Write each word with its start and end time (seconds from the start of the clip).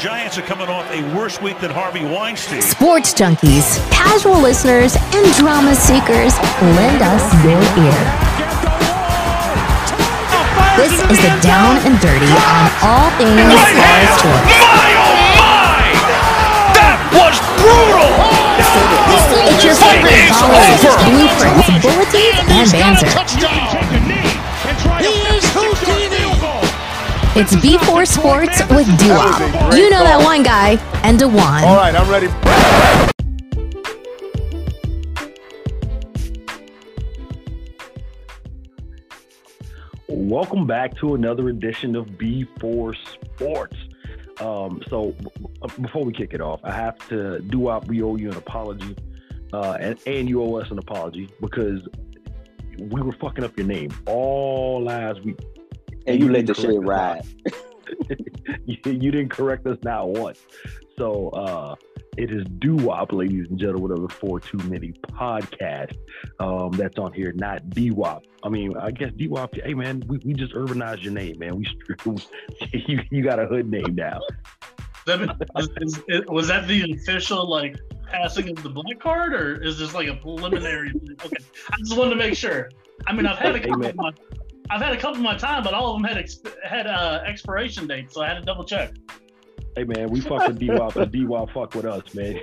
Giants 0.00 0.38
are 0.38 0.48
coming 0.48 0.68
off 0.68 0.90
a 0.90 1.04
worse 1.14 1.42
week 1.42 1.60
than 1.60 1.70
Harvey 1.70 2.00
Weinstein. 2.02 2.62
Sports 2.62 3.12
junkies, 3.12 3.76
casual 3.92 4.40
listeners, 4.40 4.96
and 4.96 5.28
drama 5.36 5.74
seekers, 5.76 6.32
lend 6.72 7.04
us 7.04 7.20
your 7.44 7.60
ear. 7.76 8.00
This 10.80 10.96
is 11.04 11.20
the 11.20 11.28
down 11.44 11.76
and 11.84 12.00
dirty 12.00 12.32
on 12.32 12.64
all 12.80 13.12
things 13.20 13.44
sports. 14.16 14.48
My 14.56 14.88
oh 15.04 15.36
my! 15.36 15.92
That 16.80 16.96
was 17.12 17.36
brutal! 17.60 18.08
It's 19.52 19.60
your 19.68 19.76
favorite 19.76 20.16
ballers, 20.32 20.80
blueprints, 21.12 21.68
bulletins, 21.84 22.40
and 22.48 22.72
banter. 22.72 23.79
It's 27.36 27.54
B4 27.54 28.08
Sports 28.08 28.58
with 28.70 28.88
Dewop. 28.98 29.76
You 29.76 29.88
know 29.88 30.02
that 30.02 30.20
one 30.20 30.42
guy, 30.42 30.70
and 31.04 31.16
DeJuan. 31.16 31.62
All 31.62 31.76
right, 31.76 31.94
I'm 31.94 32.10
ready. 32.10 32.26
Welcome 40.08 40.66
back 40.66 40.96
to 40.96 41.14
another 41.14 41.50
edition 41.50 41.94
of 41.94 42.06
B4 42.08 42.96
Sports. 43.36 43.76
Um, 44.40 44.82
so 44.88 45.14
before 45.80 46.04
we 46.04 46.12
kick 46.12 46.34
it 46.34 46.40
off, 46.40 46.58
I 46.64 46.72
have 46.72 46.98
to 47.10 47.38
do 47.38 47.70
out. 47.70 47.86
We 47.86 48.02
owe 48.02 48.16
you 48.16 48.30
an 48.30 48.38
apology, 48.38 48.96
uh, 49.52 49.76
and, 49.78 49.96
and 50.04 50.28
you 50.28 50.42
owe 50.42 50.56
us 50.56 50.72
an 50.72 50.78
apology 50.78 51.30
because 51.40 51.80
we 52.76 53.00
were 53.00 53.12
fucking 53.12 53.44
up 53.44 53.56
your 53.56 53.68
name 53.68 53.90
all 54.06 54.82
last 54.82 55.22
week. 55.24 55.38
And 56.10 56.20
you 56.20 56.28
let 56.30 56.46
the 56.46 56.54
shit 56.54 56.80
ride. 56.82 57.22
you, 58.66 58.76
you 58.84 59.10
didn't 59.10 59.30
correct 59.30 59.66
us 59.66 59.78
not 59.82 60.08
once. 60.08 60.40
So 60.98 61.30
uh, 61.30 61.74
it 62.18 62.30
is 62.30 62.44
doo-wop, 62.58 63.12
ladies 63.12 63.46
and 63.48 63.58
gentlemen, 63.58 63.92
of 63.92 64.08
the 64.08 64.14
Four 64.14 64.40
Too 64.40 64.58
Many 64.68 64.92
podcast 64.92 65.96
um, 66.38 66.72
that's 66.72 66.98
on 66.98 67.12
here, 67.12 67.32
not 67.32 67.70
D-wop. 67.70 68.24
I 68.42 68.48
mean, 68.48 68.76
I 68.76 68.90
guess 68.90 69.10
D-wop. 69.16 69.54
Hey 69.64 69.74
man, 69.74 70.02
we, 70.08 70.18
we 70.24 70.34
just 70.34 70.52
urbanized 70.54 71.02
your 71.02 71.12
name, 71.12 71.38
man. 71.38 71.56
We 71.56 71.66
you 72.72 73.00
you 73.10 73.22
got 73.22 73.38
a 73.38 73.46
hood 73.46 73.70
name 73.70 73.94
now. 73.94 74.20
That, 75.06 75.22
is, 75.58 75.68
is, 75.80 76.02
is- 76.08 76.26
was 76.26 76.48
that 76.48 76.68
the 76.68 76.92
official 76.92 77.48
like 77.48 77.78
passing 78.06 78.50
of 78.50 78.62
the 78.62 78.68
black 78.70 78.98
card, 79.00 79.32
or 79.32 79.62
is 79.62 79.78
this 79.78 79.94
like 79.94 80.08
a 80.08 80.14
preliminary? 80.16 80.90
okay, 81.24 81.36
I 81.70 81.76
just 81.78 81.96
wanted 81.96 82.10
to 82.10 82.16
make 82.16 82.34
sure. 82.34 82.70
I 83.06 83.14
mean, 83.14 83.24
I've 83.26 83.38
had 83.38 83.54
a 83.56 83.58
Hey, 83.58 83.68
couple. 83.68 83.78
man. 83.78 83.94
Of 84.72 84.80
my, 84.80 84.86
I've 84.86 84.88
had 84.90 84.92
a 84.96 85.00
couple 85.00 85.16
of 85.16 85.22
my 85.22 85.36
time, 85.36 85.62
but 85.62 85.74
all 85.74 85.94
of 85.94 86.00
them 86.00 86.04
had 86.04 86.22
exp- 86.22 86.54
had 86.64 86.86
uh, 86.86 87.22
expiration 87.26 87.86
dates, 87.86 88.14
so 88.14 88.22
I 88.22 88.28
had 88.28 88.34
to 88.34 88.42
double 88.42 88.64
check. 88.64 88.94
Hey 89.76 89.84
man, 89.84 90.10
we 90.10 90.20
fuck 90.20 90.48
with 90.48 90.58
D-wop 90.58 90.96
and 90.96 91.12
D-wop 91.12 91.50
fuck 91.52 91.74
with 91.74 91.84
us, 91.84 92.12
man. 92.14 92.40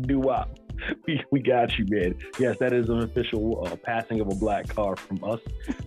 D-wop. 0.00 0.58
We, 1.06 1.24
we 1.30 1.40
got 1.40 1.78
you, 1.78 1.86
man. 1.88 2.16
Yes, 2.38 2.58
that 2.58 2.72
is 2.72 2.88
an 2.88 2.98
official 2.98 3.66
uh, 3.66 3.76
passing 3.76 4.20
of 4.20 4.26
a 4.26 4.34
black 4.34 4.68
car 4.68 4.96
from 4.96 5.22
us. 5.24 5.40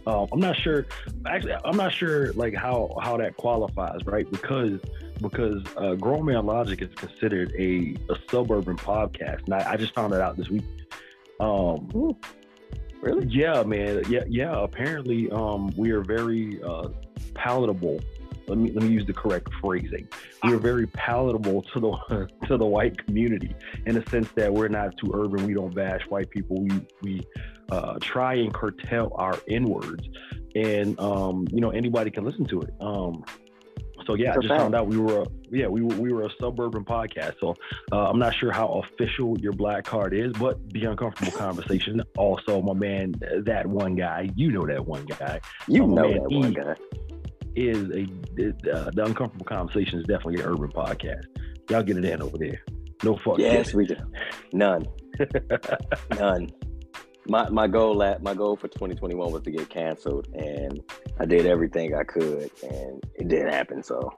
Um, 0.07 0.27
I'm 0.31 0.39
not 0.39 0.55
sure. 0.55 0.87
Actually, 1.27 1.55
I'm 1.63 1.77
not 1.77 1.93
sure 1.93 2.33
like 2.33 2.55
how 2.55 2.97
how 3.01 3.17
that 3.17 3.37
qualifies, 3.37 4.05
right? 4.05 4.29
Because 4.31 4.79
because 5.21 5.63
uh, 5.77 5.95
Grown 5.95 6.25
Man 6.25 6.45
Logic 6.45 6.81
is 6.81 6.93
considered 6.95 7.53
a, 7.57 7.95
a 8.09 8.15
suburban 8.31 8.77
podcast, 8.77 9.43
and 9.45 9.53
I, 9.53 9.73
I 9.73 9.77
just 9.77 9.93
found 9.93 10.13
it 10.13 10.21
out 10.21 10.37
this 10.37 10.49
week. 10.49 10.63
Um, 11.39 12.15
Really? 13.02 13.28
yeah, 13.28 13.64
man. 13.64 14.03
Yeah, 14.09 14.23
yeah. 14.28 14.61
Apparently, 14.61 15.30
um, 15.31 15.72
we 15.78 15.92
are 15.92 16.02
very 16.02 16.61
uh, 16.61 16.89
palatable. 17.33 18.00
Let 18.47 18.58
me 18.58 18.72
let 18.72 18.83
me 18.83 18.89
use 18.89 19.05
the 19.05 19.14
correct 19.14 19.47
phrasing. 19.61 20.08
We 20.44 20.53
are 20.53 20.58
very 20.58 20.88
palatable 20.88 21.61
to 21.73 21.80
the 21.80 22.30
to 22.47 22.58
the 22.58 22.66
white 22.66 23.05
community 23.05 23.55
in 23.86 23.95
the 23.95 24.09
sense 24.09 24.30
that 24.36 24.53
we're 24.53 24.67
not 24.67 24.97
too 24.97 25.11
urban. 25.14 25.45
We 25.45 25.53
don't 25.53 25.73
bash 25.73 26.02
white 26.09 26.30
people. 26.30 26.61
We 26.61 26.71
we 27.02 27.27
uh, 27.71 27.99
try 28.02 28.36
and 28.36 28.54
curtail 28.54 29.14
our 29.15 29.38
N 29.48 29.65
words, 29.65 30.09
and 30.55 30.99
um, 30.99 31.48
you 31.52 31.61
know 31.61 31.70
anybody 31.70 32.11
can 32.11 32.26
listen 32.26 32.45
to 32.45 32.61
it. 32.61 32.73
Um, 32.82 33.23
so 34.05 34.15
yeah, 34.15 34.32
I 34.32 34.36
just 34.36 34.48
fact. 34.48 34.61
found 34.61 34.76
out 34.76 34.87
we 34.87 34.98
were 34.98 35.21
a, 35.21 35.26
yeah 35.52 35.67
we 35.67 35.82
were 35.82 35.95
we 35.95 36.11
were 36.14 36.23
a 36.23 36.30
suburban 36.39 36.83
podcast. 36.86 37.36
So 37.39 37.55
uh, 37.92 38.10
I'm 38.10 38.20
not 38.20 38.33
sure 38.36 38.52
how 38.52 38.83
official 38.83 39.37
your 39.39 39.54
black 39.54 39.83
card 39.86 40.14
is, 40.14 40.32
but 40.33 40.58
the 40.71 40.86
uncomfortable 40.86 41.32
conversation. 41.32 42.02
Also, 42.17 42.61
my 42.61 42.73
man, 42.73 43.14
that 43.45 43.65
one 43.67 43.95
guy, 43.95 44.30
you 44.36 44.52
know 44.52 44.65
that 44.65 44.86
one 44.86 45.05
guy, 45.05 45.39
You 45.67 45.83
Oh, 45.83 45.88
know 45.88 46.02
man, 46.09 46.14
that 46.23 46.32
one 46.32 46.54
guy. 46.54 46.76
is 47.55 47.89
a 47.89 48.04
uh, 48.71 48.92
the 48.92 49.04
uncomfortable 49.05 49.45
conversation 49.45 49.99
is 49.99 50.05
definitely 50.05 50.42
an 50.42 50.48
urban 50.49 50.70
podcast. 50.71 51.23
Y'all 51.70 51.83
get 51.83 51.98
it 51.98 52.05
in 52.05 52.21
over 52.21 52.38
there. 52.38 52.61
No 53.04 53.15
fuck. 53.17 53.38
Yes, 53.39 53.73
we 53.73 53.86
do. 53.86 53.95
None. 54.54 54.86
None. 56.20 56.49
My 57.29 57.47
my 57.49 57.67
goal 57.67 58.01
at 58.01 58.23
my 58.23 58.33
goal 58.33 58.55
for 58.55 58.67
2021 58.67 59.31
was 59.31 59.43
to 59.43 59.51
get 59.51 59.69
canceled, 59.69 60.27
and 60.33 60.81
I 61.19 61.25
did 61.25 61.45
everything 61.45 61.93
I 61.93 62.03
could, 62.03 62.49
and 62.63 63.03
it 63.13 63.27
didn't 63.27 63.53
happen. 63.53 63.83
So, 63.83 64.11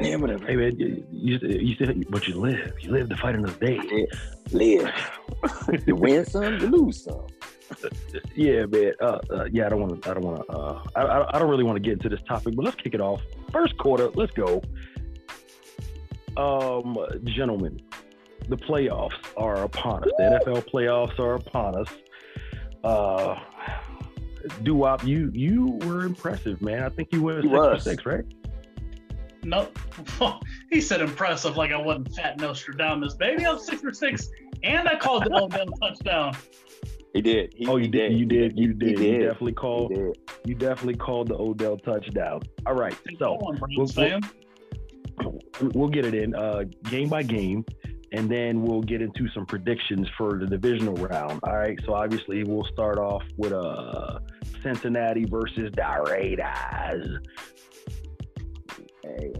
yeah, 0.00 0.14
whatever. 0.14 0.46
Hey 0.46 0.54
man, 0.54 0.78
you, 0.78 1.04
you, 1.10 1.38
you 1.42 1.74
said, 1.74 2.04
but 2.08 2.28
you 2.28 2.36
live. 2.36 2.72
You 2.80 2.92
live 2.92 3.08
to 3.08 3.16
fight 3.16 3.34
another 3.34 3.58
day. 3.58 4.06
Live. 4.52 4.92
you 5.86 5.96
win 5.96 6.24
some, 6.24 6.58
you 6.60 6.68
lose 6.68 7.02
some. 7.04 7.26
Yeah, 8.34 8.64
man. 8.66 8.92
Uh, 9.00 9.18
uh, 9.30 9.44
yeah, 9.50 9.66
I 9.66 9.68
don't 9.68 9.80
want 9.80 10.02
to. 10.02 10.10
I 10.10 10.14
don't 10.14 10.24
want 10.24 10.46
to. 10.46 10.52
Uh, 10.56 10.82
I, 10.94 11.02
I, 11.02 11.36
I 11.36 11.38
don't 11.38 11.50
really 11.50 11.64
want 11.64 11.76
to 11.76 11.80
get 11.80 11.94
into 11.94 12.08
this 12.08 12.22
topic, 12.26 12.54
but 12.56 12.64
let's 12.64 12.76
kick 12.76 12.94
it 12.94 13.00
off. 13.00 13.20
First 13.52 13.76
quarter. 13.76 14.08
Let's 14.14 14.32
go. 14.32 14.62
Um, 16.36 16.96
gentlemen, 17.24 17.80
the 18.48 18.56
playoffs 18.56 19.12
are 19.36 19.62
upon 19.64 20.04
us. 20.04 20.10
The 20.18 20.40
NFL 20.46 20.70
playoffs 20.70 21.18
are 21.18 21.34
upon 21.34 21.76
us. 21.76 21.88
Uh, 22.84 23.36
Dewop, 24.62 25.04
you 25.06 25.30
you 25.34 25.78
were 25.86 26.04
impressive, 26.04 26.62
man. 26.62 26.82
I 26.82 26.88
think 26.88 27.08
you 27.12 27.22
went 27.22 27.42
He 27.44 27.48
six 27.48 27.54
for 27.58 27.78
six, 27.80 28.06
right? 28.06 28.24
No, 29.44 29.68
he 30.70 30.80
said 30.80 31.00
impressive, 31.00 31.56
like 31.56 31.70
I 31.72 31.76
wasn't 31.80 32.14
fat 32.14 32.38
Nostradamus, 32.38 33.14
baby. 33.14 33.46
I'm 33.46 33.58
six 33.58 33.80
for 33.82 33.92
six, 33.92 34.28
and 34.62 34.88
I 34.88 34.96
called 34.96 35.24
the 35.24 35.34
Odell 35.34 35.66
touchdown. 35.82 36.36
He 37.14 37.22
did. 37.22 37.54
He, 37.56 37.66
Oh, 37.66 37.76
you 37.76 37.84
he 37.84 37.88
did. 37.90 38.12
You 38.18 38.26
did. 38.26 38.58
You 38.58 38.68
He 38.68 38.74
did. 38.74 38.98
You 39.00 39.18
definitely 39.22 39.52
called. 39.54 39.94
did. 39.94 40.18
You 40.44 40.54
definitely 40.54 40.96
called 40.96 41.28
the 41.28 41.36
Odell 41.38 41.76
touchdown. 41.78 42.42
All 42.66 42.74
right. 42.74 42.94
So 43.18 43.36
Come 43.38 43.46
on, 43.48 43.56
Browns 43.56 43.96
we'll- 43.96 44.20
fan. 44.20 44.20
we'll 45.74 45.88
get 45.88 46.04
it 46.04 46.14
in 46.14 46.34
uh, 46.34 46.64
game 46.84 47.08
by 47.08 47.22
game, 47.22 47.64
and 48.12 48.30
then 48.30 48.62
we'll 48.62 48.82
get 48.82 49.02
into 49.02 49.28
some 49.34 49.44
predictions 49.46 50.08
for 50.16 50.38
the 50.38 50.46
divisional 50.46 50.94
round. 50.94 51.40
All 51.42 51.56
right. 51.56 51.78
So 51.84 51.94
obviously 51.94 52.42
we'll 52.44 52.66
start 52.72 52.98
off 52.98 53.22
with 53.36 53.52
uh, 53.52 54.20
Cincinnati 54.62 55.24
versus 55.24 55.70
the 55.74 56.04
Raiders. 56.10 57.18
Hey, 59.02 59.32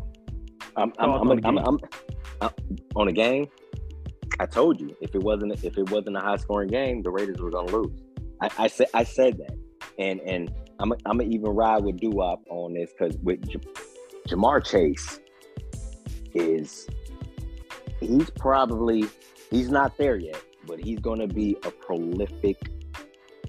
I'm, 0.76 0.92
I'm, 0.98 1.10
I'm, 1.10 1.10
on 1.10 1.30
I'm, 1.30 1.38
game? 1.38 1.58
I'm, 1.58 1.68
I'm- 1.68 1.78
on 2.94 3.06
the 3.06 3.12
game. 3.12 3.48
I 4.40 4.46
told 4.46 4.80
you 4.80 4.96
if 5.00 5.14
it 5.14 5.22
wasn't 5.22 5.52
if 5.64 5.76
it 5.76 5.90
wasn't 5.90 6.16
a 6.16 6.20
high 6.20 6.36
scoring 6.36 6.68
game, 6.68 7.02
the 7.02 7.10
Raiders 7.10 7.40
were 7.40 7.50
gonna 7.50 7.70
lose. 7.70 8.00
I, 8.40 8.48
I 8.58 8.68
said 8.68 8.86
I 8.94 9.02
said 9.02 9.38
that, 9.38 9.56
and 9.98 10.20
and 10.20 10.52
I'm 10.78 10.92
I'm 11.06 11.18
gonna 11.18 11.24
even 11.24 11.50
ride 11.50 11.82
with 11.82 11.98
Dewop 11.98 12.38
on 12.48 12.74
this 12.74 12.90
because 12.96 13.16
with 13.18 13.48
J- 13.48 13.58
Ja'Marr 14.28 14.64
Chase 14.64 15.18
is 16.34 16.86
he's 18.00 18.30
probably 18.30 19.04
he's 19.50 19.70
not 19.70 19.96
there 19.96 20.16
yet, 20.16 20.42
but 20.66 20.78
he's 20.80 20.98
gonna 21.00 21.26
be 21.26 21.56
a 21.64 21.70
prolific 21.70 22.56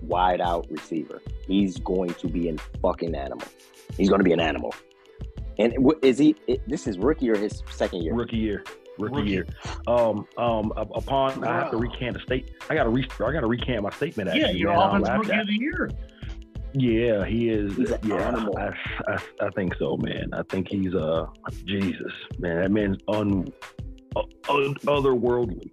wide 0.01 0.41
out 0.41 0.65
receiver. 0.69 1.21
He's 1.47 1.77
going 1.79 2.13
to 2.15 2.27
be 2.27 2.49
a 2.49 2.55
fucking 2.81 3.15
animal. 3.15 3.47
He's 3.97 4.07
going 4.09 4.19
to 4.19 4.23
be 4.23 4.31
an 4.33 4.39
animal. 4.39 4.73
And 5.57 5.74
wh- 5.83 6.01
is 6.06 6.18
he? 6.18 6.35
It, 6.47 6.62
this 6.69 6.88
is 6.88 6.97
rookie 6.97 7.29
or 7.29 7.35
his 7.35 7.63
second 7.69 8.03
year? 8.03 8.13
Rookie 8.13 8.38
year. 8.38 8.63
Rookie, 8.97 9.15
Rookie. 9.15 9.29
year. 9.31 9.47
Um, 9.88 10.25
um, 10.38 10.71
up- 10.77 10.95
upon 10.95 11.44
I 11.44 11.53
have 11.59 11.71
to 11.71 11.77
recant 11.77 12.15
a 12.18 12.21
state. 12.21 12.51
I 12.69 12.75
got 12.75 12.83
to 12.83 12.89
re- 12.89 13.07
I 13.19 13.31
got 13.31 13.41
to 13.41 13.47
recant 13.47 13.83
my 13.83 13.89
statement. 13.89 14.29
Actually, 14.29 14.41
Yeah, 14.41 14.51
you're 14.51 14.74
man. 14.74 15.01
Offensive 15.03 15.15
rookie 15.18 15.31
at- 15.31 15.41
of 15.41 15.47
the 15.47 15.53
year. 15.53 15.89
Yeah, 16.74 17.25
he 17.25 17.50
is. 17.50 17.75
He's 17.75 17.89
an 17.91 18.00
yeah, 18.03 18.27
animal. 18.27 18.56
I, 18.57 18.69
I, 19.07 19.18
I 19.41 19.50
think 19.56 19.74
so, 19.79 19.97
man. 19.97 20.29
I 20.33 20.44
think 20.44 20.68
he's 20.69 20.94
uh 20.94 21.25
Jesus, 21.65 22.12
man. 22.38 22.62
That 22.62 22.71
man's 22.71 22.97
un, 23.07 23.31
un 23.31 23.53
otherworldly. 24.15 25.71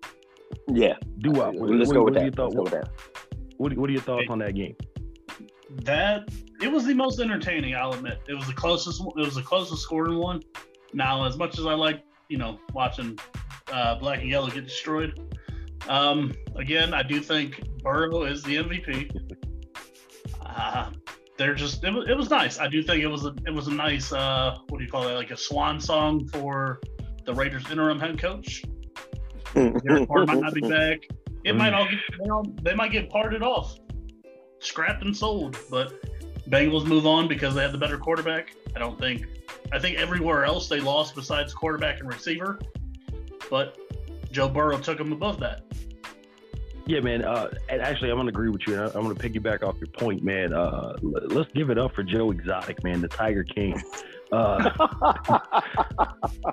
Yeah. 0.68 0.94
Do 1.18 1.30
what? 1.32 1.54
Let's 1.56 1.88
What, 1.88 1.94
go 1.94 2.04
with 2.04 2.14
what, 2.14 2.16
are 2.16 2.20
that. 2.20 2.22
your 2.24 2.32
thoughts? 2.32 2.54
Let's 2.54 2.54
go 2.54 2.62
with 2.62 2.72
that. 2.72 2.90
What, 3.58 3.76
what 3.76 3.90
are 3.90 3.92
your 3.92 4.02
thoughts 4.02 4.26
on 4.28 4.38
that 4.40 4.54
game? 4.54 4.76
That 5.82 6.28
it 6.62 6.70
was 6.70 6.84
the 6.84 6.94
most 6.94 7.20
entertaining. 7.20 7.74
I'll 7.74 7.92
admit 7.92 8.20
it 8.28 8.34
was 8.34 8.46
the 8.46 8.52
closest. 8.52 9.00
It 9.00 9.16
was 9.16 9.34
the 9.34 9.42
closest 9.42 9.82
scoring 9.82 10.18
one. 10.18 10.42
Now, 10.92 11.24
as 11.24 11.36
much 11.36 11.58
as 11.58 11.66
I 11.66 11.74
like, 11.74 12.02
you 12.28 12.38
know, 12.38 12.58
watching 12.72 13.18
uh, 13.72 13.96
black 13.96 14.20
and 14.20 14.30
yellow 14.30 14.48
get 14.48 14.64
destroyed, 14.64 15.36
um, 15.88 16.32
again, 16.56 16.94
I 16.94 17.02
do 17.02 17.20
think 17.20 17.60
Burrow 17.82 18.24
is 18.24 18.42
the 18.42 18.56
MVP. 18.56 19.10
Uh, 20.44 20.90
they're 21.36 21.54
just 21.54 21.84
it 21.84 21.92
was, 21.92 22.08
it 22.08 22.16
was 22.16 22.30
nice. 22.30 22.58
I 22.58 22.68
do 22.68 22.82
think 22.82 23.02
it 23.02 23.08
was 23.08 23.26
a 23.26 23.34
it 23.46 23.52
was 23.52 23.66
a 23.68 23.72
nice 23.72 24.12
uh 24.12 24.56
what 24.68 24.78
do 24.78 24.84
you 24.84 24.90
call 24.90 25.06
it 25.08 25.14
like 25.14 25.30
a 25.30 25.36
swan 25.36 25.78
song 25.80 26.26
for 26.28 26.80
the 27.26 27.34
Raiders 27.34 27.70
interim 27.70 28.00
head 28.00 28.18
coach. 28.18 28.64
Derek 29.54 30.08
Carr 30.08 30.26
might 30.26 30.38
not 30.38 30.54
be 30.54 30.60
back. 30.60 31.00
It 31.44 31.54
might 31.54 31.74
all 31.74 31.84
get, 31.84 31.98
you 32.20 32.26
know, 32.26 32.44
they 32.62 32.74
might 32.74 32.90
get 32.90 33.08
parted 33.08 33.42
off, 33.42 33.76
scrapped 34.58 35.02
and 35.04 35.16
sold. 35.16 35.58
But 35.70 35.94
Bengals 36.48 36.86
move 36.86 37.06
on 37.06 37.28
because 37.28 37.54
they 37.54 37.62
have 37.62 37.72
the 37.72 37.78
better 37.78 37.98
quarterback. 37.98 38.54
I 38.74 38.78
don't 38.78 38.98
think. 38.98 39.26
I 39.72 39.78
think 39.78 39.98
everywhere 39.98 40.44
else 40.44 40.68
they 40.68 40.80
lost 40.80 41.14
besides 41.14 41.52
quarterback 41.52 42.00
and 42.00 42.08
receiver, 42.08 42.58
but 43.50 43.78
Joe 44.30 44.48
Burrow 44.48 44.78
took 44.78 44.98
them 44.98 45.12
above 45.12 45.40
that. 45.40 45.62
Yeah, 46.86 47.00
man. 47.00 47.24
Uh, 47.24 47.50
and 47.68 47.82
actually, 47.82 48.10
I'm 48.10 48.16
gonna 48.16 48.28
agree 48.28 48.48
with 48.48 48.66
you. 48.66 48.80
I'm 48.80 49.02
gonna 49.02 49.14
piggyback 49.14 49.64
off 49.64 49.76
your 49.78 49.88
point, 49.88 50.22
man. 50.22 50.52
Uh, 50.52 50.96
let's 51.02 51.50
give 51.52 51.70
it 51.70 51.78
up 51.78 51.94
for 51.94 52.04
Joe 52.04 52.30
Exotic, 52.30 52.84
man, 52.84 53.00
the 53.00 53.08
Tiger 53.08 53.42
King. 53.42 53.82
Uh, 54.30 54.70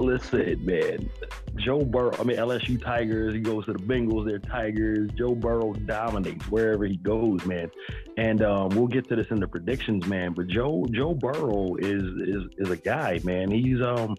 listen, 0.00 0.64
man. 0.64 1.10
Joe 1.56 1.84
Burrow. 1.84 2.12
I 2.18 2.24
mean, 2.24 2.36
LSU 2.36 2.82
Tigers. 2.82 3.34
He 3.34 3.40
goes 3.40 3.66
to 3.66 3.72
the 3.72 3.78
Bengals. 3.78 4.26
They're 4.26 4.38
Tigers. 4.38 5.10
Joe 5.16 5.34
Burrow 5.34 5.72
dominates 5.72 6.46
wherever 6.48 6.84
he 6.84 6.96
goes, 6.96 7.44
man. 7.44 7.70
And 8.16 8.42
um, 8.42 8.70
we'll 8.70 8.86
get 8.86 9.08
to 9.08 9.16
this 9.16 9.26
in 9.30 9.40
the 9.40 9.48
predictions, 9.48 10.06
man. 10.06 10.32
But 10.32 10.48
Joe 10.48 10.84
Joe 10.90 11.14
Burrow 11.14 11.76
is 11.76 12.02
is 12.02 12.44
is 12.58 12.70
a 12.70 12.76
guy, 12.76 13.20
man. 13.24 13.50
He's 13.50 13.80
um 13.80 14.16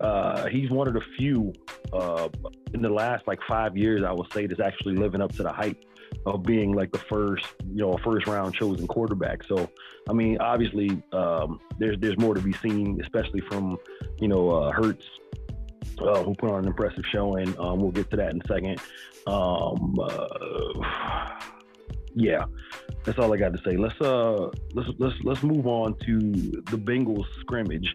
uh, 0.00 0.46
he's 0.46 0.70
one 0.70 0.86
of 0.86 0.94
the 0.94 1.02
few 1.16 1.52
uh, 1.92 2.28
in 2.72 2.82
the 2.82 2.88
last 2.88 3.26
like 3.26 3.40
five 3.48 3.76
years, 3.76 4.02
I 4.04 4.12
would 4.12 4.32
say, 4.32 4.46
that's 4.46 4.60
actually 4.60 4.94
living 4.94 5.20
up 5.20 5.32
to 5.32 5.42
the 5.42 5.52
hype 5.52 5.82
of 6.26 6.42
being 6.42 6.72
like 6.72 6.92
the 6.92 6.98
first, 6.98 7.46
you 7.72 7.82
know, 7.82 7.98
first 8.04 8.26
round 8.26 8.54
chosen 8.54 8.86
quarterback. 8.86 9.42
So, 9.44 9.70
I 10.08 10.12
mean, 10.12 10.38
obviously, 10.38 11.02
um, 11.12 11.60
there's 11.78 11.96
there's 12.00 12.18
more 12.18 12.34
to 12.34 12.40
be 12.40 12.52
seen, 12.54 13.00
especially 13.02 13.40
from, 13.40 13.78
you 14.18 14.28
know, 14.28 14.50
uh, 14.50 14.72
Hurts, 14.72 15.04
uh, 16.00 16.22
who 16.22 16.34
put 16.34 16.50
on 16.50 16.60
an 16.60 16.66
impressive 16.66 17.04
showing. 17.10 17.58
Um, 17.58 17.80
we'll 17.80 17.92
get 17.92 18.10
to 18.10 18.16
that 18.16 18.30
in 18.32 18.40
a 18.42 18.46
second. 18.46 18.80
Um, 19.26 19.98
uh, 20.00 21.40
yeah, 22.14 22.44
that's 23.04 23.18
all 23.18 23.32
I 23.32 23.36
got 23.36 23.52
to 23.52 23.62
say. 23.64 23.76
Let's 23.76 24.00
uh, 24.00 24.50
let's 24.74 24.88
let's 24.98 25.16
let's 25.22 25.42
move 25.42 25.66
on 25.66 25.96
to 26.06 26.18
the 26.70 26.78
Bengals 26.78 27.26
scrimmage 27.40 27.94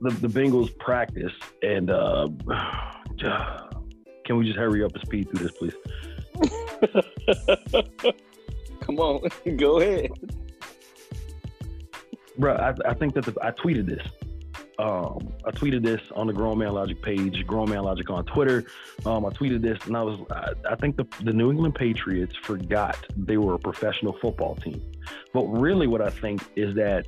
the, 0.00 0.10
the 0.10 0.28
Bengals 0.28 0.76
practice, 0.78 1.32
and 1.62 1.90
uh, 1.90 2.28
can 4.24 4.36
we 4.36 4.46
just 4.46 4.58
hurry 4.58 4.84
up 4.84 4.92
and 4.94 5.02
speed 5.02 5.28
through 5.30 5.48
this, 5.48 5.52
please? 5.52 5.74
Come 8.80 8.98
on, 8.98 9.28
go 9.56 9.80
ahead. 9.80 10.10
Bro, 12.38 12.54
I, 12.54 12.74
I 12.88 12.94
think 12.94 13.14
that 13.14 13.24
the, 13.24 13.34
I 13.42 13.50
tweeted 13.50 13.86
this. 13.86 14.06
Um, 14.78 15.32
I 15.44 15.50
tweeted 15.50 15.82
this 15.82 16.00
on 16.14 16.28
the 16.28 16.32
Grown 16.32 16.58
Man 16.58 16.72
Logic 16.72 17.00
page, 17.02 17.44
Grown 17.46 17.68
Man 17.68 17.82
Logic 17.82 18.08
on 18.10 18.24
Twitter. 18.26 18.64
Um, 19.04 19.26
I 19.26 19.30
tweeted 19.30 19.60
this, 19.60 19.78
and 19.86 19.96
I 19.96 20.02
was, 20.02 20.20
I, 20.30 20.52
I 20.70 20.76
think 20.76 20.96
the, 20.96 21.04
the 21.24 21.32
New 21.32 21.50
England 21.50 21.74
Patriots 21.74 22.36
forgot 22.44 22.96
they 23.16 23.38
were 23.38 23.54
a 23.54 23.58
professional 23.58 24.16
football 24.20 24.54
team. 24.54 24.80
But 25.32 25.46
really, 25.46 25.88
what 25.88 26.00
I 26.00 26.10
think 26.10 26.42
is 26.54 26.76
that 26.76 27.06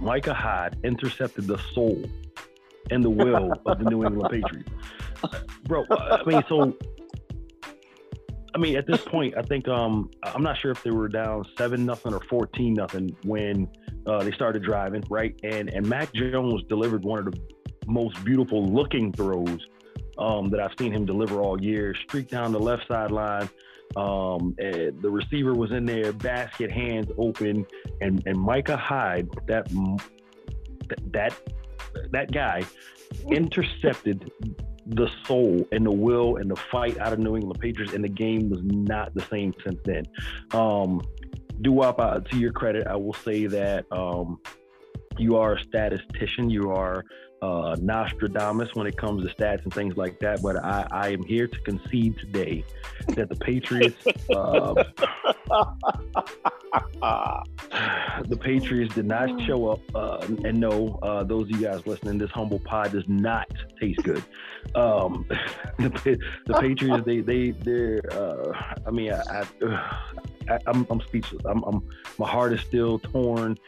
Micah 0.00 0.34
Hyde 0.34 0.76
intercepted 0.82 1.46
the 1.46 1.58
soul 1.72 2.02
and 2.90 3.04
the 3.04 3.10
will 3.10 3.52
of 3.64 3.78
the 3.78 3.88
New 3.88 4.04
England 4.04 4.30
Patriots. 4.30 4.70
Bro, 5.64 5.86
I 5.90 6.22
mean, 6.24 6.42
so 6.48 6.76
I 8.54 8.58
mean, 8.58 8.76
at 8.76 8.86
this 8.86 9.00
point, 9.00 9.34
I 9.36 9.42
think 9.42 9.66
um, 9.68 10.10
I'm 10.22 10.42
not 10.42 10.58
sure 10.58 10.70
if 10.70 10.82
they 10.82 10.90
were 10.90 11.08
down 11.08 11.44
seven 11.56 11.86
nothing 11.86 12.12
or 12.12 12.20
fourteen 12.28 12.74
nothing 12.74 13.16
when 13.24 13.68
uh, 14.06 14.22
they 14.22 14.32
started 14.32 14.62
driving, 14.62 15.02
right? 15.08 15.38
And 15.42 15.72
and 15.72 15.86
Mac 15.86 16.12
Jones 16.12 16.62
delivered 16.68 17.02
one 17.02 17.20
of 17.20 17.32
the 17.32 17.40
most 17.86 18.22
beautiful 18.24 18.64
looking 18.66 19.12
throws 19.12 19.58
um, 20.18 20.50
that 20.50 20.60
I've 20.60 20.74
seen 20.78 20.92
him 20.92 21.06
deliver 21.06 21.40
all 21.40 21.60
year. 21.60 21.94
Streak 22.06 22.28
down 22.28 22.52
the 22.52 22.60
left 22.60 22.86
sideline, 22.88 23.48
um, 23.96 24.54
the 24.58 25.10
receiver 25.10 25.54
was 25.54 25.70
in 25.72 25.86
there, 25.86 26.12
basket 26.12 26.70
hands 26.70 27.10
open, 27.18 27.66
and 28.00 28.22
and 28.26 28.38
Micah 28.38 28.76
Hyde, 28.76 29.28
that 29.46 29.68
that 31.12 31.34
that 32.10 32.32
guy, 32.32 32.64
intercepted 33.30 34.30
the 34.86 35.08
soul 35.26 35.66
and 35.72 35.86
the 35.86 35.92
will 35.92 36.36
and 36.36 36.50
the 36.50 36.56
fight 36.56 36.98
out 36.98 37.12
of 37.12 37.18
New 37.18 37.36
England 37.36 37.60
Patriots, 37.60 37.94
and 37.94 38.02
the 38.02 38.08
game 38.08 38.50
was 38.50 38.60
not 38.64 39.14
the 39.14 39.22
same 39.30 39.54
since 39.64 39.80
then. 39.84 40.04
Um, 40.52 41.00
Dewop, 41.60 41.98
uh, 41.98 42.20
to 42.20 42.36
your 42.36 42.52
credit, 42.52 42.86
I 42.86 42.96
will 42.96 43.14
say 43.14 43.46
that 43.46 43.86
um, 43.92 44.40
you 45.18 45.36
are 45.36 45.54
a 45.54 45.62
statistician. 45.62 46.50
You 46.50 46.72
are 46.72 47.04
uh, 47.42 47.76
Nostradamus 47.80 48.70
when 48.74 48.86
it 48.86 48.96
comes 48.96 49.28
to 49.28 49.34
stats 49.34 49.64
and 49.64 49.74
things 49.74 49.96
like 49.96 50.18
that. 50.20 50.40
But 50.42 50.56
I, 50.56 50.86
I 50.90 51.08
am 51.08 51.24
here 51.24 51.48
to 51.48 51.58
concede 51.60 52.16
today 52.18 52.64
that 53.08 53.28
the 53.28 53.36
Patriots, 53.36 54.06
uh, 54.34 54.74
the 58.28 58.36
Patriots 58.36 58.94
did 58.94 59.06
not 59.06 59.42
show 59.42 59.68
up. 59.68 59.80
Uh, 59.94 60.24
and 60.44 60.60
no, 60.60 61.00
uh, 61.02 61.24
those 61.24 61.42
of 61.44 61.50
you 61.50 61.66
guys 61.66 61.84
listening, 61.86 62.18
this 62.18 62.30
humble 62.30 62.60
pie 62.60 62.88
does 62.88 63.04
not 63.08 63.50
taste 63.80 64.02
good. 64.04 64.22
Um, 64.76 65.26
the, 65.78 66.18
the 66.46 66.54
Patriots, 66.54 67.04
they, 67.04 67.20
they, 67.20 67.50
they're. 67.50 68.02
Uh, 68.12 68.52
I 68.86 68.90
mean, 68.90 69.12
I, 69.12 69.44
I 69.62 70.41
I, 70.48 70.54
am 70.54 70.60
I'm, 70.66 70.86
I'm 70.90 71.00
speechless. 71.00 71.42
I'm, 71.44 71.62
I'm, 71.64 71.88
my 72.18 72.28
heart 72.28 72.52
is 72.52 72.60
still 72.60 72.98
torn, 72.98 73.58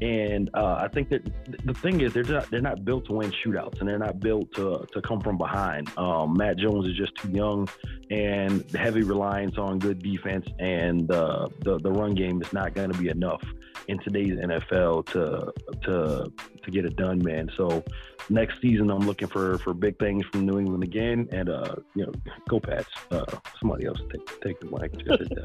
and 0.00 0.50
uh, 0.54 0.76
I 0.80 0.88
think 0.88 1.08
that 1.10 1.24
the 1.64 1.74
thing 1.74 2.00
is 2.00 2.12
they're 2.12 2.24
not 2.24 2.50
they're 2.50 2.60
not 2.60 2.84
built 2.84 3.06
to 3.06 3.12
win 3.12 3.32
shootouts, 3.32 3.80
and 3.80 3.88
they're 3.88 3.98
not 3.98 4.20
built 4.20 4.52
to 4.54 4.86
to 4.92 5.02
come 5.02 5.20
from 5.20 5.38
behind. 5.38 5.90
Um, 5.98 6.34
Mac 6.36 6.56
Jones 6.56 6.86
is 6.86 6.96
just 6.96 7.14
too 7.16 7.30
young, 7.30 7.68
and 8.10 8.60
the 8.68 8.78
heavy 8.78 9.02
reliance 9.02 9.58
on 9.58 9.78
good 9.78 10.02
defense 10.02 10.46
and 10.58 11.10
uh, 11.10 11.48
the 11.60 11.78
the 11.78 11.90
run 11.90 12.14
game 12.14 12.42
is 12.42 12.52
not 12.52 12.74
going 12.74 12.92
to 12.92 12.98
be 12.98 13.08
enough 13.08 13.42
in 13.88 13.98
today's 14.00 14.38
NFL 14.38 15.06
to 15.12 15.52
to 15.82 16.32
to 16.62 16.70
get 16.70 16.84
it 16.84 16.96
done, 16.96 17.22
man. 17.22 17.50
So 17.56 17.84
next 18.28 18.60
season, 18.60 18.90
I'm 18.90 19.06
looking 19.06 19.28
for 19.28 19.58
for 19.58 19.74
big 19.74 19.98
things 19.98 20.24
from 20.26 20.46
New 20.46 20.58
England 20.58 20.82
again, 20.82 21.28
and 21.32 21.48
uh, 21.48 21.76
you 21.94 22.06
know, 22.06 22.12
go 22.48 22.60
Pats. 22.60 22.88
Uh, 23.10 23.24
somebody 23.60 23.86
else 23.86 24.00
take 24.12 24.40
take 24.40 24.60
the 24.60 24.66
mic. 24.66 24.92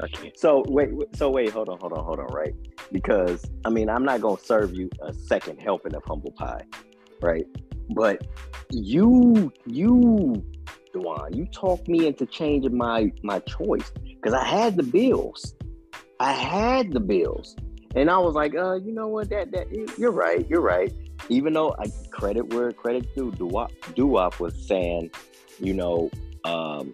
I 0.02 0.08
can't. 0.08 0.38
so 0.38 0.64
wait, 0.68 0.90
so 1.14 1.30
wait, 1.30 1.50
hold 1.50 1.68
on, 1.68 1.78
hold 1.80 1.92
on, 1.92 2.04
hold 2.04 2.20
on, 2.20 2.26
right? 2.28 2.54
Because 2.92 3.44
I 3.64 3.70
mean, 3.70 3.88
I'm 3.88 4.04
not 4.04 4.20
gonna 4.20 4.40
serve 4.40 4.74
you 4.74 4.90
a 5.02 5.12
second 5.12 5.60
helping 5.60 5.94
of 5.94 6.02
humble 6.04 6.32
pie, 6.32 6.64
right? 7.20 7.46
But 7.90 8.26
you, 8.70 9.52
you, 9.66 10.44
DeJuan, 10.94 11.36
you 11.36 11.46
talked 11.46 11.88
me 11.88 12.06
into 12.06 12.26
changing 12.26 12.76
my 12.76 13.12
my 13.22 13.40
choice 13.40 13.90
because 14.04 14.32
I 14.32 14.44
had 14.44 14.76
the 14.76 14.82
Bills. 14.82 15.54
I 16.20 16.32
had 16.32 16.92
the 16.92 17.00
Bills. 17.00 17.56
And 17.96 18.08
I 18.08 18.18
was 18.18 18.34
like, 18.34 18.54
uh, 18.54 18.74
you 18.74 18.92
know 18.92 19.08
what? 19.08 19.30
That 19.30 19.50
that 19.52 19.70
you're 19.98 20.12
right, 20.12 20.48
you're 20.48 20.60
right. 20.60 20.92
Even 21.28 21.52
though 21.52 21.74
I 21.78 21.86
credit 22.10 22.52
where 22.54 22.70
credit 22.72 23.14
due, 23.14 23.32
Dewop, 23.32 23.70
Dewop 23.94 24.38
was 24.38 24.54
saying, 24.66 25.10
you 25.58 25.74
know, 25.74 26.10
um, 26.44 26.92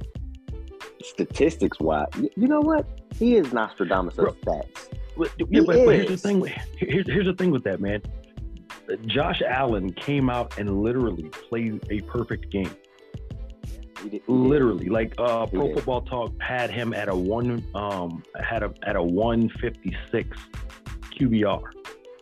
statistics 1.02 1.78
wise, 1.78 2.08
you 2.14 2.48
know 2.48 2.60
what? 2.60 2.86
He 3.18 3.36
is 3.36 3.52
Nostradamus 3.52 4.18
of 4.18 4.38
stats. 4.40 4.88
But, 5.16 5.32
yeah, 5.38 5.62
but, 5.64 5.84
but, 5.84 5.94
here's 5.94 6.08
the 6.08 6.16
thing. 6.16 6.44
Here's, 6.76 7.06
here's 7.06 7.26
the 7.26 7.34
thing 7.34 7.50
with 7.50 7.64
that, 7.64 7.80
man. 7.80 8.02
Josh 9.06 9.42
Allen 9.42 9.92
came 9.92 10.28
out 10.28 10.58
and 10.58 10.82
literally 10.82 11.24
played 11.48 11.84
a 11.90 12.00
perfect 12.02 12.50
game. 12.50 12.74
He 14.02 14.10
did, 14.10 14.22
he 14.26 14.32
literally, 14.32 14.88
like 14.88 15.14
uh, 15.18 15.46
Pro 15.46 15.72
Football 15.74 16.02
Talk 16.02 16.32
had 16.40 16.70
him 16.70 16.92
at 16.92 17.08
a 17.08 17.14
one, 17.14 17.64
um, 17.74 18.22
had 18.40 18.62
a 18.62 18.72
at 18.82 18.96
a 18.96 19.02
one 19.02 19.48
fifty 19.48 19.96
six 20.10 20.36
QBR. 21.18 21.62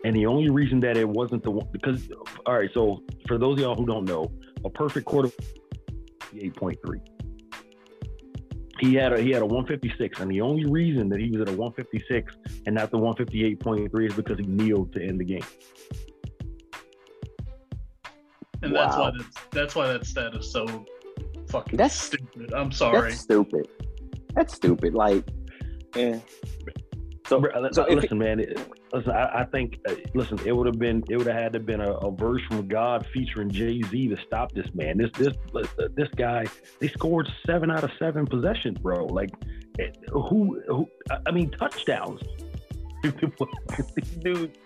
And 0.05 0.15
the 0.15 0.27
only 0.27 0.51
reason 0.51 0.81
that 0.81 0.97
it 0.97 1.09
wasn't 1.09 1.43
the 1.43 1.51
one, 1.51 1.67
because, 1.73 2.11
all 2.47 2.55
right, 2.55 2.71
so 2.75 3.03
for 3.27 3.39
those 3.39 3.55
of 3.55 3.61
y'all 3.61 3.75
who 3.75 3.87
don't 3.87 4.05
know, 4.05 4.31
a 4.65 4.71
perfect 4.71 5.07
quarter, 5.07 5.31
8.3. 6.35 7.01
He 8.81 8.95
had 8.95 9.13
a 9.13 9.21
he 9.21 9.31
had 9.31 9.41
a 9.41 9.47
156, 9.47 10.21
and 10.21 10.31
the 10.31 10.41
only 10.41 10.67
reason 10.67 11.09
that 11.11 11.21
he 11.21 11.31
was 11.31 11.43
at 11.43 11.49
a 11.49 11.53
156 11.53 12.35
and 12.67 12.75
not 12.75 12.91
the 12.91 12.99
158.3 12.99 14.07
is 14.07 14.15
because 14.15 14.39
he 14.39 14.47
kneeled 14.47 14.93
to 14.95 15.03
end 15.03 15.21
the 15.21 15.25
game. 15.25 15.45
And 18.63 18.73
wow. 18.73 18.85
that's 18.85 18.97
why 18.97 19.11
that's, 19.17 19.47
that's 19.51 19.75
why 19.75 19.87
that 19.93 20.07
stat 20.07 20.35
is 20.35 20.51
so 20.51 20.85
fucking 21.49 21.77
that's 21.77 21.95
stupid. 21.95 22.53
I'm 22.53 22.73
sorry. 22.73 23.11
That's 23.11 23.21
stupid. 23.21 23.69
That's 24.35 24.55
stupid. 24.55 24.95
Like, 24.95 25.25
yeah. 25.95 26.19
So, 27.27 27.43
so 27.73 27.87
listen, 27.89 28.19
man. 28.19 28.39
It, 28.41 28.59
listen, 28.93 29.11
I, 29.13 29.41
I, 29.41 29.45
think. 29.45 29.81
Uh, 29.89 29.95
listen, 30.15 30.39
it 30.45 30.53
would 30.53 30.67
have 30.67 30.79
been. 30.79 31.03
It 31.09 31.17
would 31.17 31.27
have 31.27 31.37
had 31.37 31.53
to 31.55 31.61
been 31.61 31.81
a, 31.81 31.93
a, 31.93 32.11
verse 32.11 32.43
from 32.49 32.69
God 32.69 33.07
featuring 33.15 33.51
Jay 33.51 33.81
Z 33.81 34.09
to 34.09 34.17
stop 34.27 34.53
this 34.53 34.67
man. 34.75 34.99
This 34.99 35.11
this 35.13 35.35
uh, 35.55 35.89
this 35.95 36.09
guy. 36.17 36.45
They 36.81 36.89
scored 36.89 37.31
seven 37.47 37.71
out 37.71 37.83
of 37.83 37.91
seven 37.99 38.27
possessions, 38.27 38.77
bro. 38.79 39.07
Like, 39.07 39.31
who 40.13 40.61
who? 40.69 40.87
I 41.27 41.31
mean, 41.31 41.51
touchdowns. 41.53 42.21
these 43.03 43.13
dudes. 44.21 44.59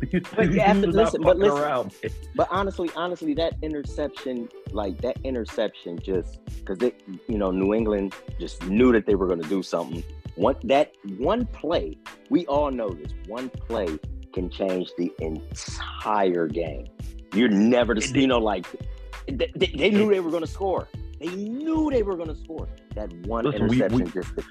These, 0.00 0.22
But 0.34 0.52
you 0.52 0.60
have 0.60 0.80
to 0.82 0.86
listen, 0.88 1.22
but 1.22 1.36
listen. 1.36 1.58
around. 1.58 1.94
But 2.36 2.48
honestly, 2.50 2.90
honestly, 2.94 3.34
that 3.34 3.54
interception, 3.62 4.48
like 4.70 5.00
that 5.02 5.16
interception, 5.24 5.98
just 6.00 6.44
because 6.56 6.80
it, 6.82 7.00
you 7.28 7.38
know, 7.38 7.50
New 7.50 7.74
England 7.74 8.14
just 8.38 8.64
knew 8.66 8.92
that 8.92 9.06
they 9.06 9.14
were 9.16 9.26
going 9.26 9.42
to 9.42 9.48
do 9.48 9.62
something. 9.62 10.02
One 10.36 10.56
that 10.64 10.92
one 11.18 11.46
play, 11.46 11.98
we 12.30 12.46
all 12.46 12.70
know 12.70 12.90
this. 12.90 13.12
One 13.26 13.48
play 13.50 13.98
can 14.32 14.48
change 14.50 14.90
the 14.96 15.12
entire 15.20 16.46
game. 16.46 16.86
You're 17.34 17.50
never, 17.50 17.94
the, 17.94 18.06
you 18.14 18.26
know, 18.26 18.38
like 18.38 18.66
they, 19.26 19.50
they, 19.54 19.66
they 19.66 19.90
knew 19.90 20.10
they 20.10 20.20
were 20.20 20.30
going 20.30 20.42
to 20.42 20.50
score. 20.50 20.88
They 21.20 21.28
knew 21.28 21.90
they 21.90 22.02
were 22.02 22.16
going 22.16 22.28
to 22.34 22.36
score. 22.36 22.68
That 22.94 23.12
one 23.26 23.44
Listen, 23.44 23.68
we- 23.68 23.76
interception 23.82 24.04
we- 24.04 24.22
just. 24.22 24.48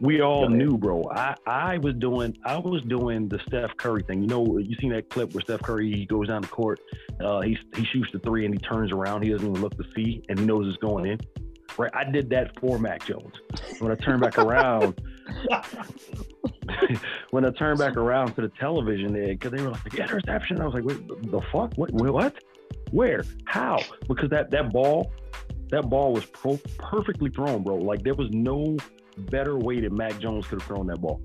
We 0.00 0.20
all 0.20 0.48
knew, 0.48 0.76
bro. 0.76 1.04
I, 1.14 1.36
I 1.46 1.78
was 1.78 1.94
doing 1.94 2.36
I 2.44 2.58
was 2.58 2.82
doing 2.82 3.28
the 3.28 3.38
Steph 3.46 3.70
Curry 3.76 4.02
thing. 4.02 4.20
You 4.20 4.26
know, 4.26 4.58
you 4.58 4.76
seen 4.80 4.90
that 4.90 5.08
clip 5.10 5.32
where 5.32 5.40
Steph 5.42 5.62
Curry 5.62 5.90
he 5.92 6.04
goes 6.04 6.26
down 6.26 6.42
the 6.42 6.48
court, 6.48 6.80
uh, 7.20 7.40
he 7.40 7.56
he 7.74 7.84
shoots 7.84 8.10
the 8.12 8.18
three 8.18 8.44
and 8.44 8.52
he 8.52 8.58
turns 8.58 8.90
around. 8.92 9.22
He 9.22 9.30
doesn't 9.30 9.48
even 9.48 9.62
look 9.62 9.76
to 9.76 9.84
see, 9.94 10.22
and 10.28 10.38
he 10.40 10.44
knows 10.44 10.66
it's 10.68 10.76
going 10.78 11.06
in. 11.06 11.20
Right, 11.78 11.90
I 11.94 12.04
did 12.04 12.30
that 12.30 12.58
for 12.58 12.78
Mac 12.78 13.04
Jones. 13.04 13.34
When 13.80 13.92
I 13.92 13.96
turned 13.96 14.22
back 14.22 14.38
around, 14.38 15.00
when 17.30 17.44
I 17.44 17.50
turned 17.50 17.78
back 17.78 17.96
around 17.96 18.34
to 18.34 18.42
the 18.42 18.48
television, 18.58 19.12
because 19.12 19.52
they 19.52 19.62
were 19.62 19.70
like 19.70 19.92
yeah, 19.92 20.04
interception, 20.04 20.60
I 20.60 20.64
was 20.64 20.74
like, 20.74 20.84
Wait, 20.84 21.06
the 21.06 21.40
fuck? 21.52 21.74
What? 21.74 21.92
What? 21.92 22.34
Where? 22.92 23.24
How? 23.44 23.78
Because 24.08 24.30
that 24.30 24.50
that 24.52 24.72
ball, 24.72 25.12
that 25.70 25.90
ball 25.90 26.12
was 26.12 26.24
pro- 26.24 26.60
perfectly 26.78 27.30
thrown, 27.30 27.62
bro. 27.62 27.76
Like 27.76 28.02
there 28.02 28.14
was 28.14 28.30
no 28.30 28.76
better 29.18 29.58
way 29.58 29.80
that 29.80 29.92
Mac 29.92 30.18
Jones 30.18 30.46
could 30.46 30.60
have 30.60 30.68
thrown 30.68 30.86
that 30.86 31.00
ball. 31.00 31.20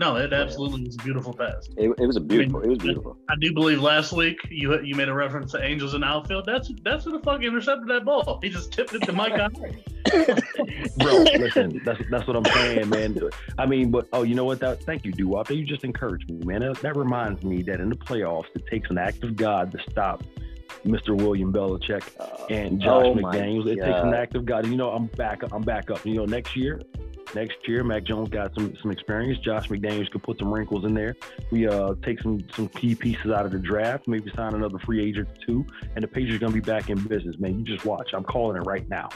No, 0.00 0.16
it 0.16 0.32
absolutely 0.32 0.84
was 0.84 0.94
a 0.94 1.02
beautiful 1.02 1.34
pass. 1.34 1.68
It, 1.76 1.90
it 1.98 2.06
was 2.06 2.16
a 2.16 2.20
beautiful. 2.20 2.62
It 2.62 2.68
was 2.70 2.78
beautiful. 2.78 3.18
I 3.28 3.34
do 3.38 3.52
believe 3.52 3.82
last 3.82 4.12
week 4.12 4.38
you 4.48 4.80
you 4.80 4.94
made 4.94 5.10
a 5.10 5.12
reference 5.12 5.52
to 5.52 5.62
Angels 5.62 5.92
in 5.92 6.02
outfield. 6.02 6.46
That's 6.46 6.72
that's 6.82 7.04
who 7.04 7.12
the 7.12 7.18
fuck 7.18 7.42
intercepted 7.42 7.86
that 7.88 8.06
ball. 8.06 8.40
He 8.42 8.48
just 8.48 8.72
tipped 8.72 8.94
it 8.94 9.02
to 9.02 9.12
Mike 9.12 9.36
Conley. 9.36 9.84
Bro, 10.96 11.24
listen, 11.36 11.82
that's 11.84 12.00
that's 12.10 12.26
what 12.26 12.34
I'm 12.34 12.46
saying, 12.46 12.88
man. 12.88 13.20
I 13.58 13.66
mean, 13.66 13.90
but 13.90 14.08
oh, 14.14 14.22
you 14.22 14.34
know 14.34 14.46
what? 14.46 14.58
That 14.60 14.82
thank 14.84 15.04
you, 15.04 15.12
Dewop. 15.12 15.54
You 15.54 15.66
just 15.66 15.84
encouraged 15.84 16.30
me, 16.30 16.46
man. 16.46 16.62
That, 16.62 16.76
that 16.76 16.96
reminds 16.96 17.44
me 17.44 17.60
that 17.64 17.78
in 17.78 17.90
the 17.90 17.96
playoffs, 17.96 18.46
it 18.54 18.66
takes 18.68 18.88
an 18.88 18.96
act 18.96 19.22
of 19.22 19.36
God 19.36 19.70
to 19.72 19.78
stop 19.90 20.24
Mr. 20.86 21.14
William 21.14 21.52
Belichick 21.52 22.04
and 22.48 22.80
Josh 22.80 23.04
Oh 23.04 23.14
McDaniels. 23.14 23.66
It 23.66 23.84
takes 23.84 23.98
an 23.98 24.14
act 24.14 24.34
of 24.34 24.46
God. 24.46 24.66
You 24.66 24.78
know, 24.78 24.92
I'm 24.92 25.08
back. 25.08 25.42
I'm 25.52 25.60
back 25.60 25.90
up. 25.90 26.06
You 26.06 26.14
know, 26.14 26.24
next 26.24 26.56
year, 26.56 26.80
next 27.34 27.56
year, 27.66 27.84
Mac 27.84 28.04
Jones 28.04 28.28
got 28.28 28.54
some 28.54 28.74
some 28.80 28.90
experience. 28.90 29.38
Josh 29.38 29.68
McDaniels 29.68 30.10
could 30.10 30.22
put 30.22 30.38
some 30.38 30.52
wrinkles 30.52 30.84
in 30.84 30.94
there. 30.94 31.16
We 31.50 31.66
uh 31.68 31.94
take 32.02 32.20
some 32.20 32.44
some 32.54 32.68
key 32.68 32.94
pieces 32.94 33.30
out 33.30 33.46
of 33.46 33.52
the 33.52 33.58
draft. 33.58 34.08
Maybe 34.08 34.30
sign 34.34 34.54
another 34.54 34.78
free 34.78 35.04
agent 35.04 35.28
too, 35.46 35.64
and 35.94 36.02
the 36.02 36.08
Patriots 36.08 36.36
are 36.36 36.38
gonna 36.38 36.52
be 36.52 36.60
back 36.60 36.90
in 36.90 37.02
business, 37.02 37.38
man. 37.38 37.58
You 37.58 37.64
just 37.64 37.84
watch. 37.84 38.10
I'm 38.12 38.24
calling 38.24 38.56
it 38.56 38.66
right 38.66 38.88
now. 38.88 39.08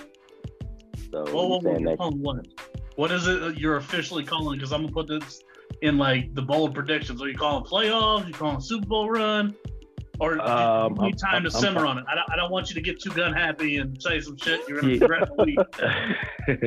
So 1.11 1.25
Whoa, 1.25 1.33
whoa, 1.33 1.42
you 1.44 1.49
whoa, 1.49 1.61
saying 1.61 1.80
you're 1.80 1.97
calling 1.97 2.23
what? 2.23 2.47
What 2.97 3.11
is 3.12 3.26
it 3.26 3.59
you're 3.59 3.76
officially 3.76 4.25
calling? 4.25 4.59
Because 4.59 4.73
I'm 4.73 4.83
gonna 4.83 4.92
put 4.92 5.09
this 5.09 5.42
in 5.83 5.99
like 5.99 6.35
the 6.35 6.42
bold 6.42 6.75
predictions. 6.75 7.23
Are 7.23 7.28
you 7.28 7.37
calling 7.37 7.64
playoffs? 7.64 8.26
You 8.26 8.33
calling 8.33 8.61
Super 8.61 8.87
Bowl 8.87 9.11
run? 9.11 9.54
Or 10.21 10.40
Um, 10.40 10.94
you 10.97 11.02
need 11.06 11.18
time 11.18 11.35
I'm- 11.35 11.44
to 11.44 11.50
I'm- 11.50 11.61
simmer 11.61 11.87
on 11.87 11.99
it? 11.99 12.04
I 12.09 12.14
don't, 12.14 12.30
I 12.33 12.37
don't 12.37 12.50
want 12.52 12.68
you 12.68 12.75
to 12.76 12.80
get 12.80 13.00
too 13.00 13.11
gun 13.11 13.33
happy 13.33 13.78
and 13.78 14.00
say 14.00 14.21
some 14.21 14.37
shit 14.37 14.61
you're 14.68 14.80
gonna 14.80 14.92
Yeah. 14.94 15.00
regret 15.00 15.28
for 15.28 15.42
a 15.42 15.44
week. 15.44 15.59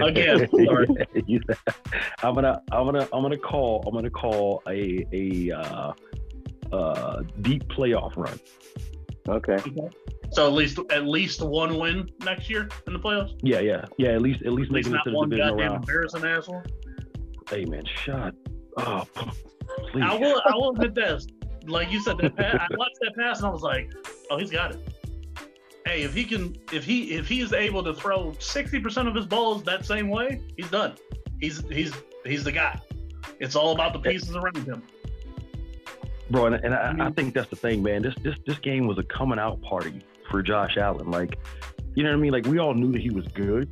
Again, 0.03 0.47
sorry. 0.65 0.87
Yeah. 1.25 1.39
I'm 2.23 2.35
gonna 2.35 2.61
I'm 2.71 2.85
gonna 2.85 3.07
I'm 3.13 3.21
gonna 3.21 3.37
call 3.37 3.83
I'm 3.87 3.93
gonna 3.93 4.09
call 4.09 4.61
a 4.67 5.05
a 5.13 5.51
uh, 5.51 5.93
uh, 6.73 7.23
deep 7.41 7.63
playoff 7.69 8.17
run. 8.17 8.37
okay. 9.29 9.57
So 10.31 10.45
at 10.47 10.53
least 10.53 10.79
at 10.91 11.05
least 11.05 11.41
one 11.41 11.79
win 11.79 12.09
next 12.25 12.49
year 12.49 12.67
in 12.85 12.91
the 12.93 12.99
playoffs. 12.99 13.33
Yeah, 13.43 13.59
yeah, 13.61 13.85
yeah. 13.97 14.09
At 14.09 14.21
least 14.21 14.41
at 14.43 14.51
least 14.51 14.69
At 14.71 14.75
least 14.75 14.89
making 14.89 14.91
it 14.91 14.95
not 14.95 15.03
to 15.05 15.11
one 15.13 15.29
divisional 15.29 15.55
goddamn 15.55 15.71
round. 15.71 15.83
embarrassing 15.89 16.25
asshole. 16.25 16.63
Hey 17.49 17.63
man, 17.63 17.83
shut 18.03 18.35
up, 18.75 19.07
please. 19.13 20.03
I 20.03 20.15
will 20.17 20.41
I 20.45 20.55
will 20.55 20.71
admit 20.71 20.95
this. 20.95 21.25
Like 21.67 21.91
you 21.91 22.01
said, 22.01 22.17
that 22.19 22.35
pass, 22.35 22.55
I 22.55 22.75
watched 22.77 22.97
that 23.01 23.15
pass 23.17 23.39
and 23.39 23.47
I 23.47 23.49
was 23.49 23.61
like, 23.61 23.91
oh, 24.29 24.37
he's 24.37 24.51
got 24.51 24.71
it. 24.71 24.79
Hey, 25.85 26.01
if 26.03 26.13
he 26.13 26.23
can, 26.25 26.57
if 26.73 26.83
he 26.83 27.11
if 27.13 27.27
he 27.27 27.39
is 27.41 27.53
able 27.53 27.83
to 27.83 27.93
throw 27.93 28.33
sixty 28.39 28.79
percent 28.79 29.07
of 29.07 29.15
his 29.15 29.25
balls 29.25 29.63
that 29.63 29.85
same 29.85 30.09
way, 30.09 30.41
he's 30.57 30.69
done. 30.69 30.95
He's 31.39 31.63
he's 31.69 31.93
he's 32.25 32.43
the 32.43 32.51
guy. 32.51 32.79
It's 33.39 33.55
all 33.55 33.71
about 33.73 33.93
the 33.93 33.99
pieces 33.99 34.35
around 34.35 34.57
him. 34.57 34.81
bro. 36.29 36.47
And, 36.47 36.55
and 36.55 36.73
I, 36.73 36.87
I 36.89 36.93
mean- 36.93 37.13
think 37.13 37.33
that's 37.33 37.49
the 37.49 37.55
thing, 37.55 37.81
man. 37.83 38.01
This 38.01 38.15
this 38.21 38.35
this 38.45 38.59
game 38.59 38.87
was 38.87 38.97
a 38.97 39.03
coming 39.03 39.39
out 39.39 39.61
party 39.61 40.01
for 40.29 40.41
Josh 40.41 40.75
Allen. 40.77 41.09
Like, 41.09 41.37
you 41.95 42.03
know 42.03 42.09
what 42.09 42.17
I 42.17 42.19
mean? 42.19 42.31
Like 42.31 42.45
we 42.47 42.59
all 42.59 42.73
knew 42.73 42.91
that 42.91 43.01
he 43.01 43.09
was 43.09 43.27
good, 43.29 43.69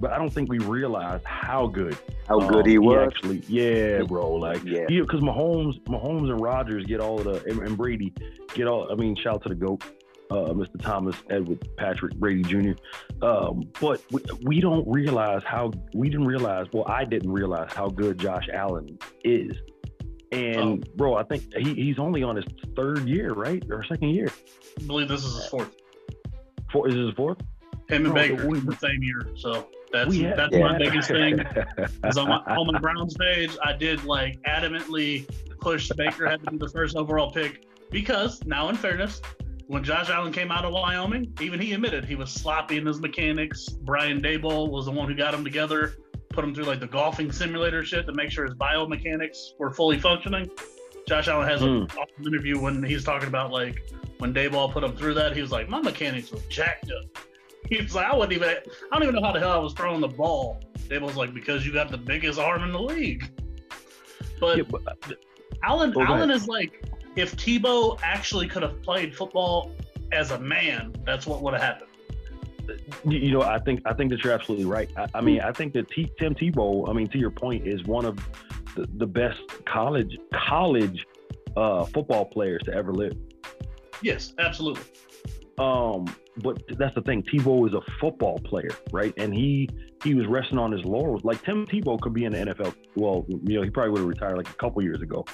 but 0.00 0.12
I 0.12 0.18
don't 0.18 0.30
think 0.32 0.48
we 0.50 0.58
realized 0.58 1.24
how 1.24 1.66
good 1.66 1.96
How 2.28 2.40
good 2.40 2.64
um, 2.64 2.68
he 2.70 2.78
was. 2.78 3.06
actually, 3.12 3.42
yeah, 3.48 4.02
bro. 4.02 4.32
Like, 4.34 4.62
Yeah. 4.64 4.86
yeah, 4.88 5.00
because 5.02 5.20
Mahomes, 5.20 5.80
Mahomes 5.84 6.30
and 6.30 6.40
Rodgers 6.40 6.84
get 6.86 7.00
all 7.00 7.18
of 7.18 7.24
the, 7.24 7.44
and, 7.50 7.60
and 7.62 7.76
Brady 7.76 8.12
get 8.54 8.66
all. 8.66 8.90
I 8.90 8.94
mean, 8.94 9.14
shout 9.16 9.34
out 9.36 9.42
to 9.44 9.48
the 9.50 9.54
goat, 9.54 9.82
uh, 10.30 10.52
Mr. 10.54 10.80
Thomas 10.80 11.16
Edward 11.28 11.66
Patrick 11.76 12.14
Brady 12.16 12.42
Jr. 12.42 12.72
Um, 13.24 13.62
but 13.80 14.00
we, 14.10 14.22
we 14.42 14.60
don't 14.60 14.86
realize 14.88 15.42
how 15.44 15.70
we 15.94 16.08
didn't 16.08 16.26
realize. 16.26 16.66
Well, 16.72 16.86
I 16.86 17.04
didn't 17.04 17.32
realize 17.32 17.72
how 17.72 17.88
good 17.88 18.18
Josh 18.18 18.48
Allen 18.52 18.98
is. 19.24 19.52
And 20.32 20.88
bro, 20.96 21.16
I 21.16 21.24
think 21.24 21.52
he, 21.56 21.74
he's 21.74 21.98
only 21.98 22.22
on 22.22 22.36
his 22.36 22.44
third 22.76 23.08
year, 23.08 23.32
right, 23.32 23.62
or 23.68 23.82
second 23.84 24.10
year. 24.10 24.28
I 24.80 24.84
believe 24.86 25.08
this 25.08 25.24
is 25.24 25.34
his 25.34 25.46
fourth. 25.46 25.74
Four 26.72 26.86
is 26.88 26.94
this 26.94 27.06
his 27.06 27.14
fourth? 27.14 27.38
Him 27.88 28.04
and 28.06 28.14
Bro, 28.14 28.22
Baker 28.28 28.46
we- 28.48 28.60
the 28.60 28.76
same 28.76 29.02
year. 29.02 29.26
So 29.34 29.66
that's 29.92 30.16
had- 30.16 30.36
that's 30.36 30.54
yeah. 30.56 30.60
my 30.72 30.78
biggest 30.78 31.08
thing. 31.08 31.40
Is 32.04 32.16
on 32.16 32.28
my 32.28 32.38
on 32.46 32.66
my 32.72 32.78
Browns 32.78 33.16
page, 33.16 33.56
I 33.64 33.72
did 33.72 34.04
like 34.04 34.40
adamantly 34.42 35.28
push 35.60 35.90
Baker 35.96 36.28
had 36.28 36.42
to 36.44 36.50
be 36.50 36.56
the 36.58 36.68
first 36.68 36.96
overall 36.96 37.30
pick 37.30 37.66
because 37.90 38.42
now, 38.46 38.68
in 38.68 38.76
fairness, 38.76 39.20
when 39.66 39.84
Josh 39.84 40.08
Allen 40.10 40.32
came 40.32 40.50
out 40.50 40.64
of 40.64 40.72
Wyoming, 40.72 41.32
even 41.40 41.60
he 41.60 41.72
admitted 41.72 42.04
he 42.04 42.14
was 42.14 42.30
sloppy 42.30 42.78
in 42.78 42.86
his 42.86 43.00
mechanics. 43.00 43.68
Brian 43.68 44.20
Daboll 44.20 44.70
was 44.70 44.86
the 44.86 44.90
one 44.92 45.08
who 45.08 45.14
got 45.14 45.34
him 45.34 45.44
together, 45.44 45.96
put 46.30 46.44
him 46.44 46.54
through 46.54 46.64
like 46.64 46.80
the 46.80 46.86
golfing 46.86 47.30
simulator 47.30 47.84
shit 47.84 48.06
to 48.06 48.12
make 48.14 48.30
sure 48.30 48.44
his 48.46 48.54
biomechanics 48.54 49.58
were 49.58 49.70
fully 49.70 49.98
functioning. 49.98 50.48
Josh 51.08 51.28
Allen 51.28 51.48
has 51.48 51.62
an 51.62 51.86
Mm. 51.86 51.90
awesome 51.96 52.26
interview 52.26 52.58
when 52.60 52.82
he's 52.82 53.04
talking 53.04 53.28
about 53.28 53.50
like 53.50 53.82
when 54.18 54.32
Daboll 54.32 54.70
put 54.72 54.84
him 54.84 54.96
through 54.96 55.14
that. 55.14 55.34
He 55.34 55.42
was 55.42 55.50
like, 55.50 55.68
"My 55.68 55.80
mechanics 55.80 56.30
were 56.30 56.40
jacked 56.48 56.90
up." 56.90 57.18
He's 57.68 57.94
like, 57.94 58.06
"I 58.06 58.14
wouldn't 58.14 58.32
even. 58.32 58.48
I 58.48 58.54
don't 58.92 59.02
even 59.02 59.14
know 59.14 59.22
how 59.22 59.32
the 59.32 59.40
hell 59.40 59.52
I 59.52 59.58
was 59.58 59.72
throwing 59.72 60.00
the 60.00 60.08
ball." 60.08 60.62
Daboll's 60.88 61.16
like, 61.16 61.34
"Because 61.34 61.64
you 61.64 61.72
got 61.72 61.90
the 61.90 61.98
biggest 61.98 62.38
arm 62.38 62.62
in 62.64 62.72
the 62.72 62.80
league." 62.80 63.30
But 64.40 64.58
Yeah, 64.58 64.64
but, 64.68 64.82
uh, 64.86 65.14
Allen, 65.62 65.92
Well, 65.94 66.06
Allen 66.06 66.30
is 66.30 66.48
like, 66.48 66.84
if 67.16 67.36
Tebow 67.36 67.98
actually 68.02 68.48
could 68.48 68.62
have 68.62 68.82
played 68.82 69.14
football 69.14 69.72
as 70.12 70.30
a 70.30 70.38
man, 70.38 70.94
that's 71.04 71.26
what 71.26 71.42
would 71.42 71.54
have 71.54 71.62
happened. 71.62 71.90
You, 73.04 73.18
you 73.18 73.32
know, 73.32 73.42
I 73.42 73.58
think 73.58 73.82
I 73.84 73.92
think 73.92 74.10
that 74.10 74.22
you're 74.22 74.32
absolutely 74.32 74.66
right. 74.66 74.90
I, 74.96 75.06
I 75.14 75.20
mean, 75.20 75.40
I 75.40 75.52
think 75.52 75.72
that 75.74 75.90
T, 75.90 76.10
Tim 76.18 76.34
Tebow, 76.34 76.88
I 76.88 76.92
mean, 76.92 77.08
to 77.08 77.18
your 77.18 77.30
point, 77.30 77.66
is 77.66 77.84
one 77.84 78.04
of 78.04 78.16
the, 78.76 78.88
the 78.96 79.06
best 79.06 79.40
college 79.66 80.16
college 80.32 81.06
uh, 81.56 81.84
football 81.86 82.24
players 82.24 82.62
to 82.64 82.72
ever 82.72 82.92
live. 82.92 83.16
Yes, 84.02 84.32
absolutely. 84.38 84.84
Um, 85.58 86.06
but 86.38 86.62
that's 86.78 86.94
the 86.94 87.02
thing. 87.02 87.22
Tebow 87.22 87.66
is 87.68 87.74
a 87.74 87.80
football 88.00 88.38
player, 88.38 88.70
right? 88.92 89.12
And 89.16 89.34
he 89.34 89.68
he 90.02 90.14
was 90.14 90.26
resting 90.26 90.58
on 90.58 90.72
his 90.72 90.84
laurels. 90.84 91.24
Like 91.24 91.42
Tim 91.42 91.66
Tebow 91.66 92.00
could 92.00 92.14
be 92.14 92.24
in 92.24 92.32
the 92.32 92.38
NFL. 92.38 92.74
Well, 92.94 93.26
you 93.28 93.56
know, 93.56 93.62
he 93.62 93.70
probably 93.70 93.90
would 93.90 94.00
have 94.00 94.08
retired 94.08 94.36
like 94.36 94.48
a 94.48 94.54
couple 94.54 94.82
years 94.82 95.02
ago. 95.02 95.24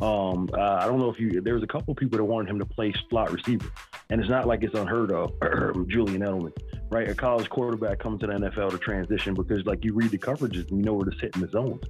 Um, 0.00 0.48
uh, 0.56 0.78
I 0.80 0.86
don't 0.86 0.98
know 0.98 1.10
if 1.10 1.20
you. 1.20 1.40
There 1.40 1.54
was 1.54 1.62
a 1.62 1.66
couple 1.66 1.94
people 1.94 2.18
that 2.18 2.24
wanted 2.24 2.50
him 2.50 2.58
to 2.58 2.64
play 2.66 2.92
slot 3.08 3.32
receiver, 3.32 3.70
and 4.10 4.20
it's 4.20 4.30
not 4.30 4.46
like 4.46 4.62
it's 4.62 4.74
unheard 4.74 5.12
of. 5.12 5.32
Julian 5.88 6.22
Edelman, 6.22 6.52
right? 6.90 7.08
A 7.08 7.14
college 7.14 7.48
quarterback 7.50 7.98
coming 7.98 8.18
to 8.20 8.26
the 8.26 8.32
NFL 8.32 8.70
to 8.70 8.78
transition 8.78 9.34
because 9.34 9.64
like 9.66 9.84
you 9.84 9.94
read 9.94 10.10
the 10.10 10.18
coverages 10.18 10.68
and 10.70 10.78
you 10.78 10.84
know 10.84 10.94
where 10.94 11.08
to 11.08 11.16
sit 11.18 11.34
in 11.34 11.42
the 11.42 11.48
zones. 11.48 11.82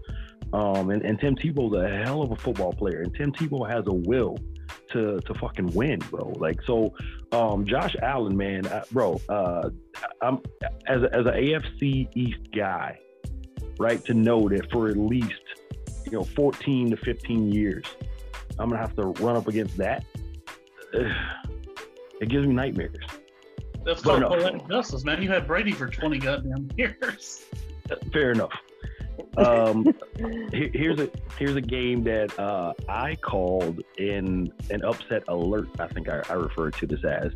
Um, 0.53 0.91
and, 0.91 1.03
and 1.03 1.19
Tim 1.19 1.35
Tebow's 1.35 1.75
a 1.75 2.05
hell 2.05 2.23
of 2.23 2.31
a 2.31 2.37
football 2.37 2.73
player, 2.73 3.01
and 3.01 3.15
Tim 3.15 3.33
Tebow 3.33 3.69
has 3.71 3.85
a 3.87 3.93
will 3.93 4.37
to 4.93 5.21
to 5.21 5.35
fucking 5.35 5.73
win, 5.73 5.99
bro. 6.11 6.33
Like 6.37 6.61
so, 6.67 6.95
um, 7.33 7.65
Josh 7.65 7.97
Allen, 8.03 8.37
man, 8.37 8.67
I, 8.67 8.83
bro. 8.91 9.21
Uh, 9.29 9.71
I'm 10.21 10.41
as 10.87 11.03
a, 11.03 11.15
as 11.15 11.27
a 11.27 11.33
AFC 11.33 12.09
East 12.15 12.53
guy, 12.55 12.99
right? 13.79 14.05
To 14.05 14.15
know 14.15 14.49
that 14.49 14.71
for 14.71 14.89
at 14.89 14.97
least 14.97 15.41
you 16.07 16.13
know 16.13 16.25
14 16.25 16.91
to 16.91 16.97
15 16.97 17.53
years, 17.53 17.85
I'm 18.59 18.69
gonna 18.69 18.81
have 18.81 18.95
to 18.97 19.07
run 19.25 19.37
up 19.37 19.49
against 19.49 19.77
that. 19.79 20.05
It 22.21 22.29
gives 22.29 22.47
me 22.47 22.55
nightmares. 22.55 22.95
That's 23.85 24.01
Fair 24.01 24.21
called 24.21 24.35
enough. 24.35 24.53
poetic 24.53 24.69
justice, 24.69 25.05
man. 25.05 25.21
You 25.21 25.29
had 25.29 25.45
Brady 25.49 25.73
for 25.73 25.89
20 25.89 26.19
goddamn 26.19 26.69
years. 26.77 27.47
Fair 28.13 28.31
enough. 28.31 28.53
Um, 29.37 29.85
here- 30.53 30.71
here's 30.73 31.01
a 31.01 31.11
here's 31.37 31.57
a 31.57 31.61
game 31.61 32.05
that 32.05 32.39
uh, 32.39 32.75
I 32.89 33.17
called 33.17 33.81
in 33.99 34.53
an 34.71 34.85
upset 34.85 35.25
alert. 35.27 35.69
I 35.81 35.89
think 35.89 36.09
I, 36.09 36.23
I 36.31 36.35
referred 36.35 36.75
to 36.75 36.87
this 36.87 37.01
as 37.05 37.33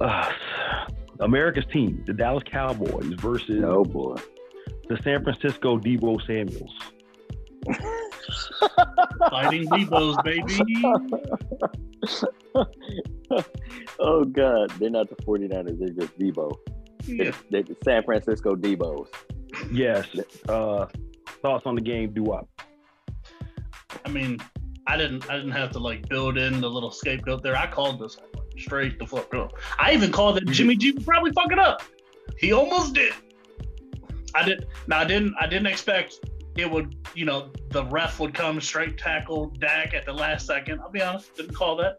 uh, 0.00 0.30
America's 1.20 1.66
team, 1.72 2.04
the 2.06 2.12
Dallas 2.12 2.44
Cowboys 2.48 3.12
versus 3.14 3.64
oh 3.66 3.82
boy. 3.84 4.14
the 4.88 4.96
San 5.02 5.24
Francisco 5.24 5.78
Debo 5.78 6.24
Samuels. 6.28 6.70
Fighting 9.30 9.66
Debo's, 9.68 10.16
baby. 10.22 10.58
oh 14.00 14.24
god, 14.24 14.70
they're 14.78 14.90
not 14.90 15.08
the 15.08 15.16
49ers, 15.16 15.78
they're 15.78 15.88
just 15.88 16.18
Debo. 16.18 16.56
Yeah. 17.04 17.32
They're 17.50 17.62
the 17.62 17.76
San 17.84 18.02
Francisco 18.04 18.54
Debos. 18.54 19.08
Yes. 19.72 20.06
Uh, 20.48 20.86
thoughts 21.42 21.66
on 21.66 21.74
the 21.74 21.80
game? 21.80 22.12
Do 22.12 22.32
up. 22.32 22.48
I 24.04 24.10
mean, 24.10 24.38
I 24.86 24.96
didn't 24.96 25.28
I 25.30 25.36
didn't 25.36 25.52
have 25.52 25.70
to 25.72 25.78
like 25.78 26.08
build 26.08 26.38
in 26.38 26.60
the 26.60 26.68
little 26.68 26.90
scapegoat 26.90 27.42
there. 27.42 27.56
I 27.56 27.66
called 27.66 28.00
this 28.00 28.16
straight 28.58 28.98
the 28.98 29.06
fuck 29.06 29.34
up. 29.34 29.52
I 29.78 29.92
even 29.92 30.10
called 30.10 30.36
that 30.36 30.46
Jimmy 30.46 30.76
G 30.76 30.92
would 30.92 31.04
probably 31.04 31.32
fuck 31.32 31.52
it 31.52 31.58
up. 31.58 31.82
He 32.38 32.52
almost 32.52 32.94
did. 32.94 33.12
I 34.34 34.44
did 34.44 34.66
now 34.86 35.00
I 35.00 35.04
didn't 35.04 35.34
I 35.40 35.46
didn't 35.46 35.66
expect 35.66 36.20
it 36.58 36.70
would, 36.70 36.96
you 37.14 37.24
know, 37.24 37.50
the 37.70 37.84
ref 37.86 38.18
would 38.20 38.34
come 38.34 38.60
straight 38.60 38.98
tackle 38.98 39.46
Dak 39.60 39.94
at 39.94 40.04
the 40.04 40.12
last 40.12 40.46
second. 40.46 40.80
I'll 40.80 40.90
be 40.90 41.00
honest, 41.00 41.34
didn't 41.36 41.54
call 41.54 41.76
that. 41.76 41.98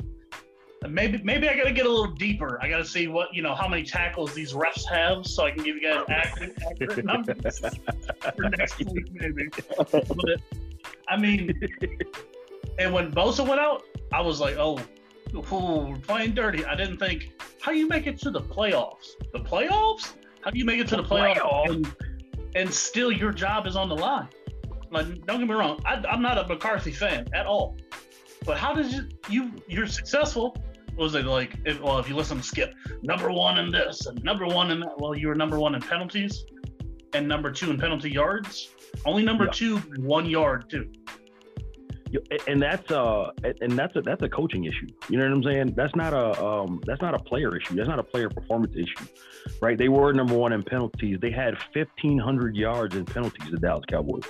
And 0.81 0.93
Maybe 0.93 1.21
maybe 1.23 1.49
I 1.49 1.57
gotta 1.57 1.73
get 1.73 1.85
a 1.85 1.89
little 1.89 2.13
deeper. 2.13 2.57
I 2.61 2.69
gotta 2.69 2.85
see 2.85 3.07
what 3.07 3.33
you 3.33 3.41
know 3.41 3.53
how 3.53 3.67
many 3.67 3.83
tackles 3.83 4.33
these 4.33 4.53
refs 4.53 4.85
have 4.87 5.25
so 5.25 5.45
I 5.45 5.51
can 5.51 5.63
give 5.63 5.75
you 5.75 5.81
guys 5.81 6.05
accurate, 6.07 6.57
accurate 6.69 7.05
numbers 7.05 7.59
for 8.35 8.49
next 8.49 8.79
week 8.85 9.09
maybe. 9.13 9.49
But 9.77 10.41
I 11.09 11.17
mean 11.17 11.53
and 12.79 12.93
when 12.93 13.11
Bosa 13.11 13.45
went 13.45 13.59
out, 13.59 13.83
I 14.13 14.21
was 14.21 14.39
like, 14.39 14.55
oh, 14.57 14.79
ooh, 15.35 15.89
we're 15.89 15.97
playing 15.97 16.33
dirty. 16.33 16.63
I 16.63 16.75
didn't 16.75 16.97
think, 16.97 17.33
how 17.61 17.73
do 17.73 17.77
you 17.77 17.87
make 17.87 18.07
it 18.07 18.17
to 18.19 18.31
the 18.31 18.39
playoffs? 18.39 19.09
The 19.33 19.39
playoffs? 19.39 20.13
How 20.41 20.49
do 20.49 20.57
you 20.57 20.63
make 20.63 20.79
it 20.79 20.87
to 20.89 20.95
the, 20.95 21.01
The 21.03 21.09
playoffs? 21.09 21.35
playoffs? 21.39 21.69
And, 21.69 21.95
and 22.55 22.73
still 22.73 23.11
your 23.11 23.33
job 23.33 23.67
is 23.67 23.75
on 23.75 23.89
the 23.89 23.95
line? 23.97 24.29
Like, 24.91 25.05
don't 25.25 25.39
get 25.39 25.47
me 25.47 25.53
wrong, 25.55 25.79
I, 25.85 25.95
I'm 26.09 26.21
not 26.21 26.37
a 26.37 26.47
McCarthy 26.47 26.91
fan 26.91 27.27
at 27.33 27.45
all. 27.45 27.77
But 28.45 28.57
how 28.57 28.73
did 28.73 28.91
you, 28.91 29.07
you 29.29 29.51
you're 29.67 29.87
successful? 29.87 30.55
Was 30.97 31.15
it 31.15 31.25
like, 31.25 31.55
if, 31.65 31.79
well, 31.81 31.99
if 31.99 32.09
you 32.09 32.15
listen 32.15 32.37
to 32.37 32.43
Skip, 32.43 32.73
number 33.03 33.31
one 33.31 33.57
in 33.59 33.71
this 33.71 34.05
and 34.07 34.21
number 34.23 34.45
one 34.47 34.71
in 34.71 34.79
that, 34.81 34.99
well, 34.99 35.15
you 35.15 35.27
were 35.27 35.35
number 35.35 35.59
one 35.59 35.75
in 35.75 35.81
penalties 35.81 36.43
and 37.13 37.27
number 37.27 37.51
two 37.51 37.69
in 37.69 37.77
penalty 37.77 38.09
yards. 38.09 38.69
Only 39.05 39.23
number 39.23 39.45
Yeah. 39.45 39.51
two, 39.51 39.77
one 39.97 40.25
yard, 40.29 40.69
too. 40.69 40.89
And 42.47 42.59
that's 42.59 42.89
uh 42.89 43.29
and 43.61 43.73
that's 43.73 43.95
a 43.95 44.01
that's 44.01 44.23
a 44.23 44.29
coaching 44.29 44.63
issue. 44.65 44.87
You 45.09 45.19
know 45.19 45.25
what 45.25 45.33
I'm 45.33 45.43
saying? 45.43 45.73
That's 45.75 45.95
not 45.95 46.11
a 46.11 46.43
um 46.43 46.81
that's 46.87 47.03
not 47.03 47.13
a 47.13 47.19
player 47.19 47.55
issue. 47.55 47.75
That's 47.75 47.87
not 47.87 47.99
a 47.99 48.03
player 48.03 48.29
performance 48.29 48.75
issue, 48.75 49.05
right? 49.61 49.77
They 49.77 49.89
were 49.89 50.11
number 50.11 50.33
one 50.33 50.51
in 50.51 50.63
penalties. 50.63 51.19
They 51.21 51.29
had 51.29 51.53
1,500 51.75 52.55
yards 52.55 52.95
in 52.95 53.05
penalties. 53.05 53.51
The 53.51 53.57
Dallas 53.57 53.83
Cowboys. 53.87 54.23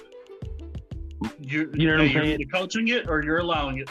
You're, 1.39 1.75
You 1.75 1.87
know 1.87 1.93
what 1.93 2.01
I'm 2.01 2.09
you're 2.11 2.23
saying? 2.23 2.49
coaching 2.53 2.87
it 2.89 3.09
or 3.09 3.23
you're 3.23 3.39
allowing 3.39 3.79
it. 3.79 3.89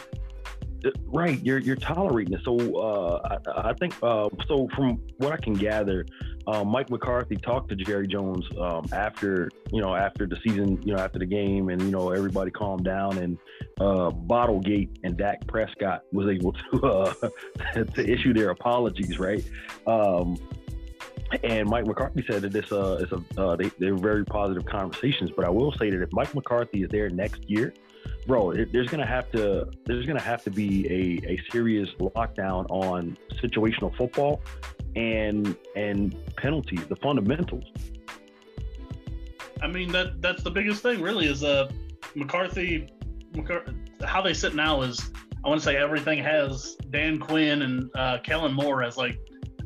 Uh, 0.85 0.91
Right, 1.07 1.41
you're 1.43 1.59
you're 1.59 1.75
tolerating 1.77 2.35
it. 2.35 2.41
So 2.45 2.57
uh, 2.79 3.39
I, 3.57 3.71
I 3.71 3.73
think 3.75 3.95
uh, 4.03 4.29
so. 4.47 4.69
From 4.77 5.01
what 5.17 5.33
I 5.33 5.37
can 5.37 5.55
gather, 5.55 6.07
uh, 6.47 6.63
Mike 6.63 6.89
McCarthy 6.89 7.35
talked 7.35 7.69
to 7.71 7.75
Jerry 7.77 8.07
Jones 8.07 8.45
um, 8.61 8.87
after 8.93 9.51
you 9.73 9.81
know 9.81 9.97
after 9.97 10.25
the 10.27 10.37
season, 10.47 10.81
you 10.83 10.95
know 10.95 11.01
after 11.03 11.19
the 11.19 11.27
game, 11.27 11.69
and 11.71 11.83
you 11.83 11.91
know 11.91 12.11
everybody 12.11 12.53
calmed 12.53 12.85
down, 12.85 13.19
and 13.19 13.39
uh, 13.81 14.11
Bottlegate 14.11 14.91
and 15.03 15.17
Dak 15.17 15.45
Prescott 15.49 16.03
was 16.13 16.29
able 16.29 16.53
to 16.53 16.87
uh, 16.87 17.13
to 17.95 18.09
issue 18.09 18.33
their 18.33 18.51
apologies, 18.51 19.19
right? 19.19 19.45
Um, 19.89 20.37
and 21.43 21.69
Mike 21.69 21.87
McCarthy 21.87 22.25
said 22.29 22.43
that 22.43 22.53
this 22.53 22.73
uh, 22.73 22.97
is 22.97 23.13
a 23.13 23.41
uh, 23.41 23.57
they, 23.57 23.71
they're 23.79 23.97
very 23.97 24.25
positive 24.25 24.65
conversations. 24.65 25.31
But 25.35 25.45
I 25.45 25.51
will 25.51 25.73
say 25.73 25.91
that 25.91 26.01
if 26.03 26.13
Mike 26.13 26.35
McCarthy 26.35 26.83
is 26.83 26.91
there 26.91 27.09
next 27.11 27.49
year, 27.49 27.75
bro, 28.27 28.53
there's 28.53 28.89
gonna 28.89 29.07
have 29.07 29.31
to 29.33 29.71
there's 29.85 30.07
gonna 30.07 30.21
have 30.21 30.43
to 30.45 30.51
be 30.51 30.87
a, 30.87 31.33
a 31.33 31.43
serious 31.51 31.89
lockdown 32.01 32.67
on 32.71 33.17
situational 33.35 33.95
football 33.97 34.41
and 34.97 35.57
and 35.77 36.17
penalties, 36.37 36.85
the 36.89 36.97
fundamentals. 36.97 37.65
I 39.61 39.67
mean 39.67 39.91
that 39.93 40.23
that's 40.23 40.43
the 40.43 40.51
biggest 40.51 40.83
thing 40.83 41.03
really 41.03 41.27
is 41.27 41.45
uh 41.45 41.71
McCarthy, 42.15 42.89
McCar- 43.33 43.75
how 44.05 44.23
they 44.23 44.35
sit 44.35 44.55
now 44.55 44.83
is 44.83 45.11
I 45.45 45.49
want 45.49 45.61
to 45.61 45.65
say 45.65 45.77
everything 45.77 46.23
has 46.23 46.77
Dan 46.91 47.19
Quinn 47.19 47.63
and 47.63 47.91
uh, 47.95 48.19
Kellen 48.19 48.53
Moore 48.53 48.83
as 48.83 48.97
like 48.97 49.19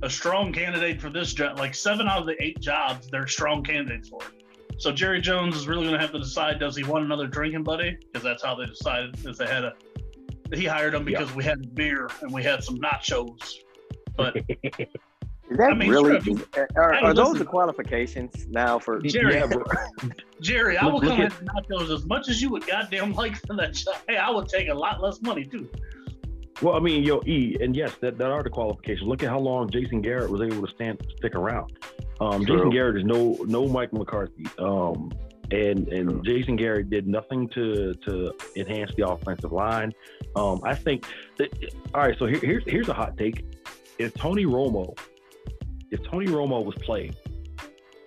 a 0.02 0.10
strong 0.10 0.52
candidate 0.52 1.00
for 1.00 1.10
this 1.10 1.32
job. 1.32 1.58
Like 1.58 1.74
seven 1.74 2.08
out 2.08 2.20
of 2.20 2.26
the 2.26 2.40
eight 2.42 2.60
jobs, 2.60 3.08
they're 3.08 3.26
strong 3.26 3.62
candidates 3.62 4.08
for 4.08 4.20
it. 4.22 4.80
So 4.80 4.90
Jerry 4.90 5.20
Jones 5.20 5.54
is 5.56 5.68
really 5.68 5.82
going 5.84 5.94
to 5.94 6.00
have 6.00 6.12
to 6.12 6.18
decide: 6.18 6.58
does 6.58 6.76
he 6.76 6.82
want 6.84 7.04
another 7.04 7.26
drinking 7.26 7.62
buddy? 7.62 7.96
Because 8.00 8.22
that's 8.22 8.42
how 8.42 8.54
they 8.54 8.66
decided. 8.66 9.16
Is 9.26 9.38
they 9.38 9.46
had 9.46 9.64
a 9.64 9.74
he 10.54 10.64
hired 10.66 10.94
him 10.94 11.04
because 11.04 11.32
we 11.34 11.44
had 11.44 11.74
beer 11.74 12.10
and 12.20 12.32
we 12.32 12.42
had 12.42 12.62
some 12.62 12.76
nachos. 12.78 13.38
But 14.16 14.36
Is 15.50 15.58
that 15.58 15.72
I 15.72 15.74
mean, 15.74 15.90
really? 15.90 16.18
sure, 16.20 16.34
is- 16.34 16.42
eh, 16.56 16.64
are, 16.76 16.92
hey, 16.94 17.00
are 17.02 17.12
those 17.14 17.38
the 17.38 17.44
qualifications 17.44 18.46
now 18.48 18.78
for? 18.78 19.00
Jerry, 19.00 19.34
Yeah. 19.34 19.50
Jerry, 20.40 20.76
I 20.78 20.86
will 20.86 20.94
Look- 20.94 21.02
look 21.04 21.12
come 21.16 21.20
at- 21.26 21.32
at 21.32 21.44
nachos 21.68 21.90
as 21.94 22.06
much 22.06 22.28
as 22.28 22.40
you 22.40 22.48
would 22.50 22.66
goddamn 22.66 23.12
like 23.14 23.36
for 23.46 23.54
that 23.56 23.74
job. 23.74 23.96
Hey, 24.08 24.16
I 24.16 24.30
would 24.30 24.48
take 24.48 24.68
a 24.68 24.74
lot 24.74 25.02
less 25.02 25.20
money 25.22 25.44
too. 25.44 25.68
Well, 26.62 26.76
I 26.76 26.78
mean, 26.78 27.02
yo, 27.02 27.20
E, 27.26 27.56
and 27.60 27.74
yes, 27.74 27.96
that, 28.00 28.18
that 28.18 28.30
are 28.30 28.42
the 28.42 28.50
qualifications. 28.50 29.08
Look 29.08 29.24
at 29.24 29.28
how 29.28 29.40
long 29.40 29.68
Jason 29.68 30.00
Garrett 30.00 30.30
was 30.30 30.40
able 30.40 30.64
to 30.64 30.72
stand 30.72 31.04
stick 31.16 31.34
around. 31.34 31.72
Um, 32.20 32.46
Jason 32.46 32.70
Garrett 32.70 32.98
is 32.98 33.04
no 33.04 33.36
no 33.48 33.66
Mike 33.66 33.92
McCarthy. 33.92 34.46
Um, 34.58 35.10
and 35.50 35.88
and 35.88 36.08
True. 36.08 36.22
Jason 36.24 36.54
Garrett 36.54 36.88
did 36.88 37.08
nothing 37.08 37.48
to 37.50 37.94
to 38.06 38.32
enhance 38.54 38.94
the 38.96 39.08
offensive 39.08 39.50
line. 39.50 39.92
Um, 40.36 40.60
I 40.62 40.76
think 40.76 41.04
that 41.38 41.52
all 41.94 42.02
right. 42.02 42.16
So 42.16 42.26
here, 42.26 42.38
here's 42.40 42.62
here's 42.64 42.88
a 42.88 42.94
hot 42.94 43.18
take. 43.18 43.44
If 43.98 44.14
Tony 44.14 44.46
Romo, 44.46 44.96
if 45.90 46.00
Tony 46.04 46.26
Romo 46.26 46.64
was 46.64 46.76
playing, 46.76 47.16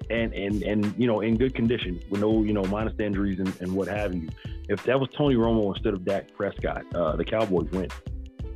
and 0.10 0.34
and 0.34 0.64
and 0.64 0.94
you 0.98 1.08
know 1.08 1.20
in 1.20 1.36
good 1.36 1.54
condition 1.54 2.00
with 2.10 2.22
no 2.22 2.42
you 2.42 2.54
know 2.54 2.64
minus 2.64 2.98
injuries 3.02 3.40
and, 3.40 3.54
and 3.60 3.76
what 3.76 3.90
have 3.90 4.16
you, 4.16 4.30
if 4.70 4.82
that 4.86 4.98
was 4.98 5.10
Tony 5.10 5.36
Romo 5.36 5.76
instead 5.76 5.94
of 5.94 6.06
Dak 6.06 6.34
Prescott, 6.34 6.86
uh, 6.96 7.18
the 7.18 7.26
Cowboys 7.26 7.70
win 7.72 7.90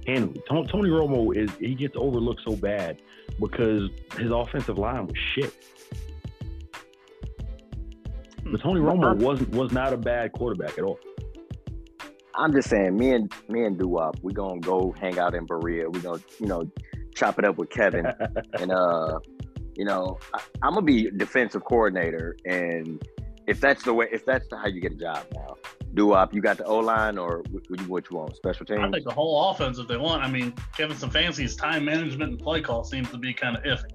handily. 0.09 0.41
Tony, 0.47 0.89
Romo 0.89 1.35
is 1.35 1.51
he 1.59 1.75
gets 1.75 1.95
overlooked 1.95 2.41
so 2.43 2.55
bad 2.55 3.01
because 3.39 3.89
his 4.17 4.31
offensive 4.31 4.77
line 4.77 5.07
was 5.07 5.17
shit. 5.17 5.53
But 8.43 8.61
Tony 8.61 8.81
Romo 8.81 9.15
wasn't 9.17 9.49
was 9.49 9.71
not 9.71 9.93
a 9.93 9.97
bad 9.97 10.31
quarterback 10.31 10.77
at 10.77 10.83
all. 10.83 10.99
I'm 12.35 12.53
just 12.53 12.69
saying, 12.69 12.97
me 12.97 13.11
and 13.11 13.31
me 13.47 13.65
and 13.65 13.77
Dewop, 13.77 14.15
we 14.23 14.33
gonna 14.33 14.59
go 14.59 14.93
hang 14.99 15.19
out 15.19 15.35
in 15.35 15.45
Berea. 15.45 15.89
We 15.89 15.99
gonna, 15.99 16.21
you 16.39 16.47
know, 16.47 16.63
chop 17.13 17.37
it 17.37 17.45
up 17.45 17.57
with 17.57 17.69
Kevin, 17.69 18.07
and 18.53 18.71
uh, 18.71 19.19
you 19.75 19.85
know, 19.85 20.17
I, 20.33 20.41
I'm 20.63 20.73
gonna 20.73 20.85
be 20.85 21.11
defensive 21.11 21.63
coordinator, 21.65 22.37
and 22.45 23.03
if 23.45 23.59
that's 23.59 23.83
the 23.83 23.93
way, 23.93 24.07
if 24.11 24.25
that's 24.25 24.47
how 24.51 24.67
you 24.67 24.81
get 24.81 24.93
a 24.93 24.95
job 24.95 25.25
now, 25.33 25.55
Dewop, 25.99 26.33
you 26.33 26.41
got 26.41 26.57
the 26.57 26.65
O 26.65 26.77
line, 26.77 27.17
or 27.17 27.43
what, 27.51 27.63
what 27.69 27.79
you 27.79 27.87
what 27.87 28.09
you 28.09 28.17
want, 28.17 28.35
special 28.35 28.65
team? 28.65 28.79
I 28.79 28.89
think 28.89 29.05
the 29.05 29.13
whole 29.13 29.49
offense, 29.49 29.79
if 29.79 29.87
they 29.87 29.97
want. 29.97 30.23
I 30.23 30.29
mean, 30.29 30.53
Kevin 30.75 30.95
Stefanski's 30.95 31.55
time 31.55 31.85
management 31.85 32.31
and 32.31 32.39
play 32.39 32.61
call 32.61 32.83
seems 32.83 33.09
to 33.11 33.17
be 33.17 33.33
kind 33.33 33.57
of 33.57 33.63
iffy. 33.63 33.91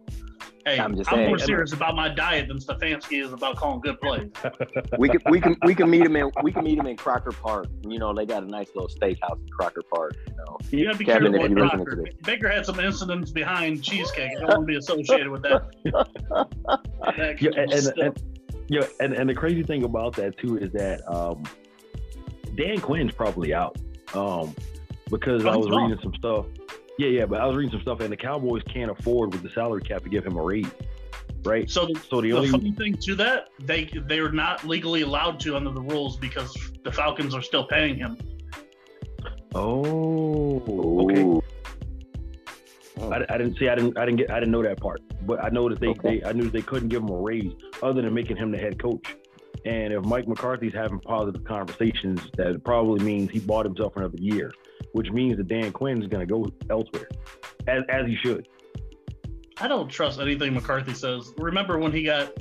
Hey, 0.66 0.78
I'm 0.78 0.92
I'm, 0.92 0.96
just 0.96 1.10
more 1.10 1.38
saying. 1.38 1.38
serious 1.40 1.72
about 1.74 1.94
my 1.94 2.08
diet 2.08 2.48
than 2.48 2.58
Stefanski 2.58 3.22
is 3.22 3.32
about 3.32 3.56
calling 3.56 3.80
good 3.80 4.00
plays. 4.00 4.30
we 4.98 5.10
can 5.10 5.20
we 5.30 5.40
can 5.40 5.56
we 5.64 5.74
can 5.74 5.90
meet 5.90 6.02
him 6.02 6.16
in 6.16 6.30
we 6.42 6.52
can 6.52 6.64
meet 6.64 6.78
him 6.78 6.86
in 6.86 6.96
Crocker 6.96 7.32
Park. 7.32 7.66
You 7.82 7.98
know, 7.98 8.14
they 8.14 8.24
got 8.24 8.42
a 8.42 8.46
nice 8.46 8.68
little 8.74 8.88
steakhouse 8.88 9.38
in 9.38 9.48
Crocker 9.58 9.82
Park. 9.92 10.14
You 10.26 10.34
know, 10.36 10.58
You 10.70 10.84
gotta 10.86 10.98
be 10.98 11.04
Kevin, 11.04 11.32
careful 11.32 11.44
if 11.44 11.50
with 11.50 11.58
you're 11.58 11.68
Crocker. 11.68 11.96
to. 11.96 12.12
Baker 12.22 12.48
had 12.48 12.64
some 12.64 12.80
incidents 12.80 13.30
behind 13.30 13.82
cheesecake. 13.82 14.30
I 14.36 14.40
don't 14.40 14.48
want 14.48 14.60
to 14.62 14.66
be 14.66 14.76
associated 14.76 15.28
with 15.28 15.42
that. 15.42 15.70
that 15.84 17.40
Yeah, 17.40 17.50
and, 17.56 17.72
and, 17.72 17.98
and 17.98 18.22
yeah, 18.68 18.86
and, 19.00 19.12
and 19.12 19.28
the 19.28 19.34
crazy 19.34 19.62
thing 19.62 19.84
about 19.84 20.16
that 20.16 20.38
too 20.38 20.56
is 20.56 20.72
that 20.72 21.06
um, 21.12 21.42
Dan 22.54 22.80
Quinn's 22.80 23.12
probably 23.12 23.52
out 23.54 23.76
um, 24.14 24.54
because 25.10 25.44
Oh, 25.44 25.50
I 25.50 25.56
was 25.56 25.66
gone. 25.66 25.90
reading 25.90 26.02
some 26.02 26.14
stuff. 26.14 26.46
Yeah, 26.98 27.08
yeah, 27.08 27.26
but 27.26 27.40
I 27.40 27.46
was 27.46 27.56
reading 27.56 27.72
some 27.72 27.80
stuff, 27.82 28.00
and 28.00 28.12
the 28.12 28.16
Cowboys 28.16 28.62
can't 28.72 28.90
afford 28.90 29.32
with 29.32 29.42
the 29.42 29.50
salary 29.50 29.82
cap 29.82 30.02
to 30.04 30.08
give 30.08 30.24
him 30.24 30.36
a 30.36 30.42
raise, 30.42 30.70
right? 31.44 31.68
so 31.68 31.86
the, 31.86 31.98
So 32.08 32.20
the 32.20 32.30
the 32.30 32.36
only 32.36 32.50
funny 32.50 32.72
thing 32.72 32.96
to 32.98 33.14
that, 33.16 33.48
they 33.60 33.90
they're 34.06 34.30
not 34.30 34.64
legally 34.64 35.02
allowed 35.02 35.40
to 35.40 35.56
under 35.56 35.70
the 35.70 35.80
rules 35.82 36.16
because 36.16 36.56
the 36.84 36.92
Falcons 36.92 37.34
are 37.34 37.42
still 37.42 37.64
paying 37.66 37.96
him. 37.96 38.16
oh, 39.54 41.04
okay. 41.10 41.22
Ooh. 41.22 41.42
I, 43.02 43.24
I 43.28 43.38
didn't 43.38 43.58
see. 43.58 43.68
I 43.68 43.74
didn't. 43.74 43.98
I 43.98 44.04
didn't 44.04 44.18
get. 44.18 44.30
I 44.30 44.38
didn't 44.38 44.52
know 44.52 44.62
that 44.62 44.80
part. 44.80 45.00
But 45.22 45.42
I 45.44 45.48
know 45.48 45.68
that 45.68 45.80
they. 45.80 45.88
Okay. 45.88 46.20
they 46.20 46.24
I 46.24 46.32
knew 46.32 46.48
they 46.48 46.62
couldn't 46.62 46.88
give 46.88 47.02
him 47.02 47.10
a 47.10 47.16
raise 47.16 47.52
other 47.82 48.02
than 48.02 48.14
making 48.14 48.36
him 48.36 48.50
the 48.52 48.58
head 48.58 48.78
coach. 48.80 49.16
And 49.64 49.92
if 49.92 50.04
Mike 50.04 50.28
McCarthy's 50.28 50.74
having 50.74 51.00
positive 51.00 51.44
conversations, 51.44 52.20
that 52.36 52.62
probably 52.64 53.02
means 53.02 53.30
he 53.30 53.38
bought 53.40 53.64
himself 53.64 53.96
another 53.96 54.18
year, 54.18 54.52
which 54.92 55.10
means 55.10 55.38
that 55.38 55.48
Dan 55.48 55.72
Quinn 55.72 56.02
is 56.02 56.08
going 56.08 56.26
to 56.26 56.32
go 56.32 56.46
elsewhere, 56.68 57.08
as 57.66 57.82
as 57.88 58.06
he 58.06 58.16
should. 58.16 58.46
I 59.58 59.68
don't 59.68 59.88
trust 59.88 60.20
anything 60.20 60.52
McCarthy 60.52 60.94
says. 60.94 61.32
Remember 61.38 61.78
when 61.78 61.92
he 61.92 62.02
got 62.02 62.32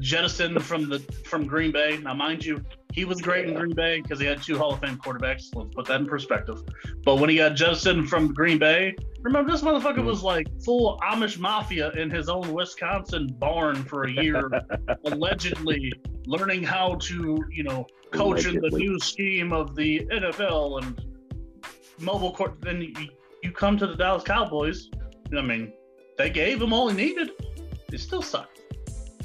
jettisoned 0.00 0.62
from 0.64 0.88
the 0.88 1.00
from 1.24 1.46
Green 1.46 1.72
Bay? 1.72 1.98
Now, 2.02 2.14
mind 2.14 2.44
you, 2.44 2.64
he 2.92 3.04
was 3.04 3.20
great 3.20 3.48
in 3.48 3.54
Green 3.54 3.74
Bay 3.74 4.00
because 4.00 4.20
he 4.20 4.26
had 4.26 4.42
two 4.42 4.58
Hall 4.58 4.74
of 4.74 4.80
Fame 4.80 4.98
quarterbacks. 4.98 5.48
Let's 5.54 5.74
put 5.74 5.86
that 5.86 6.00
in 6.00 6.06
perspective. 6.06 6.62
But 7.04 7.16
when 7.16 7.30
he 7.30 7.36
got 7.36 7.56
jettisoned 7.56 8.08
from 8.08 8.34
Green 8.34 8.58
Bay, 8.58 8.94
remember 9.22 9.50
this 9.50 9.62
motherfucker 9.62 10.04
was 10.04 10.22
like 10.22 10.46
full 10.62 11.00
Amish 11.02 11.38
mafia 11.38 11.90
in 11.92 12.10
his 12.10 12.28
own 12.28 12.52
Wisconsin 12.52 13.28
barn 13.38 13.82
for 13.84 14.04
a 14.04 14.10
year, 14.10 14.50
allegedly 15.06 15.92
learning 16.26 16.62
how 16.62 16.96
to, 16.96 17.42
you 17.50 17.64
know, 17.64 17.86
coach 18.10 18.44
in 18.44 18.60
the 18.60 18.70
new 18.70 18.98
scheme 18.98 19.52
of 19.52 19.74
the 19.74 20.00
NFL 20.12 20.82
and 20.82 21.02
mobile 21.98 22.32
court. 22.32 22.60
Then 22.60 22.82
you, 22.82 23.08
you 23.42 23.52
come 23.52 23.78
to 23.78 23.86
the 23.86 23.94
Dallas 23.94 24.22
Cowboys. 24.22 24.90
I 25.36 25.40
mean, 25.40 25.72
they 26.18 26.28
gave 26.28 26.60
him 26.60 26.74
all 26.74 26.88
he 26.88 26.96
needed. 26.96 27.30
They 27.88 27.96
still 27.96 28.22
suck. 28.22 28.50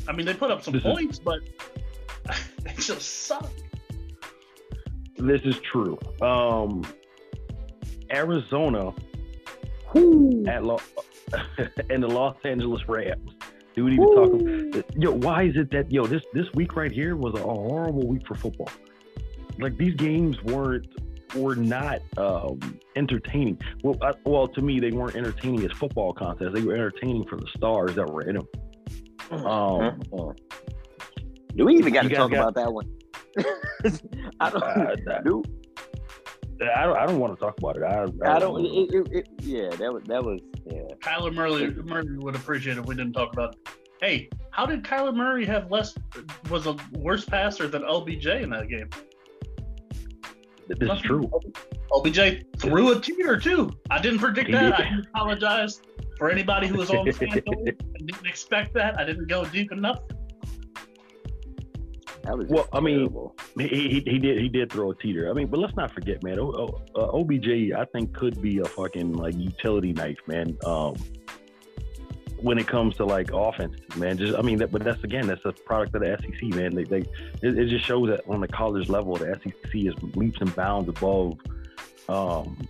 I 0.08 0.14
mean, 0.14 0.26
they 0.26 0.34
put 0.34 0.52
up 0.52 0.64
some 0.64 0.80
points, 0.80 1.20
but 1.20 1.42
they 2.64 2.74
just 2.74 3.26
suck. 3.26 3.50
This 5.18 5.42
is 5.44 5.60
true. 5.60 5.98
Um, 6.22 6.86
Arizona 8.12 8.94
at 10.48 10.64
Lo- 10.64 10.80
and 11.90 12.04
the 12.04 12.08
Los 12.08 12.38
Angeles 12.44 12.88
Rams. 12.88 13.32
Do 13.76 13.86
we 13.86 13.92
need 13.92 14.00
to 14.00 14.74
talk? 14.84 14.86
Yo, 14.98 15.12
why 15.12 15.44
is 15.44 15.56
it 15.56 15.70
that 15.72 15.92
yo 15.92 16.08
this 16.08 16.24
this 16.34 16.48
week 16.54 16.76
right 16.76 16.92
here 16.92 17.16
was 17.16 17.36
a 17.36 17.44
horrible 17.44 18.08
week 18.08 18.26
for 18.28 18.36
football? 18.36 18.70
Like 19.60 19.78
these 19.78 19.94
games 19.96 20.42
weren't 20.44 20.88
were 21.36 21.56
not 21.56 22.02
um, 22.18 22.60
entertaining. 22.96 23.60
Well, 23.84 23.96
I, 24.02 24.14
well, 24.26 24.48
to 24.48 24.62
me, 24.62 24.80
they 24.80 24.92
weren't 24.92 25.16
entertaining 25.16 25.64
as 25.64 25.72
football 25.78 26.14
contests. 26.14 26.54
They 26.54 26.62
were 26.62 26.74
entertaining 26.74 27.26
for 27.26 27.38
the 27.38 27.48
stars 27.56 27.96
that 27.96 28.10
were 28.10 28.24
in 28.24 28.36
them. 28.36 29.46
Um, 29.46 30.02
Do 31.58 31.66
we 31.66 31.76
even 31.78 31.92
got 31.92 32.04
to 32.04 32.10
talk 32.10 32.32
got- 32.32 32.40
about 32.40 32.56
that 32.56 32.72
one? 32.72 32.88
I 34.40 34.50
don't. 34.50 34.64
Uh, 34.64 34.96
do, 35.26 35.44
I 36.76 36.86
don't. 36.86 36.98
I 36.98 37.06
don't 37.06 37.20
want 37.20 37.38
to 37.38 37.40
talk 37.44 37.58
about 37.58 37.78
it. 37.78 37.84
I, 37.84 38.36
I 38.36 38.40
don't. 38.40 38.66
It, 38.66 38.94
it, 38.94 39.08
it, 39.12 39.30
yeah, 39.42 39.70
that 39.70 39.92
was 39.92 40.04
that 40.06 40.24
was 40.24 40.40
yeah. 40.66 40.82
Kyler 41.00 41.34
Murray, 41.34 41.74
Murray 41.84 42.18
would 42.18 42.36
appreciate 42.36 42.78
if 42.78 42.86
we 42.86 42.96
didn't 42.96 43.14
talk 43.14 43.34
about. 43.34 43.56
Hey, 44.02 44.30
how 44.52 44.66
did 44.68 44.84
Kyler 44.84 45.16
Murray 45.16 45.46
have 45.46 45.72
less? 45.72 45.96
Was 46.50 46.68
a 46.68 46.76
worse 46.94 47.26
passer 47.26 47.68
than 47.68 47.84
OBJ 47.84 48.28
in 48.28 48.50
that 48.52 48.70
game? 48.70 48.90
this 50.68 50.90
is 50.92 51.02
true. 51.02 51.30
OBJ 51.92 52.44
threw 52.58 52.92
a 52.92 53.00
teeter 53.00 53.40
too. 53.40 53.72
I 53.90 54.00
didn't 54.00 54.20
predict 54.20 54.52
that. 54.52 54.80
I 54.80 55.00
apologize 55.10 55.82
for 56.18 56.30
anybody 56.30 56.68
who 56.68 56.78
was 56.78 56.90
on 56.90 57.06
FanDuel 57.06 57.68
and 57.68 58.08
didn't 58.08 58.28
expect 58.28 58.74
that. 58.74 59.00
I 59.00 59.04
didn't 59.06 59.28
go 59.28 59.46
deep 59.46 59.72
enough. 59.72 60.00
That 62.28 62.38
was 62.38 62.48
Well, 62.50 62.64
just 62.64 62.76
I 62.76 62.80
mean, 62.82 62.98
terrible. 62.98 63.36
He, 63.58 63.68
he, 63.68 64.04
he 64.06 64.20
did 64.20 64.40
he 64.40 64.50
did 64.50 64.72
throw 64.72 64.92
a 64.92 64.96
teeter. 64.96 65.30
I 65.30 65.34
mean, 65.34 65.48
but 65.48 65.60
let's 65.60 65.76
not 65.78 65.94
forget, 65.94 66.22
man. 66.24 66.40
O, 66.40 66.52
o, 66.52 66.82
uh, 66.96 67.18
OBJ, 67.18 67.72
I 67.72 67.86
think 67.86 68.14
could 68.14 68.42
be 68.42 68.60
a 68.60 68.66
fucking 68.66 69.14
like 69.14 69.36
utility 69.36 69.94
knife, 69.94 70.18
man. 70.28 70.58
Um, 70.66 70.96
when 72.42 72.58
it 72.60 72.68
comes 72.68 72.98
to 72.98 73.06
like 73.06 73.32
offense, 73.32 73.80
man. 73.96 74.18
Just 74.18 74.38
I 74.38 74.42
mean, 74.42 74.58
that, 74.60 74.72
but 74.72 74.84
that's 74.84 75.02
again, 75.06 75.26
that's 75.26 75.44
a 75.46 75.54
product 75.54 75.96
of 75.96 76.02
the 76.02 76.18
SEC, 76.22 76.50
man. 76.56 76.76
They, 76.76 76.84
they 76.84 77.00
it, 77.42 77.58
it 77.58 77.70
just 77.70 77.86
shows 77.86 78.10
that 78.10 78.28
on 78.28 78.42
the 78.42 78.48
college 78.50 78.90
level, 78.90 79.16
the 79.16 79.40
SEC 79.42 79.76
is 79.76 79.94
leaps 80.16 80.42
and 80.42 80.54
bounds 80.54 80.90
above, 80.90 81.40
um, 82.10 82.68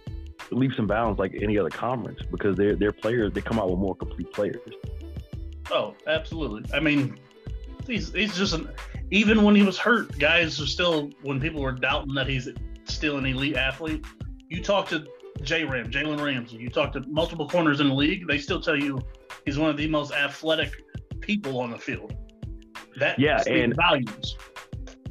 leaps 0.52 0.78
and 0.78 0.88
bounds 0.88 1.18
like 1.18 1.34
any 1.42 1.58
other 1.58 1.72
conference 1.72 2.22
because 2.30 2.56
their 2.58 2.76
their 2.76 2.92
players 2.92 3.34
they 3.34 3.42
come 3.42 3.58
out 3.58 3.72
with 3.72 3.80
more 3.80 3.96
complete 3.96 4.32
players. 4.34 4.62
Oh, 5.72 5.96
absolutely. 6.06 6.64
I 6.74 6.80
mean, 6.80 7.18
he's 7.88 8.14
he's 8.14 8.38
just 8.38 8.54
an. 8.54 8.70
Even 9.12 9.44
when 9.44 9.56
he 9.56 9.64
was 9.64 9.78
hurt, 9.78 10.18
guys 10.20 10.60
are 10.60 10.66
still 10.66 11.10
when 11.22 11.40
people 11.40 11.62
were 11.62 11.72
doubting 11.72 12.14
that 12.16 12.28
he's 12.28 12.50
still 12.86 13.18
an 13.18 13.26
elite 13.26 13.56
athlete. 13.56 14.06
You 14.50 14.62
talk 14.62 14.90
to 14.90 15.06
J 15.42 15.64
Ram, 15.64 15.90
Jalen 15.92 16.22
Ramsey. 16.24 16.58
You 16.58 16.70
talk 16.70 16.92
to 16.94 17.02
multiple 17.08 17.48
corners 17.48 17.80
in 17.80 17.88
the 17.90 17.94
league. 17.94 18.28
They 18.28 18.38
still 18.38 18.60
tell 18.60 18.76
you 18.76 19.00
he's 19.46 19.58
one 19.58 19.70
of 19.70 19.78
the 19.78 19.88
most 19.88 20.12
athletic 20.12 20.72
people 21.22 21.60
on 21.60 21.72
the 21.72 21.78
field. 21.78 22.16
That 23.00 23.18
Yeah, 23.20 23.42
and- 23.48 23.76
values. 23.76 24.38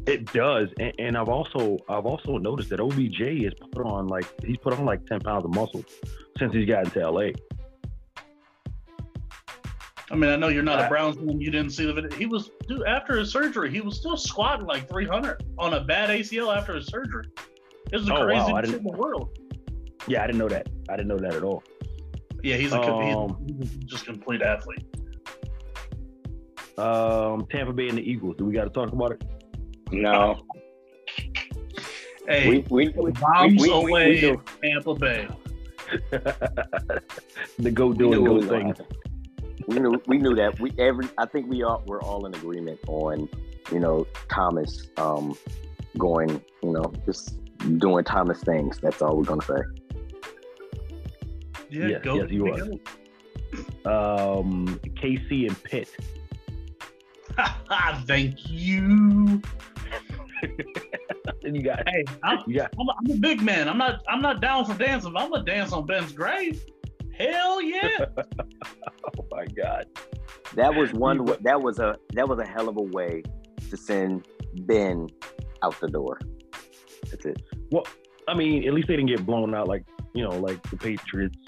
It 0.06 0.32
does, 0.32 0.68
and, 0.78 0.92
and 1.00 1.16
I've 1.16 1.28
also 1.28 1.78
I've 1.88 2.06
also 2.06 2.38
noticed 2.38 2.70
that 2.70 2.78
OBJ 2.78 3.42
has 3.42 3.52
put 3.72 3.84
on 3.84 4.06
like 4.06 4.24
he's 4.44 4.56
put 4.58 4.72
on 4.72 4.84
like 4.84 5.04
ten 5.06 5.18
pounds 5.18 5.44
of 5.44 5.52
muscle 5.52 5.84
since 6.38 6.52
he's 6.54 6.68
gotten 6.68 6.92
to 6.92 7.10
LA. 7.10 7.30
I 10.10 10.14
mean, 10.14 10.30
I 10.30 10.36
know 10.36 10.48
you're 10.48 10.62
not 10.62 10.80
Uh, 10.80 10.84
a 10.84 10.88
Browns 10.88 11.16
fan. 11.16 11.40
You 11.40 11.50
didn't 11.50 11.70
see 11.70 11.84
the 11.84 11.92
video. 11.92 12.16
He 12.16 12.26
was, 12.26 12.50
dude, 12.68 12.84
after 12.86 13.18
his 13.18 13.32
surgery, 13.32 13.70
he 13.70 13.80
was 13.80 13.96
still 13.96 14.16
squatting 14.16 14.66
like 14.66 14.88
300 14.88 15.42
on 15.58 15.74
a 15.74 15.80
bad 15.84 16.10
ACL 16.10 16.56
after 16.56 16.76
his 16.76 16.86
surgery. 16.86 17.26
It 17.92 17.96
was 17.96 18.06
the 18.06 18.14
Oh, 18.14 18.24
craziest 18.24 18.50
I 18.52 18.60
in 18.76 18.84
the 18.84 18.92
world. 18.92 19.36
Yeah, 20.06 20.22
I 20.22 20.26
didn't 20.26 20.38
know 20.38 20.48
that. 20.48 20.68
I 20.88 20.96
didn't 20.96 21.08
know 21.08 21.18
that 21.18 21.34
at 21.34 21.42
all. 21.42 21.62
Yeah, 22.44 22.56
he's 22.56 22.72
a 22.72 22.80
Um, 22.80 23.44
he's, 23.60 23.70
he's 23.72 23.84
just 23.84 24.04
complete 24.06 24.42
athlete. 24.42 24.84
Um, 26.78 27.46
Tampa 27.50 27.72
Bay 27.72 27.88
and 27.88 27.98
the 27.98 28.08
Eagles. 28.08 28.36
Do 28.36 28.44
we 28.44 28.52
got 28.54 28.64
to 28.64 28.70
talk 28.70 28.92
about 28.92 29.12
it? 29.12 29.24
No, 29.92 30.36
Hey, 32.28 32.50
we 32.50 32.58
we, 32.70 32.88
we, 32.96 33.12
bombs 33.12 33.62
we- 33.62 33.68
we- 33.70 33.84
we 33.84 33.88
away 33.90 34.20
knew- 34.20 34.42
Tampa 34.62 34.94
Bay. 34.94 35.28
the 37.58 37.70
go 37.70 37.86
we 37.88 37.96
do 37.96 38.10
knew 38.10 38.12
and 38.16 38.22
it 38.22 38.28
go 38.28 38.34
was 38.34 38.46
gonna 38.46 38.74
thing. 38.74 38.86
Happen. 39.68 39.82
We 39.82 39.90
knew 39.90 40.02
we 40.06 40.18
knew 40.18 40.34
that 40.36 40.58
we 40.60 40.72
every 40.78 41.08
I 41.18 41.26
think 41.26 41.48
we 41.48 41.62
all 41.62 41.82
we're 41.86 42.02
all 42.02 42.26
in 42.26 42.34
agreement 42.34 42.80
on 42.88 43.28
you 43.72 43.80
know 43.80 44.06
Thomas 44.28 44.88
um 44.96 45.36
going 45.98 46.42
you 46.62 46.72
know 46.72 46.92
just 47.04 47.38
doing 47.78 48.04
Thomas 48.04 48.40
things. 48.42 48.78
That's 48.78 49.02
all 49.02 49.16
we're 49.16 49.24
gonna 49.24 49.42
say. 49.42 49.54
Yeah, 51.70 51.86
Yes, 51.88 52.02
go. 52.04 52.14
yes, 52.16 52.30
he 52.30 52.38
go. 52.38 52.44
was. 52.44 52.60
Um, 53.84 54.80
KC 54.94 55.48
and 55.48 55.62
Pitt. 55.64 55.88
Thank 58.06 58.48
you. 58.50 59.40
And 61.42 61.56
you 61.56 61.62
got 61.62 61.88
Hey, 61.88 62.04
I'm, 62.24 62.38
you 62.46 62.56
got 62.56 62.72
I'm, 62.78 62.88
a, 62.88 62.92
I'm 62.98 63.16
a 63.16 63.20
big 63.20 63.40
man. 63.40 63.68
I'm 63.68 63.78
not. 63.78 64.00
I'm 64.08 64.20
not 64.20 64.40
down 64.40 64.64
for 64.64 64.74
dancing. 64.74 65.12
But 65.12 65.22
I'm 65.22 65.30
gonna 65.30 65.44
dance 65.44 65.72
on 65.72 65.86
Ben's 65.86 66.12
grave. 66.12 66.64
Hell 67.18 67.62
yeah! 67.62 68.06
oh 68.18 69.26
my 69.30 69.46
god. 69.46 69.86
That 70.54 70.74
was 70.74 70.92
one. 70.92 71.24
That 71.42 71.60
was 71.62 71.78
a 71.78 71.96
that 72.14 72.28
was 72.28 72.38
a 72.38 72.46
hell 72.46 72.68
of 72.68 72.76
a 72.76 72.82
way 72.82 73.22
to 73.70 73.76
send 73.76 74.26
Ben 74.62 75.08
out 75.62 75.78
the 75.80 75.88
door. 75.88 76.18
That's 77.10 77.24
it. 77.26 77.42
Well, 77.70 77.86
I 78.28 78.34
mean, 78.34 78.66
at 78.66 78.74
least 78.74 78.88
they 78.88 78.96
didn't 78.96 79.08
get 79.08 79.24
blown 79.26 79.54
out 79.54 79.68
like 79.68 79.84
you 80.14 80.22
know, 80.24 80.30
like 80.38 80.62
the 80.70 80.76
Patriots. 80.76 81.38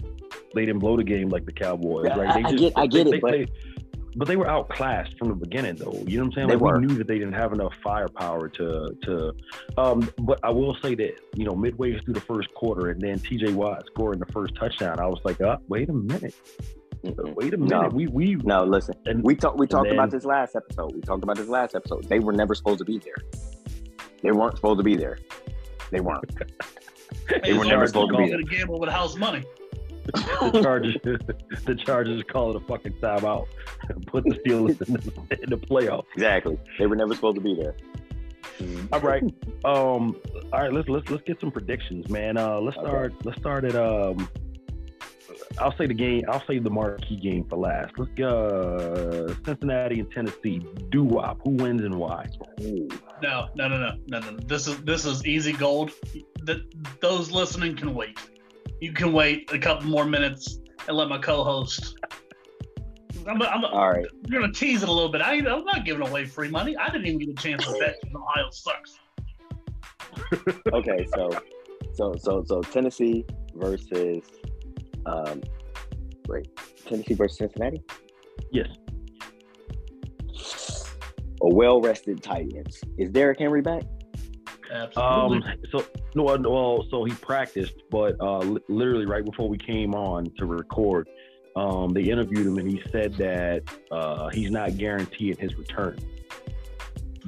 They 0.55 0.65
didn't 0.65 0.79
blow 0.81 0.97
the 0.97 1.05
game 1.05 1.29
like 1.29 1.45
the 1.45 1.53
Cowboys, 1.53 2.07
Yeah, 2.09 2.19
right? 2.19 2.35
They 2.35 2.43
I- 2.43 2.49
I 2.49 2.53
get- 2.55 2.73
I 2.77 2.87
get 2.87 3.05
they, 3.11 3.17
it, 3.17 3.21
but- 3.21 3.33
they, 3.33 3.47
but 4.19 4.29
they 4.29 4.37
were 4.37 4.47
outclassed 4.49 5.17
from 5.19 5.29
the 5.29 5.35
beginning, 5.35 5.77
though. 5.77 5.93
You 6.07 6.19
know 6.19 6.25
what 6.25 6.27
I'm 6.27 6.33
saying? 6.33 6.49
They 6.49 6.55
Like 6.57 6.63
were. 6.63 6.79
we 6.81 6.87
knew 6.87 6.95
that 6.97 7.07
they 7.07 7.19
didn't 7.19 7.35
have 7.35 7.53
enough 7.53 7.73
firepower 7.83 8.49
to 8.51 8.95
to. 9.05 9.33
Um, 9.79 10.11
but 10.19 10.39
I 10.43 10.51
will 10.51 10.77
say 10.83 10.95
that 10.97 11.13
you 11.35 11.45
know, 11.45 11.55
midway 11.55 11.99
through 12.01 12.15
the 12.15 12.21
first 12.21 12.53
quarter, 12.55 12.91
and 12.91 13.01
then 13.01 13.19
T.J. 13.21 13.53
Watt 13.55 13.85
scoring 13.87 14.19
the 14.19 14.27
first 14.33 14.55
touchdown, 14.57 14.99
I 15.01 15.07
was 15.07 15.21
like, 15.25 15.41
uh, 15.41 15.57
wait 15.69 15.89
a 15.89 15.93
minute, 15.93 16.35
wait 17.03 17.55
a 17.55 17.57
minute, 17.57 17.71
No. 17.71 17.89
we 17.93 18.07
we 18.09 18.35
No, 18.37 18.65
listen. 18.65 18.95
and 19.07 19.23
We 19.23 19.35
talked. 19.37 19.57
We 19.59 19.65
And 19.65 19.71
talked 19.71 19.91
about 19.93 20.11
this 20.11 20.25
last 20.25 20.57
episode. 20.57 20.95
We 20.95 21.01
talked 21.01 21.23
about 21.23 21.37
this 21.37 21.49
last 21.49 21.75
episode. 21.75 22.05
They 22.09 22.19
were 22.19 22.33
never 22.33 22.55
supposed 22.55 22.81
to 22.81 22.85
be 22.85 22.99
there. 22.99 23.17
They 24.23 24.33
weren't 24.33 24.57
supposed 24.57 24.79
to 24.81 24.85
be 24.85 24.97
there. 24.97 25.19
They 25.93 26.01
weren't. 26.01 26.25
Hey, 27.43 27.53
were 27.55 27.65
never 27.65 27.87
supposed 27.87 28.11
to 28.13 28.19
be 28.19 28.29
don't 28.29 28.41
get 28.43 28.53
a 28.53 28.57
gamble 28.59 28.79
with 28.81 28.91
house 28.91 29.17
money. 29.17 29.43
The 30.15 30.61
Chargers, 30.63 30.97
the 31.03 31.75
Chargers 31.75 32.23
call 32.31 32.51
it 32.51 32.57
a 32.57 32.61
fucking 32.67 32.95
timeout, 32.95 33.47
put 34.07 34.25
the 34.25 34.39
Steelers 34.47 34.81
in 34.87 34.95
the, 34.95 35.43
in 35.43 35.51
the 35.51 35.57
playoffs. 35.59 36.07
Exactly. 36.15 36.59
They 36.79 36.87
were 36.87 36.97
never 36.97 37.15
supposed 37.15 37.37
to 37.37 37.41
be 37.43 37.55
there. 37.55 37.75
All 38.93 39.01
right. 39.01 39.23
Um. 39.65 40.17
All 40.53 40.61
right. 40.61 40.73
Let's 40.73 40.89
let's 40.89 41.09
let's 41.11 41.23
get 41.25 41.41
some 41.41 41.51
predictions, 41.51 42.09
man. 42.09 42.37
Uh. 42.37 42.59
Let's 42.61 42.77
Okay. 42.79 42.89
start. 42.89 43.13
Let's 43.25 43.39
start 43.41 43.65
at 43.65 43.77
um. 43.77 44.29
I'll 45.59 45.77
say 45.77 45.87
the 45.87 45.95
game. 45.95 46.25
I'll 46.29 46.45
say 46.47 46.59
the 46.59 46.71
marquee 46.71 47.17
game 47.17 47.45
for 47.49 47.57
last. 47.57 47.93
Let's 47.99 48.11
go 48.15 49.27
Cincinnati 49.45 50.01
and 50.01 50.11
Tennessee. 50.11 50.61
Dewop. 50.91 51.39
Who 51.45 51.51
wins 51.53 51.83
and 51.83 51.95
why? 51.97 52.27
Ooh. 52.63 52.89
No, 53.23 53.49
no, 53.55 53.69
no, 53.69 53.79
no, 53.79 53.93
no, 54.07 54.19
no. 54.21 54.37
This 54.47 54.67
is 54.67 54.79
this 54.83 55.05
is 55.05 55.25
easy 55.27 55.53
gold. 55.53 55.93
That 56.43 56.61
those 57.01 57.31
listening 57.31 57.77
can 57.77 57.95
wait. 57.95 58.19
You 58.81 58.93
can 58.93 59.13
wait 59.13 59.51
a 59.53 59.59
couple 59.59 59.89
more 59.89 60.05
minutes 60.05 60.59
and 60.87 60.97
let 60.97 61.09
my 61.09 61.19
co-host 61.19 61.97
I'm, 63.29 63.43
I'm, 63.43 63.65
All 63.65 63.91
right. 63.91 64.07
you're 64.27 64.41
gonna 64.41 64.53
tease 64.53 64.83
it 64.83 64.89
a 64.89 64.93
little 64.93 65.11
bit. 65.11 65.21
I, 65.21 65.35
I'm 65.35 65.65
not 65.65 65.85
giving 65.85 66.07
away 66.07 66.25
free 66.25 66.49
money. 66.49 66.77
I 66.77 66.89
didn't 66.89 67.07
even 67.07 67.19
get 67.19 67.29
a 67.29 67.35
chance 67.35 67.67
to 67.67 67.73
bet 67.79 67.97
because 68.01 68.17
Ohio 68.17 68.51
sucks. 68.51 68.99
Okay. 70.73 71.07
So, 71.15 71.31
so, 71.95 72.15
so, 72.17 72.45
so 72.47 72.63
Tennessee 72.63 73.27
versus, 73.55 74.23
um, 75.07 75.43
wait, 76.27 76.49
Tennessee 76.87 77.15
versus 77.15 77.39
Cincinnati. 77.39 77.83
Yes. 78.51 78.69
A 81.43 81.55
well-rested 81.55 82.23
Titans. 82.23 82.81
Is 82.99 83.11
Derrick 83.11 83.39
Henry 83.39 83.61
back? 83.63 83.83
Absolutely. 84.71 85.39
Um. 85.49 85.55
So 85.71 85.85
no. 86.15 86.29
uh, 86.29 86.39
Well, 86.39 86.87
so 86.91 87.05
he 87.05 87.13
practiced, 87.15 87.75
but 87.91 88.21
uh, 88.21 88.39
li- 88.39 88.61
literally 88.69 89.07
right 89.07 89.25
before 89.25 89.49
we 89.49 89.57
came 89.59 89.95
on 89.95 90.31
to 90.39 90.47
record, 90.47 91.09
um, 91.57 91.93
they 91.93 92.03
interviewed 92.03 92.47
him 92.47 92.59
and 92.59 92.71
he 92.71 92.83
said 92.91 93.15
that 93.15 93.63
uh, 93.91 94.29
he's 94.29 94.51
not 94.51 94.77
guaranteeing 94.77 95.37
his 95.37 95.55
return, 95.57 95.99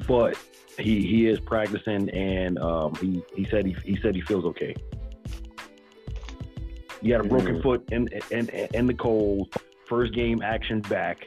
but 0.06 0.36
he 0.78 1.06
he 1.06 1.26
is 1.26 1.40
practicing 1.40 2.08
and 2.10 2.58
um, 2.58 2.94
he 2.96 3.22
he 3.34 3.44
said 3.50 3.66
he 3.66 3.74
he 3.84 3.98
said 4.00 4.14
he 4.14 4.20
feels 4.22 4.44
okay. 4.44 4.74
He 7.02 7.08
got 7.08 7.20
a 7.24 7.24
broken 7.28 7.56
Mhm. 7.56 7.62
foot 7.62 7.88
in, 7.92 8.08
in 8.30 8.48
in 8.74 8.86
the 8.86 8.94
cold. 8.94 9.54
First 9.88 10.12
game 10.14 10.42
action 10.42 10.80
back. 10.82 11.26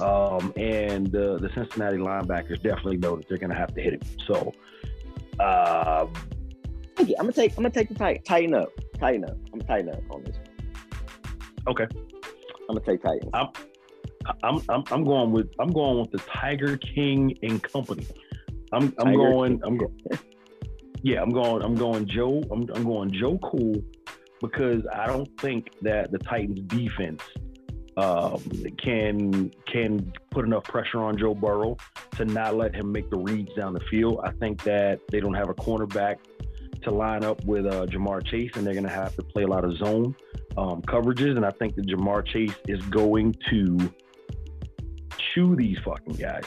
Um, 0.00 0.52
and 0.56 1.06
the 1.10 1.38
the 1.38 1.48
Cincinnati 1.54 1.98
linebackers 1.98 2.60
definitely 2.62 2.96
know 2.96 3.16
that 3.16 3.28
they're 3.28 3.38
gonna 3.38 3.54
have 3.54 3.72
to 3.74 3.80
hit 3.80 3.94
him. 3.94 4.00
So, 4.26 4.52
um, 5.40 6.12
I'm 6.98 7.06
gonna 7.16 7.32
take. 7.32 7.52
I'm 7.52 7.62
gonna 7.62 7.70
take 7.70 7.88
the 7.88 7.94
tight. 7.94 8.24
Tighten 8.24 8.54
up. 8.54 8.70
Tighten 8.98 9.24
up. 9.24 9.36
I'm 9.52 9.58
gonna 9.58 9.64
tighten 9.64 9.88
up 9.90 10.02
on 10.10 10.24
this. 10.24 10.36
Okay. 11.66 11.86
I'm 12.68 12.76
gonna 12.76 12.80
take 12.80 13.02
Titans. 13.02 13.30
I'm, 13.34 13.48
I'm 14.42 14.62
I'm 14.68 14.84
I'm 14.90 15.04
going 15.04 15.32
with 15.32 15.50
I'm 15.58 15.72
going 15.72 16.00
with 16.00 16.10
the 16.10 16.18
Tiger 16.18 16.76
King 16.76 17.36
and 17.42 17.62
Company. 17.62 18.06
I'm 18.72 18.94
I'm 18.98 19.06
Tiger 19.06 19.16
going 19.16 19.52
King. 19.52 19.62
I'm 19.64 19.78
going. 19.78 19.98
Yeah, 21.02 21.20
I'm 21.20 21.28
going 21.28 21.62
I'm 21.62 21.74
going 21.74 22.06
Joe 22.06 22.42
I'm 22.50 22.66
I'm 22.74 22.82
going 22.82 23.12
Joe 23.12 23.38
Cool 23.42 23.74
because 24.40 24.82
I 24.90 25.06
don't 25.06 25.28
think 25.38 25.68
that 25.82 26.10
the 26.10 26.18
Titans 26.18 26.60
defense 26.62 27.20
um, 27.96 28.42
can 28.78 29.52
can 29.66 30.12
put 30.30 30.44
enough 30.44 30.64
pressure 30.64 31.00
on 31.00 31.16
Joe 31.16 31.34
Burrow 31.34 31.76
to 32.16 32.24
not 32.24 32.56
let 32.56 32.74
him 32.74 32.90
make 32.90 33.08
the 33.10 33.18
reads 33.18 33.54
down 33.54 33.72
the 33.72 33.80
field. 33.90 34.20
I 34.24 34.32
think 34.32 34.62
that 34.64 35.00
they 35.10 35.20
don't 35.20 35.34
have 35.34 35.48
a 35.48 35.54
cornerback 35.54 36.16
to 36.82 36.90
line 36.90 37.24
up 37.24 37.44
with 37.44 37.66
uh, 37.66 37.86
Ja'Marr 37.86 38.26
Chase, 38.26 38.50
and 38.56 38.66
they're 38.66 38.74
going 38.74 38.84
to 38.84 38.92
have 38.92 39.14
to 39.16 39.22
play 39.22 39.44
a 39.44 39.46
lot 39.46 39.64
of 39.64 39.76
zone 39.76 40.14
um, 40.56 40.82
coverages. 40.82 41.36
And 41.36 41.46
I 41.46 41.50
think 41.50 41.76
that 41.76 41.86
Ja'Marr 41.86 42.26
Chase 42.26 42.54
is 42.68 42.82
going 42.86 43.34
to 43.50 43.92
chew 45.32 45.56
these 45.56 45.78
fucking 45.84 46.14
guys. 46.14 46.44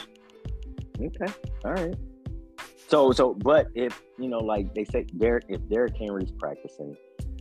Okay. 1.00 1.34
All 1.64 1.74
right. 1.74 1.96
So 2.88 3.12
so 3.12 3.34
but 3.34 3.68
if 3.76 4.02
you 4.18 4.30
know 4.30 4.40
like 4.40 4.74
they 4.74 4.86
say 4.86 5.04
Derek 5.04 5.46
if 5.50 5.68
Derrick 5.70 5.96
Henry's 5.98 6.32
practicing 6.32 6.96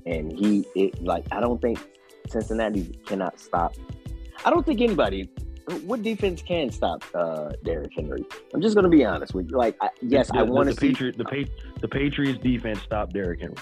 and 0.05 0.33
he 0.33 0.65
it 0.75 1.03
like 1.03 1.25
I 1.31 1.41
don't 1.41 1.61
think 1.63 1.79
Cincinnati 2.31 2.99
cannot 3.07 3.41
stop. 3.41 3.75
I 4.45 4.51
don't 4.51 4.65
think 4.65 4.81
anybody 4.81 5.31
what 5.85 6.03
defense 6.03 6.43
can 6.43 6.71
stop 6.71 7.03
uh 7.15 7.51
Derrick 7.65 7.93
Henry. 7.95 8.25
I'm 8.55 8.63
just 8.63 8.75
gonna 8.75 8.89
be 8.89 9.05
honest 9.05 9.35
with 9.35 9.51
you. 9.51 9.57
Like 9.57 9.77
I, 9.81 9.91
yes, 10.01 10.29
the, 10.29 10.39
I 10.39 10.43
want 10.43 10.69
to 10.69 10.75
the 10.75 10.81
see 10.81 10.89
Patriot, 10.89 11.19
the, 11.19 11.49
the 11.81 11.89
Patriots 11.89 12.39
defense 12.43 12.81
stop 12.83 13.13
Derrick 13.13 13.41
Henry. 13.41 13.57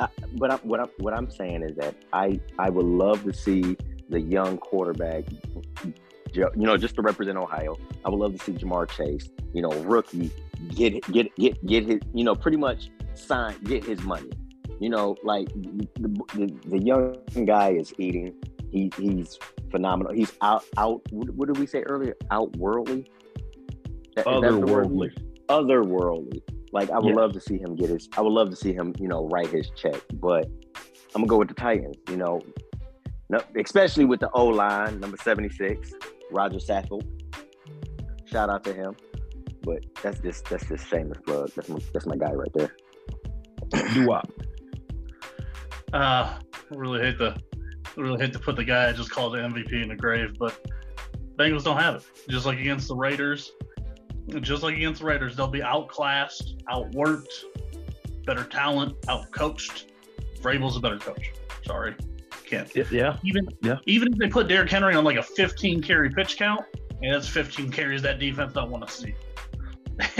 I, 0.00 0.08
but 0.34 0.50
I, 0.50 0.56
what 0.56 0.80
I'm 0.80 0.88
what 0.98 1.14
I'm 1.14 1.30
saying 1.30 1.62
is 1.62 1.76
that 1.76 1.94
I 2.12 2.40
I 2.58 2.70
would 2.70 2.86
love 2.86 3.24
to 3.24 3.32
see 3.32 3.76
the 4.08 4.20
young 4.20 4.56
quarterback, 4.56 5.24
you 6.32 6.50
know, 6.54 6.76
just 6.78 6.94
to 6.94 7.02
represent 7.02 7.36
Ohio. 7.36 7.76
I 8.04 8.08
would 8.08 8.18
love 8.18 8.38
to 8.38 8.42
see 8.42 8.52
Ja'Marr 8.52 8.88
Chase, 8.88 9.28
you 9.52 9.60
know, 9.60 9.70
rookie, 9.82 10.30
get 10.74 11.02
get 11.12 11.34
get 11.36 11.66
get 11.66 11.84
his, 11.84 12.00
you 12.14 12.24
know, 12.24 12.34
pretty 12.34 12.56
much 12.56 12.90
sign 13.14 13.54
get 13.64 13.84
his 13.84 14.00
money. 14.02 14.30
You 14.80 14.90
know, 14.90 15.16
like 15.24 15.48
the, 15.48 15.88
the, 16.34 16.54
the 16.66 16.78
young 16.78 17.16
guy 17.44 17.70
is 17.70 17.92
eating. 17.98 18.34
He 18.70 18.92
he's 18.96 19.38
phenomenal. 19.70 20.12
He's 20.12 20.32
out 20.42 20.64
out. 20.76 21.00
What, 21.10 21.46
did 21.48 21.58
we 21.58 21.66
say 21.66 21.82
earlier? 21.82 22.16
Outworldly. 22.30 23.10
That 24.16 24.24
the 24.24 24.58
word 24.58 24.90
we 24.90 25.08
Otherworldly. 25.08 25.12
otherworldly. 25.48 26.42
Like 26.72 26.90
I 26.90 26.98
would 26.98 27.14
love 27.14 27.32
to 27.32 27.40
see 27.40 27.58
him 27.58 27.76
get 27.76 27.88
his. 27.88 28.08
I 28.16 28.20
would 28.20 28.32
love 28.32 28.50
to 28.50 28.56
see 28.56 28.72
him, 28.72 28.94
you 28.98 29.08
know, 29.08 29.26
write 29.28 29.48
his 29.48 29.70
check. 29.70 30.00
But 30.14 30.46
I'm 31.14 31.22
gonna 31.22 31.26
go 31.26 31.38
with 31.38 31.48
the 31.48 31.54
Titans. 31.54 31.96
You 32.10 32.18
know, 32.18 32.40
no, 33.30 33.40
especially 33.58 34.04
with 34.04 34.20
the 34.20 34.30
O 34.30 34.46
line 34.46 35.00
number 35.00 35.16
76, 35.16 35.92
Rodger 36.30 36.58
Saffold. 36.58 37.06
Shout 38.26 38.50
out 38.50 38.64
to 38.64 38.74
him. 38.74 38.96
But 39.62 39.84
that's 40.02 40.20
just 40.20 40.48
that's 40.48 40.66
just 40.68 40.86
shameless 40.88 41.18
plug. 41.24 41.50
That's 41.54 41.68
my, 41.68 41.78
that's 41.92 42.06
my 42.06 42.16
guy 42.16 42.32
right 42.32 42.52
there. 42.54 42.74
Do 43.94 44.12
up. 44.12 44.30
Uh, 45.92 46.38
really 46.70 47.00
hate 47.00 47.18
to 47.18 47.36
really 47.96 48.20
hate 48.20 48.32
to 48.32 48.38
put 48.38 48.56
the 48.56 48.64
guy 48.64 48.88
I 48.88 48.92
just 48.92 49.10
called 49.10 49.34
the 49.34 49.38
MVP 49.38 49.82
in 49.82 49.88
the 49.88 49.96
grave, 49.96 50.36
but 50.38 50.66
Bengals 51.36 51.64
don't 51.64 51.78
have 51.78 51.96
it. 51.96 52.02
Just 52.28 52.46
like 52.46 52.58
against 52.58 52.88
the 52.88 52.96
Raiders, 52.96 53.52
just 54.40 54.62
like 54.62 54.76
against 54.76 55.00
the 55.00 55.06
Raiders, 55.06 55.36
they'll 55.36 55.46
be 55.48 55.62
outclassed, 55.62 56.62
outworked, 56.70 57.26
better 58.26 58.44
talent, 58.44 59.00
outcoached. 59.02 59.86
Vrabel's 60.40 60.76
a 60.76 60.80
better 60.80 60.98
coach. 60.98 61.32
Sorry, 61.64 61.94
can't. 62.46 62.70
Yeah. 62.90 63.16
Even 63.24 63.48
Yeah. 63.62 63.76
even 63.86 64.12
if 64.12 64.18
they 64.18 64.28
put 64.28 64.48
Derrick 64.48 64.70
Henry 64.70 64.94
on 64.94 65.04
like 65.04 65.16
a 65.16 65.22
15 65.22 65.82
carry 65.82 66.10
pitch 66.10 66.36
count, 66.36 66.64
and 67.02 67.14
that's 67.14 67.28
15 67.28 67.70
carries 67.70 68.02
that 68.02 68.18
defense 68.18 68.52
don't 68.52 68.70
want 68.70 68.86
to 68.86 68.92
see. 68.92 69.14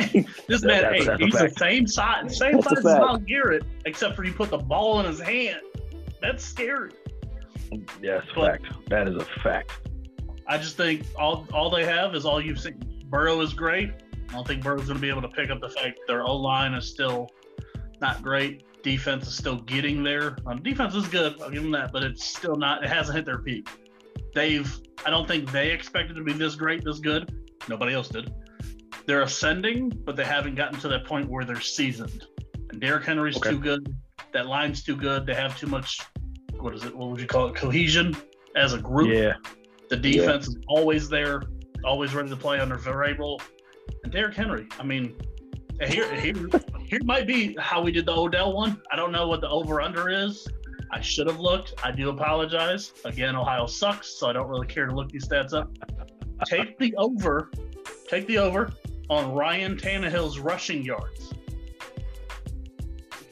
this 0.49 0.63
man, 0.65 0.83
That's- 0.83 0.93
hey, 1.01 1.05
that's 1.05 1.23
he's 1.23 1.33
the 1.35 1.55
same 1.57 1.87
size, 1.87 2.37
same 2.37 2.55
That's 2.55 2.69
size 2.69 2.79
as. 2.79 2.85
Myles 2.85 3.23
Garrett, 3.27 3.63
except 3.87 4.17
for 4.17 4.23
he 4.23 4.31
put 4.33 4.51
the 4.51 4.59
ball 4.59 5.01
in 5.01 5.07
his 5.07 5.21
hand. 5.21 5.61
That's 6.21 6.45
scary. 6.45 6.91
Yes, 8.03 8.25
But- 8.35 8.61
fact. 8.63 8.89
That 8.89 9.09
is 9.09 9.17
a 9.17 9.25
fact. 9.43 9.73
I 10.47 10.57
just 10.57 10.77
think 10.77 11.03
all 11.19 11.47
all 11.53 11.69
they 11.71 11.85
have 11.85 12.15
is 12.15 12.25
all 12.25 12.41
you've 12.43 12.59
seen. 12.59 12.83
Burrow 13.07 13.41
is 13.43 13.53
great. 13.53 13.91
I 14.31 14.33
don't 14.33 14.47
think 14.47 14.63
Burrow's 14.63 14.87
going 14.87 14.97
to 14.97 15.01
be 15.01 15.11
able 15.11 15.23
to 15.23 15.29
pick 15.29 15.51
up 15.51 15.61
the 15.61 15.69
fact 15.69 16.01
their 16.09 16.25
O 16.25 16.37
line 16.37 16.75
is 16.75 16.89
still 16.89 17.29
not 18.01 18.23
great. 18.23 18.65
Defense 18.83 19.27
is 19.27 19.35
still 19.37 19.57
getting 19.57 20.03
there. 20.03 20.37
Um, 20.47 20.63
defense 20.63 20.95
is 20.95 21.07
good. 21.09 21.41
I'll 21.43 21.51
give 21.51 21.63
them 21.63 21.73
that, 21.73 21.93
but 21.93 22.03
it's 22.03 22.25
still 22.25 22.57
not. 22.57 22.83
It 22.83 22.89
hasn't 22.89 23.17
hit 23.17 23.27
their 23.27 23.39
peak. 23.39 23.69
They've. 24.35 24.81
I 25.05 25.11
don't 25.11 25.29
think 25.29 25.51
they 25.53 25.71
expected 25.71 26.17
to 26.17 26.23
be 26.25 26.33
this 26.33 26.55
great, 26.55 26.83
this 26.85 26.99
good. 26.99 27.35
Nobody 27.69 27.93
else 27.93 28.09
did. 28.09 28.33
They're 29.09 29.23
ascending, 29.23 29.89
but 30.05 30.17
they 30.17 30.25
haven't 30.25 30.55
gotten 30.55 30.79
to 30.81 30.89
that 30.89 31.07
point 31.07 31.31
where 31.31 31.43
they're 31.43 31.63
seasoned. 31.63 32.27
And 32.69 32.79
Derrick 32.79 33.05
Henry's 33.05 33.39
Okay. 33.39 33.53
too 33.53 33.59
good. 33.59 33.97
That 34.35 34.47
line's 34.47 34.83
too 34.85 34.95
good. 34.97 35.25
They 35.25 35.33
have 35.33 35.59
too 35.59 35.67
much. 35.67 35.99
What 36.61 36.75
is 36.75 36.85
it? 36.85 36.95
What 36.95 37.09
would 37.09 37.21
you 37.21 37.27
call 37.27 37.47
it? 37.49 37.55
Cohesion 37.55 38.15
as 38.55 38.75
a 38.75 38.79
group. 38.79 39.09
Yeah. 39.09 39.37
The 39.89 39.97
defense 39.97 40.49
is 40.49 40.59
always 40.69 41.09
there, 41.09 41.41
always 41.87 42.15
ready 42.15 42.29
to 42.29 42.37
play 42.37 42.61
under 42.61 42.77
Vrabel. 42.77 43.41
And 44.05 44.13
Derrick 44.13 44.35
Henry, 44.35 44.69
I 44.79 44.83
mean, 44.83 45.17
here, 45.87 46.15
here, 46.15 46.35
here 46.85 47.01
might 47.03 47.27
be 47.27 47.57
how 47.59 47.81
we 47.81 47.91
did 47.91 48.05
the 48.05 48.15
Odell 48.15 48.53
one. 48.53 48.79
I 48.93 48.97
don't 48.97 49.11
know 49.11 49.27
what 49.27 49.41
the 49.41 49.49
over 49.49 49.81
under 49.81 50.11
is. 50.11 50.47
I 50.91 51.01
should 51.01 51.29
have 51.29 51.41
looked. 51.41 51.73
I 51.83 51.93
do 51.93 52.11
apologize. 52.11 52.93
Again, 53.07 53.37
Ohio 53.37 53.65
sucks, 53.65 54.19
so 54.19 54.29
I 54.29 54.35
don't 54.35 54.49
really 54.49 54.67
care 54.67 54.85
to 54.85 54.95
look 54.95 55.09
these 55.09 55.27
stats 55.27 55.55
up. 55.55 55.71
Take 56.45 56.79
the 56.79 56.95
over. 56.97 57.51
Take 58.07 58.27
the 58.27 58.37
over 58.37 58.71
on 59.11 59.33
Ryan 59.35 59.77
Tannehill's 59.77 60.39
rushing 60.39 60.83
yards. 60.83 61.33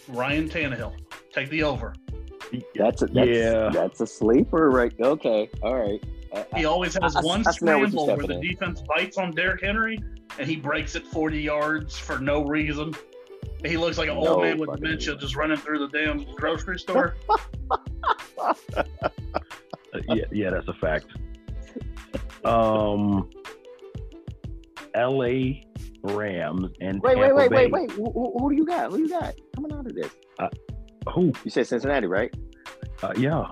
Ryan 0.08 0.48
Tannehill. 0.48 0.94
Take 1.32 1.50
the 1.50 1.62
over. 1.62 1.94
That's 2.74 3.02
a 3.02 3.06
that's, 3.06 3.28
Yeah. 3.28 3.70
that's 3.72 4.00
a 4.00 4.06
sleeper, 4.06 4.70
right? 4.70 4.92
Okay, 5.00 5.50
all 5.62 5.74
right. 5.76 6.02
I- 6.34 6.46
I- 6.52 6.58
He 6.58 6.64
always 6.64 6.94
has 7.00 7.16
I- 7.16 7.20
I- 7.20 7.22
one 7.24 7.40
I 7.46 7.50
smell 7.50 7.78
scramble 7.80 8.06
where 8.06 8.16
the 8.18 8.34
in. 8.34 8.40
defense 8.40 8.82
bites 8.82 9.18
on 9.18 9.32
Derrick 9.32 9.62
Henry 9.62 9.98
and 10.38 10.48
he 10.48 10.56
breaks 10.56 10.94
it 10.94 11.06
40 11.06 11.40
yards 11.40 11.98
for 11.98 12.18
no 12.18 12.44
reason. 12.44 12.94
He 13.64 13.76
looks 13.76 13.98
like 13.98 14.08
an 14.08 14.16
No 14.20 14.34
old 14.34 14.42
man 14.42 14.58
with 14.58 14.70
dementia 14.80 15.16
just 15.16 15.34
running 15.34 15.56
through 15.56 15.78
the 15.86 15.88
damn 15.88 16.24
grocery 16.36 16.78
store. 16.78 17.16
Uh, 19.94 20.00
yeah, 20.14 20.24
yeah, 20.30 20.50
that's 20.50 20.68
a 20.68 20.74
fact. 20.74 21.06
Um, 22.44 23.30
L.A. 24.96 25.62
Rams 26.02 26.70
and 26.80 27.00
wait, 27.02 27.16
wait, 27.18 27.26
Tampa 27.26 27.36
wait, 27.36 27.50
Bay. 27.50 27.56
wait, 27.66 27.72
wait. 27.72 27.90
Who, 27.92 28.34
who, 28.38 28.50
do 28.50 28.56
you 28.56 28.66
got? 28.66 28.90
Who 28.92 28.98
you 28.98 29.08
got 29.08 29.34
coming 29.54 29.72
out 29.72 29.86
of 29.86 29.94
this? 29.94 30.10
Who? 31.14 31.32
You 31.44 31.50
said 31.50 31.66
Cincinnati, 31.66 32.06
right? 32.06 32.32
Uh, 33.02 33.12
yeah, 33.16 33.44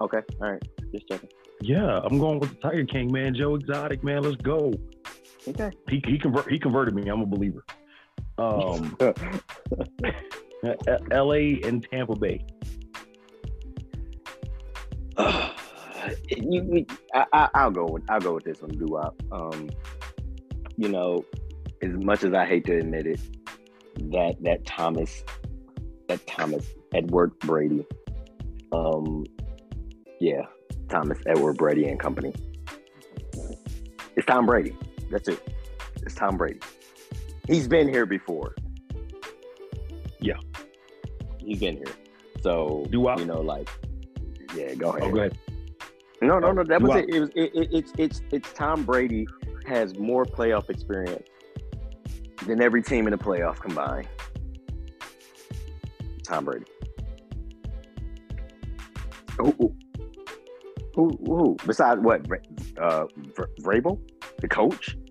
Okay, 0.00 0.18
all 0.40 0.52
right. 0.52 0.62
Just 0.92 1.08
checking. 1.08 1.28
yeah. 1.60 1.98
I'm 2.04 2.18
going 2.18 2.38
with 2.38 2.50
the 2.50 2.56
Tiger 2.56 2.84
King, 2.84 3.10
man. 3.10 3.34
Joe 3.34 3.56
Exotic, 3.56 4.04
man. 4.04 4.22
Let's 4.22 4.36
go. 4.36 4.72
Okay. 5.48 5.70
He 5.88 6.02
he 6.06 6.18
convert 6.18 6.50
he 6.50 6.58
converted 6.58 6.94
me. 6.94 7.08
I'm 7.08 7.20
a 7.22 7.26
believer. 7.26 7.64
Um, 8.38 8.96
L.A. 11.10 11.60
and 11.64 11.86
Tampa 11.90 12.14
Bay. 12.16 12.44
you, 16.28 16.62
you- 16.72 16.86
I, 17.14 17.24
I, 17.32 17.48
I'll 17.54 17.70
go 17.70 17.86
with 17.86 18.04
I'll 18.08 18.20
go 18.20 18.34
with 18.34 18.44
this 18.44 18.60
one, 18.62 18.72
Dewop. 18.72 19.14
Um, 19.32 19.68
you 20.78 20.88
know, 20.88 21.24
as 21.82 21.90
much 21.92 22.22
as 22.22 22.32
I 22.32 22.46
hate 22.46 22.64
to 22.66 22.78
admit 22.78 23.06
it, 23.06 23.20
that 24.12 24.36
that 24.42 24.64
Thomas, 24.64 25.24
that 26.06 26.24
Thomas 26.26 26.64
Edward 26.94 27.36
Brady, 27.40 27.84
um, 28.72 29.24
yeah, 30.20 30.42
Thomas 30.88 31.18
Edward 31.26 31.56
Brady 31.58 31.86
and 31.86 31.98
company. 31.98 32.32
It's 34.16 34.26
Tom 34.26 34.46
Brady. 34.46 34.76
That's 35.10 35.28
it. 35.28 35.52
It's 36.02 36.14
Tom 36.14 36.36
Brady. 36.36 36.60
He's 37.48 37.66
been 37.66 37.88
here 37.88 38.06
before. 38.06 38.54
Yeah. 40.20 40.34
he's 41.38 41.60
been 41.60 41.76
here. 41.76 41.94
So 42.40 42.86
do 42.90 43.08
I? 43.08 43.16
you 43.18 43.24
know, 43.24 43.40
like, 43.40 43.68
yeah, 44.54 44.74
go 44.74 44.90
ahead. 44.90 45.02
Oh, 45.02 45.10
go 45.10 45.20
ahead. 45.20 45.38
No, 46.22 46.38
no, 46.38 46.52
no. 46.52 46.62
That 46.62 46.82
was 46.82 46.96
it. 46.96 47.08
It 47.08 47.20
was 47.20 47.30
it, 47.30 47.50
it, 47.54 47.68
it's 47.72 47.92
it's 47.98 48.22
it's 48.30 48.52
Tom 48.52 48.84
Brady 48.84 49.26
has 49.68 49.96
more 49.98 50.24
playoff 50.24 50.68
experience 50.70 51.28
than 52.46 52.60
every 52.60 52.82
team 52.82 53.06
in 53.06 53.12
the 53.12 53.18
playoff 53.18 53.60
combined. 53.60 54.08
Tom 56.24 56.44
Brady. 56.44 56.64
Who? 59.38 59.52
Who? 59.58 59.74
Who? 60.94 61.18
who? 61.24 61.56
Besides 61.66 62.00
what? 62.00 62.22
Vra- 62.24 62.44
Uh, 62.80 63.06
Vrabel, 63.62 63.98
the 64.40 64.48
coach. 64.48 64.96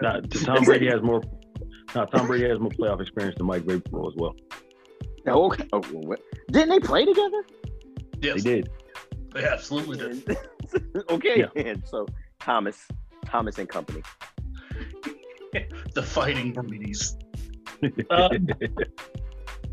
Nah, 0.00 0.20
Tom 0.30 0.62
Brady 0.62 0.86
has 0.86 1.02
more. 1.02 1.20
No, 1.96 2.04
Tom 2.06 2.28
Brady 2.28 2.48
has 2.48 2.60
more 2.60 2.70
playoff 2.70 3.00
experience 3.00 3.36
than 3.36 3.46
Mike 3.48 3.62
Vrabel 3.64 4.06
as 4.08 4.14
well. 4.16 4.36
Oh, 5.26 5.46
okay. 5.46 5.66
Oh. 5.72 5.80
Didn't 6.52 6.68
they 6.68 6.78
play 6.78 7.04
together? 7.04 7.42
Yes, 8.20 8.44
They 8.44 8.60
did. 8.60 8.70
they 9.34 9.44
absolutely 9.44 9.96
did. 9.98 10.38
okay. 11.10 11.40
Yeah. 11.40 11.62
And 11.62 11.82
so 11.84 12.06
Thomas, 12.38 12.86
Thomas 13.30 13.58
and 13.58 13.68
company. 13.68 14.02
The 15.94 16.02
fighting 16.02 16.52
Brady's. 16.52 17.16
Um, 18.10 18.46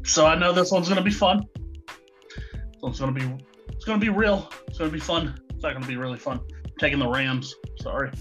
so 0.04 0.26
I 0.26 0.34
know 0.34 0.52
this 0.52 0.72
one's 0.72 0.90
gonna 0.90 1.04
be 1.04 1.12
fun. 1.12 1.44
This 1.86 2.82
one's 2.82 3.00
gonna 3.00 3.12
be 3.12 3.30
it's 3.70 3.86
gonna 3.86 4.00
be 4.00 4.10
real. 4.10 4.50
It's 4.68 4.80
gonna 4.80 4.90
be 4.90 5.00
fun. 5.00 5.40
It's 5.52 5.62
not 5.62 5.74
gonna 5.74 5.86
be 5.86 5.98
really 5.98 6.18
fun. 6.18 6.40
taking 6.80 6.98
the 6.98 7.08
Rams. 7.08 7.54
Sorry. 7.82 8.12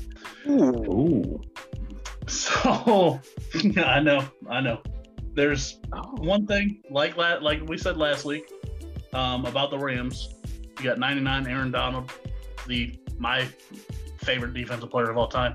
Ooh. 0.49 1.41
So 2.29 3.21
I 3.77 4.01
know, 4.01 4.29
I 4.51 4.61
know. 4.61 4.83
There's 5.35 5.79
Oh. 5.95 6.03
one 6.19 6.45
thing 6.47 6.83
like 6.91 7.17
la- 7.17 7.39
like 7.39 7.63
we 7.69 7.79
said 7.79 7.97
last 7.97 8.25
week 8.25 8.51
um, 9.15 9.47
about 9.47 9.71
the 9.71 9.79
Rams. 9.79 10.35
You 10.79 10.85
got 10.85 10.99
99 10.99 11.47
Aaron 11.47 11.71
Donald, 11.71 12.13
the 12.67 12.99
my 13.17 13.47
favorite 14.27 14.53
defensive 14.53 14.91
player 14.91 15.09
of 15.09 15.17
all 15.17 15.29
time. 15.29 15.55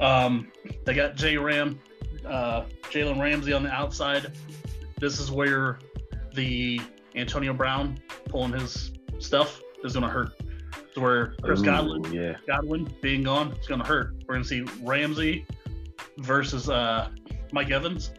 Um, 0.00 0.50
they 0.84 0.92
got 0.92 1.14
J 1.14 1.38
Ram, 1.38 1.78
uh, 2.26 2.64
Jalen 2.90 3.20
Ramsey 3.20 3.52
on 3.52 3.62
the 3.62 3.70
outside. 3.70 4.32
This 4.98 5.20
is 5.20 5.30
where 5.30 5.78
the 6.34 6.80
Antonio 7.14 7.52
Brown 7.54 7.98
pulling 8.28 8.52
his 8.52 8.92
stuff 9.20 9.60
is 9.84 9.92
going 9.92 10.02
to 10.04 10.10
hurt. 10.10 10.32
It's 10.76 10.98
where 10.98 11.34
Chris 11.42 11.60
Ooh, 11.60 11.64
Godwin 11.64 12.12
Yeah. 12.12 12.36
Godwin 12.46 12.92
being 13.00 13.22
gone, 13.22 13.52
it's 13.52 13.68
going 13.68 13.80
to 13.80 13.86
hurt. 13.86 14.14
We're 14.26 14.34
going 14.34 14.42
to 14.42 14.48
see 14.48 14.62
Ramsey 14.82 15.46
versus 16.18 16.68
uh, 16.68 17.08
Mike 17.52 17.70
Evans. 17.70 18.12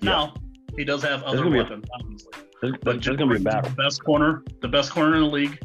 Now, 0.00 0.34
he 0.76 0.84
does 0.84 1.02
have 1.02 1.22
other 1.24 1.38
gonna 1.44 1.56
a- 1.56 1.62
weapons, 1.62 1.84
obviously. 1.94 2.32
There's, 2.60 2.74
But 2.82 3.02
there's 3.02 3.16
going 3.16 3.28
to 3.28 3.34
be 3.34 3.40
a 3.40 3.44
battle. 3.44 3.70
The 3.70 3.76
best 3.82 4.04
corner, 4.04 4.44
the 4.60 4.68
best 4.68 4.92
corner 4.92 5.16
in 5.16 5.22
the 5.22 5.28
league. 5.28 5.58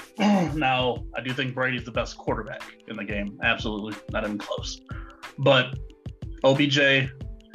now, 0.18 1.04
I 1.14 1.20
do 1.20 1.32
think 1.32 1.54
Brady's 1.54 1.84
the 1.84 1.90
best 1.92 2.16
quarterback 2.18 2.62
in 2.88 2.96
the 2.96 3.04
game. 3.04 3.38
Absolutely, 3.42 3.94
not 4.10 4.24
even 4.24 4.38
close. 4.38 4.80
But 5.38 5.78
OBJ, 6.44 7.10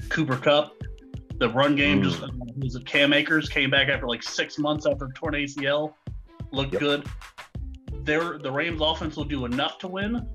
Cooper 0.10 0.38
Kupp, 0.38 0.72
the 1.40 1.50
run 1.50 1.76
game 1.76 2.02
Mm. 2.02 2.04
just 2.04 2.22
was 2.58 2.76
it 2.76 2.86
Cam 2.86 3.14
Akers 3.14 3.48
came 3.50 3.70
back 3.70 3.90
after 3.90 4.08
like 4.08 4.24
six 4.24 4.58
months 4.58 4.86
after 4.86 5.10
torn 5.16 5.36
ACL, 5.36 5.94
looked 6.52 6.74
Yep. 6.74 6.80
good. 6.82 7.06
There, 8.04 8.38
the 8.38 8.52
Rams 8.52 8.82
offense 8.82 9.16
will 9.18 9.26
do 9.26 9.46
enough 9.46 9.78
to 9.80 9.88
win. 9.88 10.28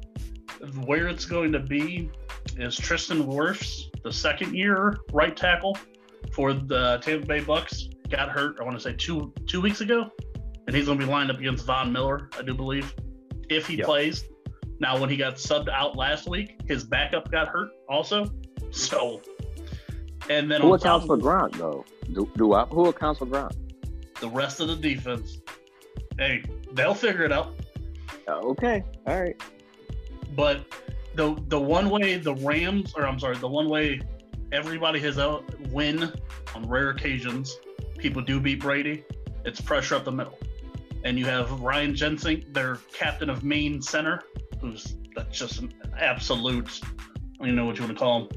Where 0.84 1.08
it's 1.08 1.24
going 1.24 1.50
to 1.52 1.58
be 1.58 2.10
is 2.56 2.76
Tristan 2.76 3.24
Wirfs, 3.24 3.84
the 4.04 4.12
second 4.12 4.54
year 4.54 4.96
right 5.12 5.36
tackle 5.36 5.76
for 6.32 6.52
the 6.52 6.98
Tampa 7.02 7.26
Bay 7.26 7.40
Bucks, 7.40 7.88
got 8.10 8.28
hurt. 8.28 8.58
I 8.60 8.64
want 8.64 8.76
to 8.76 8.80
say 8.82 8.92
two 8.92 9.32
two 9.46 9.60
weeks 9.60 9.80
ago, 9.80 10.10
and 10.66 10.76
he's 10.76 10.86
going 10.86 10.98
to 10.98 11.04
be 11.04 11.10
lined 11.10 11.30
up 11.30 11.38
against 11.38 11.64
Von 11.66 11.92
Miller, 11.92 12.30
I 12.38 12.42
do 12.42 12.54
believe, 12.54 12.94
if 13.48 13.66
he 13.66 13.76
Yep. 13.76 13.86
plays. 13.86 14.24
Now, 14.80 14.98
when 15.00 15.08
he 15.10 15.16
got 15.16 15.34
subbed 15.36 15.68
out 15.68 15.96
last 15.96 16.28
week, 16.28 16.60
his 16.66 16.82
backup 16.84 17.30
got 17.30 17.48
hurt 17.48 17.70
also. 17.88 18.26
So, 18.72 19.20
and 20.30 20.50
then 20.50 20.62
Who 20.62 20.68
on 20.72 20.78
accounts 20.78 21.04
of 21.04 21.08
for 21.08 21.18
Gronk 21.18 21.58
though? 21.58 21.84
Do, 22.14 22.26
do 22.38 22.54
I, 22.54 22.64
who 22.64 22.86
accounts 22.88 23.18
for 23.18 23.26
Gronk? 23.26 23.52
the 24.20 24.30
rest 24.30 24.60
of 24.60 24.68
the 24.68 24.76
defense, 24.76 25.40
hey, 26.16 26.42
they'll 26.72 26.94
figure 26.94 27.24
it 27.24 27.32
out. 27.32 27.54
Uh, 28.26 28.38
okay, 28.38 28.82
all 29.06 29.20
right. 29.20 29.36
But 30.34 30.64
the 31.16 31.36
the 31.48 31.60
one 31.60 31.90
way 31.90 32.16
the 32.16 32.34
Rams, 32.36 32.94
or 32.96 33.06
I'm 33.06 33.18
sorry, 33.18 33.36
the 33.36 33.48
one 33.48 33.68
way 33.68 34.00
everybody 34.52 35.00
has 35.00 35.18
a 35.18 35.40
win 35.70 36.10
on 36.54 36.66
rare 36.66 36.88
occasions, 36.90 37.58
people 37.98 38.22
do 38.22 38.40
beat 38.40 38.60
Brady. 38.60 39.04
It's 39.44 39.60
pressure 39.60 39.96
up 39.96 40.04
the 40.06 40.12
middle, 40.12 40.38
and 41.04 41.18
you 41.18 41.26
have 41.26 41.60
Ryan 41.60 41.94
Jensen, 41.94 42.44
their 42.52 42.76
captain 42.92 43.28
of 43.30 43.44
Maine 43.44 43.80
center, 43.82 44.20
who's 44.60 44.96
that's 45.14 45.38
just 45.38 45.60
an 45.60 45.72
absolute. 45.98 46.80
I 46.82 46.88
don't 47.38 47.48
even 47.48 47.56
know 47.56 47.66
what 47.66 47.76
you 47.76 47.84
want 47.84 47.96
to 47.96 47.98
call 47.98 48.22
him. 48.22 48.28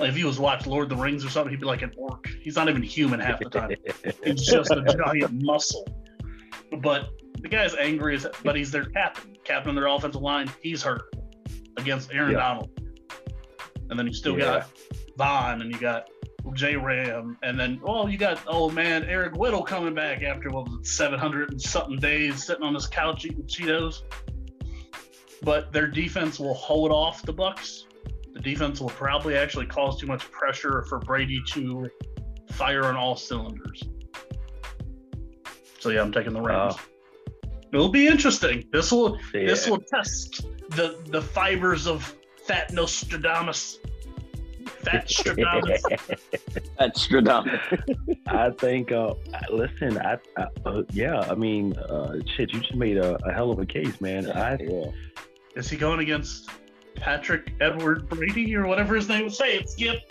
Like 0.00 0.08
if 0.08 0.16
he 0.16 0.24
was 0.24 0.40
watched 0.40 0.66
Lord 0.66 0.90
of 0.90 0.96
the 0.96 1.02
Rings 1.02 1.24
or 1.24 1.30
something, 1.30 1.50
he'd 1.52 1.60
be 1.60 1.66
like 1.66 1.82
an 1.82 1.92
orc. 1.96 2.26
He's 2.42 2.56
not 2.56 2.68
even 2.68 2.82
human 2.82 3.20
half 3.20 3.38
the 3.38 3.48
time. 3.48 3.70
He's 4.24 4.44
just 4.44 4.70
a 4.70 4.82
giant 4.82 5.42
muscle. 5.42 5.86
But 6.80 7.10
the 7.40 7.48
guy's 7.48 7.74
angry 7.76 8.16
as 8.16 8.26
but 8.42 8.56
he's 8.56 8.70
their 8.72 8.86
captain, 8.86 9.36
captain 9.44 9.70
of 9.70 9.74
their 9.76 9.86
offensive 9.86 10.20
line. 10.22 10.50
He's 10.62 10.82
hurt 10.82 11.14
against 11.76 12.12
Aaron 12.12 12.32
Yeah. 12.32 12.38
Donald. 12.38 12.70
And 13.90 13.98
then 13.98 14.06
you 14.06 14.14
still 14.14 14.36
Yeah. 14.36 14.44
got 14.44 14.68
Vaughn 15.16 15.62
and 15.62 15.70
you 15.70 15.78
got 15.78 16.08
J 16.52 16.76
Ram 16.76 17.38
and 17.42 17.58
then 17.58 17.80
oh 17.84 18.06
you 18.06 18.18
got 18.18 18.40
oh 18.46 18.70
man 18.70 19.04
Eric 19.04 19.34
Weddle 19.34 19.66
coming 19.66 19.94
back 19.94 20.22
after 20.22 20.50
what 20.50 20.68
was 20.68 20.80
it, 20.80 20.86
seven 20.86 21.18
hundred 21.18 21.50
and 21.50 21.60
something 21.60 21.96
days 21.96 22.44
sitting 22.44 22.62
on 22.62 22.74
his 22.74 22.86
couch 22.86 23.24
eating 23.24 23.44
Cheetos. 23.44 24.02
But 25.42 25.72
their 25.72 25.86
defense 25.86 26.38
will 26.38 26.54
hold 26.54 26.90
off 26.90 27.22
the 27.22 27.32
Bucks. 27.32 27.86
The 28.32 28.40
defense 28.40 28.80
will 28.80 28.90
probably 28.90 29.36
actually 29.36 29.66
cause 29.66 29.98
too 30.00 30.06
much 30.06 30.30
pressure 30.30 30.84
for 30.88 30.98
Brady 30.98 31.42
to 31.52 31.88
fire 32.52 32.84
on 32.84 32.96
all 32.96 33.16
cylinders. 33.16 33.82
So 35.78 35.90
yeah, 35.90 36.00
I'm 36.00 36.12
taking 36.12 36.32
the 36.32 36.40
Rams. 36.40 36.76
It'll 37.72 37.88
be 37.90 38.06
interesting. 38.06 38.64
This 38.72 38.92
will 38.92 39.18
yeah. 39.34 39.46
this 39.46 39.68
will 39.68 39.80
test 39.80 40.46
the 40.70 40.98
the 41.06 41.20
fibers 41.20 41.86
of 41.86 42.14
fat 42.46 42.72
Nostradamus. 42.72 43.78
Fat 44.64 45.04
Nostradamus. 45.04 45.82
That's 46.78 47.06
Stradamus. 47.06 48.18
I 48.26 48.50
think. 48.50 48.92
Uh, 48.92 49.14
listen, 49.50 49.98
I, 49.98 50.18
I 50.36 50.46
uh, 50.66 50.82
yeah. 50.92 51.20
I 51.20 51.34
mean, 51.34 51.76
uh, 51.76 52.16
shit. 52.36 52.52
You 52.52 52.60
just 52.60 52.74
made 52.74 52.96
a, 52.96 53.16
a 53.26 53.32
hell 53.32 53.50
of 53.50 53.58
a 53.58 53.66
case, 53.66 54.00
man. 54.00 54.30
I 54.30 54.56
yeah. 54.60 54.90
Is 55.56 55.70
he 55.70 55.76
going 55.76 56.00
against 56.00 56.50
Patrick 56.96 57.52
Edward 57.60 58.08
Brady 58.08 58.54
or 58.56 58.66
whatever 58.66 58.94
his 58.94 59.08
name 59.08 59.24
was? 59.24 59.36
Say 59.36 59.56
it, 59.58 59.70
Skip. 59.70 60.02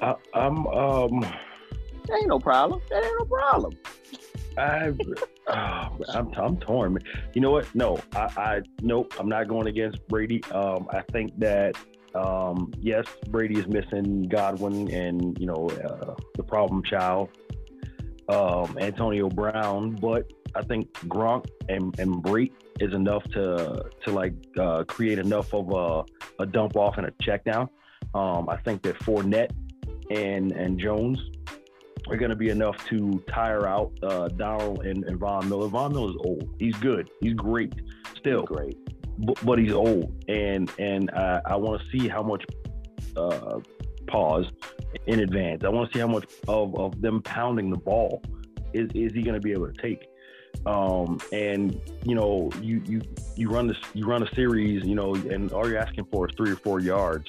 I, 0.00 0.14
I'm 0.34 0.66
um. 0.68 1.20
That 1.20 2.18
ain't 2.18 2.28
no 2.28 2.38
problem. 2.40 2.80
That 2.90 3.04
ain't 3.04 3.18
no 3.18 3.24
problem. 3.24 3.74
I, 4.58 4.92
oh, 5.46 5.98
I'm, 6.08 6.30
I'm 6.36 6.56
torn. 6.58 6.98
You 7.32 7.40
know 7.40 7.50
what? 7.52 7.72
No, 7.74 7.98
I, 8.14 8.28
I, 8.36 8.62
nope. 8.82 9.14
I'm 9.18 9.28
not 9.28 9.48
going 9.48 9.66
against 9.66 10.06
Brady. 10.08 10.42
Um, 10.52 10.88
I 10.92 11.00
think 11.12 11.38
that, 11.38 11.76
um, 12.14 12.72
yes, 12.80 13.06
Brady 13.28 13.58
is 13.58 13.66
missing 13.66 14.24
Godwin 14.24 14.90
and 14.90 15.38
you 15.38 15.46
know 15.46 15.68
uh, 15.68 16.14
the 16.34 16.42
problem 16.42 16.82
child, 16.82 17.30
um, 18.28 18.76
Antonio 18.80 19.28
Brown, 19.28 19.96
but 19.96 20.30
I 20.54 20.62
think 20.62 20.92
Gronk 21.08 21.46
and 21.68 21.98
and 21.98 22.22
Brate 22.22 22.52
is 22.80 22.92
enough 22.92 23.24
to 23.32 23.84
to 24.04 24.10
like 24.10 24.34
uh, 24.58 24.84
create 24.84 25.18
enough 25.18 25.52
of 25.54 25.72
a, 25.72 26.42
a 26.42 26.46
dump 26.46 26.76
off 26.76 26.98
and 26.98 27.06
a 27.06 27.12
check 27.20 27.44
down. 27.44 27.68
Um, 28.14 28.48
I 28.48 28.56
think 28.58 28.82
that 28.82 28.98
Fournette 28.98 29.52
and 30.10 30.52
and 30.52 30.78
Jones 30.78 31.18
are 32.08 32.16
going 32.16 32.30
to 32.30 32.36
be 32.36 32.48
enough 32.48 32.76
to 32.88 33.22
tire 33.28 33.66
out 33.66 33.92
uh, 34.02 34.26
Donald 34.28 34.84
and, 34.84 35.04
and 35.04 35.18
Von 35.18 35.48
Miller. 35.48 35.68
Von 35.68 35.92
Miller's 35.92 36.16
old. 36.24 36.54
He's 36.58 36.74
good. 36.76 37.08
He's 37.20 37.34
great 37.34 37.72
still, 38.22 38.42
Great. 38.44 38.78
But, 39.18 39.58
he's 39.58 39.72
old, 39.72 40.24
and 40.28 40.70
and 40.78 41.10
I, 41.10 41.40
I 41.46 41.56
want 41.56 41.82
to 41.82 41.98
see 41.98 42.08
how 42.08 42.22
much 42.22 42.44
uh, 43.16 43.60
pause 44.06 44.46
in 45.06 45.20
advance. 45.20 45.64
I 45.64 45.68
want 45.68 45.90
to 45.90 45.96
see 45.96 46.00
how 46.00 46.08
much 46.08 46.24
of, 46.48 46.74
of 46.78 47.00
them 47.00 47.22
pounding 47.22 47.70
the 47.70 47.76
ball 47.76 48.22
is 48.72 48.90
is 48.94 49.12
he 49.12 49.22
going 49.22 49.34
to 49.34 49.40
be 49.40 49.52
able 49.52 49.70
to 49.70 49.82
take. 49.82 50.08
Um, 50.66 51.18
and 51.32 51.80
you 52.04 52.14
know, 52.14 52.50
you 52.60 52.82
you 52.84 53.02
you 53.36 53.48
run 53.48 53.66
this 53.66 53.78
you 53.94 54.06
run 54.06 54.22
a 54.22 54.34
series, 54.34 54.84
you 54.84 54.94
know, 54.94 55.14
and 55.14 55.52
all 55.52 55.68
you're 55.68 55.78
asking 55.78 56.06
for 56.12 56.28
is 56.28 56.34
three 56.36 56.52
or 56.52 56.56
four 56.56 56.80
yards 56.80 57.28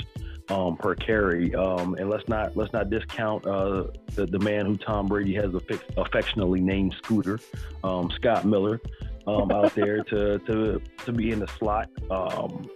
um, 0.50 0.78
per 0.78 0.96
carry. 0.96 1.54
Um, 1.56 1.96
and 1.96 2.10
let's 2.10 2.28
not 2.28 2.56
let's 2.56 2.74
not 2.74 2.90
discount 2.90 3.46
uh, 3.46 3.86
the 4.16 4.26
the 4.26 4.40
man 4.40 4.66
who 4.66 4.78
Tom 4.78 5.08
Brady 5.08 5.34
has 5.36 5.54
affec- 5.54 5.98
affectionately 5.98 6.62
named 6.62 6.96
Scooter, 7.04 7.40
um, 7.84 8.12
Scott 8.16 8.46
Miller, 8.46 8.80
um, 9.28 9.52
out 9.52 9.74
there 9.76 10.04
to 10.04 10.40
to 10.40 10.82
to 11.06 11.12
be 11.12 11.32
in 11.32 11.40
the 11.40 11.48
slot. 11.48 11.90
Um, 12.10 12.70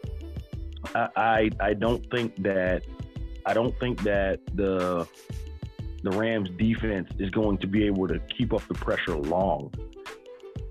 I, 0.95 1.09
I 1.15 1.49
I 1.59 1.73
don't 1.73 2.09
think 2.11 2.35
that 2.43 2.83
I 3.45 3.53
don't 3.53 3.77
think 3.79 4.03
that 4.03 4.39
the 4.55 5.07
the 6.03 6.11
Rams 6.11 6.49
defense 6.57 7.09
is 7.17 7.29
going 7.31 7.57
to 7.59 7.67
be 7.67 7.85
able 7.85 8.07
to 8.07 8.19
keep 8.19 8.53
up 8.53 8.65
the 8.67 8.75
pressure 8.75 9.15
long. 9.15 9.73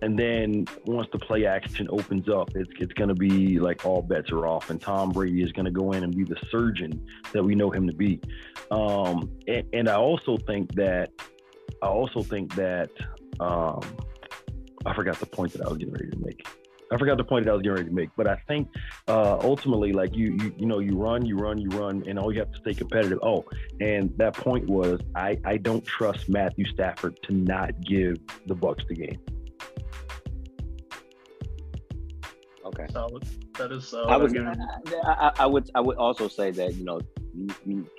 And 0.02 0.18
then 0.18 0.66
once 0.84 1.08
the 1.10 1.18
play 1.18 1.46
action 1.46 1.88
opens 1.90 2.28
up, 2.28 2.50
it's, 2.54 2.70
it's 2.78 2.92
going 2.92 3.08
to 3.08 3.14
be 3.14 3.58
like 3.58 3.86
all 3.86 4.02
bets 4.02 4.30
are 4.30 4.46
off, 4.46 4.68
and 4.68 4.80
Tom 4.80 5.10
Brady 5.10 5.42
is 5.42 5.52
going 5.52 5.64
to 5.64 5.70
go 5.70 5.92
in 5.92 6.04
and 6.04 6.14
be 6.14 6.22
the 6.22 6.36
surgeon 6.50 7.06
that 7.32 7.42
we 7.42 7.54
know 7.54 7.70
him 7.70 7.86
to 7.86 7.94
be. 7.94 8.20
Um, 8.70 9.30
and, 9.48 9.66
and 9.72 9.88
I 9.88 9.96
also 9.96 10.36
think 10.36 10.74
that 10.74 11.12
I 11.82 11.86
also 11.86 12.22
think 12.22 12.54
that 12.56 12.90
um, 13.40 13.80
I 14.87 14.95
forgot 14.95 15.18
the 15.18 15.26
point 15.26 15.53
that 15.53 15.62
I 15.62 15.68
was 15.68 15.78
getting 15.78 15.93
ready 15.93 16.11
to 16.11 16.18
make. 16.18 16.47
I 16.93 16.97
forgot 16.97 17.16
the 17.16 17.24
point 17.24 17.47
that 17.47 17.51
I 17.51 17.55
was 17.55 17.62
getting 17.62 17.76
ready 17.76 17.89
to 17.89 17.95
make, 17.95 18.11
but 18.16 18.28
I 18.28 18.37
think 18.47 18.68
uh, 19.09 19.39
ultimately, 19.41 19.93
like 19.93 20.14
you, 20.14 20.39
you, 20.41 20.55
you 20.57 20.66
know, 20.66 20.78
you 20.78 20.97
run, 20.97 21.26
you 21.26 21.37
run, 21.37 21.59
you 21.59 21.68
run, 21.70 22.05
and 22.07 22.16
all 22.16 22.32
you 22.32 22.39
have 22.39 22.53
to 22.53 22.61
stay 22.61 22.74
competitive. 22.74 23.18
Oh, 23.22 23.45
and 23.80 24.16
that 24.18 24.34
point 24.34 24.68
was, 24.68 25.01
I, 25.16 25.37
I 25.45 25.57
don't 25.57 25.84
trust 25.84 26.28
Matthew 26.28 26.64
Stafford 26.66 27.18
to 27.24 27.34
not 27.34 27.80
give 27.80 28.18
the 28.47 28.55
Bucks 28.55 28.84
the 28.89 28.95
game. 28.95 29.18
Okay. 32.64 32.87
Solid. 32.93 33.24
That 33.59 33.72
is 33.72 33.89
solid. 33.89 34.09
I 34.09 34.16
was. 34.16 34.32
Again. 34.32 34.57
I, 35.05 35.12
I, 35.12 35.32
I 35.41 35.47
would. 35.47 35.70
I 35.74 35.80
would 35.80 35.97
also 35.97 36.28
say 36.28 36.53
that 36.53 36.74
you 36.74 36.84
know, 36.84 37.01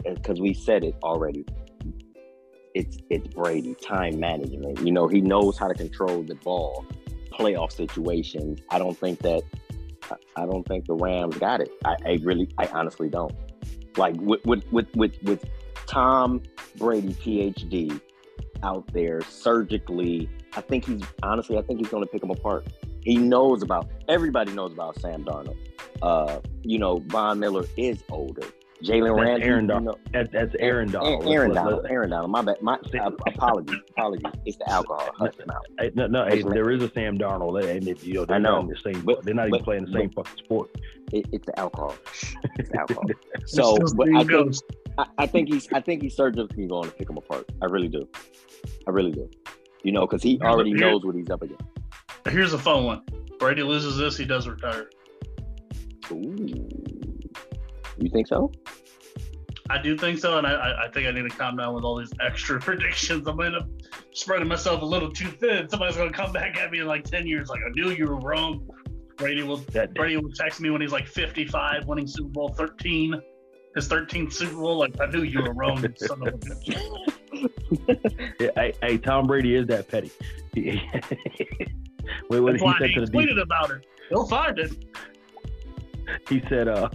because 0.06 0.40
we 0.40 0.54
said 0.54 0.86
it 0.86 0.96
already. 1.04 1.46
It's 2.78 3.00
it's 3.10 3.28
Brady 3.30 3.74
time 3.76 4.20
management. 4.20 4.82
You 4.82 4.92
know, 4.92 5.08
he 5.08 5.20
knows 5.20 5.58
how 5.58 5.68
to 5.68 5.74
control 5.74 6.22
the 6.22 6.36
ball, 6.36 6.86
playoff 7.32 7.72
situations. 7.72 8.60
I 8.70 8.78
don't 8.78 8.96
think 8.96 9.20
that. 9.20 9.42
I 10.38 10.46
don't 10.46 10.66
think 10.68 10.86
the 10.86 10.94
Rams 10.94 11.38
got 11.38 11.60
it. 11.60 11.70
I, 11.84 11.96
I 12.06 12.20
really, 12.22 12.48
I 12.58 12.68
honestly 12.68 13.10
don't. 13.10 13.34
Like 13.98 14.16
with 14.18 14.46
with 14.46 14.64
with 14.72 14.96
with, 14.96 15.16
with 15.24 15.44
Tom 15.88 16.44
Brady, 16.78 17.14
PhD, 17.14 18.00
out 18.62 18.86
there 18.94 19.22
surgically. 19.22 20.30
I 20.56 20.62
think 20.62 20.86
he's 20.86 21.02
honestly. 21.24 21.58
I 21.58 21.64
think 21.64 21.80
he's 21.80 21.90
going 21.90 22.04
to 22.04 22.10
pick 22.10 22.22
them 22.22 22.30
apart. 22.30 22.68
He 23.02 23.18
knows 23.18 23.64
about 23.64 23.90
everybody 24.08 24.52
knows 24.52 24.72
about 24.72 25.00
Sam 25.02 25.24
Darnold. 25.24 25.58
Uh, 26.04 26.42
you 26.62 26.78
know, 26.78 27.00
Von 27.08 27.40
Miller 27.40 27.66
is 27.76 28.04
older. 28.10 28.46
Jalen 28.84 29.16
That's 29.16 29.26
Ramsey, 29.26 29.44
Aaron 29.46 29.62
you 29.64 29.68
Donald. 29.70 30.00
know, 30.06 30.12
That, 30.14 30.32
that's 30.32 30.56
Aaron 30.60 30.92
Donald. 30.92 31.26
Aaron 31.28 31.52
Let's- 31.52 31.64
Donald. 31.64 31.82
let's- 31.84 31.92
Aaron 31.92 32.10
Donald. 32.12 32.32
My 32.32 32.42
bad. 32.44 32.62
My 32.62 32.74
uh, 32.76 33.10
apologies. 33.26 33.80
Apologies. 33.90 34.32
It's 34.46 34.58
the 34.58 34.70
alcohol. 34.70 35.10
Hush 35.18 35.36
them 35.36 35.50
out. 35.50 35.66
Hey, 35.80 35.92
no, 35.96 36.06
no, 36.08 36.26
hey, 36.28 36.44
there 36.44 36.70
is 36.70 36.84
a 36.84 36.92
Sam 36.92 37.18
Darnold, 37.18 37.64
and 37.68 37.88
it, 37.88 38.04
you 38.04 38.14
know 38.14 38.26
they're 38.26 38.36
I 38.36 38.40
know, 38.40 38.62
not 38.62 38.70
the 38.70 38.94
same. 38.94 39.02
but- 39.02 39.24
they're 39.24 39.34
not 39.34 39.48
even 39.48 39.64
playing 39.64 39.86
the 39.86 39.94
same 39.94 40.12
fucking 40.12 40.38
sport. 40.44 40.70
It, 41.12 41.26
it's 41.32 41.46
the 41.46 41.58
alcohol. 41.60 41.96
It's 42.60 42.70
the 42.70 42.80
alcohol. 42.80 43.04
So, 43.46 43.78
but 43.96 44.10
I 44.10 44.18
think 44.20 44.30
Ghost. 44.30 44.64
I, 44.98 45.06
I 45.20 45.26
think 45.28 45.48
he's 45.52 45.68
I 45.74 45.80
think 45.80 46.02
he's 46.02 46.16
surgically 46.16 46.68
going 46.68 46.90
to 46.90 46.96
pick 46.96 47.08
them 47.08 47.18
apart. 47.18 47.50
I 47.62 47.66
really 47.66 47.88
do. 47.88 48.08
I 48.88 48.92
really 48.92 49.12
do. 49.12 49.30
You 49.84 49.92
know, 49.94 50.02
because 50.06 50.22
he 50.22 50.32
Here's 50.32 50.42
already 50.54 50.72
here- 50.72 50.80
knows 50.82 51.06
what 51.06 51.16
he's 51.16 51.30
up 51.30 51.42
against. 51.42 51.64
Here's 52.30 52.52
a 52.54 52.58
fun 52.60 52.84
one. 52.84 53.02
Brady 53.40 53.64
loses 53.64 53.96
this, 53.98 54.18
he 54.18 54.26
does 54.26 54.48
retire. 54.48 54.90
Ooh. 56.12 56.68
You 57.98 58.10
think 58.10 58.28
so? 58.28 58.52
I 59.70 59.82
do 59.82 59.98
think 59.98 60.20
so, 60.20 60.38
and 60.38 60.48
I- 60.48 60.86
I, 60.86 60.88
think 60.92 61.08
I 61.08 61.12
need 61.12 61.30
to 61.30 61.36
calm 61.38 61.58
down 61.58 61.74
with 61.76 61.84
all 61.84 61.98
these 61.98 62.12
extra 62.22 62.60
predictions. 62.60 63.28
I'm 63.28 63.38
gonna 63.38 63.68
spreading 64.14 64.48
myself 64.48 64.82
a 64.82 64.86
little 64.86 65.12
too 65.12 65.28
thin. 65.28 65.68
Somebody's 65.70 65.98
gonna 65.98 66.12
come 66.12 66.32
back 66.32 66.58
at 66.58 66.72
me 66.72 66.80
in 66.80 66.88
like 66.88 67.04
ten 67.04 67.28
years, 67.28 67.50
like 67.50 67.60
I 67.66 67.70
knew 67.72 67.90
you 67.92 68.06
were 68.08 68.20
wrong. 68.20 68.66
Brady 69.18 69.44
will 69.44 69.64
Brady 69.96 70.18
will 70.18 70.32
text 70.32 70.62
me 70.62 70.70
when 70.70 70.80
he's 70.80 70.92
like 70.92 71.08
55, 71.08 71.88
winning 71.88 72.06
Super 72.06 72.30
Bowl 72.30 72.50
13, 72.50 73.20
his 73.74 73.90
13th 73.90 74.32
Super 74.32 74.56
Bowl. 74.56 74.78
Like 74.78 74.94
I 75.02 75.08
knew 75.08 75.24
you 75.24 75.42
were 75.42 75.54
wrong, 75.54 75.78
son 75.98 76.22
of 76.22 76.28
a 76.28 76.38
bitch. 76.38 77.14
Yeah, 78.40 78.50
hey, 78.56 78.74
hey, 78.82 78.98
Tom 78.98 79.28
Brady 79.28 79.56
is 79.56 79.68
that 79.68 79.88
petty. 79.88 80.12
Wait, 80.56 80.80
what 82.30 82.54
That's 82.54 82.64
he 82.64 82.74
said 82.80 82.90
he 82.90 82.96
to 82.96 83.02
the 83.02 83.12
tweeted 83.12 83.42
about 83.42 83.72
it. 83.72 83.86
He'll 84.10 84.28
find 84.28 84.58
it. 84.58 84.72
he 86.30 86.42
said, 86.50 86.68
uh, 86.68 86.90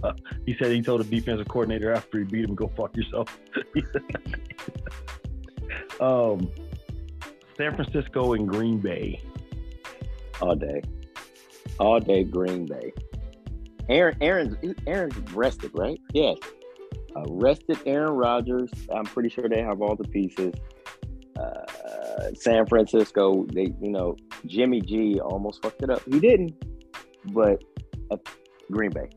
he 0.45 0.55
said 0.57 0.71
he 0.71 0.81
told 0.81 1.01
the 1.01 1.05
defensive 1.05 1.47
coordinator 1.47 1.93
after 1.93 2.19
he 2.19 2.25
beat 2.25 2.45
him, 2.45 2.55
"Go 2.55 2.71
fuck 2.75 2.95
yourself." 2.95 3.37
um, 5.99 6.49
San 7.57 7.75
Francisco 7.75 8.33
and 8.33 8.47
Green 8.47 8.79
Bay. 8.79 9.21
all 10.41 10.55
day, 10.55 10.81
all 11.79 11.99
day. 11.99 12.23
Green 12.23 12.65
Bay. 12.65 12.93
Aaron, 13.89 14.15
Aaron's, 14.21 14.75
Aaron's 14.87 15.17
rested, 15.33 15.71
right? 15.73 15.99
Yes. 16.13 16.37
Uh, 17.15 17.23
rested 17.27 17.77
Aaron 17.85 18.13
Rodgers. 18.13 18.71
I'm 18.93 19.03
pretty 19.03 19.29
sure 19.29 19.49
they 19.49 19.61
have 19.61 19.81
all 19.81 19.95
the 19.95 20.07
pieces. 20.07 20.53
Uh, 21.37 21.65
San 22.35 22.65
Francisco, 22.65 23.45
they, 23.51 23.73
you 23.81 23.91
know, 23.91 24.15
Jimmy 24.45 24.81
G 24.81 25.19
almost 25.19 25.61
fucked 25.61 25.83
it 25.83 25.89
up. 25.89 26.01
He 26.09 26.19
didn't, 26.19 26.53
but 27.25 27.61
Green 28.73 28.91
Bay. 28.91 29.09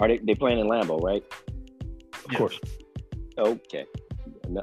Are 0.00 0.08
they? 0.08 0.18
They 0.18 0.34
playing 0.34 0.58
in 0.58 0.66
Lambeau, 0.66 1.00
right? 1.02 1.22
Of 2.24 2.32
Yeah. 2.32 2.38
course, 2.38 2.60
Okay. 3.38 3.84
No, 4.48 4.62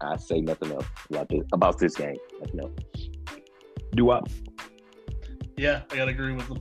I 0.00 0.16
say 0.16 0.40
nothing 0.40 0.72
else 0.72 0.86
about 1.10 1.28
this 1.28 1.42
about 1.52 1.78
this 1.78 1.96
game. 1.96 2.16
Nothing 2.40 2.60
else. 2.60 2.72
do 3.94 4.10
I? 4.10 4.20
Yeah, 5.56 5.82
I 5.90 5.96
gotta 5.96 6.10
agree 6.12 6.32
with 6.32 6.48
him. 6.48 6.58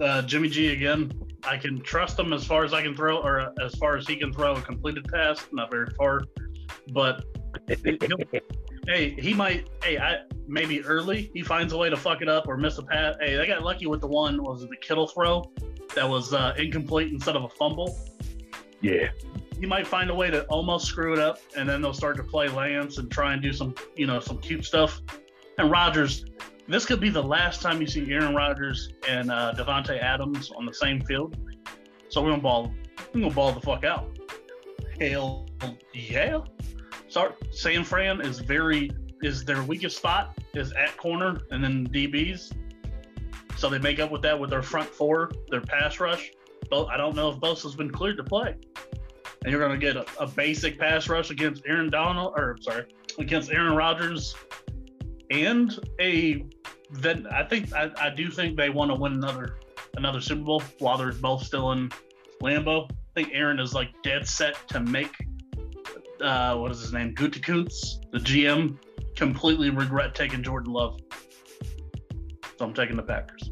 Uh, 0.00 0.22
Jimmy 0.22 0.48
G 0.48 0.72
again. 0.72 1.10
I 1.44 1.56
can 1.56 1.80
trust 1.82 2.18
him 2.18 2.32
as 2.32 2.44
far 2.44 2.64
as 2.64 2.72
I 2.72 2.82
can 2.82 2.94
throw, 2.94 3.18
or 3.18 3.40
uh, 3.40 3.50
as 3.64 3.74
far 3.76 3.96
as 3.96 4.06
he 4.06 4.16
can 4.16 4.32
throw 4.32 4.52
a 4.54 4.60
completed 4.62 5.04
pass, 5.12 5.44
not 5.52 5.70
very 5.70 5.88
far. 5.98 6.22
But 6.92 7.24
hey, 8.88 9.10
he 9.18 9.34
might. 9.34 9.68
Hey, 9.82 9.98
I 9.98 10.18
maybe 10.46 10.82
early 10.84 11.30
he 11.34 11.42
finds 11.42 11.72
a 11.72 11.76
way 11.78 11.88
to 11.90 11.96
fuck 11.96 12.20
it 12.22 12.28
up 12.28 12.46
or 12.48 12.56
miss 12.56 12.78
a 12.78 12.82
pass. 12.82 13.14
Hey, 13.20 13.36
they 13.36 13.46
got 13.46 13.62
lucky 13.62 13.86
with 13.86 14.00
the 14.00 14.06
one 14.08 14.42
was 14.42 14.62
it 14.62 14.70
the 14.70 14.76
Kittle 14.76 15.06
throw 15.06 15.42
that 15.94 16.08
was 16.08 16.32
uh, 16.32 16.54
incomplete 16.58 17.12
instead 17.12 17.36
of 17.36 17.44
a 17.44 17.48
fumble. 17.48 17.98
Yeah, 18.80 19.10
He 19.60 19.66
might 19.66 19.86
find 19.86 20.10
a 20.10 20.14
way 20.14 20.30
to 20.30 20.44
almost 20.46 20.86
screw 20.86 21.12
it 21.12 21.20
up, 21.20 21.38
and 21.56 21.68
then 21.68 21.80
they'll 21.80 21.94
start 21.94 22.16
to 22.16 22.24
play 22.24 22.48
Lance 22.48 22.98
and 22.98 23.10
try 23.10 23.32
and 23.32 23.40
do 23.40 23.52
some, 23.52 23.74
you 23.96 24.06
know, 24.06 24.18
some 24.18 24.38
cute 24.38 24.64
stuff. 24.64 25.00
And 25.58 25.70
Rodgers, 25.70 26.24
this 26.66 26.84
could 26.84 27.00
be 27.00 27.10
the 27.10 27.22
last 27.22 27.62
time 27.62 27.80
you 27.80 27.86
see 27.86 28.10
Aaron 28.10 28.34
Rodgers 28.34 28.92
and 29.08 29.30
uh, 29.30 29.54
Davante 29.56 30.00
Adams 30.00 30.50
on 30.50 30.66
the 30.66 30.74
same 30.74 31.00
field. 31.02 31.36
So 32.08 32.22
we're 32.22 32.30
gonna 32.30 32.42
ball, 32.42 32.72
we're 33.14 33.20
gonna 33.20 33.34
ball 33.34 33.52
the 33.52 33.60
fuck 33.60 33.84
out. 33.84 34.18
Hell 35.00 35.46
yeah! 35.94 36.40
Sorry, 37.08 37.32
San 37.50 37.84
Fran 37.84 38.20
is 38.20 38.40
very 38.40 38.90
is 39.22 39.44
their 39.44 39.62
weakest 39.62 39.96
spot 39.96 40.36
is 40.54 40.72
at 40.72 40.96
corner 40.96 41.40
and 41.50 41.62
then 41.62 41.86
DBs. 41.88 42.52
So 43.62 43.68
they 43.68 43.78
make 43.78 44.00
up 44.00 44.10
with 44.10 44.22
that 44.22 44.36
with 44.36 44.50
their 44.50 44.60
front 44.60 44.88
four, 44.88 45.30
their 45.48 45.60
pass 45.60 46.00
rush. 46.00 46.32
But 46.68 46.86
I 46.86 46.96
don't 46.96 47.14
know 47.14 47.30
if 47.30 47.36
Bosa's 47.36 47.76
been 47.76 47.92
cleared 47.92 48.16
to 48.16 48.24
play 48.24 48.56
and 49.44 49.52
you're 49.52 49.60
going 49.60 49.78
to 49.78 49.78
get 49.78 49.96
a, 49.96 50.04
a 50.20 50.26
basic 50.26 50.80
pass 50.80 51.08
rush 51.08 51.30
against 51.30 51.62
Aaron 51.64 51.88
Donald, 51.88 52.34
or 52.36 52.56
sorry, 52.60 52.86
against 53.20 53.52
Aaron 53.52 53.76
Rodgers, 53.76 54.34
and 55.30 55.78
a 56.00 56.44
then 56.90 57.28
I 57.30 57.44
think 57.44 57.72
I, 57.72 57.92
I 58.00 58.10
do 58.10 58.32
think 58.32 58.56
they 58.56 58.68
want 58.68 58.90
to 58.90 58.96
win 58.96 59.12
another 59.12 59.60
another 59.96 60.20
Super 60.20 60.42
Bowl 60.42 60.60
while 60.80 60.98
they're 60.98 61.12
both 61.12 61.44
still 61.44 61.70
in 61.70 61.88
Lambeau. 62.42 62.90
I 62.90 62.94
think 63.14 63.30
Aaron 63.32 63.60
is 63.60 63.74
like 63.74 63.90
dead 64.02 64.26
set 64.26 64.56
to 64.70 64.80
make 64.80 65.14
uh, 66.20 66.56
what 66.56 66.72
is 66.72 66.80
his 66.80 66.92
name, 66.92 67.14
Gutekunst, 67.14 68.10
the 68.10 68.18
GM, 68.18 68.76
completely 69.14 69.70
regret 69.70 70.16
taking 70.16 70.42
Jordan 70.42 70.72
Love. 70.72 70.98
So 72.58 72.64
I'm 72.64 72.74
taking 72.74 72.96
the 72.96 73.02
Packers. 73.02 73.50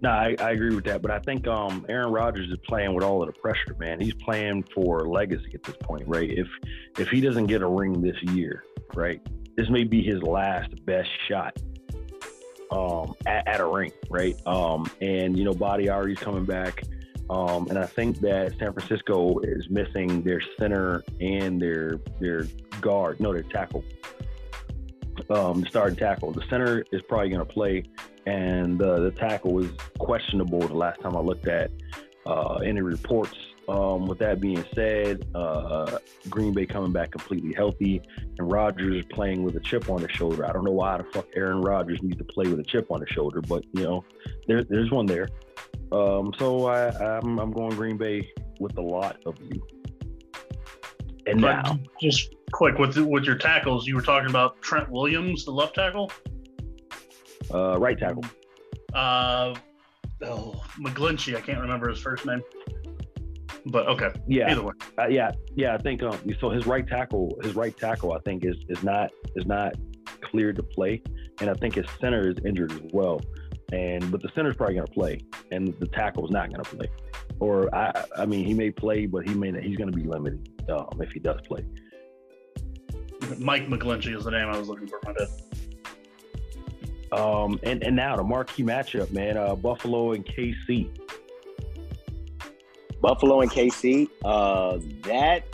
no, 0.00 0.10
I, 0.10 0.36
I 0.38 0.50
agree 0.50 0.74
with 0.74 0.84
that. 0.84 1.02
But 1.02 1.10
I 1.10 1.18
think 1.20 1.46
um, 1.46 1.86
Aaron 1.88 2.12
Rodgers 2.12 2.50
is 2.50 2.58
playing 2.66 2.94
with 2.94 3.04
all 3.04 3.22
of 3.22 3.28
the 3.28 3.40
pressure, 3.40 3.74
man. 3.78 4.00
He's 4.00 4.14
playing 4.14 4.64
for 4.74 5.08
legacy 5.08 5.52
at 5.54 5.62
this 5.62 5.76
point, 5.82 6.06
right? 6.06 6.30
If 6.30 6.48
if 6.98 7.08
he 7.08 7.20
doesn't 7.20 7.46
get 7.46 7.62
a 7.62 7.68
ring 7.68 8.00
this 8.00 8.20
year, 8.34 8.64
right, 8.94 9.20
this 9.56 9.68
may 9.70 9.84
be 9.84 10.02
his 10.02 10.22
last 10.22 10.84
best 10.84 11.08
shot 11.28 11.56
um, 12.70 13.14
at, 13.26 13.46
at 13.46 13.60
a 13.60 13.66
ring, 13.66 13.92
right? 14.10 14.34
Um, 14.46 14.90
and 15.00 15.38
you 15.38 15.44
know, 15.44 15.54
Body 15.54 15.90
already 15.90 16.14
coming 16.14 16.44
back. 16.44 16.82
Um, 17.30 17.68
and 17.68 17.78
I 17.78 17.86
think 17.86 18.20
that 18.20 18.52
San 18.58 18.72
Francisco 18.74 19.38
is 19.38 19.70
missing 19.70 20.22
their 20.22 20.42
center 20.58 21.02
and 21.20 21.60
their 21.60 22.00
their 22.20 22.46
guard, 22.80 23.20
no, 23.20 23.32
their 23.32 23.42
tackle. 23.42 23.82
Um, 25.30 25.60
the 25.60 25.66
starting 25.68 25.96
tackle. 25.96 26.32
The 26.32 26.44
center 26.48 26.84
is 26.92 27.02
probably 27.02 27.30
going 27.30 27.44
to 27.46 27.52
play, 27.52 27.84
and 28.26 28.80
uh, 28.80 29.00
the 29.00 29.10
tackle 29.10 29.52
was 29.52 29.68
questionable 29.98 30.60
the 30.60 30.74
last 30.74 31.00
time 31.00 31.16
I 31.16 31.20
looked 31.20 31.48
at 31.48 31.70
uh, 32.26 32.56
any 32.56 32.80
reports. 32.80 33.36
Um, 33.66 34.04
with 34.06 34.18
that 34.18 34.40
being 34.40 34.62
said, 34.74 35.24
uh, 35.34 35.98
Green 36.28 36.52
Bay 36.52 36.66
coming 36.66 36.92
back 36.92 37.12
completely 37.12 37.54
healthy, 37.54 38.02
and 38.38 38.52
Rodgers 38.52 39.06
playing 39.10 39.42
with 39.42 39.56
a 39.56 39.60
chip 39.60 39.88
on 39.88 40.02
his 40.02 40.10
shoulder. 40.10 40.46
I 40.46 40.52
don't 40.52 40.64
know 40.64 40.72
why 40.72 40.98
the 40.98 41.04
fuck 41.04 41.26
Aaron 41.34 41.62
Rodgers 41.62 42.02
needs 42.02 42.18
to 42.18 42.24
play 42.24 42.46
with 42.46 42.60
a 42.60 42.64
chip 42.64 42.90
on 42.90 43.00
his 43.00 43.08
shoulder, 43.08 43.40
but 43.40 43.64
you 43.72 43.84
know, 43.84 44.04
there, 44.46 44.64
there's 44.64 44.90
one 44.90 45.06
there. 45.06 45.28
Um, 45.92 46.34
so 46.38 46.66
I, 46.66 46.88
I'm, 46.88 47.38
I'm 47.38 47.52
going 47.52 47.74
Green 47.74 47.96
Bay 47.96 48.30
with 48.60 48.76
a 48.76 48.82
lot 48.82 49.22
of 49.24 49.36
you. 49.40 49.62
And 51.26 51.40
But 51.40 51.62
now, 51.62 51.78
just 52.00 52.34
quick 52.52 52.78
with 52.78 52.96
with 52.96 53.24
your 53.24 53.36
tackles, 53.36 53.86
you 53.86 53.94
were 53.94 54.02
talking 54.02 54.28
about 54.28 54.60
Trent 54.60 54.90
Williams, 54.90 55.44
the 55.44 55.52
left 55.52 55.74
tackle. 55.74 56.10
uh, 57.52 57.78
right 57.78 57.98
tackle. 57.98 58.24
Uh, 58.92 59.54
oh, 60.22 60.62
McGlinchey. 60.78 61.36
I 61.36 61.40
can't 61.40 61.60
remember 61.60 61.88
his 61.88 61.98
first 61.98 62.26
name. 62.26 62.42
But 63.66 63.86
okay, 63.88 64.10
Yeah, 64.28 64.50
either 64.50 64.62
way. 64.62 64.72
Uh, 64.98 65.06
yeah, 65.06 65.32
yeah. 65.56 65.74
I 65.74 65.78
think 65.78 66.02
um, 66.02 66.18
so. 66.38 66.50
His 66.50 66.66
right 66.66 66.86
tackle, 66.86 67.38
his 67.42 67.54
right 67.54 67.76
tackle, 67.76 68.12
I 68.12 68.18
think 68.18 68.44
is 68.44 68.56
is 68.68 68.82
not 68.82 69.10
is 69.36 69.46
not 69.46 69.74
cleared 70.20 70.56
to 70.56 70.62
play, 70.62 71.02
and 71.40 71.48
I 71.48 71.54
think 71.54 71.76
his 71.76 71.86
center 71.98 72.28
is 72.28 72.36
injured 72.44 72.72
as 72.72 72.80
well. 72.92 73.20
And 73.74 74.10
but 74.12 74.22
the 74.22 74.28
center's 74.36 74.54
probably 74.54 74.76
going 74.76 74.86
to 74.86 74.92
play, 74.92 75.20
and 75.50 75.74
the 75.80 75.88
tackle 75.88 76.24
is 76.24 76.30
not 76.30 76.48
going 76.48 76.62
to 76.62 76.76
play. 76.76 76.86
Or 77.40 77.74
I, 77.74 78.04
I 78.16 78.24
mean, 78.24 78.46
he 78.46 78.54
may 78.54 78.70
play, 78.70 79.06
but 79.06 79.28
he 79.28 79.34
may 79.34 79.50
not, 79.50 79.64
he's 79.64 79.76
going 79.76 79.90
to 79.90 79.96
be 79.96 80.04
limited 80.04 80.48
um, 80.70 81.00
if 81.00 81.10
he 81.10 81.18
does 81.18 81.40
play. 81.48 81.64
Mike 83.38 83.66
McGlinchey 83.66 84.16
is 84.16 84.24
the 84.24 84.30
name 84.30 84.48
I 84.48 84.56
was 84.56 84.68
looking 84.68 84.86
for. 84.86 85.00
My 85.04 85.12
bad. 85.12 85.28
Um, 87.18 87.58
and 87.64 87.82
and 87.82 87.96
now 87.96 88.16
the 88.16 88.22
marquee 88.22 88.62
matchup, 88.62 89.10
man, 89.10 89.36
uh, 89.36 89.56
Buffalo 89.56 90.12
and 90.12 90.24
KC. 90.24 90.88
Buffalo 93.00 93.40
and 93.40 93.50
KC. 93.50 94.08
Uh, 94.24 94.78
that 95.02 95.44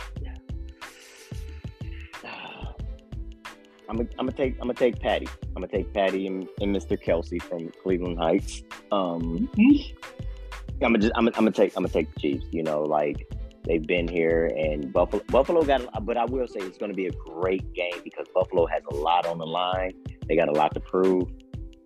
I'm 3.91 3.97
gonna 3.97 4.09
I'm 4.19 4.29
take 4.29 4.53
I'm 4.53 4.67
gonna 4.67 4.73
take 4.73 5.01
Patty. 5.01 5.27
I'm 5.43 5.55
gonna 5.55 5.67
take 5.67 5.93
Patty 5.93 6.25
and, 6.25 6.47
and 6.61 6.73
Mr. 6.73 6.97
Kelce 6.97 7.41
from 7.41 7.69
Cleveland 7.83 8.17
Heights. 8.17 8.63
Um, 8.89 9.49
I'm 9.57 10.79
gonna 10.79 10.97
just 10.97 11.11
I'm 11.15 11.27
I'm 11.27 11.33
gonna 11.33 11.51
take 11.51 11.75
I'm 11.75 11.83
gonna 11.83 11.91
take 11.91 12.13
the 12.13 12.19
Chiefs. 12.21 12.45
You 12.51 12.63
know, 12.63 12.83
like 12.83 13.29
they've 13.65 13.85
been 13.85 14.07
here 14.07 14.45
and 14.57 14.93
Buffalo 14.93 15.21
Buffalo 15.27 15.61
got. 15.63 16.05
But 16.05 16.15
I 16.15 16.23
will 16.23 16.47
say 16.47 16.61
it's 16.61 16.77
gonna 16.77 16.93
be 16.93 17.07
a 17.07 17.11
great 17.11 17.73
game 17.73 17.99
because 18.01 18.27
Buffalo 18.33 18.65
has 18.65 18.81
a 18.89 18.95
lot 18.95 19.25
on 19.25 19.37
the 19.37 19.45
line. 19.45 19.91
They 20.25 20.37
got 20.37 20.47
a 20.47 20.53
lot 20.53 20.73
to 20.75 20.79
prove. 20.79 21.27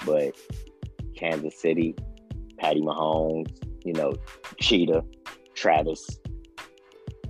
But 0.06 0.38
Kansas 1.16 1.60
City, 1.60 1.96
Patty 2.60 2.82
Mahomes, 2.82 3.52
you 3.84 3.94
know, 3.94 4.14
Cheetah, 4.62 5.04
Travis. 5.56 6.08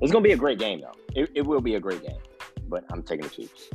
It's 0.01 0.11
gonna 0.11 0.21
be 0.21 0.33
a 0.33 0.37
great 0.37 0.59
game 0.59 0.81
though. 0.81 0.91
It, 1.15 1.31
it 1.33 1.45
will 1.45 1.61
be 1.61 1.75
a 1.75 1.79
great 1.79 2.01
game. 2.01 2.19
But 2.67 2.83
I'm 2.91 3.03
taking 3.03 3.23
the 3.23 3.33
Chiefs. 3.33 3.69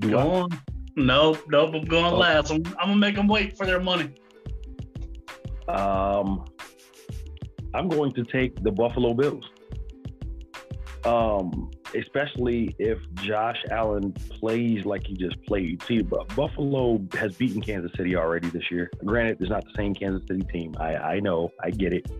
Do 0.00 0.10
Go 0.10 0.18
I? 0.18 0.22
on. 0.22 0.48
Nope, 0.96 1.38
nope. 1.48 1.74
I'm 1.74 1.82
going 1.84 2.12
Oh. 2.14 2.18
last. 2.18 2.50
I'm, 2.50 2.62
I'm 2.78 2.88
gonna 2.88 2.96
make 2.96 3.14
them 3.14 3.28
wait 3.28 3.56
for 3.56 3.64
their 3.66 3.80
money. 3.80 4.10
Um, 5.68 6.44
I'm 7.74 7.88
going 7.88 8.12
to 8.14 8.24
take 8.24 8.60
the 8.62 8.72
Buffalo 8.72 9.14
Bills. 9.14 9.44
Um, 11.04 11.70
especially 11.94 12.74
if 12.78 12.98
Josh 13.14 13.56
Allen 13.70 14.12
plays 14.12 14.84
like 14.84 15.06
he 15.06 15.14
just 15.14 15.40
played. 15.46 15.82
See, 15.84 16.02
Bu- 16.02 16.24
Buffalo 16.36 17.00
has 17.14 17.34
beaten 17.36 17.62
Kansas 17.62 17.90
City 17.96 18.16
already 18.16 18.48
this 18.50 18.70
year. 18.70 18.90
Granted, 19.04 19.38
it's 19.40 19.48
not 19.50 19.64
the 19.64 19.72
same 19.76 19.94
Kansas 19.94 20.26
City 20.28 20.42
team. 20.52 20.74
I, 20.78 20.96
I 20.96 21.20
know, 21.20 21.50
I 21.62 21.70
get 21.70 21.92
it. 21.94 22.10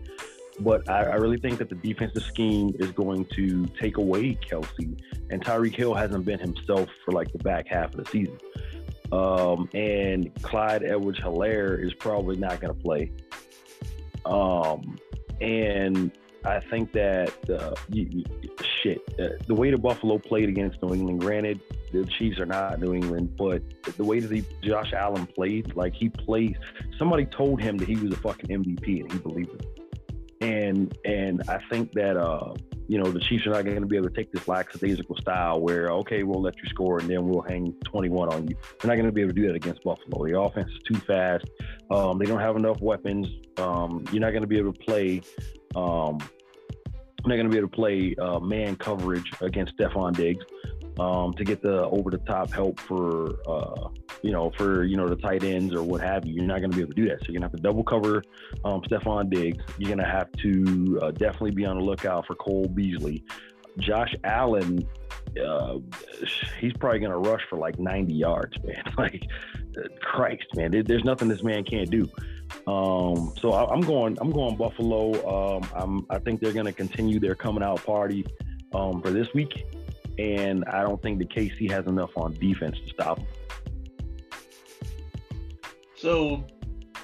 But 0.59 0.89
I, 0.89 1.03
I 1.03 1.15
really 1.15 1.37
think 1.37 1.57
that 1.59 1.69
the 1.69 1.75
defensive 1.75 2.23
scheme 2.23 2.75
is 2.79 2.91
going 2.91 3.25
to 3.35 3.65
take 3.79 3.97
away 3.97 4.35
Kelce. 4.35 4.99
And 5.29 5.43
Tyreek 5.43 5.75
Hill 5.75 5.93
hasn't 5.93 6.25
been 6.25 6.39
himself 6.39 6.89
for 7.05 7.11
like 7.11 7.31
the 7.31 7.39
back 7.39 7.67
half 7.67 7.93
of 7.95 8.03
the 8.03 8.11
season. 8.11 8.37
Um, 9.11 9.69
and 9.73 10.33
Clyde 10.41 10.83
Edwards 10.83 11.19
Helaire 11.19 11.83
is 11.83 11.93
probably 11.93 12.37
not 12.37 12.59
going 12.59 12.73
to 12.73 12.79
play. 12.79 13.11
Um, 14.25 14.97
and 15.41 16.11
I 16.45 16.59
think 16.59 16.91
that 16.93 17.33
uh, 17.49 17.75
you, 17.89 18.07
you, 18.09 18.55
shit, 18.81 19.01
uh, 19.19 19.29
the 19.47 19.53
way 19.53 19.71
the 19.71 19.77
Buffalo 19.77 20.17
played 20.17 20.49
against 20.49 20.81
New 20.81 20.93
England, 20.93 21.21
granted, 21.21 21.59
the 21.91 22.05
Chiefs 22.05 22.39
are 22.39 22.45
not 22.45 22.79
New 22.79 22.93
England, 22.93 23.35
but 23.37 23.61
the 23.97 24.03
way 24.03 24.19
that 24.19 24.27
the, 24.29 24.43
Josh 24.63 24.93
Allen 24.93 25.27
played, 25.27 25.75
like 25.75 25.93
he 25.93 26.09
played, 26.09 26.57
somebody 26.97 27.25
told 27.25 27.61
him 27.61 27.77
that 27.77 27.87
he 27.87 27.95
was 27.95 28.13
a 28.13 28.17
fucking 28.17 28.49
MVP 28.49 29.01
and 29.01 29.11
he 29.11 29.19
believed 29.19 29.53
it. 29.55 29.80
And 30.41 30.97
and 31.05 31.43
I 31.47 31.59
think 31.69 31.91
that 31.93 32.17
uh, 32.17 32.53
you 32.87 32.97
know 32.97 33.11
the 33.11 33.19
Chiefs 33.19 33.45
are 33.45 33.51
not 33.51 33.63
going 33.63 33.79
to 33.79 33.85
be 33.85 33.95
able 33.95 34.09
to 34.09 34.15
take 34.15 34.31
this 34.31 34.47
lackadaisical 34.47 35.15
style 35.17 35.61
where 35.61 35.89
okay 35.89 36.23
we'll 36.23 36.41
let 36.41 36.55
you 36.57 36.67
score 36.69 36.99
and 36.99 37.09
then 37.09 37.27
we'll 37.27 37.43
hang 37.43 37.73
21 37.85 38.33
on 38.33 38.47
you. 38.47 38.55
They're 38.79 38.89
not 38.89 38.95
going 38.95 39.05
to 39.05 39.11
be 39.11 39.21
able 39.21 39.33
to 39.33 39.41
do 39.41 39.47
that 39.47 39.55
against 39.55 39.83
Buffalo. 39.83 40.25
The 40.25 40.39
offense 40.39 40.69
is 40.71 40.79
too 40.87 40.99
fast. 41.05 41.45
Um, 41.91 42.17
they 42.17 42.25
don't 42.25 42.39
have 42.39 42.55
enough 42.55 42.81
weapons. 42.81 43.27
Um, 43.57 44.03
you're 44.11 44.21
not 44.21 44.31
going 44.31 44.41
to 44.41 44.47
be 44.47 44.57
able 44.57 44.73
to 44.73 44.79
play. 44.79 45.21
Um, 45.75 46.17
they're 47.23 47.37
going 47.37 47.49
to 47.49 47.51
be 47.51 47.57
able 47.57 47.69
to 47.69 47.75
play 47.75 48.15
uh, 48.19 48.39
man 48.39 48.75
coverage 48.75 49.31
against 49.41 49.77
Stefon 49.77 50.15
Diggs 50.15 50.43
um, 51.01 51.33
to 51.33 51.43
get 51.43 51.63
the 51.63 51.83
over 51.85 52.11
the 52.11 52.19
top 52.19 52.51
help 52.51 52.79
for 52.79 53.39
uh, 53.49 53.89
you 54.21 54.31
know 54.31 54.51
for 54.51 54.83
you 54.83 54.95
know 54.95 55.07
the 55.07 55.15
tight 55.15 55.43
ends 55.43 55.73
or 55.73 55.81
what 55.81 56.01
have 56.01 56.25
you. 56.25 56.35
You're 56.35 56.45
not 56.45 56.59
going 56.59 56.71
to 56.71 56.77
be 56.77 56.83
able 56.83 56.93
to 56.93 57.01
do 57.01 57.09
that. 57.09 57.19
So 57.21 57.25
you're 57.31 57.39
going 57.39 57.49
to 57.49 57.55
have 57.55 57.55
to 57.55 57.61
double 57.61 57.83
cover 57.83 58.23
um, 58.63 58.81
Stefon 58.81 59.29
Diggs. 59.29 59.63
You're 59.79 59.89
going 59.89 60.05
to 60.05 60.11
have 60.11 60.31
to 60.43 60.99
uh, 61.01 61.11
definitely 61.11 61.51
be 61.51 61.65
on 61.65 61.77
the 61.77 61.83
lookout 61.83 62.27
for 62.27 62.35
Cole 62.35 62.67
Beasley. 62.67 63.23
Josh 63.79 64.13
Allen, 64.25 64.87
uh, 65.43 65.77
he's 66.59 66.73
probably 66.73 66.99
going 66.99 67.11
to 67.11 67.29
rush 67.29 67.41
for 67.49 67.57
like 67.57 67.79
90 67.79 68.13
yards, 68.13 68.53
man. 68.63 68.83
Like, 68.97 69.23
Christ, 70.01 70.43
man, 70.55 70.71
there's 70.85 71.05
nothing 71.05 71.29
this 71.29 71.43
man 71.43 71.63
can't 71.63 71.89
do. 71.89 72.09
Um, 72.67 73.33
so 73.39 73.53
I, 73.53 73.71
I'm 73.71 73.79
going, 73.79 74.17
I'm 74.19 74.29
going 74.29 74.57
Buffalo. 74.57 75.57
Um, 75.57 75.69
I'm, 75.73 76.05
I 76.09 76.19
think 76.19 76.41
they're 76.41 76.51
going 76.51 76.65
to 76.65 76.73
continue 76.73 77.21
their 77.21 77.35
coming 77.35 77.63
out 77.63 77.83
party 77.85 78.25
um, 78.73 79.01
for 79.01 79.11
this 79.11 79.27
week, 79.33 79.65
and 80.17 80.65
I 80.65 80.81
don't 80.81 81.01
think 81.01 81.19
the 81.19 81.25
KC 81.25 81.69
has 81.71 81.85
enough 81.87 82.11
on 82.15 82.33
defense 82.33 82.77
to 82.79 82.89
stop 82.89 83.17
them. 83.17 83.27
So 85.95 86.43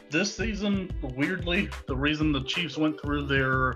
this 0.10 0.36
season, 0.36 0.89
weirdly, 1.01 1.70
the 1.88 1.95
reason 1.95 2.32
the 2.32 2.43
Chiefs 2.43 2.78
went 2.78 2.99
through 3.01 3.28
their 3.28 3.76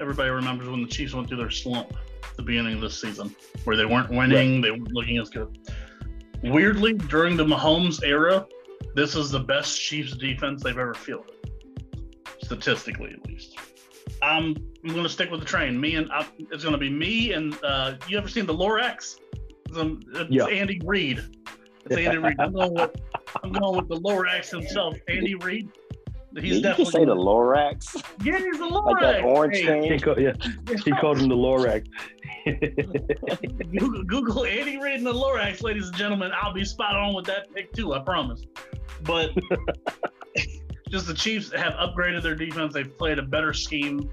everybody 0.00 0.30
remembers 0.30 0.68
when 0.68 0.82
the 0.82 0.88
Chiefs 0.88 1.14
went 1.14 1.28
through 1.28 1.38
their 1.38 1.50
slump 1.50 1.92
at 2.28 2.36
the 2.36 2.42
beginning 2.42 2.74
of 2.74 2.80
this 2.80 3.00
season, 3.00 3.34
where 3.64 3.76
they 3.76 3.84
weren't 3.84 4.10
winning, 4.10 4.60
they 4.60 4.70
weren't 4.70 4.92
looking 4.92 5.18
as 5.18 5.30
good. 5.30 5.58
Weirdly, 6.42 6.94
during 6.94 7.36
the 7.36 7.44
Mahomes 7.44 8.02
era, 8.04 8.46
this 8.94 9.14
is 9.14 9.30
the 9.30 9.40
best 9.40 9.80
Chiefs 9.80 10.16
defense 10.16 10.62
they've 10.62 10.76
ever 10.76 10.94
fielded, 10.94 11.34
statistically 12.42 13.12
at 13.12 13.24
least. 13.26 13.58
I'm 14.22 14.54
I'm 14.84 14.94
gonna 14.94 15.08
stick 15.08 15.30
with 15.30 15.40
the 15.40 15.46
train. 15.46 15.78
Me 15.80 15.96
and 15.96 16.10
I, 16.12 16.26
it's 16.50 16.64
gonna 16.64 16.78
be 16.78 16.90
me 16.90 17.32
and 17.32 17.56
uh, 17.64 17.94
you 18.08 18.16
ever 18.16 18.28
seen 18.28 18.46
the 18.46 18.54
Lorax? 18.54 19.18
It's, 19.68 19.76
um, 19.78 20.00
it's 20.14 20.30
Yeah. 20.30 20.46
Andy 20.46 20.80
Reid. 20.84 21.22
It's 21.86 21.96
Andy 21.96 22.18
Reid. 22.18 22.36
I'm 22.38 22.52
going 22.52 22.72
with 22.74 22.90
I'm 23.42 23.52
going 23.52 23.76
with 23.76 23.88
the 23.88 24.00
Lorax 24.00 24.50
himself, 24.50 24.96
Andy 25.08 25.34
Reid. 25.34 25.68
He's 26.40 26.54
Did 26.54 26.62
definitely 26.62 26.84
just 26.84 26.92
say 26.96 27.04
the 27.04 27.14
Lorax? 27.14 28.02
yeah, 28.24 28.38
he's 28.38 28.58
the 28.58 28.66
like 28.66 29.02
that 29.02 29.22
orange 29.22 29.54
Hey, 29.56 29.66
thing? 29.66 29.82
He 29.92 29.98
called, 29.98 30.18
yeah, 30.18 30.32
he 30.82 30.90
called 30.92 31.18
him 31.18 31.28
the 31.28 31.36
Lorax. 31.36 31.86
Google, 33.78 34.02
Google 34.04 34.44
Andy 34.46 34.78
Reid 34.78 34.96
and 34.96 35.06
the 35.06 35.12
Lorax, 35.12 35.62
ladies 35.62 35.88
and 35.88 35.96
gentlemen. 35.96 36.32
I'll 36.40 36.54
be 36.54 36.64
spot 36.64 36.96
on 36.96 37.14
with 37.14 37.26
that 37.26 37.52
pick 37.54 37.72
too. 37.74 37.92
I 37.92 37.98
promise. 37.98 38.42
But 39.02 39.30
just 40.92 41.06
the 41.06 41.14
Chiefs 41.14 41.50
have 41.52 41.72
upgraded 41.72 42.22
their 42.22 42.34
defense. 42.34 42.74
They've 42.74 42.98
played 42.98 43.18
a 43.18 43.22
better 43.22 43.54
scheme. 43.54 44.10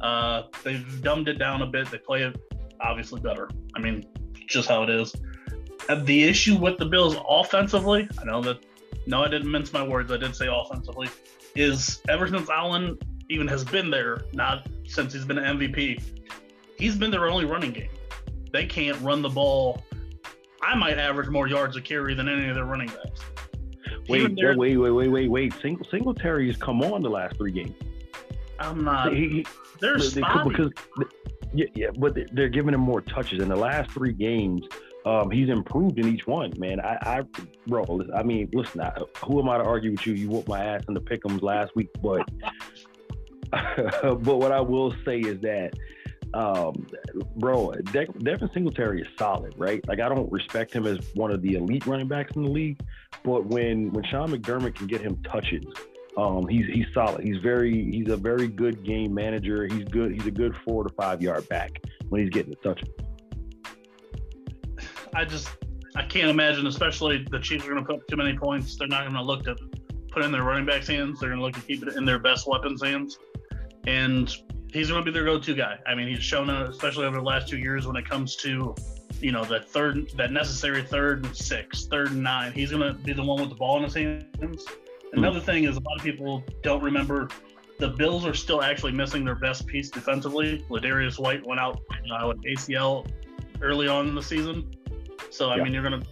Uh, 0.00 0.44
they've 0.64 1.02
dumbed 1.02 1.28
it 1.28 1.34
down 1.34 1.60
a 1.60 1.66
bit. 1.66 1.90
They 1.90 1.98
play 1.98 2.22
it 2.22 2.40
obviously 2.80 3.20
better. 3.20 3.50
I 3.76 3.80
mean, 3.80 4.06
just 4.48 4.66
how 4.66 4.82
it 4.82 4.90
is. 4.90 5.14
And 5.90 6.06
the 6.06 6.24
issue 6.24 6.56
with 6.56 6.78
the 6.78 6.86
Bills 6.86 7.16
offensively, 7.28 8.08
I 8.18 8.24
know 8.24 8.40
that. 8.42 8.64
No, 9.06 9.22
I 9.22 9.28
didn't 9.28 9.50
mince 9.50 9.72
my 9.72 9.82
words. 9.82 10.10
I 10.10 10.16
did 10.16 10.34
say 10.34 10.48
offensively. 10.50 11.08
Is 11.54 12.00
ever 12.08 12.26
since 12.28 12.48
Allen 12.48 12.98
even 13.28 13.46
has 13.48 13.62
been 13.62 13.90
there, 13.90 14.22
not 14.32 14.66
since 14.86 15.12
he's 15.12 15.24
been 15.26 15.38
an 15.38 15.58
MVP, 15.58 16.02
he's 16.78 16.96
been 16.96 17.10
their 17.10 17.28
only 17.28 17.44
running 17.44 17.72
game. 17.72 17.90
They 18.52 18.64
can't 18.64 18.98
run 19.02 19.20
the 19.20 19.28
ball. 19.28 19.82
I 20.62 20.76
might 20.76 20.98
average 20.98 21.28
more 21.28 21.46
yards 21.46 21.76
a 21.76 21.82
carry 21.82 22.14
than 22.14 22.28
any 22.28 22.48
of 22.48 22.54
their 22.54 22.64
running 22.64 22.88
backs. 22.88 23.20
Wait, 24.08 24.28
wait, 24.56 24.76
wait, 24.76 24.90
wait, 24.90 25.08
wait, 25.08 25.28
wait. 25.28 25.54
Single 25.62 25.86
Singletary 25.90 26.46
has 26.48 26.56
come 26.56 26.82
on 26.82 27.02
the 27.02 27.10
last 27.10 27.36
three 27.36 27.52
games. 27.52 27.74
I'm 28.58 28.84
not. 28.84 29.12
He- 29.14 29.28
he- 29.28 29.46
They're 29.80 29.98
they- 29.98 30.04
spotty. 30.20 30.50
because 30.50 30.72
Yeah, 31.54 31.66
yeah, 31.74 31.90
but 31.98 32.14
they- 32.14 32.26
they're 32.32 32.48
giving 32.48 32.72
him 32.74 32.80
more 32.80 33.00
touches. 33.02 33.42
In 33.42 33.48
the 33.48 33.56
last 33.56 33.90
three 33.90 34.12
games, 34.12 34.62
um, 35.04 35.30
he's 35.30 35.48
improved 35.50 35.98
in 35.98 36.08
each 36.08 36.26
one, 36.26 36.52
man. 36.56 36.80
I, 36.80 36.96
I 37.02 37.22
bro, 37.66 37.84
I 38.14 38.22
mean, 38.22 38.48
listen, 38.54 38.80
I, 38.80 38.92
who 39.24 39.38
am 39.40 39.48
I 39.50 39.58
to 39.58 39.64
argue 39.64 39.90
with 39.90 40.06
you? 40.06 40.14
You 40.14 40.30
whooped 40.30 40.48
my 40.48 40.64
ass 40.64 40.82
in 40.88 40.94
the 40.94 41.00
pick'ems 41.00 41.42
last 41.42 41.74
week, 41.76 41.90
but 42.02 42.26
but 43.52 44.36
what 44.38 44.52
I 44.52 44.60
will 44.60 44.94
say 45.04 45.18
is 45.20 45.40
that, 45.42 45.74
um, 46.34 46.86
bro, 47.36 47.72
De- 47.72 48.06
Devin 48.06 48.50
Singletary 48.54 49.02
is 49.02 49.08
solid, 49.18 49.54
right? 49.56 49.86
Like 49.86 50.00
I 50.00 50.08
don't 50.08 50.30
respect 50.32 50.72
him 50.72 50.86
as 50.86 50.98
one 51.14 51.30
of 51.30 51.42
the 51.42 51.54
elite 51.54 51.86
running 51.86 52.08
backs 52.08 52.34
in 52.36 52.42
the 52.42 52.50
league, 52.50 52.80
but 53.22 53.46
when 53.46 53.92
when 53.92 54.04
Sean 54.04 54.30
McDermott 54.30 54.74
can 54.74 54.86
get 54.86 55.00
him 55.00 55.22
touches, 55.24 55.64
um, 56.16 56.48
he's 56.48 56.66
he's 56.66 56.86
solid. 56.94 57.22
He's 57.22 57.38
very 57.38 57.90
he's 57.90 58.08
a 58.08 58.16
very 58.16 58.48
good 58.48 58.84
game 58.84 59.12
manager. 59.12 59.66
He's 59.66 59.84
good. 59.84 60.12
He's 60.12 60.26
a 60.26 60.30
good 60.30 60.54
four 60.64 60.84
to 60.84 60.94
five 60.94 61.22
yard 61.22 61.48
back 61.48 61.80
when 62.08 62.22
he's 62.22 62.30
getting 62.30 62.50
the 62.50 62.56
touches. 62.56 62.88
I 65.14 65.24
just 65.24 65.50
I 65.94 66.02
can't 66.04 66.30
imagine, 66.30 66.66
especially 66.66 67.26
the 67.30 67.38
Chiefs 67.38 67.66
are 67.66 67.70
going 67.70 67.82
to 67.82 67.86
put 67.86 67.96
up 68.00 68.06
too 68.08 68.16
many 68.16 68.36
points. 68.36 68.76
They're 68.76 68.88
not 68.88 69.02
going 69.02 69.14
to 69.14 69.22
look 69.22 69.44
to 69.44 69.56
put 70.10 70.24
in 70.24 70.32
their 70.32 70.42
running 70.42 70.64
backs' 70.64 70.88
hands. 70.88 71.20
They're 71.20 71.28
going 71.28 71.40
to 71.40 71.44
look 71.44 71.54
to 71.54 71.60
keep 71.60 71.86
it 71.86 71.94
in 71.96 72.04
their 72.04 72.18
best 72.18 72.46
weapons' 72.46 72.82
hands, 72.82 73.18
and 73.86 74.34
he's 74.72 74.88
going 74.88 75.04
to 75.04 75.04
be 75.04 75.12
their 75.12 75.24
go-to 75.24 75.54
guy. 75.54 75.78
I 75.86 75.94
mean, 75.94 76.08
he's 76.08 76.22
shown 76.22 76.48
especially 76.50 77.06
over 77.06 77.16
the 77.16 77.22
last 77.22 77.48
two 77.48 77.58
years, 77.58 77.86
when 77.86 77.96
it 77.96 78.08
comes 78.08 78.36
to 78.36 78.74
you 79.20 79.30
know 79.30 79.44
that 79.44 79.68
third, 79.68 80.10
that 80.16 80.32
necessary 80.32 80.82
third 80.82 81.24
and 81.24 81.36
six, 81.36 81.86
third 81.86 82.10
and 82.10 82.22
nine. 82.22 82.52
He's 82.52 82.70
going 82.70 82.82
to 82.82 82.94
be 82.94 83.12
the 83.12 83.22
one 83.22 83.40
with 83.40 83.50
the 83.50 83.54
ball 83.54 83.76
in 83.76 83.84
his 83.84 83.94
hands. 83.94 84.64
Another 85.12 85.40
thing 85.40 85.64
is 85.64 85.76
a 85.76 85.80
lot 85.80 85.96
of 85.98 86.02
people 86.02 86.42
don't 86.62 86.82
remember 86.82 87.28
the 87.78 87.88
Bills 87.88 88.24
are 88.24 88.34
still 88.34 88.62
actually 88.62 88.92
missing 88.92 89.24
their 89.24 89.34
best 89.34 89.66
piece 89.66 89.90
defensively. 89.90 90.64
Ladarius 90.70 91.18
White 91.18 91.44
went 91.46 91.60
out 91.60 91.80
uh, 92.12 92.28
with 92.28 92.40
ACL 92.44 93.06
early 93.60 93.88
on 93.88 94.08
in 94.08 94.14
the 94.14 94.22
season. 94.22 94.72
So 95.30 95.50
I 95.50 95.56
Yeah. 95.56 95.64
mean, 95.64 95.74
you're 95.74 95.82
gonna 95.82 96.02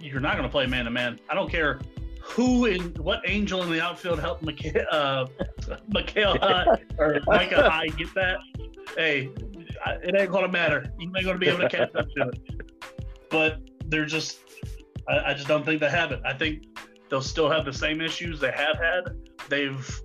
you're 0.00 0.20
not 0.20 0.36
gonna 0.36 0.48
play 0.48 0.66
man 0.66 0.84
to 0.84 0.90
man. 0.90 1.18
I 1.28 1.34
don't 1.34 1.50
care 1.50 1.80
who 2.28 2.66
in 2.66 2.94
what 2.94 3.20
angel 3.26 3.62
in 3.62 3.70
the 3.70 3.80
outfield 3.80 4.20
helped 4.20 4.42
Mika, 4.42 4.86
uh, 4.92 5.26
Mikael 5.88 6.38
Hutt 6.40 6.82
or 6.98 7.20
Micah 7.26 7.68
High 7.70 7.86
get 7.88 8.14
that. 8.14 8.38
Hey, 8.96 9.30
it 10.02 10.14
ain't 10.14 10.30
gonna 10.30 10.48
matter. 10.48 10.92
You 10.98 11.10
ain't 11.16 11.26
gonna 11.26 11.38
be 11.38 11.48
able 11.48 11.60
to 11.60 11.68
catch 11.68 11.94
up 11.94 12.06
to 12.16 12.28
it. 12.28 12.62
But 13.30 13.60
they're 13.86 14.06
just, 14.06 14.38
I, 15.08 15.30
I 15.30 15.34
just 15.34 15.48
don't 15.48 15.64
think 15.64 15.80
they 15.80 15.90
have 15.90 16.12
it. 16.12 16.20
I 16.24 16.32
think 16.32 16.64
they'll 17.08 17.22
still 17.22 17.50
have 17.50 17.64
the 17.64 17.72
same 17.72 18.00
issues 18.00 18.40
they 18.40 18.52
have 18.52 18.76
had. 18.76 19.16
They've 19.48 20.02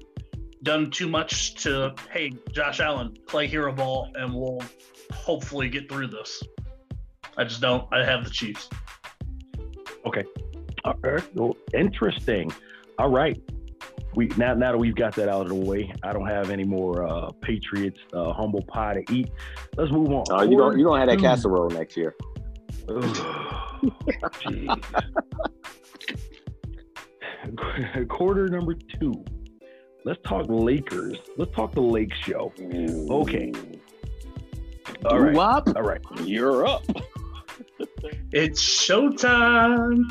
done 0.64 0.92
too 0.92 1.10
much 1.10 1.56
to, 1.64 1.94
hey, 2.12 2.32
Josh 2.52 2.80
Allen, 2.80 3.16
play 3.28 3.48
hero 3.48 3.74
ball, 3.74 4.12
and 4.16 4.34
we'll 4.34 4.62
hopefully 5.12 5.70
get 5.70 5.90
through 5.90 6.08
this. 6.08 6.42
I 7.38 7.44
just 7.44 7.62
don't. 7.62 7.88
I 7.92 8.04
have 8.04 8.24
the 8.24 8.30
Chiefs. 8.30 8.70
All 10.86 10.96
right. 11.02 11.36
Well, 11.36 11.56
interesting. 11.74 12.52
All 13.00 13.10
right. 13.10 13.42
We 14.16 14.28
now 14.38 14.54
now 14.54 14.72
that 14.74 14.78
we've 14.78 14.96
got 14.96 15.16
that 15.16 15.28
out 15.28 15.42
of 15.42 15.50
the 15.50 15.56
way, 15.56 15.92
I 16.04 16.14
don't 16.14 16.28
have 16.28 16.50
any 16.52 16.64
more 16.64 17.08
uh, 17.08 17.32
Patriots 17.42 18.00
uh, 18.14 18.32
humble 18.34 18.62
pie 18.64 19.02
to 19.02 19.14
eat. 19.14 19.32
Let's 19.76 19.92
move 19.92 20.12
on. 20.12 20.24
Oh, 20.30 20.44
you 20.44 20.58
don't 20.58 20.78
you 20.78 20.86
don't 20.86 21.00
have 21.00 21.10
that 21.10 21.20
casserole 21.20 21.70
next 21.70 21.98
year. 21.98 22.16
Ugh. 22.90 23.04
Jeez. 24.44 24.84
Quarter 28.10 28.48
number 28.50 28.74
two. 29.00 29.14
Let's 30.06 30.20
talk 30.26 30.46
Lakers. 30.48 31.18
Let's 31.38 31.54
talk 31.56 31.74
the 31.74 31.82
Lake 31.82 32.14
Show. 32.14 32.54
Okay. 32.60 33.52
All 35.06 35.20
right. 35.20 35.36
All 35.36 35.84
right. 35.84 36.02
you're 36.24 36.66
up. 36.66 36.84
It's 38.36 38.62
showtime. 38.62 40.04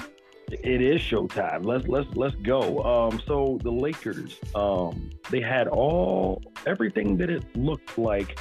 It 0.52 0.82
is 0.82 1.00
showtime. 1.00 1.64
Let's 1.64 1.86
let's 1.88 2.14
let's 2.14 2.34
go. 2.36 2.82
Um, 2.82 3.20
so 3.26 3.58
the 3.62 3.70
Lakers, 3.72 4.38
um, 4.54 5.10
they 5.30 5.40
had 5.40 5.66
all 5.68 6.42
everything 6.66 7.16
that 7.18 7.30
it 7.30 7.44
looked 7.56 7.96
like 7.98 8.38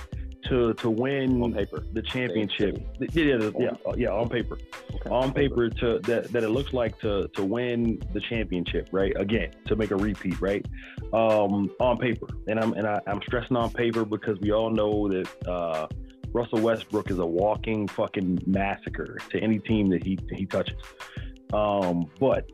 to 0.49 0.73
to 0.73 0.89
win 0.89 1.41
On 1.41 1.53
paper. 1.53 1.83
the 1.93 2.01
championship. 2.01 2.77
Yeah, 2.99 3.07
yeah, 3.23 3.51
yeah, 3.57 3.71
yeah, 3.95 4.09
on 4.09 4.27
paper. 4.27 4.57
On 5.09 5.31
paper 5.33 5.69
to 5.69 5.99
that, 5.99 6.31
that 6.31 6.43
it 6.43 6.49
looks 6.49 6.73
like 6.73 6.99
to 6.99 7.27
to 7.29 7.43
win 7.43 8.01
the 8.13 8.19
championship, 8.19 8.89
right? 8.91 9.13
Again, 9.15 9.51
to 9.67 9.75
make 9.75 9.91
a 9.91 9.95
repeat, 9.95 10.39
right? 10.41 10.65
Um, 11.13 11.69
on 11.79 11.97
paper. 11.97 12.27
And 12.47 12.59
I'm 12.59 12.73
and 12.73 12.87
I, 12.87 12.99
I'm 13.07 13.21
stressing 13.23 13.55
on 13.55 13.71
paper 13.71 14.03
because 14.05 14.39
we 14.41 14.51
all 14.51 14.69
know 14.69 15.07
that 15.07 15.47
uh 15.47 15.87
Russell 16.33 16.59
Westbrook 16.61 17.11
is 17.11 17.19
a 17.19 17.25
walking 17.25 17.87
fucking 17.89 18.41
massacre 18.45 19.17
to 19.29 19.39
any 19.39 19.59
team 19.59 19.89
that 19.89 20.03
he 20.03 20.17
he 20.31 20.45
touches. 20.45 20.75
Um, 21.53 22.05
but 22.19 22.49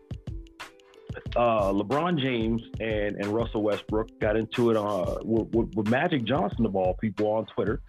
uh, 1.36 1.72
LeBron 1.72 2.20
James 2.20 2.62
and, 2.80 3.16
and 3.16 3.28
Russell 3.28 3.62
Westbrook 3.62 4.20
got 4.20 4.36
into 4.36 4.72
it 4.72 4.78
uh, 4.78 5.18
with, 5.24 5.48
with, 5.54 5.76
with 5.76 5.88
Magic 5.88 6.24
Johnson 6.24 6.66
of 6.66 6.76
all 6.76 6.96
people 6.96 7.28
on 7.28 7.46
Twitter 7.48 7.82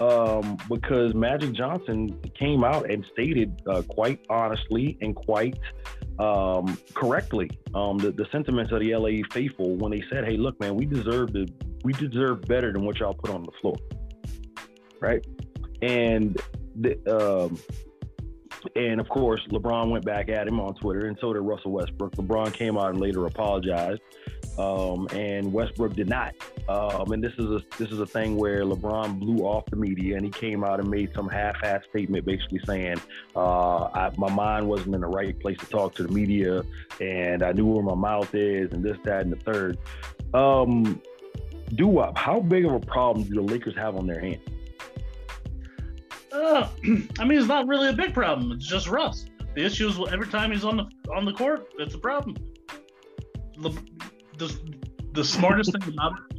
um, 0.00 0.56
because 0.68 1.14
Magic 1.14 1.52
Johnson 1.52 2.20
came 2.38 2.64
out 2.64 2.90
and 2.90 3.04
stated 3.12 3.60
uh, 3.66 3.82
quite 3.82 4.24
honestly 4.30 4.96
and 5.00 5.14
quite 5.14 5.58
um, 6.18 6.78
correctly 6.94 7.50
um, 7.74 7.98
the, 7.98 8.10
the 8.12 8.26
sentiments 8.30 8.72
of 8.72 8.80
the 8.80 8.94
LA 8.94 9.22
faithful 9.32 9.76
when 9.76 9.92
they 9.92 10.02
said, 10.10 10.24
"Hey, 10.24 10.36
look, 10.36 10.58
man, 10.60 10.76
we 10.76 10.84
deserve 10.84 11.32
to, 11.32 11.46
we 11.84 11.92
deserve 11.92 12.42
better 12.42 12.72
than 12.72 12.84
what 12.84 12.98
y'all 12.98 13.14
put 13.14 13.30
on 13.30 13.44
the 13.44 13.52
floor." 13.60 13.76
Right, 15.00 15.24
and 15.82 16.40
the, 16.76 16.96
um, 17.44 17.58
and 18.74 19.00
of 19.00 19.08
course, 19.08 19.40
LeBron 19.50 19.90
went 19.90 20.04
back 20.04 20.28
at 20.28 20.46
him 20.46 20.60
on 20.60 20.74
Twitter, 20.74 21.06
and 21.06 21.18
so 21.20 21.32
did 21.32 21.40
Russell 21.40 21.72
Westbrook. 21.72 22.12
LeBron 22.16 22.52
came 22.52 22.76
out 22.76 22.90
and 22.90 23.00
later 23.00 23.26
apologized, 23.26 24.00
um, 24.58 25.08
and 25.12 25.52
Westbrook 25.52 25.94
did 25.94 26.08
not. 26.08 26.34
Um, 26.68 27.12
and 27.12 27.22
this 27.22 27.32
is 27.38 27.46
a 27.46 27.62
this 27.78 27.90
is 27.90 28.00
a 28.00 28.06
thing 28.06 28.36
where 28.36 28.64
LeBron 28.64 29.18
blew 29.18 29.44
off 29.44 29.66
the 29.66 29.76
media, 29.76 30.16
and 30.16 30.24
he 30.24 30.30
came 30.30 30.64
out 30.64 30.80
and 30.80 30.90
made 30.90 31.12
some 31.14 31.28
half-ass 31.28 31.82
statement, 31.90 32.24
basically 32.24 32.60
saying, 32.66 33.00
uh, 33.36 33.84
I, 33.84 34.10
"My 34.16 34.30
mind 34.30 34.68
wasn't 34.68 34.94
in 34.94 35.00
the 35.00 35.08
right 35.08 35.38
place 35.38 35.58
to 35.58 35.66
talk 35.66 35.94
to 35.96 36.02
the 36.02 36.12
media, 36.12 36.62
and 37.00 37.42
I 37.42 37.52
knew 37.52 37.66
where 37.66 37.82
my 37.82 37.94
mouth 37.94 38.34
is, 38.34 38.72
and 38.72 38.84
this, 38.84 38.98
that, 39.04 39.22
and 39.22 39.32
the 39.32 39.36
third. 39.36 39.78
Um, 40.34 41.00
Dewop, 41.70 42.16
how 42.16 42.40
big 42.40 42.64
of 42.64 42.72
a 42.72 42.80
problem 42.80 43.26
do 43.28 43.34
the 43.34 43.42
Lakers 43.42 43.76
have 43.76 43.96
on 43.96 44.06
their 44.06 44.20
hands? 44.20 44.40
Uh, 46.32 46.68
I 47.18 47.24
mean, 47.24 47.38
it's 47.38 47.48
not 47.48 47.66
really 47.66 47.88
a 47.88 47.92
big 47.92 48.14
problem. 48.14 48.52
It's 48.52 48.66
just 48.66 48.88
Russ. 48.88 49.26
The 49.54 49.64
issue 49.64 49.88
is 49.88 49.98
every 50.12 50.28
time 50.28 50.52
he's 50.52 50.64
on 50.64 50.76
the 50.76 50.84
on 51.12 51.24
the 51.24 51.32
court, 51.32 51.72
it's 51.78 51.94
a 51.94 51.98
problem. 51.98 52.36
Le, 53.56 53.72
the, 54.36 54.56
the 55.12 55.24
smartest 55.24 55.72
thing 55.72 55.94
about 55.94 56.12
it 56.30 56.38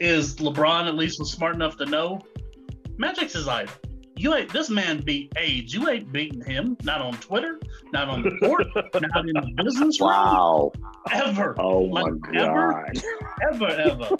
is 0.00 0.36
LeBron 0.36 0.88
at 0.88 0.96
least 0.96 1.18
was 1.20 1.30
smart 1.30 1.54
enough 1.54 1.76
to 1.76 1.86
know 1.86 2.20
Magic's 2.96 3.34
his 3.34 3.46
idol. 3.46 3.74
You 4.18 4.34
ain't 4.34 4.52
this 4.52 4.68
man 4.68 5.00
beat 5.00 5.32
AIDS. 5.36 5.72
You 5.72 5.88
ain't 5.88 6.12
beating 6.12 6.44
him. 6.44 6.76
Not 6.82 7.00
on 7.00 7.12
Twitter. 7.14 7.60
Not 7.92 8.08
on 8.08 8.22
the 8.22 8.36
court. 8.44 8.66
not 8.74 9.28
in 9.28 9.34
the 9.34 9.62
business 9.62 10.00
room. 10.00 10.08
Wow. 10.10 10.72
Ever. 11.12 11.54
Oh 11.58 11.86
my 11.88 12.02
Like, 12.02 12.12
ever? 12.34 12.72
god. 12.72 13.02
ever, 13.52 13.66
ever. 13.68 14.16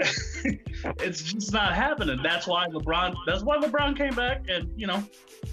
it's 1.00 1.22
just 1.22 1.52
not 1.52 1.74
happening. 1.74 2.20
That's 2.22 2.46
why 2.46 2.66
LeBron. 2.68 3.14
That's 3.26 3.42
why 3.42 3.56
LeBron 3.58 3.96
came 3.96 4.14
back 4.14 4.44
and 4.48 4.70
you 4.76 4.86
know, 4.86 5.02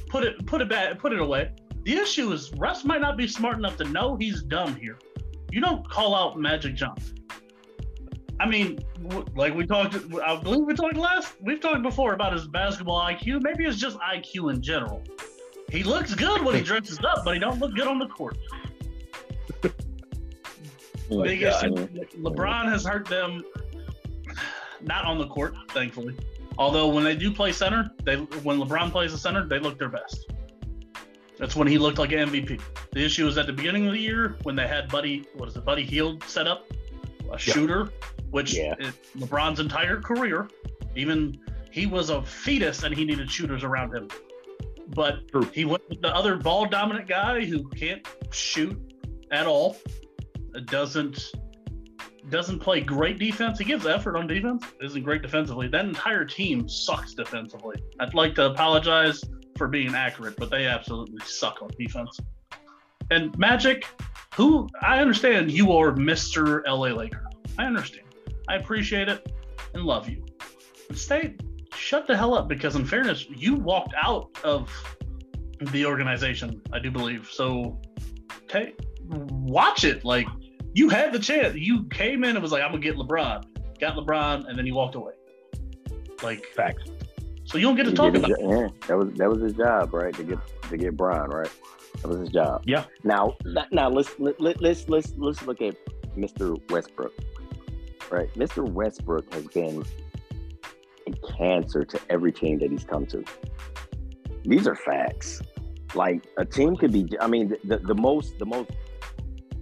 put 0.09 0.23
it 0.23 0.45
put 0.45 0.61
it 0.61 0.69
back, 0.69 0.99
put 0.99 1.13
it 1.13 1.19
away. 1.19 1.51
The 1.83 1.93
issue 1.93 2.31
is 2.33 2.51
Russ 2.57 2.83
might 2.83 3.01
not 3.01 3.17
be 3.17 3.27
smart 3.27 3.57
enough 3.57 3.77
to 3.77 3.85
know 3.85 4.15
he's 4.15 4.43
dumb 4.43 4.75
here. 4.75 4.99
You 5.51 5.61
don't 5.61 5.87
call 5.89 6.13
out 6.15 6.37
Magic 6.37 6.75
Johnson. 6.75 7.17
I 8.41 8.47
mean, 8.47 8.79
like 9.35 9.53
we 9.53 9.67
talked, 9.67 9.93
I 9.93 10.35
believe 10.41 10.61
uh, 10.61 10.63
we 10.63 10.73
talked 10.73 10.97
last. 10.97 11.35
We've 11.41 11.61
talked 11.61 11.83
before 11.83 12.13
about 12.13 12.33
his 12.33 12.47
basketball 12.47 12.99
IQ. 12.99 13.43
Maybe 13.43 13.65
it's 13.65 13.77
just 13.77 13.99
IQ 13.99 14.51
in 14.51 14.63
general. 14.63 15.03
He 15.69 15.83
looks 15.83 16.15
good 16.15 16.41
when 16.41 16.55
he 16.55 16.61
dresses 16.61 16.97
up, 17.07 17.23
but 17.23 17.35
he 17.35 17.39
don't 17.39 17.59
look 17.59 17.75
good 17.75 17.85
on 17.85 17.99
the 17.99 18.07
court. 18.07 18.39
Oh 21.11 21.19
my 21.19 21.23
Big 21.23 21.41
God. 21.41 21.61
LeBron 22.19 22.67
has 22.67 22.83
hurt 22.83 23.07
them, 23.07 23.43
not 24.81 25.05
on 25.05 25.19
the 25.19 25.27
court, 25.27 25.53
thankfully. 25.69 26.17
Although 26.57 26.87
when 26.87 27.03
they 27.03 27.15
do 27.15 27.31
play 27.31 27.51
center, 27.51 27.91
they 28.05 28.15
when 28.15 28.57
LeBron 28.57 28.91
plays 28.91 29.11
the 29.11 29.19
center, 29.19 29.47
they 29.47 29.59
look 29.59 29.77
their 29.77 29.89
best. 29.89 30.33
That's 31.37 31.55
when 31.55 31.67
he 31.67 31.77
looked 31.77 31.99
like 31.99 32.11
an 32.11 32.27
MVP. 32.29 32.59
The 32.91 33.05
issue 33.05 33.27
is 33.27 33.37
at 33.37 33.45
the 33.45 33.53
beginning 33.53 33.85
of 33.85 33.93
the 33.93 33.99
year 33.99 34.37
when 34.41 34.55
they 34.55 34.67
had 34.67 34.89
Buddy, 34.89 35.27
what 35.35 35.47
is 35.47 35.55
it, 35.55 35.63
Buddy 35.63 35.83
Hield 35.83 36.23
set 36.23 36.47
up, 36.47 36.65
a 37.31 37.37
shooter, 37.37 37.91
which 38.31 38.55
Yeah. 38.55 38.75
LeBron's 39.17 39.59
entire 39.59 40.01
career, 40.01 40.49
even 40.95 41.37
he 41.71 41.85
was 41.85 42.09
a 42.09 42.21
fetus 42.23 42.83
and 42.83 42.95
he 42.95 43.05
needed 43.05 43.29
shooters 43.31 43.63
around 43.63 43.93
him. 43.95 44.09
But 44.89 45.27
True. 45.29 45.49
he 45.53 45.63
went 45.65 45.87
with 45.89 46.01
the 46.01 46.13
other 46.13 46.35
ball 46.35 46.65
dominant 46.65 47.07
guy 47.07 47.45
who 47.45 47.67
can't 47.69 48.05
shoot 48.31 48.77
at 49.31 49.47
all. 49.47 49.77
Doesn't 50.65 51.31
doesn't 52.29 52.59
play 52.59 52.79
great 52.81 53.17
defense. 53.17 53.57
He 53.57 53.65
gives 53.65 53.85
effort 53.87 54.15
on 54.15 54.27
defense, 54.27 54.63
isn't 54.81 55.03
great 55.03 55.21
defensively. 55.21 55.67
That 55.67 55.85
entire 55.85 56.23
team 56.23 56.69
sucks 56.69 57.13
defensively. 57.13 57.81
I'd 57.99 58.13
like 58.13 58.35
to 58.35 58.45
apologize 58.45 59.23
for 59.57 59.67
being 59.67 59.95
accurate, 59.95 60.35
but 60.37 60.49
they 60.51 60.67
absolutely 60.67 61.19
suck 61.25 61.61
on 61.61 61.69
defense. 61.79 62.19
And 63.09 63.37
Magic, 63.39 63.85
who 64.35 64.69
I 64.81 64.99
understand 64.99 65.51
you 65.51 65.71
are 65.73 65.91
Mr. 65.91 66.61
LA 66.67 66.89
Laker. 66.89 67.25
I 67.57 67.65
understand. 67.65 68.00
I 68.51 68.55
appreciate 68.55 69.07
it 69.07 69.31
and 69.73 69.83
love 69.83 70.09
you. 70.09 70.25
But 70.89 70.97
stay, 70.97 71.35
shut 71.73 72.05
the 72.05 72.17
hell 72.17 72.33
up 72.33 72.49
because, 72.49 72.75
in 72.75 72.85
fairness, 72.85 73.25
you 73.29 73.55
walked 73.55 73.93
out 73.95 74.29
of 74.43 74.69
the 75.71 75.85
organization, 75.85 76.61
I 76.73 76.79
do 76.79 76.91
believe. 76.91 77.29
So, 77.31 77.79
okay, 78.43 78.73
watch 79.07 79.85
it. 79.85 80.03
Like, 80.03 80.27
you 80.73 80.89
had 80.89 81.13
the 81.13 81.19
chance. 81.19 81.55
You 81.55 81.85
came 81.85 82.25
in 82.25 82.31
and 82.31 82.41
was 82.41 82.51
like, 82.51 82.61
I'm 82.61 82.71
gonna 82.71 82.81
get 82.81 82.97
LeBron. 82.97 83.45
Got 83.79 83.95
LeBron, 83.95 84.49
and 84.49 84.57
then 84.57 84.65
you 84.65 84.75
walked 84.75 84.95
away. 84.95 85.13
Like 86.21 86.43
Facts. 86.47 86.83
So 87.45 87.57
you 87.57 87.65
don't 87.67 87.75
get 87.75 87.83
to 87.83 87.89
He 87.91 87.95
talk 87.95 88.15
about. 88.15 88.29
his- 88.29 88.37
yeah, 88.41 88.67
that 88.87 88.97
was 88.97 89.13
that 89.13 89.29
was 89.29 89.41
his 89.41 89.53
job, 89.53 89.93
right? 89.93 90.13
To 90.13 90.23
get 90.23 90.39
to 90.69 90.77
get 90.77 90.95
Brian, 90.97 91.29
right? 91.29 91.49
That 92.01 92.07
was 92.07 92.19
his 92.19 92.29
job. 92.29 92.63
Yeah. 92.65 92.83
Now, 93.03 93.35
now 93.71 93.89
let's 93.89 94.17
let, 94.19 94.39
let, 94.39 94.61
let's 94.61 94.87
let's 94.87 95.13
let's 95.17 95.41
look 95.43 95.61
at 95.61 95.75
Mr. 96.17 96.57
Westbrook, 96.69 97.13
right? 98.11 98.33
Mr. 98.35 98.67
Westbrook 98.67 99.33
has 99.33 99.47
been 99.47 99.83
a 101.07 101.33
cancer 101.37 101.83
to 101.83 101.99
every 102.09 102.31
team 102.31 102.59
that 102.59 102.71
he's 102.71 102.83
come 102.83 103.05
to. 103.07 103.23
These 104.43 104.67
are 104.67 104.75
facts. 104.75 105.41
Like 105.93 106.25
a 106.37 106.45
team 106.45 106.75
could 106.75 106.91
be. 106.91 107.07
I 107.19 107.27
mean, 107.27 107.55
the, 107.63 107.77
the, 107.77 107.95
most 107.95 108.39
the 108.39 108.45
most 108.45 108.71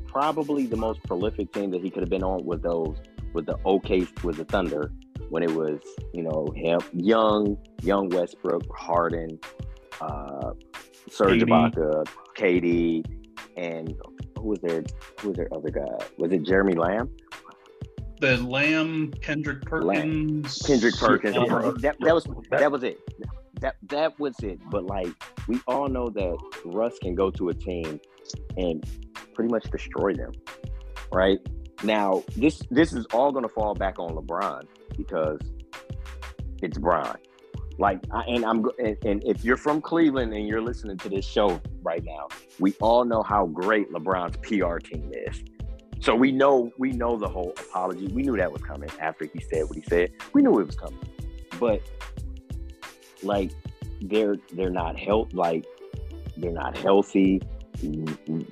probably 0.08 0.66
the 0.66 0.78
most 0.78 1.02
prolific 1.04 1.52
team 1.54 1.72
that 1.72 1.82
he 1.82 1.89
could 1.89 2.02
have 2.02 2.10
been 2.10 2.24
on 2.24 2.45
was 2.45 2.62
those 2.62 2.97
with 3.34 3.45
the 3.45 3.58
OK 3.66 4.08
with 4.24 4.38
the 4.38 4.45
Thunder 4.45 4.91
when 5.30 5.43
it 5.43 5.52
was 5.52 5.80
you 6.14 6.24
know 6.24 6.47
him 6.56 6.80
young 6.93 7.58
young 7.82 8.10
Westbrook 8.10 8.64
Harden 8.76 9.39
uh 10.02 10.52
Serge 11.10 11.41
KD. 11.41 11.47
Ibaka 11.47 12.06
KD 12.38 13.06
and 13.58 13.95
who 14.38 14.47
was 14.47 14.60
there 14.62 14.84
who 15.20 15.30
was 15.30 15.38
their 15.38 15.50
other 15.54 15.70
guy 15.70 16.06
was 16.18 16.32
it 16.32 16.43
Jeremy 16.43 16.74
Lamb 16.74 17.10
The 18.20 18.38
Lamb, 18.38 19.13
Kendrick 19.22 19.61
Perkins, 19.63 20.61
Kendrick 20.65 20.95
Perkins 20.95 21.36
Yeah. 21.36 21.43
Yeah, 21.45 21.72
that, 21.80 21.95
that 22.01 22.15
was 22.15 22.28
that 22.49 22.72
was 22.72 22.84
it 22.84 22.99
that 23.61 23.76
that 23.89 24.17
was 24.20 24.36
it 24.41 24.59
but 24.70 24.86
like 24.86 25.09
we 25.47 25.59
all 25.67 25.88
know 25.88 26.09
that 26.09 26.38
Russ 26.65 26.97
can 26.99 27.15
go 27.15 27.30
to 27.32 27.49
a 27.49 27.53
team 27.53 27.99
and 28.57 28.86
pretty 29.34 29.51
much 29.51 29.70
destroy 29.70 30.13
them 30.13 30.32
right 31.11 31.39
now 31.84 32.24
this 32.36 32.61
this 32.72 32.93
is 32.93 33.05
all 33.07 33.32
going 33.32 33.43
to 33.43 33.49
fall 33.49 33.74
back 33.74 33.99
on 33.99 34.11
LeBron 34.15 34.63
because 34.97 35.39
it's 36.61 36.78
Bron. 36.78 37.17
Like, 37.78 37.99
I, 38.11 38.24
and 38.24 38.43
I'm, 38.45 38.61
go- 38.61 38.74
and, 38.78 38.97
and 39.05 39.24
if 39.26 39.43
you're 39.45 39.57
from 39.57 39.82
Cleveland 39.82 40.34
and 40.34 40.47
you're 40.47 40.61
listening 40.61 40.97
to 40.97 41.09
this 41.09 41.26
show 41.26 41.61
right 41.82 42.03
now, 42.03 42.28
we 42.59 42.74
all 42.82 43.05
know 43.05 43.24
how 43.24 43.45
great 43.45 43.91
LeBron's 43.93 44.36
PR 44.38 44.78
team 44.80 45.11
is. 45.28 45.43
So 46.00 46.16
we 46.16 46.32
know, 46.32 46.72
we 46.78 46.91
know 46.91 47.18
the 47.18 47.28
whole 47.28 47.54
apology. 47.58 48.08
We 48.08 48.24
knew 48.24 48.38
that 48.38 48.52
was 48.52 48.62
coming 48.62 48.89
after 49.02 49.26
he 49.26 49.41
said 49.41 49.64
what 49.66 49.76
he 49.76 49.84
said. 49.84 50.12
We 50.34 50.41
knew 50.41 50.60
it 50.60 50.66
was 50.66 50.76
coming, 50.76 51.00
but 51.60 51.82
like, 53.22 53.52
they're 54.02 54.38
they're 54.54 54.70
not 54.70 54.97
health 54.97 55.34
like 55.34 55.66
they're 56.38 56.52
not 56.52 56.78
healthy. 56.78 57.41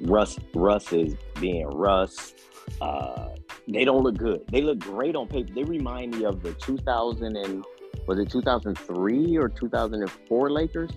Russ 0.01 0.37
Russ 0.53 0.91
is 0.91 1.15
being 1.39 1.67
Russ. 1.67 2.33
Uh, 2.81 3.29
they 3.67 3.85
don't 3.85 4.03
look 4.03 4.17
good. 4.17 4.41
They 4.51 4.61
look 4.61 4.79
great 4.79 5.15
on 5.15 5.27
paper. 5.27 5.53
They 5.53 5.63
remind 5.63 6.17
me 6.17 6.25
of 6.25 6.43
the 6.43 6.53
2000 6.53 7.35
and 7.35 7.63
was 8.07 8.19
it 8.19 8.29
2003 8.29 9.37
or 9.37 9.49
2004 9.49 10.51
Lakers 10.51 10.91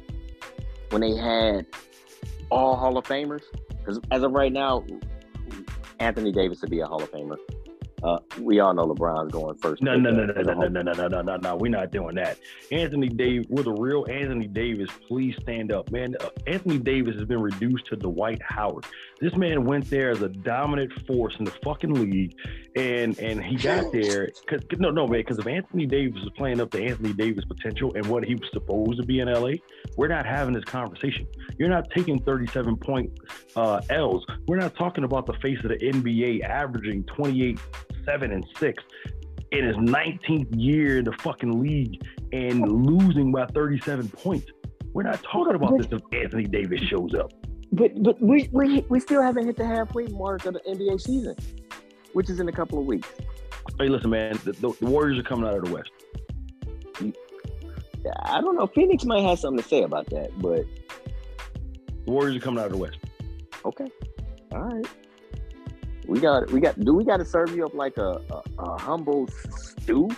when 0.91 1.01
they 1.03 1.17
had 1.17 1.67
all 2.51 2.77
Hall 2.77 2.97
of 2.97 3.05
Famers. 3.05 3.43
Because 3.69 4.01
as 4.11 4.23
of 4.23 4.33
right 4.33 4.53
now, 4.53 4.85
Anthony 6.01 6.33
Davis 6.33 6.63
would 6.63 6.71
be 6.71 6.81
a 6.81 6.87
Hall 6.87 7.03
of 7.03 7.13
Famer. 7.13 7.37
Uh, 8.03 8.19
we 8.41 8.61
all 8.61 8.73
know 8.73 8.87
LeBron's 8.87 9.33
going 9.33 9.57
first. 9.59 9.83
No, 9.83 9.97
no, 9.97 10.11
uh, 10.11 10.13
no, 10.13 10.25
no, 10.25 10.43
no, 10.43 10.69
no, 10.69 10.69
no, 10.69 10.83
no, 10.83 10.93
no, 10.93 11.09
no, 11.09 11.23
no, 11.23 11.37
no. 11.37 11.57
We're 11.57 11.71
not 11.71 11.91
doing 11.93 12.15
that. 12.17 12.39
Anthony 12.73 13.09
Davis, 13.09 13.47
we're 13.51 13.63
the 13.63 13.73
real 13.73 14.07
Anthony 14.09 14.47
Davis, 14.47 14.89
please 15.07 15.35
stand 15.41 15.73
up, 15.73 15.91
man. 15.91 16.17
Uh, 16.21 16.29
Anthony 16.47 16.79
Davis 16.79 17.17
has 17.17 17.25
been 17.25 17.41
reduced 17.41 17.87
to 17.87 17.97
Dwight 17.97 18.41
Howard. 18.43 18.87
This 19.21 19.37
man 19.37 19.65
went 19.65 19.91
there 19.91 20.11
as 20.11 20.23
a 20.23 20.29
dominant 20.29 20.93
force 21.07 21.35
in 21.39 21.45
the 21.45 21.51
fucking 21.63 21.93
league, 21.93 22.35
and 22.75 23.19
and 23.19 23.43
he 23.45 23.57
got 23.57 23.93
there 23.93 24.31
because 24.49 24.65
no, 24.79 24.91
no, 24.91 25.07
man. 25.07 25.21
Because 25.21 25.39
if 25.39 25.47
Anthony 25.47 25.87
Davis 25.87 26.21
was 26.23 26.33
playing 26.37 26.61
up 26.61 26.71
to 26.71 26.83
Anthony 26.83 27.13
Davis' 27.13 27.45
potential 27.45 27.93
and 27.95 28.07
what 28.07 28.25
he 28.25 28.35
was 28.35 28.49
supposed 28.53 28.99
to 29.01 29.07
be 29.07 29.21
in 29.21 29.31
LA, 29.31 29.53
we're 29.97 30.09
not 30.09 30.25
having 30.25 30.55
this 30.55 30.65
conversation. 30.65 31.27
You're 31.59 31.69
not 31.69 31.91
taking 31.91 32.19
37 32.21 32.77
point 32.77 33.11
uh, 33.57 33.81
L's. 33.91 34.25
We're 34.47 34.57
not 34.57 34.75
talking 34.75 35.05
about 35.05 35.27
the 35.27 35.35
face 35.35 35.59
of 35.63 35.71
the 35.71 35.77
NBA 35.77 36.43
averaging 36.43 37.05
28 37.05 37.59
seven 38.05 38.33
and 38.33 38.47
six 38.59 38.83
in 39.53 39.67
his 39.67 39.77
19th 39.77 40.49
year 40.57 40.99
in 40.99 41.05
the 41.05 41.13
fucking 41.21 41.61
league 41.61 42.01
and 42.33 42.61
losing 42.87 43.33
by 43.33 43.47
37 43.47 44.09
points. 44.11 44.47
We're 44.93 45.03
not 45.03 45.23
talking 45.23 45.55
about 45.55 45.79
this 45.79 45.89
if 45.91 46.01
Anthony 46.13 46.45
Davis 46.45 46.81
shows 46.83 47.15
up. 47.15 47.33
But 47.73 48.03
but 48.03 48.21
we, 48.21 48.49
we 48.53 48.85
we 48.89 48.99
still 48.99 49.23
haven't 49.23 49.47
hit 49.47 49.57
the 49.57 49.67
halfway 49.67 50.07
mark 50.09 50.45
of 50.45 50.55
the 50.55 50.61
NBA 50.61 51.01
season, 51.01 51.37
which 52.15 52.29
is 52.29 52.41
in 52.41 52.49
a 52.49 52.53
couple 52.53 52.81
of 52.81 52.87
weeks. 52.87 53.09
Hey, 53.79 53.89
listen, 53.89 54.11
man, 54.11 54.39
the, 54.45 54.53
the, 54.53 54.73
the 54.81 54.87
Warriors 54.87 55.19
are 55.19 55.23
coming 55.23 55.49
out 55.49 55.57
of 55.57 55.65
the 55.65 55.73
West. 55.73 55.91
I 58.23 58.41
don't 58.41 58.57
know. 58.57 58.67
Phoenix 58.67 59.05
might 59.05 59.23
have 59.23 59.39
something 59.39 59.63
to 59.63 59.69
say 59.69 59.83
about 59.83 60.07
that, 60.07 60.31
but 60.39 60.65
The 62.05 62.11
Warriors 62.11 62.37
are 62.37 62.41
coming 62.41 62.59
out 62.61 62.67
of 62.67 62.73
the 62.73 62.79
West. 62.79 62.99
okay, 63.65 63.87
all 64.53 64.63
right. 64.63 64.87
We 66.11 66.19
got 66.19 66.51
we 66.51 66.59
got. 66.61 66.79
Do 66.81 66.93
we 66.93 67.05
got 67.05 67.19
to 67.19 67.25
serve 67.25 67.55
you 67.55 67.65
up 67.65 67.73
like 67.73 67.97
a, 67.97 68.21
a, 68.31 68.43
a 68.59 68.79
humble 68.81 69.29
stew 69.29 70.09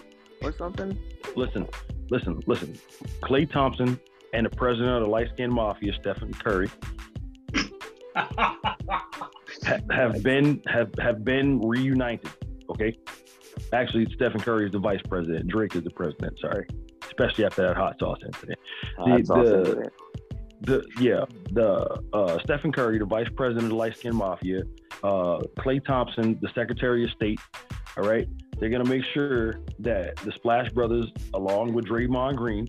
or 0.42 0.50
something? 0.52 0.98
Listen, 1.36 1.68
listen, 2.10 2.40
listen. 2.46 2.74
Klay 3.22 3.48
Thompson 3.50 4.00
and 4.32 4.46
the 4.46 4.50
president 4.56 4.88
of 4.96 5.02
the 5.02 5.08
light 5.10 5.28
skinned 5.34 5.52
mafia, 5.52 5.92
Stephen 6.00 6.32
Curry, 6.32 6.70
ha- 8.16 8.56
have 9.90 10.22
been 10.22 10.62
have 10.66 10.90
have 10.98 11.24
been 11.24 11.60
reunited. 11.60 12.30
Okay, 12.70 12.96
actually, 13.74 14.06
Stephen 14.14 14.40
Curry 14.40 14.64
is 14.66 14.72
the 14.72 14.78
vice 14.78 15.02
president. 15.06 15.46
Drake 15.48 15.76
is 15.76 15.84
the 15.84 15.90
president. 15.90 16.38
Sorry, 16.40 16.66
especially 17.04 17.44
after 17.44 17.66
that 17.66 17.76
hot 17.76 17.96
sauce 18.00 18.18
incident. 18.24 18.58
Uh, 18.98 19.04
The- 19.18 19.34
all 19.34 19.44
the- 19.44 19.58
incident. 19.58 19.92
The 20.64 20.86
yeah, 21.00 21.24
the 21.50 22.00
uh, 22.12 22.38
Stephen 22.44 22.70
Curry, 22.70 22.96
the 22.98 23.04
vice 23.04 23.28
president 23.36 23.64
of 23.64 23.70
the 23.70 23.74
light 23.76 23.96
skinned 23.96 24.14
mafia, 24.16 24.62
uh, 25.02 25.40
Klay 25.58 25.84
Thompson, 25.84 26.38
the 26.40 26.48
Secretary 26.54 27.04
of 27.04 27.10
State. 27.10 27.40
All 27.96 28.04
right, 28.04 28.26
they're 28.58 28.70
gonna 28.70 28.88
make 28.88 29.04
sure 29.12 29.60
that 29.80 30.16
the 30.16 30.32
Splash 30.32 30.70
Brothers, 30.70 31.12
along 31.34 31.74
with 31.74 31.86
Draymond 31.86 32.36
Green, 32.36 32.68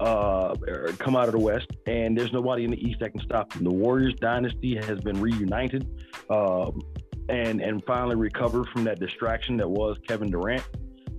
uh, 0.00 0.54
er, 0.68 0.92
come 0.98 1.16
out 1.16 1.26
of 1.26 1.32
the 1.32 1.38
West, 1.38 1.68
and 1.86 2.16
there's 2.16 2.32
nobody 2.32 2.64
in 2.64 2.70
the 2.70 2.80
East 2.80 3.00
that 3.00 3.10
can 3.10 3.20
stop 3.20 3.52
them. 3.52 3.64
The 3.64 3.72
Warriors 3.72 4.14
dynasty 4.20 4.76
has 4.76 5.00
been 5.00 5.20
reunited, 5.20 5.86
um, 6.30 6.82
and 7.28 7.60
and 7.60 7.82
finally 7.84 8.16
recovered 8.16 8.68
from 8.68 8.84
that 8.84 9.00
distraction 9.00 9.56
that 9.56 9.68
was 9.68 9.96
Kevin 10.06 10.30
Durant, 10.30 10.64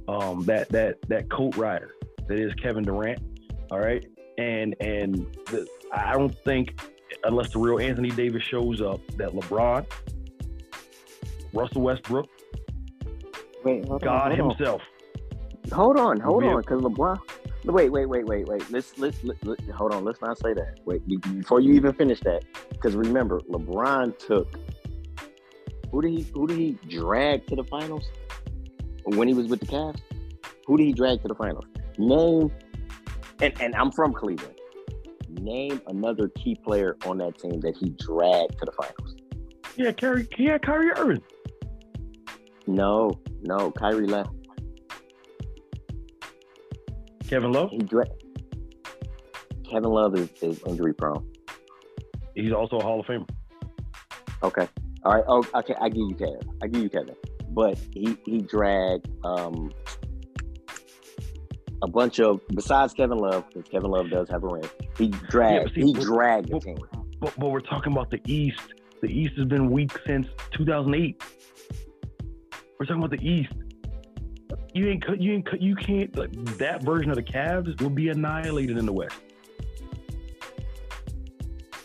um, 0.08 0.44
that 0.46 0.70
that 0.70 0.98
that 1.10 1.30
coat 1.30 1.58
rider 1.58 1.96
that 2.28 2.40
is 2.40 2.54
Kevin 2.56 2.84
Durant. 2.84 3.20
All 3.72 3.80
right, 3.80 4.06
and 4.38 4.76
and 4.80 5.16
the, 5.48 5.68
I 5.92 6.14
don't 6.14 6.38
think 6.44 6.80
unless 7.24 7.52
the 7.52 7.60
real 7.60 7.80
Anthony 7.80 8.10
Davis 8.10 8.44
shows 8.44 8.82
up 8.82 9.06
that 9.18 9.32
LeBron, 9.32 9.86
Russell 11.54 11.82
Westbrook, 11.82 12.28
Wait, 13.64 13.86
hold 13.88 14.02
God 14.02 14.32
on, 14.32 14.38
hold 14.38 14.52
on. 14.52 14.58
himself. 14.58 14.82
Hold 15.74 15.98
on, 15.98 16.20
hold 16.20 16.44
on, 16.44 16.62
because 16.62 16.82
LeBron. 16.82 17.20
Wait, 17.66 17.90
wait, 17.92 18.08
wait, 18.08 18.26
wait, 18.26 18.48
wait. 18.48 18.72
Let's 18.72 18.98
let's 18.98 19.22
let, 19.24 19.44
let- 19.46 19.60
hold 19.70 19.94
on. 19.94 20.06
Let's 20.06 20.22
not 20.22 20.38
say 20.40 20.54
that. 20.54 20.80
Wait, 20.86 21.06
before 21.08 21.60
you 21.60 21.74
even 21.74 21.94
finish 21.94 22.20
that, 22.22 22.44
because 22.72 22.96
remember, 22.96 23.42
LeBron 23.42 24.18
took 24.18 24.58
who 25.92 26.02
did 26.02 26.12
he 26.12 26.22
who 26.34 26.48
did 26.48 26.58
he 26.58 26.78
drag 26.88 27.46
to 27.48 27.56
the 27.56 27.64
finals 27.66 28.06
when 29.04 29.28
he 29.28 29.34
was 29.34 29.48
with 29.48 29.60
the 29.60 29.66
Cavs? 29.66 30.00
Who 30.66 30.78
did 30.78 30.86
he 30.86 30.94
drag 30.94 31.22
to 31.24 31.28
the 31.28 31.36
finals? 31.36 31.66
Name, 31.98 32.50
and 33.42 33.54
and 33.62 33.76
I'm 33.76 33.92
from 33.92 34.14
Cleveland. 34.14 34.56
Name 35.42 35.82
another 35.88 36.30
key 36.30 36.56
player 36.56 36.96
on 37.06 37.18
that 37.20 37.38
team 37.40 37.60
that 37.62 37.76
he 37.78 37.90
dragged 37.90 38.58
to 38.60 38.66
the 38.66 38.72
finals. 38.72 39.16
Yeah, 39.76 39.92
Kyrie, 39.92 40.28
yeah, 40.38 40.58
Kyrie 40.58 40.92
Irving. 40.92 41.22
No, 42.70 43.20
no, 43.42 43.72
Kyrie 43.72 44.06
left. 44.06 44.30
Kevin 47.28 47.52
Love. 47.52 47.70
He 47.72 47.78
dra- 47.80 48.06
Kevin 49.70 49.90
Love 49.92 50.16
is, 50.18 50.30
is 50.42 50.62
injury 50.68 50.94
prone. 50.94 51.28
He's 52.36 52.52
also 52.52 52.78
a 52.78 52.84
Hall 52.84 53.00
of 53.00 53.06
Famer. 53.06 53.28
Okay. 54.44 54.68
All 55.04 55.14
right. 55.14 55.24
Oh, 55.28 55.44
okay. 55.56 55.76
I 55.80 55.90
give 55.90 55.98
you 56.10 56.16
Kevin. 56.16 56.40
I 56.64 56.68
give 56.68 56.82
you 56.84 56.90
Kevin. 56.90 57.16
but 57.50 57.78
he 57.94 58.18
he 58.26 58.40
dragged 58.40 59.08
um, 59.24 59.72
a 61.82 61.88
bunch 61.88 62.20
of 62.20 62.40
besides 62.56 62.94
Kevin 62.94 63.18
Love, 63.18 63.46
because 63.52 63.70
Kevin 63.70 63.92
Love 63.92 64.10
does 64.10 64.30
have 64.30 64.44
a 64.44 64.48
ring. 64.48 64.70
He 64.98 65.08
dragged 65.30 65.74
see, 65.76 65.82
he 65.82 65.94
but- 65.94 66.04
dragged 66.04 66.50
the 66.52 66.60
team. 66.60 66.78
But, 67.20 67.34
but 67.38 67.50
we're 67.50 67.60
talking 67.60 67.92
about 67.92 68.10
the 68.12 68.22
East. 68.28 68.62
The 69.02 69.08
East 69.08 69.34
has 69.38 69.46
been 69.46 69.70
weak 69.72 69.92
since 70.06 70.28
2008. 70.52 71.22
We're 72.80 72.86
talking 72.86 73.04
about 73.04 73.20
the 73.20 73.30
East. 73.30 73.52
You 74.74 74.88
ain't. 74.88 75.04
You 75.20 75.34
ain't. 75.34 75.48
You 75.62 75.76
can't. 75.76 76.16
Like, 76.18 76.32
that 76.60 76.82
version 76.82 77.10
of 77.10 77.18
the 77.18 77.24
Cavs 77.24 77.80
will 77.82 77.90
be 77.90 78.08
annihilated 78.08 78.78
in 78.78 78.86
the 78.86 78.94
West. 78.94 79.18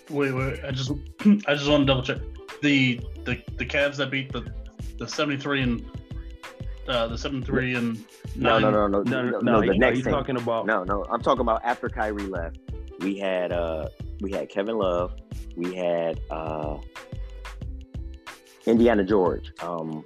Wait, 0.09 0.31
wait. 0.33 0.61
I 0.65 0.71
just, 0.71 0.93
I 1.49 1.55
just 1.55 1.69
want 1.69 1.81
to 1.81 1.85
double 1.87 2.03
check 2.05 2.19
the 2.63 3.01
the 3.25 3.43
the 3.57 3.67
Cavs 3.67 3.97
that 3.97 4.13
beat 4.13 4.33
the 4.33 4.47
the 4.97 5.09
seventy 5.09 5.37
three 5.37 5.63
and 5.63 5.85
uh, 6.87 7.09
the 7.09 7.19
seventy 7.19 7.45
three 7.45 7.75
and 7.75 7.97
No, 8.37 8.61
no, 8.61 8.71
nine- 8.71 8.73
no, 8.73 8.87
no, 8.87 9.03
No, 9.03 9.23
no, 9.23 9.31
no, 9.31 9.39
no. 9.41 9.61
The 9.63 9.71
are 9.71 9.75
next 9.75 9.99
you 9.99 10.05
team. 10.05 10.13
talking 10.13 10.37
about? 10.37 10.65
No, 10.67 10.85
no. 10.85 11.05
I'm 11.11 11.21
talking 11.23 11.41
about 11.41 11.65
after 11.65 11.89
Kyrie 11.89 12.27
left. 12.29 12.59
We 13.01 13.19
had 13.19 13.51
uh 13.51 13.89
we 14.21 14.31
had 14.31 14.49
Kevin 14.49 14.79
Love. 14.79 15.13
We 15.57 15.75
had 15.75 16.21
uh 16.31 16.79
Indiana 18.67 19.03
George. 19.03 19.51
Um 19.61 20.05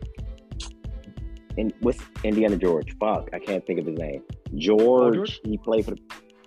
in 1.58 1.72
what's 1.80 2.00
Indiana 2.24 2.56
George? 2.56 2.96
Fuck, 2.98 3.28
I 3.32 3.38
can't 3.38 3.64
think 3.66 3.80
of 3.80 3.86
his 3.86 3.98
name. 3.98 4.22
George. 4.56 5.14
George? 5.14 5.40
He 5.44 5.58
played 5.58 5.84
for 5.84 5.90
the 5.92 5.98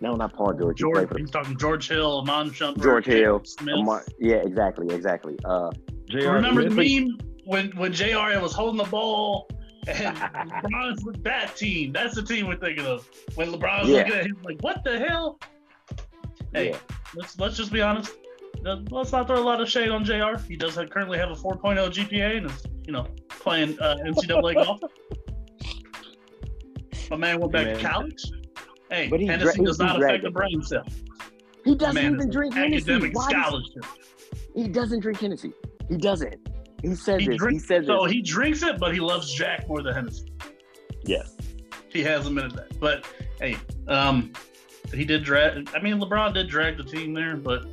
no, 0.02 0.16
not 0.16 0.34
Paul 0.34 0.54
George. 0.54 0.80
He 0.80 0.82
George. 0.84 0.96
played 0.96 1.10
for 1.10 1.18
He's 1.20 1.30
talking 1.30 1.58
George 1.58 1.88
Hill, 1.88 2.22
Iman 2.22 2.50
Shumpert, 2.50 2.82
George 2.82 3.06
Hill, 3.06 3.40
Jalen 3.40 3.48
Smith. 3.48 3.76
Amar- 3.78 4.06
yeah, 4.20 4.38
exactly, 4.38 4.88
exactly. 4.96 5.38
Uh 5.46 5.70
J.R. 6.10 6.36
Remember 6.36 6.64
Smith? 6.70 6.76
the 6.76 7.06
meme 7.06 7.18
when 7.46 7.68
when 7.78 7.94
Jr. 7.94 8.40
was 8.42 8.54
holding 8.54 8.78
the 8.84 8.90
ball 8.90 9.48
and 9.88 10.16
LeBron's 10.18 11.04
with 11.06 11.24
that 11.24 11.56
team. 11.56 11.92
That's 11.92 12.16
the 12.16 12.22
team 12.24 12.48
we're 12.48 12.58
thinking 12.58 12.86
of. 12.86 13.08
When 13.36 13.52
LeBron's 13.52 13.90
Yeah. 13.90 13.98
looking 14.00 14.14
at 14.14 14.26
him 14.26 14.38
like, 14.44 14.58
"What 14.62 14.84
the 14.84 15.00
hell?" 15.00 15.40
Hey, 16.54 16.72
yeah. 16.72 16.78
let's 17.16 17.38
let's 17.40 17.56
just 17.58 17.72
be 17.72 17.82
honest. 17.82 18.12
Let's 18.64 19.12
not 19.12 19.26
throw 19.28 19.40
a 19.40 19.44
lot 19.44 19.60
of 19.62 19.68
shade 19.70 19.90
on 19.90 20.04
Jr. 20.06 20.38
He 20.48 20.56
does 20.56 20.76
have, 20.76 20.90
currently 20.92 21.18
have 21.18 21.32
a 21.32 21.36
4.0 21.36 21.90
GPA 21.90 22.38
and 22.38 22.46
is 22.46 22.64
you 22.86 22.94
know 22.94 23.08
playing 23.30 23.80
uh, 23.80 23.98
NCAA 24.06 24.56
golf. 24.56 24.80
My 27.10 27.18
man 27.18 27.40
went 27.40 27.52
back 27.52 27.66
Man. 27.68 27.76
to 27.78 27.82
college. 27.84 28.24
Hey, 28.90 29.08
But 29.10 29.20
he 29.20 29.26
Hennessy 29.28 29.58
dra- 29.58 29.66
does 29.66 29.80
not 29.80 29.90
affect 29.98 30.00
dragged 30.02 30.24
the 30.26 30.32
brain 30.32 30.62
cell. 30.62 30.86
He 31.66 31.76
doesn't 31.76 31.96
Man, 31.96 32.14
even 32.14 32.28
it's 32.28 32.36
drink 32.36 32.54
Hennessy. 32.54 32.92
Academic 32.92 33.16
Why 33.16 33.32
does- 33.32 33.46
scholarship. 33.74 33.86
he 34.56 34.68
doesn't 34.68 35.00
drink 35.02 35.20
Hennessy. 35.20 35.52
He 35.90 35.98
doesn't. 35.98 36.36
He 36.82 36.96
says 36.96 37.22
He 37.22 37.28
this. 37.28 37.38
drinks, 37.38 37.64
he 37.64 37.68
says 37.68 37.86
so 37.86 38.04
this. 38.04 38.14
he 38.14 38.22
drinks 38.22 38.64
it, 38.64 38.80
but 38.80 38.94
he 38.94 39.00
loves 39.00 39.32
Jack 39.34 39.68
more 39.68 39.82
than 39.82 39.94
Hennessy. 39.94 40.32
yes. 41.04 41.36
He 41.90 42.02
has 42.04 42.26
admitted 42.26 42.54
that. 42.54 42.80
But 42.80 43.06
hey, 43.42 43.58
um, 43.90 44.32
he 44.94 45.04
did 45.04 45.24
drag. 45.26 45.70
I 45.76 45.82
mean, 45.82 46.00
LeBron 46.00 46.34
did 46.34 46.48
drag 46.48 46.78
the 46.78 46.84
team 46.84 47.14
there, 47.14 47.36
but 47.36 47.66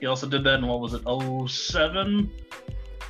he 0.00 0.06
also 0.06 0.26
did 0.26 0.42
that 0.44 0.58
in 0.60 0.66
what 0.66 0.80
was 0.80 0.94
it? 0.94 1.02
07? 1.50 2.30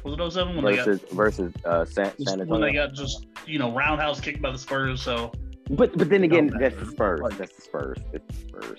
Was 0.05 0.15
it 0.15 0.33
07 0.33 0.57
when 0.57 0.75
Versus 0.75 1.01
versus 1.13 1.53
uh 1.65 1.85
San, 1.85 2.13
they 2.19 2.25
San 2.25 2.39
got 2.39 2.49
when 2.49 2.61
they 2.61 2.73
got 2.73 2.93
just 2.93 3.27
you 3.47 3.59
know 3.59 3.71
roundhouse 3.73 4.21
kicked 4.21 4.43
by 4.43 4.51
the 4.51 4.59
Spurs? 4.59 5.01
So 5.03 5.33
But 5.71 5.97
but 5.97 6.11
then 6.11 6.25
again, 6.25 6.51
that's 6.59 6.77
the 6.77 6.87
Spurs. 6.87 7.21
Like- 7.21 7.37
That's 7.39 7.55
the 7.55 7.63
Spurs. 7.63 7.99
That's 8.13 8.27
the 8.27 8.49
Spurs. 8.49 8.79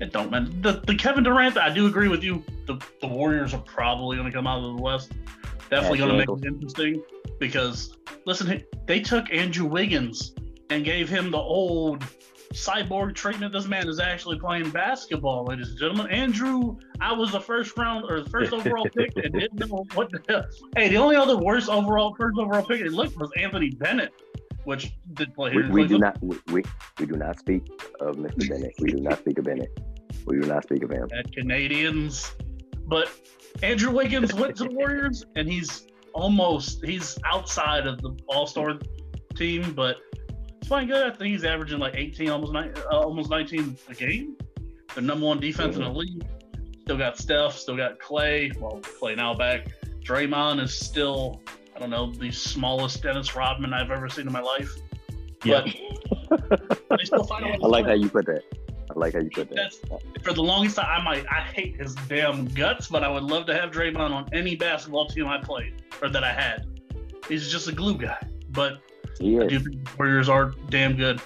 it 0.00 0.12
don't 0.12 0.30
matter. 0.30 0.46
The 0.60 0.82
the 0.86 0.94
Kevin 0.94 1.24
Durant, 1.24 1.56
I 1.56 1.72
do 1.72 1.86
agree 1.86 2.08
with 2.08 2.24
you. 2.24 2.42
The 2.66 2.78
the 3.00 3.06
Warriors 3.06 3.54
are 3.54 3.60
probably 3.62 4.16
going 4.16 4.30
to 4.30 4.36
come 4.36 4.46
out 4.46 4.58
of 4.64 4.76
the 4.76 4.82
West. 4.82 5.12
Definitely 5.70 5.98
going 5.98 6.10
to 6.10 6.16
make 6.18 6.28
it 6.42 6.46
interesting 6.46 7.02
because 7.38 7.96
listen, 8.24 8.64
they 8.86 9.00
took 9.00 9.32
Andrew 9.32 9.66
Wiggins 9.66 10.32
and 10.70 10.84
gave 10.84 11.08
him 11.08 11.30
the 11.30 11.38
old 11.38 12.04
cyborg 12.56 13.14
treatment. 13.14 13.52
This 13.52 13.66
man 13.66 13.88
is 13.88 14.00
actually 14.00 14.38
playing 14.38 14.70
basketball, 14.70 15.44
ladies 15.44 15.68
and 15.70 15.78
gentlemen. 15.78 16.08
Andrew, 16.08 16.76
I 17.00 17.12
was 17.12 17.30
the 17.30 17.40
first 17.40 17.76
round 17.76 18.04
or 18.10 18.22
the 18.22 18.30
first 18.30 18.52
overall 18.52 18.86
pick 18.96 19.12
and 19.16 19.32
didn't 19.32 19.54
know 19.68 19.84
what 19.94 20.10
the 20.10 20.20
hell. 20.28 20.44
Hey, 20.76 20.88
the 20.88 20.96
only 20.96 21.16
other 21.16 21.36
worst 21.36 21.68
overall 21.68 22.14
first 22.18 22.38
overall 22.38 22.64
pick 22.64 22.80
it 22.80 22.92
looked 22.92 23.16
was 23.18 23.30
Anthony 23.36 23.70
Bennett, 23.70 24.12
which 24.64 24.92
did 25.12 25.34
play 25.34 25.50
We, 25.54 25.62
here. 25.62 25.70
we 25.70 25.86
do 25.86 25.98
not 25.98 26.16
we, 26.22 26.38
we 26.52 26.62
we 26.98 27.06
do 27.06 27.16
not 27.16 27.38
speak 27.38 27.62
of 28.00 28.16
Mr. 28.16 28.48
Bennett. 28.48 28.74
We 28.80 28.90
do 28.90 29.00
not 29.00 29.18
speak 29.18 29.38
of 29.38 29.44
Bennett. 29.44 29.70
We 30.26 30.40
do 30.40 30.46
not 30.48 30.62
speak 30.64 30.82
of 30.82 30.90
him. 30.90 31.08
at 31.16 31.30
Canadians. 31.32 32.32
But 32.88 33.10
Andrew 33.62 33.90
Wiggins 33.90 34.32
went 34.32 34.56
to 34.56 34.64
the 34.64 34.70
Warriors, 34.74 35.24
and 35.34 35.48
he's 35.50 35.86
almost 36.14 36.84
he's 36.84 37.18
outside 37.26 37.86
of 37.86 38.00
the 38.00 38.16
All 38.28 38.46
Star 38.46 38.78
team, 39.34 39.72
but 39.74 39.96
he's 40.66 40.70
playing 40.70 40.88
good. 40.88 41.12
I 41.12 41.16
think 41.16 41.32
he's 41.32 41.44
averaging 41.44 41.78
like 41.78 41.94
18, 41.94 42.28
almost 42.28 42.52
nine, 42.52 42.74
uh, 42.90 42.98
almost 42.98 43.30
19 43.30 43.76
a 43.88 43.94
game. 43.94 44.36
The 44.96 45.00
number 45.00 45.24
one 45.26 45.38
defense 45.38 45.76
in 45.76 45.82
the 45.82 45.90
league. 45.90 46.26
Still 46.82 46.98
got 46.98 47.18
Steph, 47.18 47.56
still 47.56 47.76
got 47.76 48.00
Clay. 48.00 48.50
Well, 48.58 48.80
Clay 48.98 49.14
now 49.14 49.34
back. 49.34 49.68
Draymond 50.00 50.60
is 50.60 50.76
still, 50.76 51.40
I 51.74 51.78
don't 51.78 51.90
know, 51.90 52.10
the 52.10 52.32
smallest 52.32 53.02
Dennis 53.02 53.36
Rodman 53.36 53.72
I've 53.72 53.90
ever 53.92 54.08
seen 54.08 54.26
in 54.26 54.32
my 54.32 54.40
life. 54.40 54.72
Yeah. 55.44 55.64
But 56.28 56.82
they 56.98 57.04
still 57.04 57.24
find 57.24 57.44
a 57.44 57.48
way 57.48 57.58
I 57.62 57.66
like 57.66 57.84
play. 57.84 57.96
how 57.96 58.02
you 58.02 58.08
put 58.08 58.26
that. 58.26 58.42
I 58.90 58.98
like 58.98 59.14
how 59.14 59.20
you 59.20 59.30
put 59.30 59.48
that. 59.50 59.56
That's 59.56 60.24
for 60.24 60.32
the 60.32 60.42
longest 60.42 60.76
time. 60.76 60.86
I 60.88 61.02
might 61.04 61.26
I 61.30 61.42
hate 61.42 61.76
his 61.76 61.94
damn 62.08 62.46
guts, 62.46 62.88
but 62.88 63.04
I 63.04 63.08
would 63.08 63.24
love 63.24 63.46
to 63.46 63.54
have 63.54 63.70
Draymond 63.70 64.10
on 64.10 64.28
any 64.32 64.56
basketball 64.56 65.06
team 65.06 65.28
I 65.28 65.38
played 65.38 65.82
or 66.02 66.08
that 66.08 66.24
I 66.24 66.32
had. 66.32 66.66
He's 67.28 67.50
just 67.50 67.68
a 67.68 67.72
glue 67.72 67.98
guy, 67.98 68.18
but 68.50 68.80
He 69.20 69.38
I 69.40 69.46
do 69.46 69.58
think 69.60 69.84
the 69.84 69.90
Warriors 69.98 70.28
are 70.28 70.52
damn 70.68 70.96
good. 70.96 71.20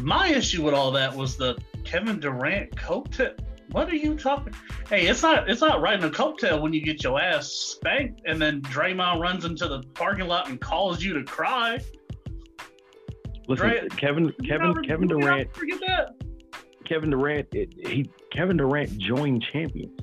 My 0.00 0.28
issue 0.28 0.62
with 0.62 0.74
all 0.74 0.90
that 0.92 1.14
was 1.14 1.36
the 1.36 1.56
Kevin 1.84 2.18
Durant 2.20 2.74
coattail. 2.76 3.38
What 3.72 3.88
are 3.88 3.94
you 3.96 4.16
talking? 4.16 4.54
Hey, 4.88 5.06
it's 5.06 5.22
not 5.22 5.48
it's 5.50 5.60
not 5.60 5.80
riding 5.80 6.04
a 6.04 6.10
coattail 6.10 6.60
when 6.60 6.72
you 6.72 6.82
get 6.82 7.02
your 7.02 7.20
ass 7.20 7.48
spanked 7.48 8.20
and 8.26 8.40
then 8.40 8.60
Draymond 8.62 9.20
runs 9.20 9.44
into 9.44 9.66
the 9.66 9.82
parking 9.94 10.28
lot 10.28 10.48
and 10.48 10.60
calls 10.60 11.02
you 11.02 11.14
to 11.14 11.24
cry. 11.24 11.80
Listen, 13.48 13.68
Dre- 13.68 13.88
Kevin, 13.96 14.32
Kevin, 14.46 14.68
never- 14.68 14.82
Kevin 14.82 15.08
Durant, 15.08 15.54
Forget 15.56 15.80
that. 15.86 16.14
Kevin 16.84 17.10
Durant, 17.10 17.48
it, 17.54 17.72
he, 17.86 18.08
Kevin 18.32 18.56
Durant 18.56 18.96
joined 18.98 19.42
champions. 19.52 19.98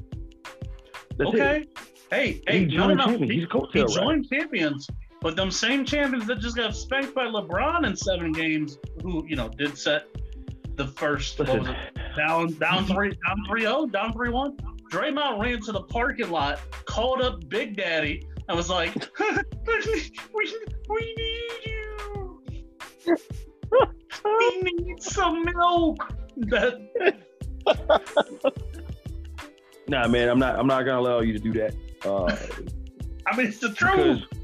That's 1.17 1.33
it. 1.33 1.35
Okay. 1.39 1.65
Hey, 2.11 2.41
hey, 2.47 2.59
He 2.65 2.75
no, 2.75 2.87
no, 2.87 2.95
joined 2.95 2.97
no. 2.97 3.05
champions. 3.05 3.31
He- 3.31 3.39
He's 3.39 3.43
a 3.43 3.47
He 3.47 3.51
coattail, 3.53 3.85
right? 3.87 3.95
joined 3.95 4.29
champions, 4.29 4.87
but 5.21 5.35
them 5.35 5.51
same 5.51 5.85
champions 5.85 6.25
that 6.27 6.39
just 6.39 6.55
got 6.55 6.75
spanked 6.75 7.13
by 7.13 7.25
LeBron 7.25 7.85
in 7.85 7.95
seven 7.95 8.31
games, 8.31 8.77
who 9.01 9.25
you 9.27 9.35
know 9.35 9.49
did 9.49 9.77
set 9.77 10.07
the 10.75 10.87
first 10.87 11.39
what 11.39 11.49
was 11.49 11.57
Listen, 11.59 11.75
it, 11.75 12.15
down 12.15 12.53
down 12.53 12.85
three 12.85 13.09
down 13.09 13.45
three 13.47 13.61
zero 13.61 13.85
down 13.85 14.13
three 14.13 14.29
one. 14.29 14.57
Draymond 14.91 15.39
ran 15.39 15.61
to 15.61 15.71
the 15.71 15.83
parking 15.83 16.31
lot, 16.31 16.59
called 16.85 17.21
up 17.21 17.47
Big 17.47 17.77
Daddy, 17.77 18.27
and 18.47 18.57
was 18.57 18.69
like, 18.69 18.93
"We 19.19 20.55
we 20.89 21.15
need 21.17 21.65
you. 21.65 22.41
We 23.05 24.61
need 24.63 25.03
some 25.03 25.43
milk." 25.43 26.13
That 26.37 26.79
nah, 29.89 30.07
man, 30.07 30.29
I'm 30.29 30.39
not. 30.39 30.57
I'm 30.57 30.67
not 30.67 30.85
gonna 30.85 30.99
allow 30.99 31.19
you 31.21 31.33
to 31.33 31.39
do 31.39 31.53
that. 31.53 31.75
Uh, 32.05 32.35
I 33.27 33.35
mean, 33.35 33.47
it's 33.47 33.59
the 33.59 33.69
because, 33.69 34.21
truth. 34.21 34.38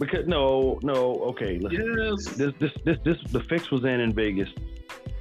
Because 0.00 0.26
no, 0.26 0.80
no. 0.82 1.20
Okay, 1.26 1.58
listen. 1.58 1.94
Yes. 1.96 2.24
This, 2.34 2.52
this, 2.58 2.72
this, 2.84 2.96
this. 3.04 3.16
The 3.30 3.40
fix 3.44 3.70
was 3.70 3.84
in 3.84 4.00
in 4.00 4.12
Vegas. 4.12 4.48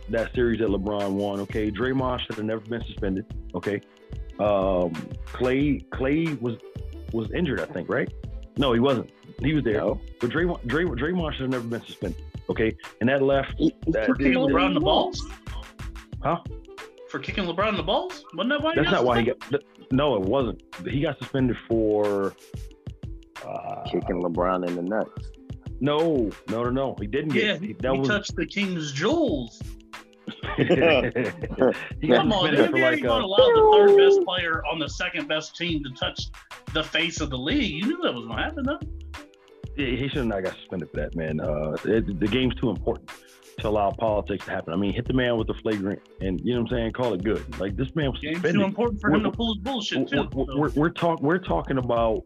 That 0.09 0.33
series 0.33 0.59
that 0.59 0.69
LeBron 0.69 1.11
won. 1.11 1.39
Okay, 1.41 1.69
Draymond 1.69 2.21
should 2.21 2.35
have 2.37 2.45
never 2.45 2.61
been 2.61 2.83
suspended. 2.85 3.25
Okay, 3.53 3.79
um, 4.39 4.93
Clay, 5.25 5.79
Clay 5.91 6.25
was 6.41 6.55
was 7.13 7.29
injured. 7.31 7.59
I 7.59 7.65
think, 7.65 7.89
right? 7.89 8.11
No, 8.57 8.73
he 8.73 8.79
wasn't. 8.79 9.11
He 9.41 9.53
was 9.53 9.63
there. 9.63 9.77
No. 9.77 10.01
But 10.19 10.31
Draymond, 10.31 10.65
Dray, 10.65 10.85
Draymond 10.85 11.33
should 11.33 11.41
have 11.41 11.51
never 11.51 11.67
been 11.67 11.85
suspended. 11.85 12.23
Okay, 12.49 12.75
and 13.01 13.09
that 13.09 13.21
left. 13.21 13.55
That- 13.87 14.07
took 14.07 14.17
Kicking 14.17 14.33
LeBron 14.33 14.69
in 14.69 14.73
the 14.73 14.79
balls? 14.79 15.23
Huh? 16.23 16.39
For 17.09 17.19
kicking 17.19 17.45
LeBron 17.45 17.69
in 17.69 17.77
the 17.77 17.83
balls? 17.83 18.23
Wasn't 18.35 18.49
that 18.49 18.61
why? 18.61 18.75
That's 18.75 18.89
got 18.89 18.97
not 18.97 19.05
why 19.05 19.19
he 19.19 19.25
got. 19.25 19.63
No, 19.91 20.15
it 20.15 20.21
wasn't. 20.21 20.61
He 20.87 21.01
got 21.01 21.17
suspended 21.19 21.57
for. 21.67 22.35
Uh, 23.47 23.83
Kicking 23.85 24.21
LeBron 24.21 24.67
in 24.67 24.75
the 24.75 24.81
nuts. 24.81 25.29
No, 25.81 26.29
no, 26.49 26.63
no, 26.63 26.69
no. 26.69 26.95
He 26.99 27.07
didn't 27.07 27.33
Yeah, 27.33 27.53
get. 27.53 27.61
he, 27.61 27.67
he, 27.67 27.73
that 27.73 27.93
he 27.93 27.99
was. 27.99 28.07
touched 28.07 28.35
the 28.35 28.45
king's 28.45 28.91
jewels. 28.91 29.61
Come 30.57 30.61
on, 32.33 32.53
suspended 32.53 32.59
the 32.59 32.67
for 32.67 32.77
NBA 32.77 32.81
like 32.81 32.93
ain't 32.93 33.05
a, 33.05 33.07
gonna 33.07 33.25
allow 33.25 33.37
the 33.37 33.87
third 33.87 33.97
best 33.97 34.21
player 34.25 34.63
on 34.71 34.79
the 34.79 34.87
second 34.89 35.27
best 35.27 35.55
team 35.55 35.83
to 35.83 35.89
touch 35.99 36.21
the 36.73 36.83
face 36.83 37.21
of 37.21 37.29
the 37.29 37.37
league. 37.37 37.71
You 37.73 37.87
knew 37.87 38.01
that 38.03 38.13
was 38.13 38.25
gonna 38.27 38.41
happen, 38.43 38.63
though. 38.65 38.79
he 39.75 39.95
he 39.95 40.07
should 40.09 40.17
have 40.19 40.27
not 40.27 40.43
got 40.43 40.55
suspended 40.57 40.89
for 40.91 40.97
that, 41.01 41.15
man. 41.15 41.39
Uh, 41.39 41.75
it, 41.85 42.19
the 42.19 42.27
game's 42.27 42.55
too 42.55 42.69
important 42.69 43.09
to 43.59 43.67
allow 43.67 43.91
politics 43.91 44.45
to 44.45 44.51
happen. 44.51 44.73
I 44.73 44.77
mean, 44.77 44.93
hit 44.93 45.07
the 45.07 45.13
man 45.13 45.37
with 45.37 45.47
the 45.47 45.53
flagrant, 45.55 46.01
and 46.21 46.39
you 46.43 46.53
know 46.53 46.61
what 46.61 46.71
I'm 46.71 46.77
saying. 46.77 46.91
Call 46.93 47.13
it 47.13 47.23
good. 47.23 47.59
Like 47.59 47.75
this 47.75 47.95
man 47.95 48.11
was 48.11 48.19
Game's 48.19 48.41
too 48.41 48.63
important 48.63 49.01
for 49.01 49.07
him 49.09 49.21
We're- 49.23 49.31
to 49.31 49.35
pull 49.37 49.53
his 49.55 49.63
bullshit 49.63 49.99
We're, 49.99 50.05
too. 50.05 50.29
we're, 50.33 50.45
so. 50.45 50.57
we're, 50.57 50.69
we're 50.75 50.89
talk 50.89 51.21
we're 51.21 51.39
talking 51.39 51.77
about 51.77 52.23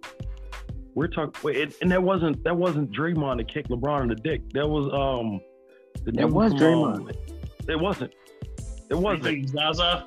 We're 0.96 1.08
talking, 1.08 1.34
wait, 1.44 1.76
and 1.82 1.92
that 1.92 2.02
wasn't 2.04 2.44
that 2.44 2.56
wasn't 2.56 2.92
Draymond 2.92 3.38
that 3.38 3.48
kicked 3.48 3.70
LeBron 3.70 4.04
in 4.04 4.08
the 4.10 4.16
dick. 4.16 4.42
That 4.54 4.68
was 4.68 4.86
um, 4.94 5.42
the 6.06 6.12
That 6.12 6.30
was 6.30 6.52
from, 6.52 6.60
Draymond. 6.62 6.96
um, 6.96 7.12
it 7.68 7.80
wasn't. 7.80 8.14
It 8.90 8.96
wasn't. 8.96 9.24
think 9.24 9.48
Zaza? 9.48 10.06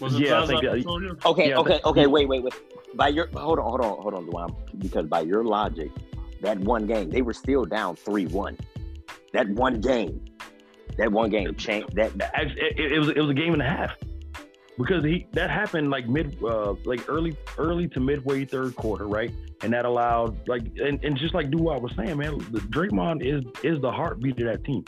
Was 0.00 0.14
it 0.14 0.22
Yeah, 0.26 0.42
I 0.42 0.46
think 0.46 0.62
that- 0.62 0.72
Pachulia? 0.72 1.24
Okay, 1.26 1.48
Yeah, 1.50 1.58
okay, 1.58 1.72
that- 1.74 1.84
okay. 1.86 2.06
Wait, 2.06 2.28
wait, 2.28 2.42
wait. 2.42 2.54
By 2.94 3.08
your 3.08 3.26
hold 3.34 3.58
on, 3.58 3.64
hold 3.64 3.80
on, 3.82 3.98
hold 4.02 4.14
on, 4.14 4.26
DeJuan. 4.26 4.78
Because 4.80 5.06
by 5.06 5.20
your 5.20 5.44
logic, 5.44 5.90
that 6.40 6.58
one 6.60 6.86
game 6.86 7.10
they 7.10 7.20
were 7.22 7.34
still 7.34 7.64
down 7.66 7.96
three 7.96 8.26
one. 8.26 8.56
That 9.34 9.48
one 9.50 9.80
game, 9.82 10.24
that 10.96 11.12
one 11.12 11.28
game 11.28 11.54
changed. 11.56 11.94
That 11.96 12.12
Actually, 12.34 12.62
it, 12.62 12.92
it 12.92 12.98
was 12.98 13.08
it 13.10 13.18
was 13.18 13.28
a 13.30 13.34
game 13.34 13.52
and 13.52 13.60
a 13.60 13.66
half 13.66 13.94
because 14.78 15.04
he 15.04 15.26
that 15.32 15.50
happened 15.50 15.90
like 15.90 16.08
mid 16.08 16.36
uh 16.42 16.74
like 16.84 17.08
early 17.08 17.36
early 17.58 17.88
to 17.88 18.00
midway 18.00 18.44
third 18.44 18.76
quarter 18.76 19.06
right? 19.06 19.32
And 19.62 19.72
that 19.72 19.84
allowed 19.84 20.48
like 20.48 20.62
and, 20.78 21.02
and 21.04 21.16
just 21.16 21.34
like 21.34 21.50
Dewop 21.50 21.80
was 21.80 21.92
saying 21.96 22.16
man 22.16 22.38
the 22.50 22.60
Draymond 22.60 23.24
is 23.24 23.44
is 23.62 23.80
the 23.80 23.90
heartbeat 23.90 24.38
of 24.40 24.46
that 24.46 24.64
team. 24.64 24.84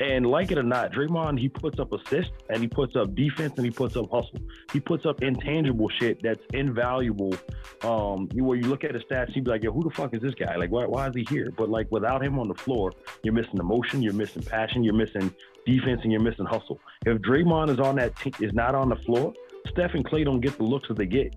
And 0.00 0.26
like 0.26 0.50
it 0.50 0.58
or 0.58 0.62
not 0.62 0.92
Draymond 0.92 1.38
he 1.38 1.48
puts 1.48 1.78
up 1.78 1.92
assists 1.92 2.32
and 2.48 2.60
he 2.60 2.68
puts 2.68 2.96
up 2.96 3.14
defense 3.14 3.54
and 3.56 3.64
he 3.64 3.70
puts 3.70 3.96
up 3.96 4.10
hustle. 4.10 4.40
He 4.72 4.80
puts 4.80 5.06
up 5.06 5.22
intangible 5.22 5.88
shit 6.00 6.22
that's 6.22 6.42
invaluable. 6.52 7.34
Um 7.82 8.28
where 8.34 8.58
you 8.58 8.66
look 8.68 8.84
at 8.84 8.94
his 8.94 9.02
stats 9.04 9.34
you'd 9.34 9.44
be 9.44 9.50
like 9.50 9.62
yo 9.62 9.72
who 9.72 9.82
the 9.82 9.90
fuck 9.90 10.14
is 10.14 10.20
this 10.20 10.34
guy? 10.34 10.56
Like 10.56 10.70
why, 10.70 10.84
why 10.84 11.08
is 11.08 11.14
he 11.14 11.26
here? 11.28 11.52
But 11.56 11.70
like 11.70 11.90
without 11.90 12.22
him 12.22 12.38
on 12.38 12.48
the 12.48 12.54
floor 12.54 12.92
you're 13.22 13.34
missing 13.34 13.58
emotion 13.58 14.02
you're 14.02 14.12
missing 14.12 14.42
passion 14.42 14.84
you're 14.84 14.94
missing 14.94 15.34
defense 15.66 16.00
and 16.02 16.12
you're 16.12 16.20
missing 16.20 16.44
hustle. 16.46 16.80
If 17.06 17.18
Draymond 17.22 17.70
is 17.70 17.78
on 17.80 17.96
that 17.96 18.16
team, 18.16 18.32
is 18.40 18.52
not 18.52 18.74
on 18.74 18.88
the 18.88 18.96
floor, 18.96 19.32
Steph 19.70 19.94
and 19.94 20.04
Klay 20.04 20.24
don't 20.24 20.40
get 20.40 20.56
the 20.56 20.64
looks 20.64 20.88
that 20.88 20.96
they 20.98 21.06
get. 21.06 21.34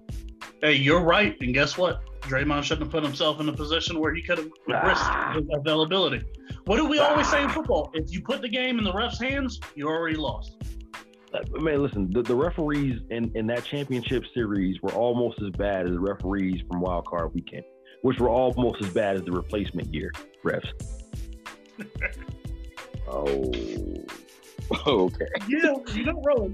Hey, 0.62 0.74
you're 0.74 1.02
right. 1.04 1.36
And 1.42 1.54
guess 1.54 1.78
what? 1.78 2.02
Draymond 2.22 2.64
shouldn't 2.64 2.88
have 2.88 2.92
put 2.92 3.04
himself 3.04 3.40
in 3.40 3.48
a 3.50 3.54
position 3.54 4.00
where 4.00 4.14
he 4.14 4.22
could 4.22 4.40
have 4.40 4.50
Ah. 4.72 4.88
risked 5.34 5.50
his 5.50 5.60
availability. 5.60 6.22
What 6.66 6.78
do 6.78 6.86
we 6.88 6.98
always 7.00 7.30
say 7.30 7.44
in 7.44 7.50
football? 7.50 7.92
If 7.94 8.12
you 8.12 8.22
put 8.22 8.42
the 8.42 8.50
game 8.50 8.80
in 8.80 8.84
the 8.84 8.94
ref's 8.94 9.20
hands, 9.22 9.60
you 9.76 9.88
already 9.88 10.16
lost. 10.18 10.56
Uh, 11.34 11.40
Man, 11.60 11.82
listen, 11.84 12.10
the, 12.12 12.24
the 12.24 12.34
referees 12.36 13.00
in, 13.12 13.32
in 13.36 13.46
that 13.48 13.64
championship 13.66 14.24
series 14.34 14.82
were 14.82 14.94
almost 14.94 15.40
as 15.44 15.52
bad 15.52 15.86
as 15.86 15.92
the 15.92 16.00
referees 16.00 16.62
from 16.72 16.82
Wild 16.82 17.06
Card 17.06 17.34
Weekend, 17.36 17.64
which 18.02 18.18
were 18.20 18.30
almost 18.30 18.82
as 18.84 18.90
bad 18.92 19.18
as 19.18 19.24
the 19.24 19.32
replacement 19.32 19.94
year 19.94 20.12
refs. 20.44 20.68
oh, 23.08 23.52
okay. 24.88 25.26
Yeah, 25.48 25.76
you 25.94 26.04
don't 26.04 26.26
roll. 26.26 26.54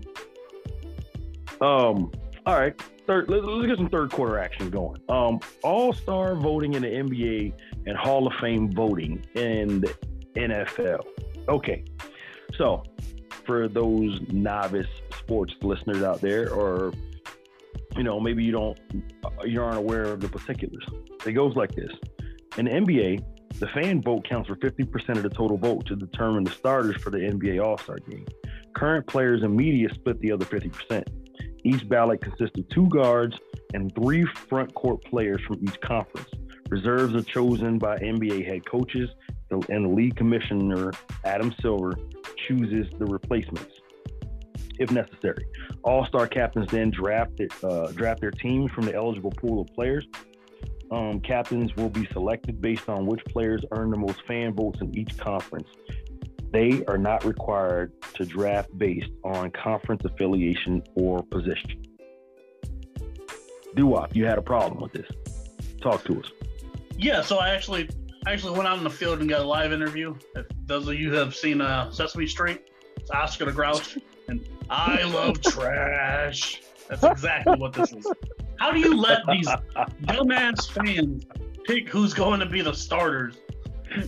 Um, 1.62 2.12
all 2.46 2.60
right, 2.60 2.80
third. 3.08 3.30
Let's, 3.30 3.46
let's 3.46 3.68
get 3.68 3.78
some 3.78 3.90
third 3.90 4.12
quarter 4.12 4.40
action 4.40 4.70
going. 4.70 5.00
Um, 5.10 5.40
All 5.64 5.94
Star 5.94 6.36
voting 6.36 6.74
in 6.74 6.82
the 6.82 6.88
NBA 6.88 7.54
and 7.86 7.96
Hall 7.96 8.28
of 8.28 8.34
Fame 8.42 8.72
voting 8.72 9.24
in 9.36 9.82
the 9.82 9.96
NFL. 10.36 11.06
Okay, 11.48 11.84
so 12.58 12.84
for 13.46 13.68
those 13.68 14.20
novice 14.30 14.88
sports 15.20 15.54
listeners 15.62 16.04
out 16.04 16.20
there, 16.20 16.52
or 16.52 16.94
you 17.96 18.04
know, 18.04 18.20
maybe 18.20 18.44
you 18.44 18.52
don't, 18.52 18.80
you 19.44 19.62
aren't 19.62 19.78
aware 19.78 20.04
of 20.04 20.22
the 20.22 20.28
particulars. 20.28 20.86
It 21.26 21.34
goes 21.34 21.56
like 21.56 21.76
this: 21.76 21.92
in 22.58 22.66
the 22.66 22.72
NBA, 22.72 23.24
the 23.62 23.68
fan 23.68 24.02
vote 24.02 24.28
counts 24.28 24.50
for 24.50 24.56
50% 24.56 25.18
of 25.18 25.24
the 25.24 25.30
total 25.30 25.56
vote 25.56 25.86
to 25.86 25.96
determine 25.96 26.44
the 26.44 26.52
starters 26.52 27.00
for 27.00 27.12
the 27.12 27.20
NBA 27.20 27.64
All 27.64 27.78
Star 27.78 28.00
game. 28.00 28.26
Current 28.74 29.06
players 29.06 29.44
and 29.44 29.56
media 29.56 29.88
split 29.94 30.20
the 30.20 30.32
other 30.32 30.46
50%. 30.46 31.04
Each 31.64 31.88
ballot 31.88 32.22
consists 32.22 32.58
of 32.58 32.68
two 32.70 32.88
guards 32.90 33.38
and 33.76 33.94
three 33.94 34.26
front 34.50 34.74
court 34.74 35.04
players 35.04 35.42
from 35.48 35.60
each 35.62 35.80
conference. 35.82 36.30
Reserves 36.70 37.14
are 37.14 37.22
chosen 37.22 37.78
by 37.78 37.98
NBA 38.00 38.48
head 38.48 38.66
coaches, 38.66 39.10
and 39.52 39.86
the 39.86 39.90
league 39.90 40.16
commissioner, 40.16 40.92
Adam 41.24 41.54
Silver, 41.62 41.96
chooses 42.48 42.88
the 42.98 43.06
replacements 43.06 43.76
if 44.80 44.90
necessary. 44.90 45.46
All 45.84 46.06
star 46.08 46.28
captains 46.28 46.68
then 46.72 46.90
draft, 46.90 47.40
it, 47.40 47.52
uh, 47.64 47.92
draft 47.92 48.22
their 48.22 48.32
teams 48.32 48.72
from 48.72 48.86
the 48.86 48.96
eligible 48.96 49.30
pool 49.32 49.62
of 49.62 49.68
players. 49.68 50.08
Um, 50.92 51.22
captains 51.22 51.74
will 51.78 51.90
be 51.90 52.06
selected 52.08 52.62
based 52.62 52.90
on 52.90 53.06
which 53.06 53.24
players 53.26 53.64
earn 53.72 53.92
the 53.92 53.98
most 53.98 54.22
fan 54.28 54.54
votes 54.54 54.80
in 54.82 54.96
each 54.98 55.18
conference. 55.18 55.70
They 56.52 56.84
are 56.86 56.98
not 56.98 57.24
required 57.24 57.94
to 58.16 58.26
draft 58.26 58.78
based 58.78 59.12
on 59.24 59.52
conference 59.52 60.04
affiliation 60.04 60.84
or 60.96 61.24
position. 61.24 61.86
Dewop, 63.74 64.14
you 64.14 64.26
had 64.26 64.38
a 64.38 64.42
problem 64.42 64.82
with 64.82 64.92
this. 64.92 65.08
Talk 65.82 66.04
to 66.06 66.20
us. 66.20 66.30
Yeah, 66.98 67.22
so 67.22 67.38
I 67.38 67.52
actually 67.52 67.90
I 68.28 68.34
actually 68.34 68.58
went 68.58 68.68
out 68.68 68.78
in 68.78 68.84
the 68.84 68.90
field 68.90 69.22
and 69.22 69.30
got 69.30 69.42
a 69.42 69.46
live 69.46 69.72
interview. 69.72 70.16
If 70.36 70.46
those 70.66 70.88
of 70.90 70.96
you 70.96 71.14
have 71.14 71.34
seen 71.34 71.62
uh, 71.62 71.90
Sesame 71.90 72.28
Street, 72.28 72.70
it's 72.98 73.10
Oscar 73.12 73.46
the 73.46 73.54
Grouch, 73.54 73.98
and 74.28 74.46
I 74.70 75.04
love 75.04 75.42
trash. 75.42 76.62
That's 76.90 77.04
exactly 77.04 77.58
what 77.58 77.72
this 77.72 77.94
is. 77.94 78.06
How 78.62 78.72
do 78.72 78.80
you 78.80 78.96
let 78.96 79.26
these 79.26 79.48
dumbass 80.04 80.70
fans 80.70 81.26
pick 81.66 81.90
who's 81.90 82.14
going 82.14 82.40
to 82.42 82.46
be 82.46 82.62
the 82.62 82.74
starters? 82.74 83.40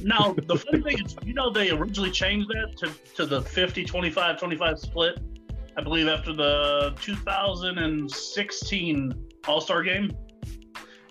Now, 0.03 0.35
the 0.45 0.57
funny 0.57 0.83
thing 0.83 1.03
is, 1.03 1.15
you 1.25 1.33
know, 1.33 1.49
they 1.49 1.71
originally 1.71 2.11
changed 2.11 2.49
that 2.49 2.77
to, 2.77 2.91
to 3.15 3.25
the 3.25 3.41
50 3.41 3.83
25 3.83 4.37
25 4.37 4.79
split, 4.79 5.17
I 5.75 5.81
believe, 5.81 6.07
after 6.07 6.33
the 6.33 6.93
2016 7.01 9.25
All 9.47 9.59
Star 9.59 9.81
game. 9.81 10.11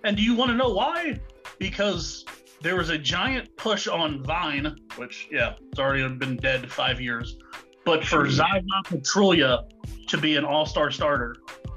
And 0.05 0.17
do 0.17 0.23
you 0.23 0.37
want 0.37 0.53
to 0.53 0.57
know 0.57 0.73
why? 0.73 1.19
Because 1.59 2.25
there 2.61 2.77
was 2.77 2.91
a 2.91 2.99
giant 2.99 3.57
push 3.57 3.89
on 3.89 4.23
Vine, 4.23 4.77
which, 4.95 5.27
yeah, 5.33 5.55
it's 5.69 5.81
already 5.81 6.07
been 6.15 6.37
dead 6.37 6.71
five 6.71 7.01
years, 7.01 7.39
but 7.85 8.05
for 8.05 8.31
Zaza 8.31 8.63
Pachulia 8.85 9.65
to 10.07 10.17
be 10.17 10.37
an 10.37 10.45
all 10.45 10.65
star 10.65 10.93
starter. 10.93 11.35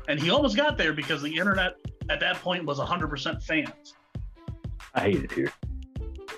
And 0.08 0.20
he 0.20 0.30
almost 0.30 0.56
got 0.56 0.78
there 0.78 0.94
because 0.94 1.22
the 1.22 1.36
internet 1.36 1.74
at 2.10 2.20
that 2.20 2.36
point 2.38 2.66
was 2.66 2.80
100% 2.80 3.44
fans. 3.44 3.94
I 4.94 5.02
hate 5.02 5.24
it 5.24 5.32
here. 5.32 5.52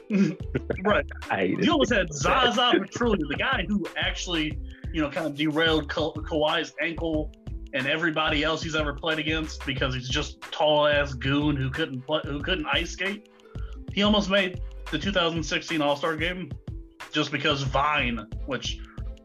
Right. 0.83 1.05
I 1.29 1.35
hate 1.35 1.59
it. 1.59 1.65
You 1.65 1.73
almost 1.73 1.91
had 1.91 2.13
Zaza 2.13 2.71
Pachulia, 2.75 3.27
the 3.27 3.35
guy 3.35 3.65
who 3.67 3.85
actually, 3.97 4.57
you 4.93 5.01
know, 5.01 5.09
kind 5.09 5.27
of 5.27 5.35
derailed 5.35 5.89
Ka- 5.89 6.13
Kawhi's 6.13 6.73
ankle 6.81 7.29
and 7.73 7.85
everybody 7.85 8.43
else 8.43 8.63
he's 8.63 8.75
ever 8.75 8.93
played 8.93 9.19
against 9.19 9.65
because 9.65 9.93
he's 9.93 10.07
just 10.07 10.39
tall 10.41 10.87
ass 10.87 11.13
goon 11.13 11.57
who 11.57 11.69
couldn't 11.69 12.01
play, 12.03 12.21
who 12.23 12.41
couldn't 12.41 12.65
ice 12.67 12.91
skate. 12.91 13.27
He 13.91 14.03
almost 14.03 14.29
made 14.29 14.61
the 14.91 14.97
2016 14.97 15.81
All 15.81 15.97
Star 15.97 16.15
game 16.15 16.51
just 17.11 17.31
because 17.31 17.63
Vine, 17.63 18.25
which 18.45 18.79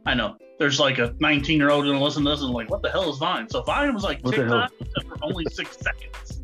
I 0.05 0.15
know 0.15 0.37
there's 0.63 0.79
like 0.79 0.99
a 1.01 1.13
19 1.19 1.59
year 1.59 1.71
old 1.71 1.85
gonna 1.85 2.01
listen 2.01 2.23
to 2.23 2.31
this 2.31 2.41
and 2.41 2.51
like, 2.51 2.71
what 2.71 2.83
the 2.83 2.89
hell 2.91 3.11
is 3.11 3.19
Vine? 3.19 3.49
So 3.51 3.63
Vine 3.65 3.93
was 3.93 4.05
like 4.05 4.21
What? 4.21 4.37
TikTok 4.37 4.71
except 4.79 5.09
for 5.09 5.17
only 5.23 5.45
six 5.51 5.77
seconds. 5.77 6.41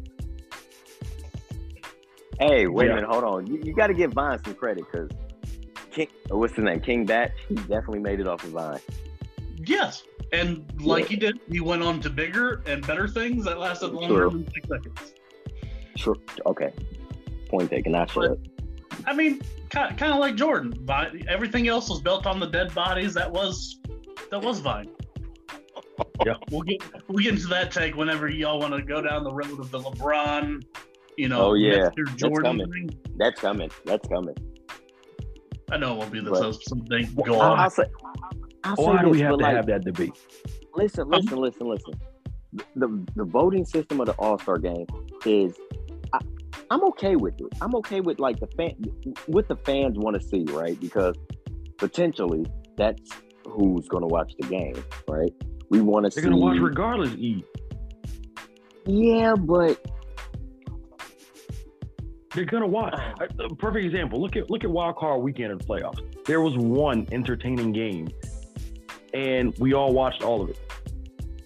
Hey, 2.40 2.66
wait 2.66 2.86
Yeah. 2.86 2.92
a 2.92 2.94
minute, 2.96 3.10
hold 3.10 3.22
on. 3.22 3.46
You, 3.46 3.60
you 3.62 3.72
got 3.74 3.86
to 3.86 3.94
give 3.94 4.12
Vine 4.12 4.42
some 4.44 4.54
credit 4.56 4.84
because 4.90 5.08
King, 5.92 6.08
what's 6.30 6.54
his 6.56 6.64
name? 6.64 6.80
King 6.80 7.06
Bach. 7.06 7.30
He 7.48 7.54
definitely 7.54 8.00
made 8.00 8.18
it 8.18 8.26
off 8.26 8.42
of 8.42 8.50
Vine. 8.50 8.80
Yes. 9.64 10.02
And 10.32 10.64
like 10.80 11.04
Yeah. 11.04 11.08
he 11.10 11.16
did, 11.16 11.40
he 11.48 11.60
went 11.60 11.84
on 11.84 12.00
to 12.00 12.10
bigger 12.10 12.60
and 12.66 12.84
better 12.84 13.06
things 13.06 13.44
that 13.44 13.58
lasted 13.60 13.92
longer 13.92 14.14
Sure. 14.14 14.30
than 14.30 14.50
six 14.52 14.68
seconds. 14.68 15.14
Sure. 15.96 16.16
Okay. 16.44 16.72
Point 17.48 17.70
taken. 17.70 17.94
I 17.94 18.06
should. 18.06 18.48
I 19.06 19.14
mean, 19.14 19.40
kind, 19.70 19.96
kind 19.96 20.12
of 20.12 20.18
like 20.18 20.34
Jordan. 20.34 20.74
Vi- 20.84 21.22
Everything 21.28 21.68
else 21.68 21.88
was 21.88 22.00
built 22.00 22.26
on 22.26 22.40
the 22.40 22.46
dead 22.46 22.74
bodies. 22.74 23.14
That 23.14 23.30
was 23.32 23.78
that 24.30 24.42
was 24.42 24.60
Vine. 24.60 24.90
Yeah. 26.24 26.34
We'll 26.50 26.62
get 26.62 26.80
we'll 27.08 27.18
get 27.22 27.34
into 27.34 27.48
that 27.48 27.70
take 27.72 27.96
whenever 27.96 28.28
y'all 28.28 28.58
want 28.60 28.72
to 28.74 28.82
go 28.82 29.00
down 29.00 29.24
the 29.24 29.32
road 29.32 29.58
of 29.58 29.70
the 29.72 29.80
LeBron, 29.80 30.62
you 31.16 31.28
know, 31.28 31.50
Oh, 31.50 31.54
yeah. 31.54 31.90
Mr. 31.96 32.18
That's 32.18 32.38
coming. 32.40 32.70
thing. 32.72 32.90
That's 33.16 33.40
coming. 33.40 33.70
That's 33.84 34.06
coming. 34.08 34.34
I 35.72 35.76
know 35.76 35.94
it 35.94 35.98
won't 35.98 36.12
be 36.12 36.20
this 36.20 36.30
But- 36.30 36.40
so 36.40 36.52
someday 36.52 37.08
Well, 37.14 37.26
go 37.26 37.40
I'll, 37.40 37.52
on. 37.52 37.58
I'll 37.60 37.70
say. 37.70 37.84
I'll 38.64 38.76
say 38.76 38.82
Why 38.84 39.02
do 39.02 39.08
we 39.10 39.20
have 39.20 39.30
but 39.32 39.36
to 39.38 39.42
like, 39.44 39.56
have 39.56 39.66
that 39.66 39.84
debate? 39.84 40.12
Listen, 40.74 41.08
listen, 41.08 41.38
listen, 41.38 41.68
listen. 41.68 41.94
The 42.76 43.04
the 43.16 43.24
voting 43.24 43.64
system 43.64 44.00
of 44.00 44.06
the 44.06 44.12
All 44.14 44.38
Star 44.38 44.58
game 44.58 44.86
is. 45.24 45.56
I, 46.12 46.18
I'm 46.70 46.84
okay 46.84 47.16
with 47.16 47.40
it. 47.40 47.46
I'm 47.60 47.74
okay 47.76 48.00
with 48.00 48.18
like 48.20 48.38
the 48.40 48.46
fan, 48.56 48.74
what 49.26 49.48
the 49.48 49.56
fans 49.56 49.98
want 49.98 50.20
to 50.20 50.26
see, 50.26 50.44
right? 50.50 50.78
Because 50.80 51.16
potentially 51.76 52.46
that's 52.76 53.00
who's 53.50 53.88
going 53.88 54.02
to 54.02 54.06
watch 54.08 54.32
the 54.38 54.46
game, 54.48 54.82
right? 55.08 55.32
We 55.70 55.80
want 55.80 56.06
to 56.06 56.10
see. 56.10 56.20
They're 56.20 56.30
gonna 56.30 56.40
watch 56.42 56.58
regardless. 56.58 57.10
E. 57.16 57.44
Yeah, 58.86 59.34
but 59.36 59.78
They're 62.34 62.44
gonna 62.44 62.66
watch. 62.66 62.94
A 63.20 63.44
a 63.44 63.54
perfect 63.56 63.84
example. 63.84 64.20
Look 64.20 64.36
at 64.36 64.50
look 64.50 64.64
at 64.64 64.70
Wild 64.70 64.96
Card 64.96 65.22
Weekend 65.22 65.52
in 65.52 65.58
the 65.58 65.64
playoffs. 65.64 66.00
There 66.24 66.40
was 66.40 66.56
one 66.56 67.06
entertaining 67.12 67.72
game, 67.72 68.08
and 69.14 69.56
we 69.58 69.72
all 69.74 69.92
watched 69.92 70.22
all 70.22 70.42
of 70.42 70.50
it. 70.50 70.58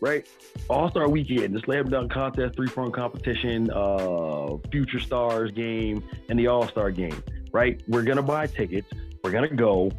right? 0.01 0.27
All 0.69 0.91
Star 0.91 1.09
Weekend, 1.09 1.55
the 1.55 1.61
slam 1.61 1.89
dunk 1.89 2.13
contest, 2.13 2.57
three 2.57 2.69
point 2.69 2.93
competition, 2.95 3.71
uh, 3.73 4.57
Future 4.71 5.01
Stars 5.01 5.51
game, 5.53 6.03
and 6.29 6.39
the 6.39 6.47
All 6.49 6.67
Star 6.69 6.91
game, 6.91 7.23
right? 7.53 7.81
We're 7.89 8.03
gonna 8.05 8.23
buy 8.23 8.47
tickets. 8.47 8.89
We're 9.25 9.33
gonna 9.33 9.49
go. 9.55 9.91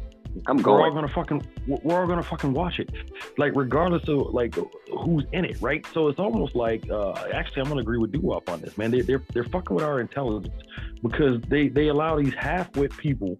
I'm 0.46 0.56
going. 0.56 0.78
We're 0.78 0.84
all 0.84 0.90
going. 0.90 1.06
gonna 1.06 1.08
fucking. 1.08 1.46
We're 1.66 2.00
all 2.00 2.06
gonna 2.06 2.22
fucking 2.22 2.52
watch 2.52 2.78
it, 2.78 2.90
like 3.38 3.52
regardless 3.54 4.08
of 4.08 4.34
like 4.34 4.54
who's 4.88 5.24
in 5.32 5.44
it, 5.44 5.60
right? 5.60 5.86
So 5.92 6.08
it's 6.08 6.18
almost 6.18 6.54
like. 6.54 6.88
Uh, 6.90 7.12
actually, 7.32 7.62
I'm 7.62 7.68
gonna 7.68 7.80
agree 7.80 7.98
with 7.98 8.12
Dewop 8.12 8.48
on 8.48 8.60
this, 8.60 8.76
man. 8.76 8.90
They, 8.90 9.00
they're 9.00 9.22
they're 9.32 9.44
fucking 9.44 9.74
with 9.74 9.84
our 9.84 10.00
intelligence 10.00 10.54
because 11.02 11.40
they 11.48 11.68
they 11.68 11.88
allow 11.88 12.18
these 12.18 12.34
half-wit 12.34 12.96
people 12.96 13.38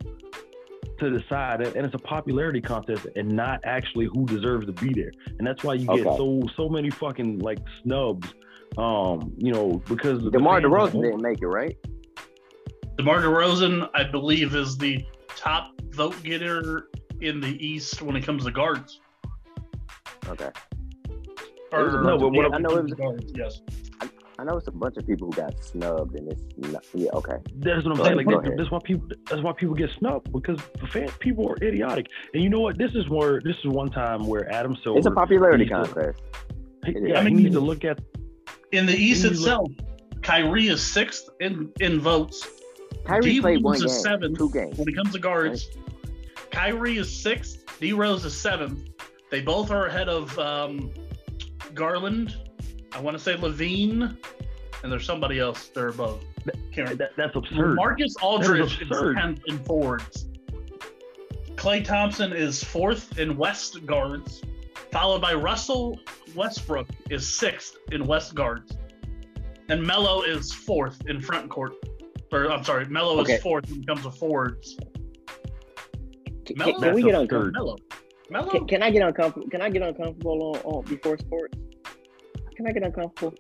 to 0.99 1.11
decide, 1.19 1.61
and 1.61 1.85
it's 1.85 1.95
a 1.95 1.99
popularity 1.99 2.61
contest, 2.61 3.07
and 3.17 3.29
not 3.29 3.61
actually 3.65 4.07
who 4.07 4.27
deserves 4.27 4.67
to 4.67 4.73
be 4.73 4.93
there. 4.93 5.13
And 5.39 5.47
that's 5.47 5.65
why 5.65 5.75
you 5.75 5.87
get 5.87 6.05
so 6.05 6.43
so 6.57 6.69
many 6.69 6.91
fucking 6.91 7.41
like 7.41 7.59
snubs. 7.83 8.33
Um, 8.77 9.33
you 9.39 9.53
know, 9.53 9.83
because 9.89 10.23
the 10.25 10.31
DeMar 10.31 10.61
fans 10.61 10.73
DeRozan 10.73 11.03
didn't 11.03 11.23
make 11.23 11.41
it, 11.41 11.47
right? 11.47 11.77
DeMar 12.97 13.21
DeRozan, 13.21 13.89
I 13.95 14.05
believe, 14.05 14.55
is 14.55 14.77
the 14.77 15.05
top 15.37 15.73
vote 15.91 16.21
getter 16.23 16.89
in 17.21 17.41
the 17.41 17.65
East 17.65 18.03
when 18.03 18.17
it 18.17 18.23
comes 18.25 18.45
to 18.45 18.51
guards. 18.51 19.01
Okay. 20.29 20.51
Or, 21.73 22.03
No, 22.03 22.19
but 22.19 22.31
what 22.31 22.55
I 22.55 22.59
know 22.59 22.77
it 22.77 22.85
was- 22.85 22.93
guards, 22.95 23.33
yes. 23.37 23.61
I 24.37 24.43
know 24.43 24.57
it's 24.57 24.67
a 24.67 24.73
bunch 24.73 24.97
of 24.97 25.07
people 25.07 25.31
who 25.31 25.37
got 25.41 25.63
snubbed, 25.63 26.17
and 26.17 26.31
it's 26.33 26.43
not, 26.57 26.85
yeah. 26.93 27.09
Okay. 27.15 27.37
That's 27.59 27.85
what 27.85 27.93
I'm 27.93 27.97
Go 27.99 28.05
saying. 28.05 28.19
ahead, 28.19 28.27
Like 28.35 28.45
go 28.45 28.57
that's 28.57 28.71
why 28.71 28.81
people. 28.83 29.09
That's 29.31 29.43
why 29.43 29.53
people 29.53 29.77
get 29.77 29.91
snubbed 29.91 30.33
because 30.33 30.59
the 30.81 30.89
fan 30.89 31.09
people 31.21 31.49
are 31.49 31.57
idiotic. 31.63 32.07
And 32.35 32.43
you 32.43 32.49
know 32.51 32.59
what? 32.59 32.77
This 32.77 32.91
is 32.97 33.09
where 33.09 33.41
this 33.41 33.55
is 33.59 33.67
one 33.67 33.91
time 33.91 34.27
where 34.27 34.51
Adam 34.53 34.77
Silver. 34.83 34.99
It's 34.99 35.07
a 35.07 35.13
popularity 35.13 35.67
needs 35.67 35.71
to- 35.89 35.95
contest. 35.95 36.23
he- 36.85 37.15
I 37.15 37.23
mean- 37.23 37.39
he 37.39 37.45
needs 37.45 37.55
to 37.55 37.61
look 37.61 37.85
at. 37.85 38.01
In 38.73 38.87
the 38.87 38.93
East 38.93 39.23
When 39.23 39.35
you 39.35 39.39
itself, 39.39 39.69
Kyrie 40.23 40.67
is 40.67 40.83
sixth 40.83 41.29
in, 41.41 41.71
in 41.81 42.01
votes. 42.01 42.45
Kyrie 43.05 43.23
D 43.23 43.41
played 43.41 43.63
one 43.63 43.73
Rose 43.75 43.83
game, 43.83 44.03
seventh 44.03 44.39
two 44.39 44.51
games. 44.51 44.79
when 44.79 44.89
it 44.89 44.97
comes 44.97 45.13
to 45.13 45.19
guards. 45.19 45.69
Kyrie 46.51 46.99
is 46.99 47.15
sixth. 47.15 47.65
D 47.81 47.93
Rose 47.93 48.25
is 48.25 48.37
seventh. 48.37 48.89
They 49.31 49.41
both 49.41 49.71
are 49.71 49.87
ahead 49.87 50.09
of 50.09 50.37
um, 50.39 50.93
Garland. 51.75 52.37
I 52.93 53.01
want 53.01 53.17
to 53.17 53.23
say 53.23 53.35
LaVine, 53.35 54.17
and 54.83 54.93
there's 54.93 55.05
somebody 55.05 55.41
else 55.41 55.69
they're 55.69 55.89
above. 55.89 56.25
Can't 56.45 56.77
remember. 56.77 56.97
That, 56.97 57.11
that's 57.17 57.37
absurd. 57.37 57.75
Marcus 57.75 58.15
Aldridge 58.23 58.81
is 58.81 58.89
absurd. 58.89 59.17
10th 59.17 59.41
in 59.47 59.59
forwards. 59.65 60.27
Klay 61.57 61.85
Thompson 61.85 62.33
is 62.33 62.63
fourth 62.63 63.19
in 63.19 63.37
West 63.37 63.85
guards, 63.87 64.43
followed 64.93 65.21
by 65.21 65.35
Russell 65.35 65.99
Westbrook 66.35 66.89
is 67.11 67.27
sixth 67.27 67.77
in 67.91 68.07
West 68.07 68.35
guards, 68.35 68.77
and 69.69 69.83
Melo 69.83 70.23
is 70.23 70.53
fourth 70.53 71.01
in 71.07 71.21
front 71.21 71.49
court. 71.49 71.73
Or 72.35 72.51
I'm 72.51 72.65
sorry, 72.65 72.85
Melo 72.87 73.21
Okay. 73.21 73.35
is 73.35 73.43
fourth 73.43 73.71
when 73.71 73.81
it 73.81 73.87
comes 73.87 74.03
to 74.03 74.11
forwards. 74.11 74.77
Can, 76.45 76.57
Melo? 76.59 76.73
can, 76.73 76.81
can 76.83 76.95
we 76.95 77.03
get 77.03 77.15
uncomfortable? 77.15 77.53
Melo, 77.53 77.77
Melo. 78.29 78.51
Can, 78.51 78.67
can 78.67 78.83
I 78.83 78.91
get 78.91 79.03
uncomfortable? 79.03 79.49
Can 79.51 79.63
I 79.63 79.71
get 79.71 79.83
uncomfortable 79.83 80.57
on, 80.57 80.61
on 80.75 80.85
before 80.85 81.17
sports? 81.17 81.57
Can 82.57 82.67
I 82.67 82.73
get 82.73 82.83
uncomfortable? 82.83 83.35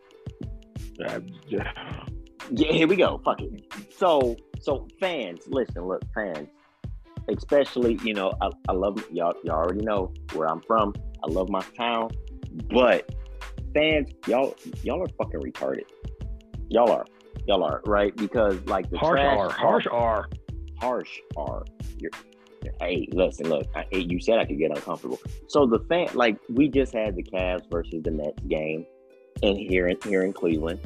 Uh, 1.04 1.20
Yeah, 1.48 2.72
here 2.72 2.86
we 2.86 2.94
go. 2.94 3.20
Fuck 3.24 3.40
it. 3.42 3.64
So, 3.96 4.36
so 4.60 4.86
fans, 5.00 5.40
listen, 5.48 5.86
look, 5.86 6.02
fans, 6.14 6.48
especially, 7.28 7.98
you 8.04 8.14
know, 8.14 8.32
I, 8.40 8.50
I 8.68 8.72
love 8.72 9.02
y'all. 9.10 9.34
Y'all 9.42 9.56
already 9.56 9.84
know 9.84 10.12
where 10.34 10.48
I'm 10.48 10.60
from. 10.62 10.94
I 11.24 11.30
love 11.32 11.48
my 11.48 11.62
town, 11.76 12.10
but 12.70 13.12
fans, 13.74 14.10
y'all, 14.28 14.54
y'all 14.84 15.02
are 15.02 15.08
fucking 15.18 15.40
retarded. 15.40 15.84
Y'all 16.68 16.90
are, 16.90 17.06
y'all 17.46 17.62
are 17.64 17.82
right? 17.86 18.14
Because 18.16 18.60
like 18.66 18.90
the 18.90 18.98
harsh 18.98 19.20
trash 19.20 19.38
R, 19.38 19.50
harsh 19.50 19.86
R. 19.90 20.28
harsh 20.80 21.18
are 21.36 21.64
you're, 21.98 22.10
hey 22.80 23.08
listen 23.12 23.48
look 23.48 23.66
I, 23.74 23.84
hey, 23.90 24.06
you 24.08 24.18
said 24.20 24.38
i 24.38 24.44
could 24.44 24.58
get 24.58 24.70
uncomfortable. 24.70 25.20
So 25.48 25.66
the 25.66 25.80
fan 25.80 26.08
like 26.14 26.38
we 26.48 26.68
just 26.68 26.94
had 26.94 27.16
the 27.16 27.22
Cavs 27.22 27.70
versus 27.70 28.02
the 28.02 28.10
nets 28.10 28.42
game 28.48 28.86
and 29.42 29.56
here 29.56 29.88
in 29.88 29.98
here 30.04 30.22
in 30.22 30.32
cleveland. 30.32 30.80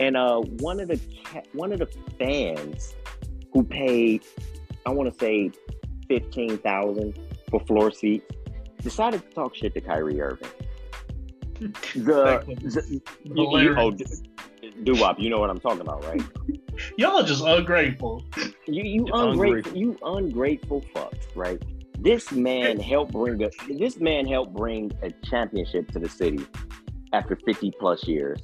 And 0.00 0.16
uh 0.16 0.40
one 0.40 0.80
of 0.80 0.88
the 0.88 1.00
ca- 1.24 1.42
one 1.52 1.72
of 1.72 1.78
the 1.78 1.88
fans 2.18 2.94
who 3.52 3.62
paid 3.62 4.24
i 4.84 4.90
want 4.90 5.12
to 5.12 5.18
say 5.18 5.50
15000 6.08 7.18
for 7.50 7.60
floor 7.60 7.90
seats 7.90 8.26
decided 8.82 9.22
to 9.22 9.34
talk 9.34 9.54
shit 9.54 9.74
to 9.74 9.80
Kyrie 9.80 10.20
Irving. 10.20 10.48
The, 11.94 12.42
the 12.46 13.00
you, 13.22 13.58
you, 13.58 13.76
oh, 13.78 13.92
Dewop, 14.82 15.18
you 15.18 15.30
know 15.30 15.38
what 15.38 15.50
I'm 15.50 15.60
talking 15.60 15.80
about, 15.80 16.04
right? 16.04 16.22
Y'all 16.96 17.22
just 17.22 17.42
ungrateful. 17.44 18.24
You 18.66 18.82
you 18.82 19.06
You're 19.06 19.30
ungrateful, 19.30 19.72
ungrateful. 19.72 19.76
you 19.76 19.98
ungrateful 20.02 20.80
fucks, 20.94 21.26
right? 21.34 21.62
This 21.98 22.32
man 22.32 22.78
helped 22.80 23.12
bring 23.12 23.42
a 23.42 23.50
this 23.68 23.98
man 23.98 24.26
helped 24.26 24.54
bring 24.54 24.90
a 25.02 25.10
championship 25.26 25.90
to 25.92 25.98
the 25.98 26.08
city 26.08 26.44
after 27.12 27.36
50 27.36 27.72
plus 27.78 28.06
years. 28.08 28.40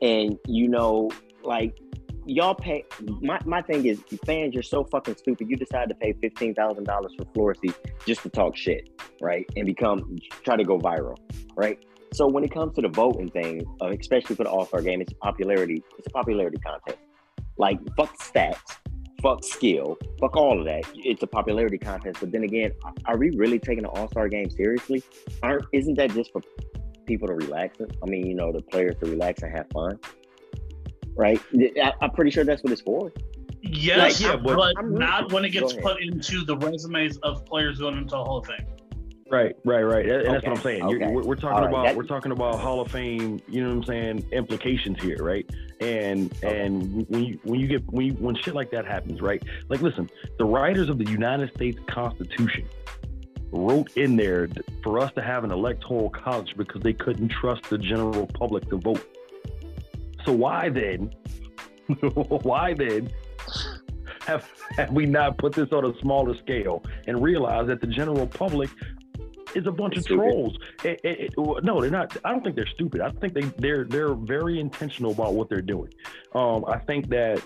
And 0.00 0.38
you 0.46 0.68
know, 0.68 1.10
like 1.44 1.78
y'all 2.24 2.54
pay 2.54 2.84
my, 3.20 3.38
my 3.44 3.62
thing 3.62 3.86
is 3.86 4.00
fans, 4.24 4.54
you're 4.54 4.62
so 4.62 4.84
fucking 4.84 5.16
stupid. 5.16 5.48
You 5.48 5.56
decide 5.56 5.88
to 5.88 5.94
pay 5.94 6.12
fifteen 6.14 6.54
thousand 6.54 6.84
dollars 6.84 7.12
for 7.18 7.24
floor 7.34 7.54
seats 7.54 7.78
just 8.06 8.22
to 8.22 8.30
talk 8.30 8.56
shit, 8.56 8.88
right? 9.20 9.46
And 9.56 9.66
become 9.66 10.16
try 10.44 10.56
to 10.56 10.64
go 10.64 10.78
viral, 10.78 11.16
right? 11.56 11.78
So 12.14 12.26
when 12.26 12.42
it 12.44 12.50
comes 12.52 12.74
to 12.76 12.82
the 12.82 12.88
voting 12.88 13.30
thing, 13.30 13.64
uh, 13.82 13.88
especially 13.88 14.36
for 14.36 14.44
the 14.44 14.50
All 14.50 14.66
Star 14.66 14.82
game, 14.82 15.00
it's 15.00 15.12
a 15.12 15.16
popularity. 15.16 15.82
It's 15.98 16.06
a 16.06 16.10
popularity 16.10 16.58
contest. 16.58 16.98
Like 17.58 17.78
fuck 17.96 18.16
stats, 18.18 18.76
fuck 19.22 19.44
skill, 19.44 19.98
fuck 20.20 20.36
all 20.36 20.58
of 20.58 20.64
that. 20.66 20.84
It's 20.94 21.22
a 21.22 21.26
popularity 21.26 21.78
contest. 21.78 22.20
But 22.20 22.32
then 22.32 22.44
again, 22.44 22.72
are 23.04 23.16
we 23.18 23.30
really 23.36 23.58
taking 23.58 23.82
the 23.82 23.90
All 23.90 24.08
Star 24.08 24.28
game 24.28 24.48
seriously? 24.50 25.02
Aren't 25.42 25.64
isn't 25.72 25.94
that 25.94 26.12
just 26.14 26.32
for 26.32 26.40
people 27.06 27.28
to 27.28 27.34
relax? 27.34 27.78
I 28.02 28.06
mean, 28.06 28.26
you 28.26 28.34
know, 28.34 28.52
the 28.52 28.62
players 28.62 28.96
to 29.02 29.10
relax 29.10 29.42
and 29.42 29.52
have 29.56 29.66
fun, 29.72 29.98
right? 31.14 31.40
I, 31.54 31.92
I'm 32.00 32.10
pretty 32.10 32.30
sure 32.30 32.44
that's 32.44 32.62
what 32.62 32.72
it's 32.72 32.82
for. 32.82 33.12
Yes, 33.60 34.20
yeah, 34.20 34.36
but- 34.36 34.56
but, 34.56 34.78
I'm 34.78 34.94
not 34.94 35.32
when 35.32 35.44
it 35.44 35.50
gets 35.50 35.72
put 35.74 36.00
into 36.00 36.44
the 36.44 36.56
resumes 36.56 37.18
of 37.18 37.44
players 37.44 37.78
going 37.80 37.98
into 37.98 38.10
the 38.10 38.16
Hall 38.24 38.38
of 38.38 38.46
Fame. 38.46 38.66
Right, 39.30 39.54
right, 39.64 39.82
right. 39.82 40.08
And 40.08 40.26
that's 40.34 40.46
what 40.46 40.56
I'm 40.56 40.62
saying. 40.62 40.82
Okay. 40.82 41.06
we're, 41.10 41.22
we're 41.22 41.34
talking 41.34 41.64
right, 41.64 41.68
about 41.68 41.86
that- 41.86 41.96
we're 41.96 42.06
talking 42.06 42.32
about 42.32 42.58
Hall 42.60 42.80
of 42.80 42.90
Fame. 42.90 43.40
You 43.46 43.62
know 43.62 43.68
what 43.68 43.76
I'm 43.76 43.84
saying? 43.84 44.26
Implications 44.32 45.02
here, 45.02 45.18
right? 45.20 45.48
And 45.80 46.32
and 46.42 47.06
when 47.08 47.24
you 47.24 47.38
when 47.44 47.60
you 47.60 47.66
get 47.66 47.84
when 47.92 48.06
you, 48.06 48.12
when 48.14 48.34
shit 48.36 48.54
like 48.54 48.70
that 48.70 48.86
happens, 48.86 49.20
right? 49.20 49.42
Like, 49.68 49.82
listen, 49.82 50.08
the 50.38 50.44
writers 50.44 50.88
of 50.88 50.98
the 50.98 51.10
United 51.10 51.54
States 51.54 51.78
Constitution 51.88 52.64
wrote 53.50 53.96
in 53.96 54.16
there 54.16 54.48
for 54.82 54.98
us 54.98 55.12
to 55.14 55.22
have 55.22 55.44
an 55.44 55.50
electoral 55.50 56.10
college 56.10 56.54
because 56.56 56.82
they 56.82 56.92
couldn't 56.92 57.28
trust 57.28 57.64
the 57.70 57.78
general 57.78 58.26
public 58.26 58.68
to 58.70 58.78
vote. 58.78 59.06
So 60.24 60.32
why 60.32 60.68
then? 60.68 61.12
why 62.42 62.74
then? 62.74 63.10
Have, 64.26 64.46
have 64.76 64.92
we 64.92 65.06
not 65.06 65.38
put 65.38 65.54
this 65.54 65.72
on 65.72 65.86
a 65.86 65.98
smaller 66.00 66.36
scale 66.36 66.84
and 67.06 67.22
realized 67.22 67.68
that 67.68 67.80
the 67.80 67.86
general 67.86 68.26
public 68.26 68.68
is 69.54 69.66
a 69.66 69.72
bunch 69.72 69.96
of 69.96 70.02
Stupid. 70.04 70.22
trolls? 70.30 70.58
It- 70.84 71.00
it- 71.04 71.20
it- 71.20 71.64
no, 71.64 71.80
they're 71.80 71.90
not. 71.90 72.16
I 72.24 72.30
don't 72.30 72.42
think 72.42 72.56
they're 72.56 72.66
stupid. 72.66 73.00
I 73.00 73.10
think 73.10 73.32
they 73.34 73.42
they're 73.58 73.84
they're 73.84 74.14
very 74.14 74.60
intentional 74.60 75.12
about 75.12 75.34
what 75.34 75.48
they're 75.48 75.60
doing. 75.62 75.92
Um, 76.34 76.64
I 76.66 76.78
think 76.78 77.08
that 77.10 77.42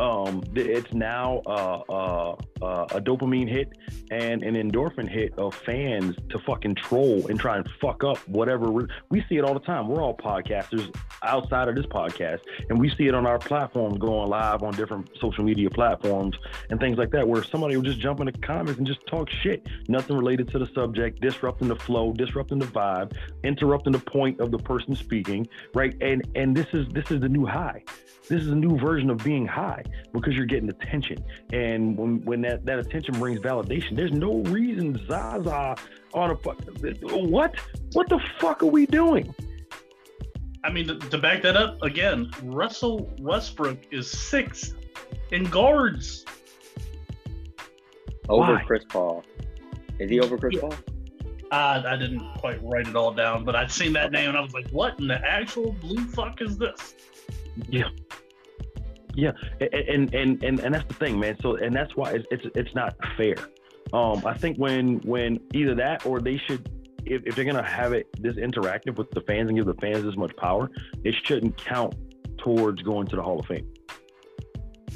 um, 0.00 0.42
it's 0.54 0.92
now 0.92 1.40
uh, 1.46 1.82
uh, 1.88 2.36
uh, 2.62 2.86
a 2.90 3.00
dopamine 3.00 3.48
hit 3.48 3.72
and 4.10 4.42
an 4.42 4.54
endorphin 4.54 5.08
hit 5.08 5.32
of 5.38 5.54
fans 5.54 6.16
to 6.30 6.38
fucking 6.40 6.74
troll 6.74 7.26
and 7.28 7.38
try 7.38 7.56
and 7.56 7.68
fuck 7.80 8.04
up 8.04 8.18
whatever. 8.28 8.70
we 9.10 9.24
see 9.28 9.36
it 9.36 9.44
all 9.44 9.54
the 9.54 9.60
time. 9.60 9.88
We're 9.88 10.02
all 10.02 10.16
podcasters 10.16 10.94
outside 11.22 11.68
of 11.68 11.74
this 11.74 11.86
podcast, 11.86 12.40
and 12.68 12.78
we 12.80 12.90
see 12.90 13.06
it 13.06 13.14
on 13.14 13.26
our 13.26 13.38
platforms 13.38 13.98
going 13.98 14.28
live 14.28 14.62
on 14.62 14.74
different 14.74 15.10
social 15.20 15.44
media 15.44 15.70
platforms 15.70 16.36
and 16.70 16.80
things 16.80 16.98
like 16.98 17.10
that, 17.10 17.26
where 17.26 17.42
somebody 17.42 17.76
will 17.76 17.84
just 17.84 18.00
jump 18.00 18.20
in 18.20 18.26
the 18.26 18.32
comments 18.32 18.78
and 18.78 18.86
just 18.86 19.06
talk 19.06 19.28
shit, 19.30 19.66
nothing 19.88 20.16
related 20.16 20.48
to 20.48 20.58
the 20.58 20.66
subject, 20.74 21.20
disrupting 21.20 21.68
the 21.68 21.76
flow, 21.76 22.12
disrupting 22.12 22.58
the 22.58 22.66
vibe, 22.66 23.12
interrupting 23.44 23.92
the 23.92 23.98
point 23.98 24.40
of 24.40 24.50
the 24.50 24.58
person 24.58 24.94
speaking, 24.94 25.46
right? 25.74 25.94
And 26.00 26.26
and 26.34 26.56
this 26.56 26.66
is 26.72 26.88
this 26.88 27.10
is 27.10 27.20
the 27.20 27.28
new 27.28 27.46
high. 27.46 27.82
This 28.28 28.42
is 28.42 28.48
a 28.48 28.56
new 28.56 28.76
version 28.76 29.08
of 29.08 29.18
being 29.18 29.46
high 29.46 29.84
because 30.12 30.34
you're 30.34 30.46
getting 30.46 30.68
attention. 30.68 31.24
And 31.52 31.96
when, 31.96 32.24
when 32.24 32.40
that, 32.46 32.64
that 32.64 32.78
attention 32.78 33.18
brings 33.18 33.40
validation, 33.40 33.96
there's 33.96 34.12
no 34.12 34.38
reason 34.44 35.00
Zaza 35.06 35.76
on 36.14 36.30
a. 36.30 36.34
What? 36.34 37.54
What 37.92 38.08
the 38.08 38.20
fuck 38.38 38.62
are 38.62 38.66
we 38.66 38.86
doing? 38.86 39.34
I 40.64 40.70
mean, 40.70 40.88
to, 40.88 40.98
to 40.98 41.18
back 41.18 41.42
that 41.42 41.56
up 41.56 41.80
again, 41.82 42.30
Russell 42.42 43.10
Westbrook 43.20 43.78
is 43.92 44.10
sixth 44.10 44.74
in 45.30 45.44
guards. 45.44 46.24
Over 48.28 48.54
Why? 48.54 48.62
Chris 48.64 48.84
Paul. 48.88 49.24
Is 49.98 50.10
he 50.10 50.20
over 50.20 50.36
Chris 50.36 50.54
Yeah. 50.54 50.60
Paul? 50.62 50.74
Uh, 51.52 51.82
I 51.86 51.96
didn't 51.96 52.26
quite 52.38 52.58
write 52.64 52.88
it 52.88 52.96
all 52.96 53.12
down, 53.12 53.44
but 53.44 53.54
I'd 53.54 53.70
seen 53.70 53.92
that 53.92 54.10
name 54.10 54.30
and 54.30 54.36
I 54.36 54.40
was 54.40 54.52
like, 54.52 54.68
"What 54.70 54.98
in 54.98 55.06
the 55.06 55.24
actual 55.24 55.72
blue 55.72 56.04
fuck 56.06 56.42
is 56.42 56.58
this?" 56.58 56.96
Yeah. 57.68 57.88
Yeah, 59.16 59.32
and 59.60 60.14
and 60.14 60.42
and 60.44 60.60
and 60.60 60.74
that's 60.74 60.86
the 60.86 60.94
thing, 60.94 61.18
man. 61.18 61.36
So 61.40 61.56
and 61.56 61.74
that's 61.74 61.96
why 61.96 62.12
it's 62.12 62.26
it's, 62.30 62.44
it's 62.54 62.74
not 62.74 62.94
fair. 63.16 63.36
Um, 63.94 64.22
I 64.26 64.34
think 64.34 64.58
when 64.58 64.98
when 64.98 65.40
either 65.54 65.74
that 65.76 66.04
or 66.04 66.20
they 66.20 66.36
should, 66.36 66.68
if, 67.06 67.22
if 67.24 67.34
they're 67.34 67.46
gonna 67.46 67.62
have 67.62 67.94
it 67.94 68.08
this 68.20 68.36
interactive 68.36 68.96
with 68.96 69.10
the 69.12 69.22
fans 69.22 69.48
and 69.48 69.56
give 69.56 69.64
the 69.64 69.80
fans 69.80 70.04
this 70.04 70.16
much 70.16 70.36
power, 70.36 70.70
it 71.02 71.14
shouldn't 71.24 71.56
count 71.56 71.94
towards 72.36 72.82
going 72.82 73.06
to 73.06 73.16
the 73.16 73.22
Hall 73.22 73.40
of 73.40 73.46
Fame. 73.46 73.66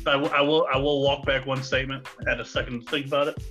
I, 0.06 0.12
w- 0.12 0.32
I 0.32 0.42
will 0.42 0.66
I 0.72 0.76
will 0.76 1.02
walk 1.02 1.24
back 1.24 1.46
one 1.46 1.62
statement. 1.62 2.06
Had 2.26 2.40
a 2.40 2.44
second 2.44 2.84
to 2.84 2.90
think 2.90 3.06
about 3.06 3.28
it. 3.28 3.42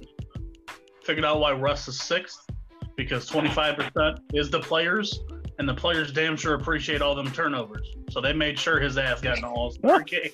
Figured 1.04 1.26
out 1.26 1.40
why 1.40 1.52
Russ 1.52 1.88
is 1.88 2.00
sixth 2.00 2.48
because 2.96 3.30
25% 3.30 4.20
is 4.34 4.52
the 4.52 4.60
players, 4.60 5.22
and 5.60 5.68
the 5.70 5.74
players 5.74 6.12
damn 6.12 6.36
sure 6.38 6.56
appreciate 6.56 7.02
all 7.02 7.14
them 7.14 7.30
turnovers. 7.32 7.94
So 8.10 8.22
they 8.22 8.34
made 8.34 8.58
sure 8.58 8.80
his 8.80 8.98
ass 8.98 9.22
got 9.22 9.38
an 9.38 9.44
all 9.44 9.72
star 9.72 10.00
game. 10.04 10.30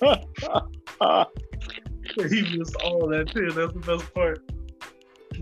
he 2.16 2.56
missed 2.56 2.76
all 2.76 3.04
of 3.04 3.10
that 3.10 3.30
too. 3.34 3.50
That's 3.50 3.72
the 3.72 3.80
best 3.98 4.14
part. 4.14 4.42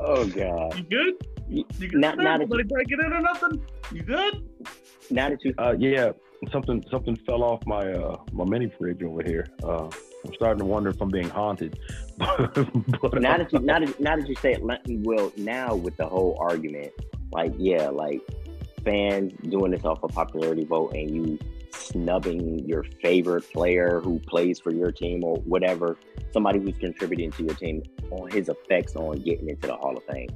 Oh 0.01 0.27
God. 0.27 0.77
You 0.79 0.85
good? 0.85 1.15
You- 1.49 1.65
You 1.79 1.89
good? 1.89 2.01
Now, 2.01 2.13
now 2.15 2.39
that 2.39 2.49
Nobody 2.49 2.63
you, 2.65 2.69
breaking 2.69 2.99
in 3.05 3.13
or 3.13 3.21
nothing? 3.21 3.63
You 3.93 4.03
good? 4.03 4.49
now 5.11 5.29
that 5.29 5.45
you 5.45 5.53
Uh, 5.59 5.75
yeah, 5.79 6.13
something 6.51 6.83
something 6.91 7.17
fell 7.27 7.43
off 7.45 7.61
my 7.67 7.93
uh 7.93 8.17
my 8.33 8.45
mini 8.45 8.73
fridge 8.79 9.03
over 9.03 9.23
here. 9.23 9.47
Uh, 9.63 9.89
I'm 10.27 10.35
starting 10.35 10.61
to 10.61 10.65
wonder 10.65 10.89
if 10.91 11.01
I'm 11.03 11.11
being 11.11 11.29
haunted. 11.29 11.79
but, 12.19 13.21
now 13.21 13.35
uh, 13.35 13.39
that 13.39 13.53
you 13.53 13.59
now 13.61 13.79
that, 13.81 14.01
now 14.01 14.17
that 14.17 14.27
you 14.27 14.35
say 14.37 14.53
it, 14.53 14.65
let- 14.65 14.81
well, 14.89 15.31
now 15.37 15.75
with 15.75 15.97
the 15.99 16.07
whole 16.07 16.37
argument, 16.41 16.93
like 17.33 17.53
yeah, 17.59 17.91
like 17.91 18.23
fans 18.85 19.33
doing 19.49 19.71
this 19.71 19.85
off 19.85 20.03
a 20.03 20.09
popularity 20.09 20.65
vote 20.65 20.95
and 20.95 21.11
you 21.11 21.39
snubbing 21.73 22.61
your 22.67 22.85
favorite 23.03 23.51
player 23.53 24.01
who 24.01 24.19
plays 24.21 24.61
for 24.61 24.73
your 24.73 24.93
team 24.93 25.25
or 25.25 25.37
whatever, 25.39 25.97
somebody 26.33 26.61
who's 26.61 26.77
contributing 26.79 27.31
to 27.33 27.45
your 27.45 27.55
team 27.55 27.83
on 28.11 28.31
his 28.31 28.49
effects 28.49 28.95
on 28.97 29.19
getting 29.21 29.49
into 29.49 29.67
the 29.67 29.77
Hall 29.77 29.97
of 29.97 30.05
Fame. 30.05 30.29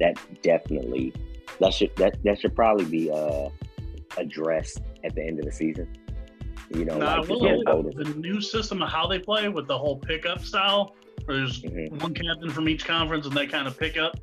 That 0.00 0.18
definitely 0.42 1.12
that 1.60 1.72
should 1.72 1.94
that 1.96 2.22
that 2.24 2.40
should 2.40 2.54
probably 2.54 2.84
be 2.84 3.10
uh 3.10 3.48
addressed 4.16 4.80
at 5.04 5.14
the 5.14 5.22
end 5.22 5.38
of 5.38 5.44
the 5.46 5.52
season. 5.52 5.88
You 6.74 6.84
know, 6.84 6.98
Nah, 6.98 7.20
like 7.20 7.28
the 7.28 7.92
the, 8.04 8.14
new 8.14 8.40
system 8.40 8.82
of 8.82 8.88
how 8.88 9.06
they 9.06 9.18
play 9.18 9.48
with 9.48 9.68
the 9.68 9.78
whole 9.78 9.96
pickup 9.96 10.40
style, 10.40 10.96
where 11.24 11.36
there's 11.36 11.62
Mhm. 11.62 12.02
one 12.02 12.12
captain 12.14 12.50
from 12.50 12.68
each 12.68 12.84
conference 12.84 13.26
and 13.26 13.36
they 13.36 13.46
kind 13.46 13.68
of 13.68 13.78
pick 13.78 13.96
up, 13.96 14.18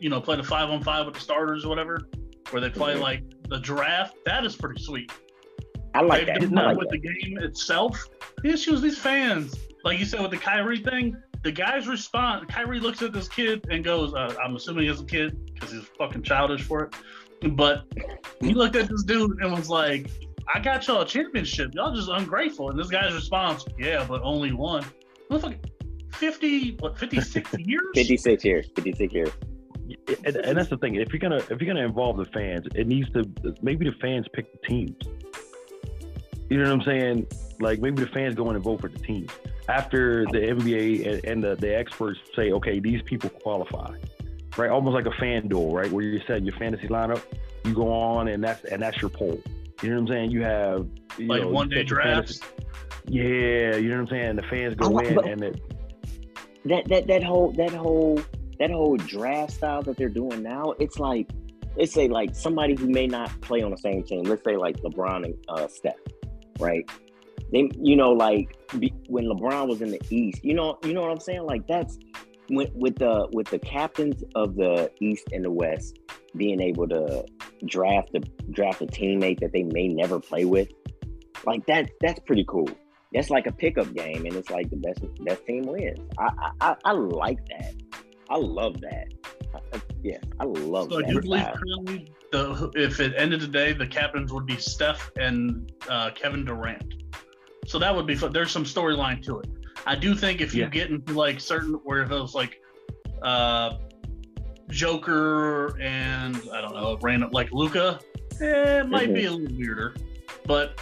you 0.00 0.10
know, 0.10 0.20
play 0.20 0.36
the 0.36 0.42
five 0.42 0.68
on 0.70 0.82
five 0.82 1.06
with 1.06 1.14
the 1.14 1.20
starters 1.20 1.64
or 1.64 1.68
whatever, 1.68 2.08
where 2.52 2.60
they 2.60 2.70
play 2.70 2.94
like 2.96 3.22
the 3.48 3.58
draft. 3.58 4.16
That 4.24 4.44
is 4.44 4.56
pretty 4.56 4.82
sweet. 4.82 5.10
I 5.94 6.02
like 6.02 6.26
They've 6.26 6.40
that. 6.40 6.40
done 6.40 6.58
I 6.58 6.66
like 6.68 6.78
with 6.78 6.90
that. 6.90 7.00
the 7.02 7.08
game 7.24 7.38
itself. 7.38 8.04
The 8.42 8.50
issue 8.50 8.74
is 8.74 8.82
these 8.82 8.98
fans. 8.98 9.54
Like 9.84 9.98
you 9.98 10.04
said 10.04 10.20
with 10.20 10.30
the 10.30 10.36
Kyrie 10.36 10.82
thing, 10.82 11.16
the 11.42 11.52
guys 11.52 11.86
respond. 11.86 12.48
Kyrie 12.48 12.80
looks 12.80 13.02
at 13.02 13.12
this 13.12 13.28
kid 13.28 13.64
and 13.70 13.84
goes, 13.84 14.12
uh, 14.14 14.34
"I'm 14.42 14.56
assuming 14.56 14.88
he's 14.88 15.00
a 15.00 15.04
kid 15.04 15.38
because 15.54 15.70
he's 15.72 15.84
fucking 15.98 16.22
childish 16.22 16.62
for 16.62 16.84
it." 16.84 16.94
But 17.56 17.84
he 18.40 18.52
looked 18.52 18.76
at 18.76 18.88
this 18.88 19.04
dude 19.04 19.40
and 19.42 19.52
was 19.52 19.68
like, 19.70 20.10
"I 20.52 20.58
got 20.60 20.86
y'all 20.86 21.02
a 21.02 21.06
championship. 21.06 21.72
Y'all 21.74 21.94
just 21.94 22.08
ungrateful." 22.10 22.70
And 22.70 22.78
this 22.78 22.88
guy's 22.88 23.14
response, 23.14 23.64
"Yeah, 23.78 24.04
but 24.08 24.22
only 24.22 24.52
one." 24.52 24.84
Motherfucker, 25.30 25.58
fifty 26.14 26.76
what? 26.80 26.98
Fifty 26.98 27.20
six 27.20 27.50
years? 27.58 27.82
56 27.94 28.44
years. 28.44 28.66
56 28.74 29.14
years. 29.14 29.30
And, 30.24 30.36
and 30.36 30.58
that's 30.58 30.68
the 30.70 30.76
thing. 30.78 30.96
If 30.96 31.12
you're 31.12 31.20
gonna 31.20 31.36
if 31.36 31.60
you're 31.60 31.66
gonna 31.72 31.84
involve 31.84 32.16
the 32.16 32.24
fans, 32.26 32.66
it 32.74 32.86
needs 32.86 33.10
to 33.12 33.28
maybe 33.62 33.84
the 33.88 33.94
fans 34.00 34.26
pick 34.32 34.50
the 34.52 34.66
teams. 34.66 34.96
You 36.48 36.58
know 36.58 36.64
what 36.64 36.80
I'm 36.80 36.82
saying? 36.82 37.26
Like 37.60 37.80
maybe 37.80 38.02
the 38.02 38.08
fans 38.10 38.34
go 38.34 38.48
in 38.50 38.56
and 38.56 38.64
vote 38.64 38.80
for 38.80 38.88
the 38.88 38.98
teams 38.98 39.30
after 39.68 40.24
the 40.26 40.38
NBA 40.38 41.06
and, 41.14 41.24
and 41.24 41.42
the, 41.44 41.56
the 41.56 41.76
experts 41.76 42.20
say, 42.36 42.52
okay, 42.52 42.78
these 42.78 43.02
people 43.02 43.30
qualify, 43.30 43.92
right? 44.56 44.70
Almost 44.70 44.94
like 44.94 45.06
a 45.06 45.18
fan 45.18 45.48
duel, 45.48 45.72
right? 45.74 45.90
Where 45.90 46.04
you 46.04 46.20
set 46.26 46.44
your 46.44 46.54
fantasy 46.56 46.86
lineup, 46.86 47.20
you 47.64 47.74
go 47.74 47.92
on 47.92 48.28
and 48.28 48.44
that's 48.44 48.64
and 48.64 48.80
that's 48.80 49.00
your 49.00 49.10
poll. 49.10 49.40
You 49.82 49.90
know 49.90 49.96
what 49.96 50.02
I'm 50.02 50.08
saying? 50.08 50.30
You 50.30 50.42
have 50.44 50.86
you 51.18 51.26
Like 51.26 51.42
know, 51.42 51.48
one 51.48 51.68
day 51.68 51.76
set 51.78 51.90
your 51.90 52.02
fantasy- 52.02 52.38
drafts. 52.40 52.62
Yeah, 53.08 53.76
you 53.76 53.88
know 53.88 54.02
what 54.02 54.02
I'm 54.02 54.08
saying? 54.08 54.36
The 54.36 54.42
fans 54.44 54.74
go 54.76 54.88
like- 54.88 55.08
in 55.08 55.18
and 55.28 55.42
it, 55.44 55.62
that 56.66 56.88
that 56.88 57.06
that 57.08 57.22
whole 57.24 57.52
that 57.52 57.70
whole 57.72 58.20
that 58.58 58.70
whole 58.70 58.96
draft 58.96 59.52
style 59.52 59.82
that 59.82 59.96
they're 59.96 60.08
doing 60.08 60.42
now, 60.42 60.74
it's 60.78 60.98
like 60.98 61.28
let's 61.76 61.92
say 61.92 62.08
like 62.08 62.34
somebody 62.34 62.74
who 62.74 62.88
may 62.88 63.06
not 63.06 63.40
play 63.40 63.62
on 63.62 63.70
the 63.70 63.76
same 63.76 64.02
team. 64.02 64.24
Let's 64.24 64.44
say 64.44 64.56
like 64.56 64.76
LeBron 64.78 65.24
and 65.24 65.34
uh, 65.48 65.68
Steph, 65.68 65.94
right? 66.58 66.88
They, 67.52 67.70
you 67.80 67.96
know, 67.96 68.10
like 68.10 68.56
be, 68.78 68.92
when 69.08 69.26
LeBron 69.26 69.68
was 69.68 69.82
in 69.82 69.90
the 69.90 70.00
East, 70.10 70.44
you 70.44 70.54
know, 70.54 70.78
you 70.84 70.92
know 70.92 71.02
what 71.02 71.10
I'm 71.10 71.20
saying? 71.20 71.44
Like 71.44 71.66
that's 71.66 71.98
when, 72.48 72.68
with 72.74 72.96
the 72.96 73.28
with 73.32 73.48
the 73.48 73.58
captains 73.58 74.24
of 74.34 74.56
the 74.56 74.90
East 75.00 75.28
and 75.32 75.44
the 75.44 75.50
West 75.50 75.98
being 76.36 76.60
able 76.60 76.88
to 76.88 77.24
draft 77.66 78.10
a 78.14 78.20
draft 78.50 78.82
a 78.82 78.86
teammate 78.86 79.40
that 79.40 79.52
they 79.52 79.62
may 79.62 79.88
never 79.88 80.18
play 80.18 80.44
with, 80.44 80.68
like 81.44 81.64
that 81.66 81.90
that's 82.00 82.20
pretty 82.20 82.44
cool. 82.48 82.68
That's 83.12 83.30
like 83.30 83.46
a 83.46 83.52
pickup 83.52 83.94
game, 83.94 84.26
and 84.26 84.34
it's 84.34 84.50
like 84.50 84.68
the 84.70 84.76
best 84.76 85.00
best 85.24 85.46
team 85.46 85.64
wins. 85.66 86.00
I, 86.18 86.50
I, 86.60 86.76
I 86.84 86.92
like 86.92 87.38
that. 87.46 87.74
I 88.30 88.36
love 88.36 88.80
that. 88.80 89.06
I- 89.54 89.80
yeah, 90.02 90.18
I 90.40 90.44
love 90.44 90.90
So 90.90 90.98
I 90.98 91.02
that. 91.02 91.10
do 91.10 91.20
believe 91.20 91.44
currently, 91.54 92.12
the 92.32 92.70
if 92.74 93.00
it 93.00 93.14
ended 93.16 93.40
today, 93.40 93.72
the 93.72 93.86
captains 93.86 94.32
would 94.32 94.46
be 94.46 94.56
Steph 94.56 95.10
and 95.18 95.72
uh, 95.88 96.10
Kevin 96.10 96.44
Durant. 96.44 96.94
So 97.66 97.78
that 97.78 97.94
would 97.94 98.06
be 98.06 98.14
fun. 98.14 98.32
There's 98.32 98.50
some 98.52 98.64
storyline 98.64 99.22
to 99.24 99.40
it. 99.40 99.48
I 99.86 99.94
do 99.96 100.14
think 100.14 100.40
if 100.40 100.54
you 100.54 100.62
Yeah. 100.62 100.68
get 100.70 100.90
into 100.90 101.12
like 101.14 101.40
certain 101.40 101.74
where 101.84 102.02
it 102.02 102.10
was 102.10 102.34
like 102.34 102.60
uh, 103.22 103.76
Joker 104.70 105.80
and 105.80 106.36
I 106.52 106.60
don't 106.60 106.74
know, 106.74 106.98
random 107.02 107.30
like 107.32 107.52
Luka, 107.52 108.00
eh, 108.40 108.80
it 108.80 108.88
might 108.88 109.12
be 109.14 109.26
a 109.26 109.30
little 109.32 109.56
weirder. 109.56 109.94
But 110.44 110.80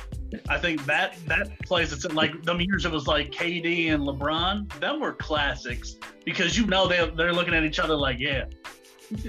I 0.49 0.59
think 0.59 0.85
that 0.87 1.17
that 1.27 1.59
plays 1.61 1.93
it's 1.93 2.05
like 2.13 2.43
them 2.43 2.61
years 2.61 2.85
it 2.85 2.93
was 2.93 3.07
like 3.07 3.31
KD 3.31 3.93
and 3.93 4.03
LeBron, 4.03 4.81
them 4.81 5.01
were 5.01 5.13
classics 5.13 5.97
because 6.25 6.57
you 6.59 6.67
know 6.67 6.87
they 6.89 7.09
they're 7.17 7.33
looking 7.33 7.55
at 7.55 7.63
each 7.65 7.79
other 7.79 7.95
like, 7.97 8.19
yeah, 8.19 8.45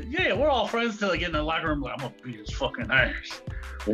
yeah, 0.10 0.34
we're 0.34 0.48
all 0.50 0.68
friends 0.68 0.98
till 0.98 1.10
they 1.10 1.18
get 1.18 1.28
in 1.28 1.34
the 1.34 1.44
locker 1.44 1.68
room. 1.68 1.82
Like, 1.82 1.94
I'm 1.94 2.00
gonna 2.00 2.14
beat 2.24 2.40
his 2.40 2.50
fucking 2.52 2.90
ass. 2.92 3.42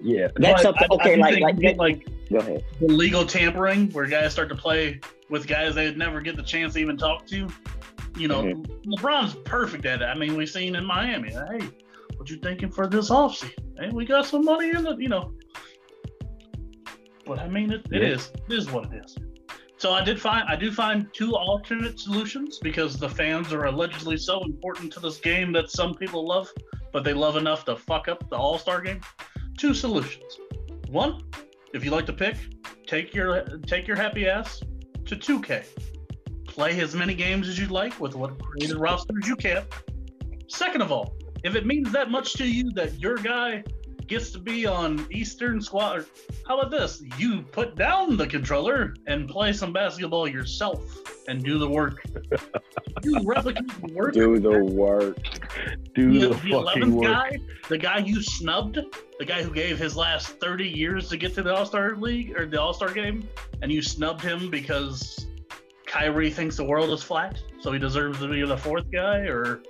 Yeah. 0.00 0.28
That's 0.36 0.62
But 0.62 0.62
something. 0.62 0.88
I- 0.90 0.94
I 0.94 0.96
okay, 1.00 1.16
like 1.16 1.40
like 1.40 1.58
get, 1.58 1.76
like 1.76 2.06
go 2.30 2.38
ahead. 2.38 2.64
the 2.80 2.86
legal 2.88 3.24
tampering 3.26 3.90
where 3.90 4.06
guys 4.06 4.32
start 4.32 4.48
to 4.50 4.54
play 4.54 5.00
with 5.28 5.46
guys 5.46 5.74
they'd 5.74 5.96
never 5.98 6.20
get 6.20 6.36
the 6.36 6.42
chance 6.42 6.74
to 6.74 6.80
even 6.80 6.96
talk 6.96 7.26
to. 7.26 7.48
You 8.16 8.28
know, 8.28 8.42
Mm-hmm. 8.42 8.92
LeBron's 8.94 9.34
perfect 9.44 9.84
at 9.84 10.00
it. 10.02 10.06
I 10.06 10.14
mean, 10.14 10.34
we've 10.36 10.48
seen 10.48 10.74
in 10.76 10.84
Miami. 10.84 11.30
Hey, 11.30 11.68
what 12.18 12.28
you 12.28 12.36
thinking 12.36 12.70
for 12.70 12.86
this 12.86 13.10
offseason? 13.10 13.52
Hey, 13.78 13.90
we 13.90 14.04
got 14.04 14.26
some 14.26 14.44
money 14.44 14.70
in 14.70 14.86
it, 14.86 15.00
you 15.00 15.08
know. 15.08 15.32
But 17.26 17.38
I 17.38 17.48
mean, 17.48 17.72
it, 17.72 17.86
it 17.90 18.02
Yeah. 18.02 18.08
is. 18.08 18.32
It 18.48 18.54
is 18.54 18.70
what 18.70 18.92
it 18.92 19.04
is. 19.04 19.16
So 19.76 19.92
I 19.92 20.02
did 20.02 20.20
find 20.20 20.48
I 20.48 20.56
do 20.56 20.72
find 20.72 21.06
two 21.12 21.36
alternate 21.36 22.00
solutions 22.00 22.58
because 22.60 22.96
the 22.98 23.08
fans 23.08 23.52
are 23.52 23.66
allegedly 23.66 24.16
so 24.16 24.42
important 24.42 24.92
to 24.94 25.00
this 25.00 25.18
game 25.18 25.52
that 25.52 25.70
some 25.70 25.94
people 25.94 26.26
love, 26.26 26.50
but 26.92 27.04
they 27.04 27.14
love 27.14 27.36
enough 27.36 27.64
to 27.66 27.76
fuck 27.76 28.08
up 28.08 28.28
the 28.28 28.36
All 28.36 28.58
Star 28.58 28.80
game. 28.80 29.00
Two 29.56 29.74
solutions. 29.74 30.38
One, 30.88 31.20
if 31.74 31.84
you 31.84 31.90
like 31.92 32.06
to 32.06 32.12
pick, 32.12 32.36
take 32.86 33.14
your 33.14 33.44
take 33.66 33.86
your 33.86 33.96
happy 33.96 34.28
ass 34.28 34.60
to 35.06 35.14
2K. 35.14 35.64
Play 36.48 36.80
as 36.80 36.96
many 36.96 37.14
games 37.14 37.46
as 37.48 37.56
you'd 37.58 37.70
like 37.70 38.00
with 38.00 38.16
what 38.16 38.36
created 38.42 38.78
rosters 38.78 39.28
you 39.28 39.36
can. 39.36 39.62
Second 40.48 40.80
of 40.80 40.90
all, 40.90 41.14
if 41.44 41.54
it 41.54 41.66
means 41.66 41.92
that 41.92 42.10
much 42.10 42.34
to 42.34 42.46
you 42.46 42.70
that 42.72 42.98
your 42.98 43.16
guy 43.16 43.64
gets 44.06 44.30
to 44.30 44.38
be 44.38 44.66
on 44.66 45.06
Eastern 45.10 45.60
Squad, 45.60 45.98
or 45.98 46.06
how 46.46 46.58
about 46.58 46.70
this? 46.70 47.02
You 47.18 47.42
put 47.42 47.76
down 47.76 48.16
the 48.16 48.26
controller 48.26 48.94
and 49.06 49.28
play 49.28 49.52
some 49.52 49.72
basketball 49.72 50.26
yourself 50.26 50.82
and 51.28 51.44
do 51.44 51.58
the 51.58 51.68
work. 51.68 52.02
You 53.04 53.20
replicate 53.24 53.68
the 53.80 53.92
work. 53.92 54.12
Do 54.12 54.40
the 54.40 54.64
work. 54.64 55.18
Do 55.94 56.12
The, 56.18 56.20
the, 56.20 56.28
the 56.28 56.34
fucking 56.34 56.82
11th 56.82 56.90
work. 56.90 57.04
guy, 57.04 57.38
the 57.68 57.78
guy 57.78 57.98
you 57.98 58.20
snubbed, 58.20 58.80
the 59.20 59.24
guy 59.24 59.40
who 59.40 59.52
gave 59.54 59.78
his 59.78 59.94
last 59.96 60.40
30 60.40 60.68
years 60.68 61.08
to 61.10 61.16
get 61.16 61.32
to 61.34 61.42
the 61.44 61.54
All 61.54 61.64
Star 61.64 61.94
League 61.94 62.36
or 62.36 62.44
the 62.44 62.60
All 62.60 62.74
Star 62.74 62.92
game, 62.92 63.28
and 63.62 63.70
you 63.70 63.82
snubbed 63.82 64.20
him 64.20 64.50
because 64.50 65.28
Kyrie 65.86 66.30
thinks 66.30 66.56
the 66.56 66.64
world 66.64 66.90
is 66.90 67.04
flat, 67.04 67.40
so 67.60 67.70
he 67.70 67.78
deserves 67.78 68.18
to 68.18 68.28
be 68.28 68.44
the 68.44 68.56
fourth 68.58 68.90
guy, 68.90 69.18
or 69.18 69.62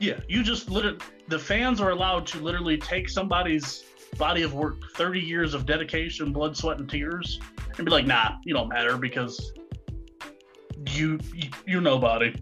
yeah, 0.00 0.18
you 0.28 0.42
just 0.42 0.70
literally 0.70 0.98
the 1.28 1.38
fans 1.38 1.80
are 1.80 1.90
allowed 1.90 2.26
to 2.28 2.38
literally 2.40 2.76
take 2.78 3.08
somebody's 3.08 3.84
body 4.18 4.42
of 4.42 4.54
work, 4.54 4.76
30 4.94 5.20
years 5.20 5.54
of 5.54 5.66
dedication, 5.66 6.32
blood, 6.32 6.56
sweat, 6.56 6.78
and 6.80 6.90
tears, 6.90 7.38
and 7.76 7.84
be 7.84 7.90
like, 7.92 8.06
nah, 8.06 8.32
you 8.44 8.52
don't 8.54 8.68
matter 8.68 8.96
because 8.96 9.52
you 10.88 11.18
you, 11.34 11.50
you 11.66 11.80
nobody. 11.80 12.34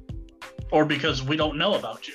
or 0.70 0.84
because 0.84 1.22
we 1.22 1.36
don't 1.36 1.56
know 1.58 1.74
about 1.74 2.06
you, 2.06 2.14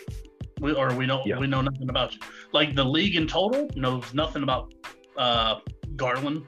we, 0.61 0.73
or 0.73 0.93
we 0.95 1.05
don't 1.05 1.25
Yeah. 1.25 1.37
we 1.39 1.47
know 1.47 1.61
nothing 1.61 1.89
about 1.89 2.13
you. 2.13 2.19
Like 2.53 2.75
the 2.75 2.83
league 2.85 3.15
in 3.15 3.27
total 3.27 3.69
knows 3.75 4.13
nothing 4.13 4.43
about 4.43 4.73
uh, 5.17 5.59
Garland. 5.95 6.43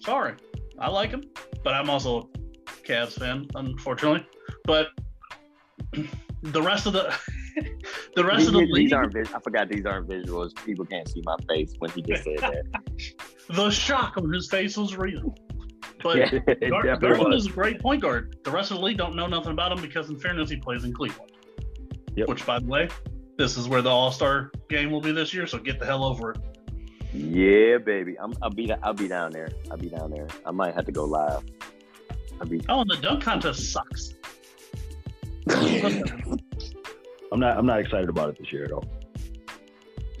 Sorry, 0.00 0.34
I 0.78 0.88
like 0.88 1.10
him, 1.10 1.24
but 1.62 1.74
I'm 1.74 1.90
also 1.90 2.10
a 2.20 2.70
Cavs 2.86 3.18
fan, 3.18 3.46
unfortunately. 3.54 4.26
But 4.64 4.88
the 6.42 6.62
rest 6.62 6.86
of 6.86 6.92
the 6.92 7.14
the 8.16 8.24
rest 8.24 8.38
These, 8.40 8.48
of 8.48 8.52
the 8.54 8.60
these 8.60 8.70
league, 8.72 8.92
aren't. 8.92 9.16
I 9.16 9.38
forgot 9.40 9.68
these 9.68 9.86
aren't 9.86 10.08
visuals. 10.08 10.54
People 10.64 10.84
can't 10.86 11.08
see 11.08 11.22
my 11.24 11.36
face 11.48 11.74
when 11.78 11.90
he 11.90 12.02
just 12.02 12.24
said 12.24 12.38
that. 12.38 12.64
the 13.50 13.70
shock 13.70 14.16
on 14.16 14.32
his 14.32 14.48
face 14.48 14.76
was 14.76 14.96
real. 14.96 15.34
But 16.02 16.18
Yeah. 16.18 16.54
Gar- 16.70 16.96
Garland 16.96 17.30
was. 17.34 17.44
is 17.44 17.50
a 17.50 17.54
great 17.54 17.80
point 17.80 18.02
guard. 18.02 18.36
The 18.44 18.50
rest 18.50 18.70
of 18.70 18.78
the 18.78 18.82
league 18.84 18.96
don't 18.98 19.14
know 19.16 19.26
nothing 19.26 19.52
about 19.52 19.72
him 19.72 19.80
because, 19.82 20.08
in 20.10 20.18
fairness, 20.18 20.48
he 20.50 20.56
plays 20.56 20.84
in 20.84 20.92
Cleveland. 20.92 21.32
Yep. 22.16 22.28
Which, 22.28 22.44
by 22.46 22.58
the 22.58 22.66
way, 22.66 22.88
this 23.36 23.56
is 23.56 23.68
where 23.68 23.82
the 23.82 23.90
All 23.90 24.10
Star 24.10 24.50
game 24.68 24.90
will 24.90 25.00
be 25.00 25.12
this 25.12 25.32
year. 25.32 25.46
So 25.46 25.58
get 25.58 25.78
the 25.78 25.86
hell 25.86 26.04
over 26.04 26.32
it. 26.32 26.38
Yeah, 27.12 27.78
baby. 27.78 28.16
I'm, 28.20 28.32
I'll 28.42 28.50
be. 28.50 28.72
I'll 28.72 28.94
be 28.94 29.08
down 29.08 29.32
there. 29.32 29.48
I'll 29.70 29.76
be 29.76 29.88
down 29.88 30.10
there. 30.10 30.28
I 30.46 30.50
might 30.52 30.74
have 30.74 30.86
to 30.86 30.92
go 30.92 31.04
live. 31.04 31.42
I'll 32.40 32.46
be. 32.46 32.60
Oh, 32.68 32.80
and 32.82 32.90
the 32.90 32.96
dunk 32.96 33.22
contest 33.22 33.72
sucks. 33.72 34.14
I'm 37.32 37.40
not. 37.40 37.56
I'm 37.56 37.66
not 37.66 37.80
excited 37.80 38.08
about 38.08 38.28
it 38.30 38.38
this 38.38 38.52
year 38.52 38.64
at 38.64 38.72
all. 38.72 38.84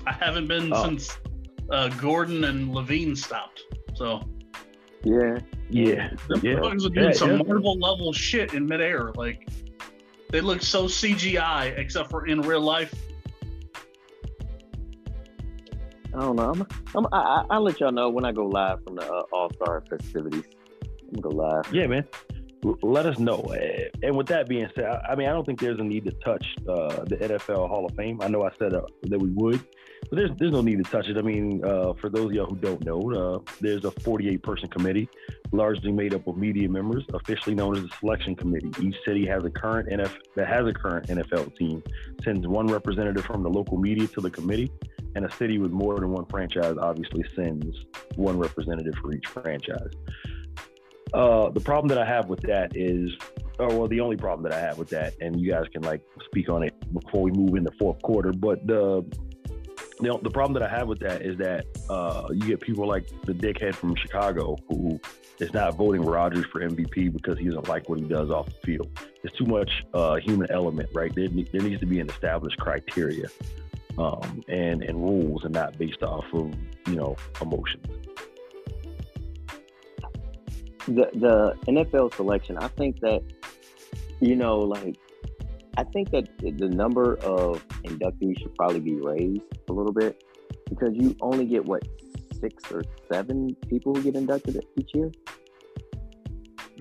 I 0.06 0.12
haven't 0.12 0.46
been 0.48 0.72
Oh. 0.72 0.84
since 0.84 1.16
uh, 1.70 1.88
Gordon 1.88 2.44
and 2.44 2.70
LaVine 2.74 3.16
stopped. 3.16 3.62
So 3.94 4.20
Yeah. 5.04 5.38
Yeah. 5.68 6.10
the 6.28 6.40
Yeah. 6.42 6.60
Bugs 6.60 6.86
are 6.86 6.88
doing 6.90 7.06
Yeah, 7.06 7.12
some 7.12 7.30
yeah. 7.32 7.42
Marvel 7.42 7.78
level 7.78 8.12
shit 8.12 8.54
in 8.54 8.66
midair. 8.66 9.12
Like 9.14 9.48
they 10.30 10.40
look 10.40 10.62
so 10.62 10.84
CGI, 10.86 11.76
except 11.78 12.10
for 12.10 12.26
in 12.26 12.40
real 12.42 12.60
life. 12.60 12.94
I 16.12 16.20
don't 16.20 16.34
know. 16.36 16.50
I'm, 16.52 16.66
I'm, 16.96 17.06
I, 17.12 17.18
I- 17.18 17.44
I'll 17.50 17.62
let 17.62 17.78
y'all 17.80 17.92
know 17.92 18.10
when 18.10 18.24
I 18.24 18.32
go 18.32 18.46
live 18.46 18.82
from 18.84 18.96
the 18.96 19.02
uh, 19.12 19.22
All 19.32 19.50
Star 19.52 19.82
festivities. 19.88 20.44
I'm 20.82 21.20
gonna 21.20 21.34
go 21.36 21.42
live. 21.42 21.72
Yeah, 21.74 21.86
man. 21.86 22.04
Let 22.82 23.06
us 23.06 23.18
know. 23.18 23.54
And 24.02 24.16
with 24.16 24.26
that 24.28 24.48
being 24.48 24.68
said, 24.74 24.84
I 24.84 25.12
I 25.12 25.14
mean, 25.14 25.28
I 25.28 25.32
don't 25.32 25.44
think 25.44 25.60
there's 25.60 25.78
a 25.78 25.84
need 25.84 26.04
to 26.04 26.12
touch 26.24 26.44
uh, 26.68 27.04
the 27.04 27.16
NFL 27.16 27.68
Hall 27.68 27.86
of 27.86 27.94
Fame. 27.96 28.20
I 28.20 28.28
know 28.28 28.42
I 28.42 28.50
said 28.58 28.74
uh, 28.74 28.82
that 29.04 29.18
we 29.18 29.30
would, 29.30 29.64
but 30.08 30.16
there's 30.16 30.30
there's 30.38 30.52
no 30.52 30.60
need 30.60 30.84
to 30.84 30.90
touch 30.90 31.08
it. 31.08 31.16
I 31.16 31.22
mean, 31.22 31.64
uh, 31.64 31.94
for 31.94 32.10
those 32.10 32.26
of 32.26 32.32
y'all 32.32 32.46
who 32.46 32.56
don't 32.56 32.84
know, 32.84 33.12
uh, 33.12 33.52
there's 33.60 33.84
a 33.84 33.90
48 33.90 34.42
person 34.42 34.68
committee, 34.68 35.08
largely 35.52 35.92
made 35.92 36.14
up 36.14 36.26
of 36.26 36.36
media 36.36 36.68
members, 36.68 37.04
officially 37.14 37.54
known 37.54 37.76
as 37.76 37.82
the 37.82 37.90
selection 37.98 38.34
committee. 38.34 38.72
Each 38.80 38.96
city 39.06 39.26
has 39.26 39.44
a 39.44 39.50
current 39.50 39.88
NFL 39.88 40.18
that 40.36 40.48
has 40.48 40.66
a 40.66 40.72
current 40.72 41.08
NFL 41.08 41.56
team, 41.56 41.82
sends 42.22 42.46
one 42.46 42.66
representative 42.66 43.24
from 43.24 43.42
the 43.42 43.50
local 43.50 43.78
media 43.78 44.06
to 44.08 44.20
the 44.20 44.30
committee, 44.30 44.70
and 45.14 45.24
a 45.24 45.32
city 45.36 45.58
with 45.58 45.72
more 45.72 45.98
than 45.98 46.10
one 46.10 46.26
franchise 46.26 46.76
obviously 46.80 47.24
sends 47.34 47.84
one 48.16 48.38
representative 48.38 48.94
for 49.00 49.12
each 49.12 49.26
franchise. 49.26 49.92
Uh, 51.12 51.50
the 51.50 51.60
problem 51.60 51.88
that 51.88 51.98
I 51.98 52.04
have 52.04 52.28
with 52.28 52.40
that 52.42 52.76
is, 52.76 53.10
or 53.58 53.68
well, 53.68 53.88
the 53.88 54.00
only 54.00 54.16
problem 54.16 54.48
that 54.48 54.56
I 54.56 54.60
have 54.60 54.78
with 54.78 54.88
that, 54.90 55.14
and 55.20 55.40
you 55.40 55.50
guys 55.50 55.66
can 55.72 55.82
like 55.82 56.02
speak 56.26 56.48
on 56.48 56.62
it 56.62 56.74
before 56.92 57.22
we 57.22 57.30
move 57.30 57.54
into 57.56 57.70
fourth 57.78 58.00
quarter. 58.02 58.32
But 58.32 58.66
the 58.66 59.04
know, 60.02 60.20
the 60.22 60.30
problem 60.30 60.54
that 60.54 60.62
I 60.62 60.68
have 60.68 60.88
with 60.88 61.00
that 61.00 61.22
is 61.22 61.36
that 61.38 61.66
uh, 61.88 62.28
you 62.30 62.46
get 62.46 62.60
people 62.60 62.86
like 62.86 63.08
the 63.22 63.32
dickhead 63.32 63.74
from 63.74 63.94
Chicago 63.96 64.56
who 64.68 65.00
is 65.38 65.52
not 65.52 65.76
voting 65.76 66.02
Rodgers 66.02 66.44
for 66.52 66.60
MVP 66.60 67.12
because 67.12 67.38
he 67.38 67.46
doesn't 67.46 67.68
like 67.68 67.88
what 67.88 67.98
he 67.98 68.06
does 68.06 68.30
off 68.30 68.46
the 68.46 68.66
field. 68.66 68.88
It's 69.22 69.36
too 69.36 69.46
much 69.46 69.70
uh, 69.94 70.16
human 70.16 70.50
element, 70.50 70.90
right? 70.94 71.14
There, 71.14 71.28
there 71.28 71.62
needs 71.62 71.80
to 71.80 71.86
be 71.86 72.00
an 72.00 72.08
established 72.10 72.58
criteria 72.58 73.28
um, 73.98 74.42
and 74.48 74.82
and 74.82 74.98
rules, 74.98 75.44
and 75.44 75.52
not 75.52 75.78
based 75.78 76.02
off 76.02 76.24
of 76.32 76.52
you 76.86 76.94
know 76.94 77.16
emotions. 77.40 77.86
The 80.86 81.10
the 81.14 81.56
NFL 81.68 82.14
selection, 82.14 82.56
I 82.58 82.68
think 82.68 83.00
that 83.00 83.22
you 84.20 84.36
know, 84.36 84.58
like 84.58 84.96
I 85.76 85.84
think 85.84 86.10
that 86.10 86.28
the 86.38 86.68
number 86.68 87.14
of 87.16 87.66
inductees 87.84 88.38
should 88.40 88.54
probably 88.54 88.80
be 88.80 88.94
raised 89.00 89.42
a 89.68 89.72
little 89.72 89.92
bit 89.92 90.22
because 90.68 90.90
you 90.94 91.16
only 91.20 91.46
get 91.46 91.64
what 91.64 91.82
six 92.40 92.70
or 92.72 92.82
seven 93.12 93.54
people 93.68 93.94
who 93.94 94.02
get 94.02 94.14
inducted 94.16 94.64
each 94.78 94.90
year. 94.94 95.10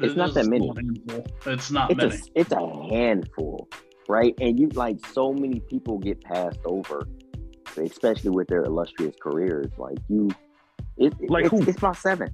It's 0.01 0.13
It 0.13 0.17
not 0.17 0.34
that 0.34 0.47
many. 0.47 0.71
It's 1.45 1.71
not 1.71 1.91
It's 1.91 1.97
many. 1.97 2.15
a 2.15 2.19
it's 2.35 2.51
a 2.51 2.89
handful, 2.89 3.67
right? 4.07 4.34
And 4.39 4.57
you 4.59 4.69
like 4.69 5.05
so 5.13 5.34
many 5.34 5.59
people 5.61 5.97
get 5.97 6.21
passed 6.21 6.59
over, 6.65 7.07
especially 7.77 8.30
with 8.30 8.47
their 8.47 8.63
illustrious 8.63 9.15
careers. 9.21 9.67
Like 9.77 9.97
you, 10.07 10.30
it, 10.97 11.13
Like 11.30 11.45
it's, 11.45 11.51
who? 11.51 11.61
it's 11.63 11.77
about 11.77 11.97
seven. 11.97 12.30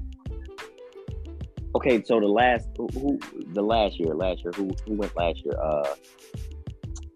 Okay, 1.75 2.01
so 2.03 2.21
the 2.21 2.25
last 2.25 2.69
who, 2.77 2.87
who 2.93 3.19
the 3.53 3.61
last 3.61 3.99
year, 3.99 4.15
last 4.15 4.43
year 4.43 4.53
who 4.55 4.71
who 4.87 4.93
went 4.93 5.15
last 5.17 5.43
year? 5.43 5.59
Uh, 5.59 5.95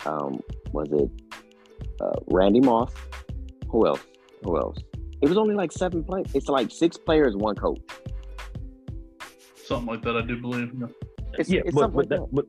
um, 0.05 0.41
was 0.73 0.89
it 0.91 1.09
uh, 2.01 2.19
Randy 2.27 2.59
Moss? 2.59 2.91
Who 3.69 3.87
else? 3.87 4.01
Who 4.43 4.57
else? 4.57 4.77
It 5.21 5.29
was 5.29 5.37
only 5.37 5.55
like 5.55 5.71
seven 5.71 6.03
players. 6.03 6.27
It's 6.33 6.47
like 6.47 6.71
six 6.71 6.97
players, 6.97 7.37
one 7.37 7.55
coach. 7.55 7.79
Something 9.55 9.87
like 9.87 10.01
that, 10.03 10.17
I 10.17 10.21
do 10.21 10.39
believe. 10.41 10.73
yeah. 10.77 10.87
It's, 11.37 11.49
yeah, 11.49 11.61
it's 11.63 11.73
but, 11.73 11.93
but, 11.93 12.09
like 12.09 12.09
that, 12.09 12.27
but 12.33 12.45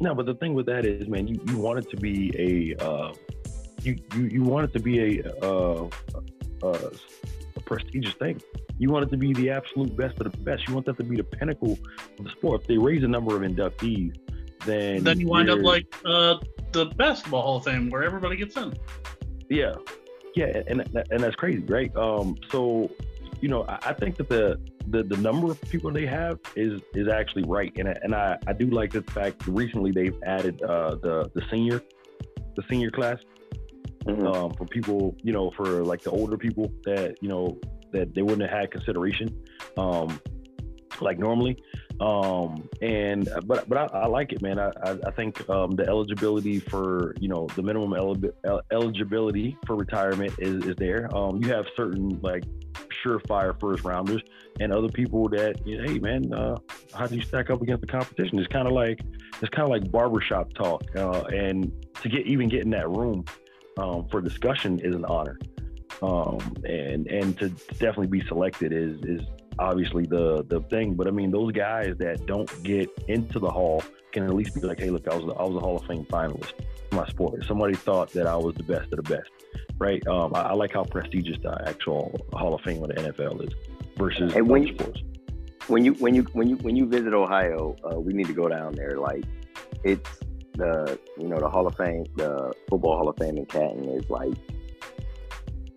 no, 0.00 0.14
but 0.14 0.24
the 0.24 0.34
thing 0.34 0.54
with 0.54 0.66
that 0.66 0.86
is, 0.86 1.08
man, 1.08 1.26
you, 1.26 1.40
you 1.46 1.58
want 1.58 1.78
it 1.78 1.90
to 1.90 1.96
be 1.96 2.32
a 2.38 2.82
uh, 2.82 3.12
you, 3.82 3.98
you 4.14 4.22
you 4.22 4.42
want 4.42 4.64
it 4.64 4.72
to 4.72 4.80
be 4.80 5.20
a, 5.20 5.44
uh, 5.44 5.88
a, 6.62 6.90
a 7.60 7.64
prestigious 7.64 8.14
thing. 8.14 8.40
You 8.78 8.90
want 8.90 9.06
it 9.06 9.10
to 9.10 9.16
be 9.16 9.32
the 9.32 9.50
absolute 9.50 9.94
best 9.96 10.20
of 10.20 10.30
the 10.30 10.38
best. 10.38 10.66
You 10.66 10.74
want 10.74 10.86
that 10.86 10.96
to 10.96 11.04
be 11.04 11.16
the 11.16 11.24
pinnacle 11.24 11.78
of 12.18 12.24
the 12.24 12.30
sport. 12.30 12.62
If 12.62 12.66
they 12.66 12.78
raise 12.78 13.02
the 13.02 13.08
number 13.08 13.36
of 13.36 13.42
inductees, 13.42 14.16
then 14.64 15.04
Then 15.04 15.20
you 15.20 15.28
wind 15.28 15.50
up 15.50 15.60
like 15.60 15.86
uh, 16.04 16.36
the 16.72 16.86
basketball 16.96 17.42
Hall 17.42 17.56
of 17.56 17.64
Fame, 17.64 17.90
where 17.90 18.02
everybody 18.02 18.36
gets 18.36 18.56
in. 18.56 18.74
Yeah, 19.48 19.74
yeah, 20.34 20.62
and 20.66 20.80
and 21.10 21.20
that's 21.20 21.36
crazy, 21.36 21.64
right? 21.64 21.94
Um, 21.96 22.36
so 22.50 22.90
you 23.40 23.48
know, 23.48 23.64
I, 23.68 23.78
I 23.86 23.92
think 23.94 24.16
that 24.16 24.28
the, 24.28 24.60
the 24.88 25.02
the 25.02 25.16
number 25.16 25.50
of 25.50 25.60
people 25.62 25.90
they 25.90 26.06
have 26.06 26.38
is 26.56 26.80
is 26.94 27.08
actually 27.08 27.44
right, 27.44 27.72
and 27.76 27.88
I, 27.88 27.96
and 28.02 28.14
I 28.14 28.38
I 28.46 28.52
do 28.52 28.66
like 28.66 28.92
the 28.92 29.02
fact 29.02 29.46
recently 29.46 29.92
they've 29.92 30.16
added 30.24 30.62
uh 30.62 30.96
the 30.96 31.30
the 31.34 31.42
senior 31.50 31.82
the 32.56 32.62
senior 32.68 32.90
class 32.90 33.18
Mhm. 34.06 34.26
um 34.26 34.54
for 34.54 34.64
people 34.66 35.14
you 35.22 35.32
know 35.32 35.50
for 35.56 35.84
like 35.84 36.02
the 36.02 36.10
older 36.10 36.38
people 36.38 36.72
that 36.84 37.16
you 37.20 37.28
know 37.28 37.58
that 37.92 38.14
they 38.14 38.22
wouldn't 38.22 38.42
have 38.48 38.60
had 38.60 38.70
consideration 38.70 39.28
um 39.76 40.18
like 41.00 41.18
normally. 41.18 41.56
Um 42.00 42.68
and 42.80 43.28
but 43.44 43.68
but 43.68 43.76
I, 43.76 43.84
I 44.04 44.06
like 44.06 44.32
it 44.32 44.40
man. 44.40 44.58
I 44.58 44.70
I, 44.82 44.90
I 45.06 45.10
think 45.12 45.48
um 45.50 45.76
the 45.76 45.86
eligibility 45.86 46.60
for 46.60 47.14
you 47.20 47.28
know 47.28 47.46
the 47.56 47.62
minimum 47.62 47.94
el- 47.94 48.62
eligibility 48.72 49.56
for 49.66 49.76
retirement 49.76 50.32
is 50.38 50.64
is 50.64 50.76
there. 50.76 51.14
Um 51.14 51.42
you 51.42 51.52
have 51.52 51.66
certain 51.76 52.18
like 52.22 52.44
surefire 53.04 53.58
first 53.60 53.84
rounders 53.84 54.22
and 54.60 54.72
other 54.72 54.88
people 54.88 55.28
that 55.30 55.54
you 55.66 55.78
know, 55.78 55.88
hey 55.88 55.98
man 55.98 56.32
uh 56.32 56.56
how 56.94 57.06
do 57.06 57.16
you 57.16 57.22
stack 57.22 57.50
up 57.50 57.60
against 57.60 57.82
the 57.82 57.86
competition? 57.86 58.38
It's 58.38 58.48
kind 58.52 58.66
of 58.66 58.72
like 58.72 59.00
it's 59.42 59.50
kind 59.50 59.64
of 59.64 59.68
like 59.68 59.90
barbershop 59.90 60.52
talk 60.54 60.82
uh 60.96 61.22
and 61.32 61.70
to 62.02 62.08
get 62.08 62.26
even 62.26 62.48
get 62.48 62.62
in 62.62 62.70
that 62.70 62.88
room 62.88 63.24
um, 63.80 64.06
for 64.10 64.20
discussion 64.20 64.78
is 64.80 64.94
an 64.94 65.04
honor 65.06 65.38
um, 66.02 66.38
and 66.64 67.06
and 67.08 67.38
to 67.38 67.48
definitely 67.84 68.06
be 68.06 68.20
selected 68.26 68.72
is 68.72 68.94
is 69.14 69.20
obviously 69.58 70.04
the 70.06 70.44
the 70.48 70.60
thing. 70.72 70.94
But 70.94 71.06
I 71.06 71.10
mean, 71.10 71.30
those 71.30 71.52
guys 71.52 71.94
that 71.98 72.26
don't 72.26 72.50
get 72.62 72.88
into 73.08 73.38
the 73.38 73.50
hall 73.50 73.82
can 74.12 74.24
at 74.24 74.34
least 74.34 74.54
be 74.54 74.60
like, 74.62 74.80
hey, 74.80 74.90
look, 74.90 75.06
I 75.08 75.14
was 75.14 75.24
I 75.38 75.42
was 75.42 75.56
a 75.56 75.60
Hall 75.60 75.76
of 75.76 75.84
Fame 75.86 76.04
finalist 76.06 76.52
for 76.90 76.96
my 76.96 77.06
sport. 77.08 77.44
Somebody 77.46 77.74
thought 77.74 78.10
that 78.12 78.26
I 78.26 78.36
was 78.36 78.54
the 78.54 78.62
best 78.64 78.92
of 78.92 78.96
the 79.04 79.08
best, 79.16 79.30
right? 79.78 80.04
Um, 80.06 80.32
I, 80.34 80.40
I 80.42 80.52
like 80.54 80.72
how 80.72 80.84
prestigious 80.84 81.36
the 81.42 81.52
actual 81.68 82.18
Hall 82.32 82.54
of 82.54 82.60
Fame 82.62 82.82
of 82.82 82.88
the 82.88 82.94
NFL 82.94 83.46
is 83.46 83.54
versus 83.96 84.34
And 84.34 84.48
when 84.48 84.66
you- 84.66 84.74
sports. 84.74 85.00
when 85.68 85.84
you 85.84 85.92
when 85.94 86.14
you 86.14 86.22
when 86.32 86.48
you 86.48 86.56
when 86.56 86.74
you 86.76 86.86
visit 86.86 87.12
Ohio, 87.14 87.76
uh, 87.88 88.00
we 88.00 88.12
need 88.12 88.26
to 88.26 88.32
go 88.42 88.48
down 88.48 88.72
there. 88.74 88.96
Like 88.98 89.24
it's 89.84 90.08
the 90.54 90.98
you 91.18 91.28
know 91.28 91.38
the 91.38 91.48
Hall 91.48 91.66
of 91.66 91.76
Fame, 91.76 92.04
the 92.16 92.52
football 92.68 92.96
Hall 92.96 93.08
of 93.08 93.16
Fame 93.18 93.36
in 93.38 93.46
Canton 93.46 93.88
is 93.88 94.08
like 94.10 94.34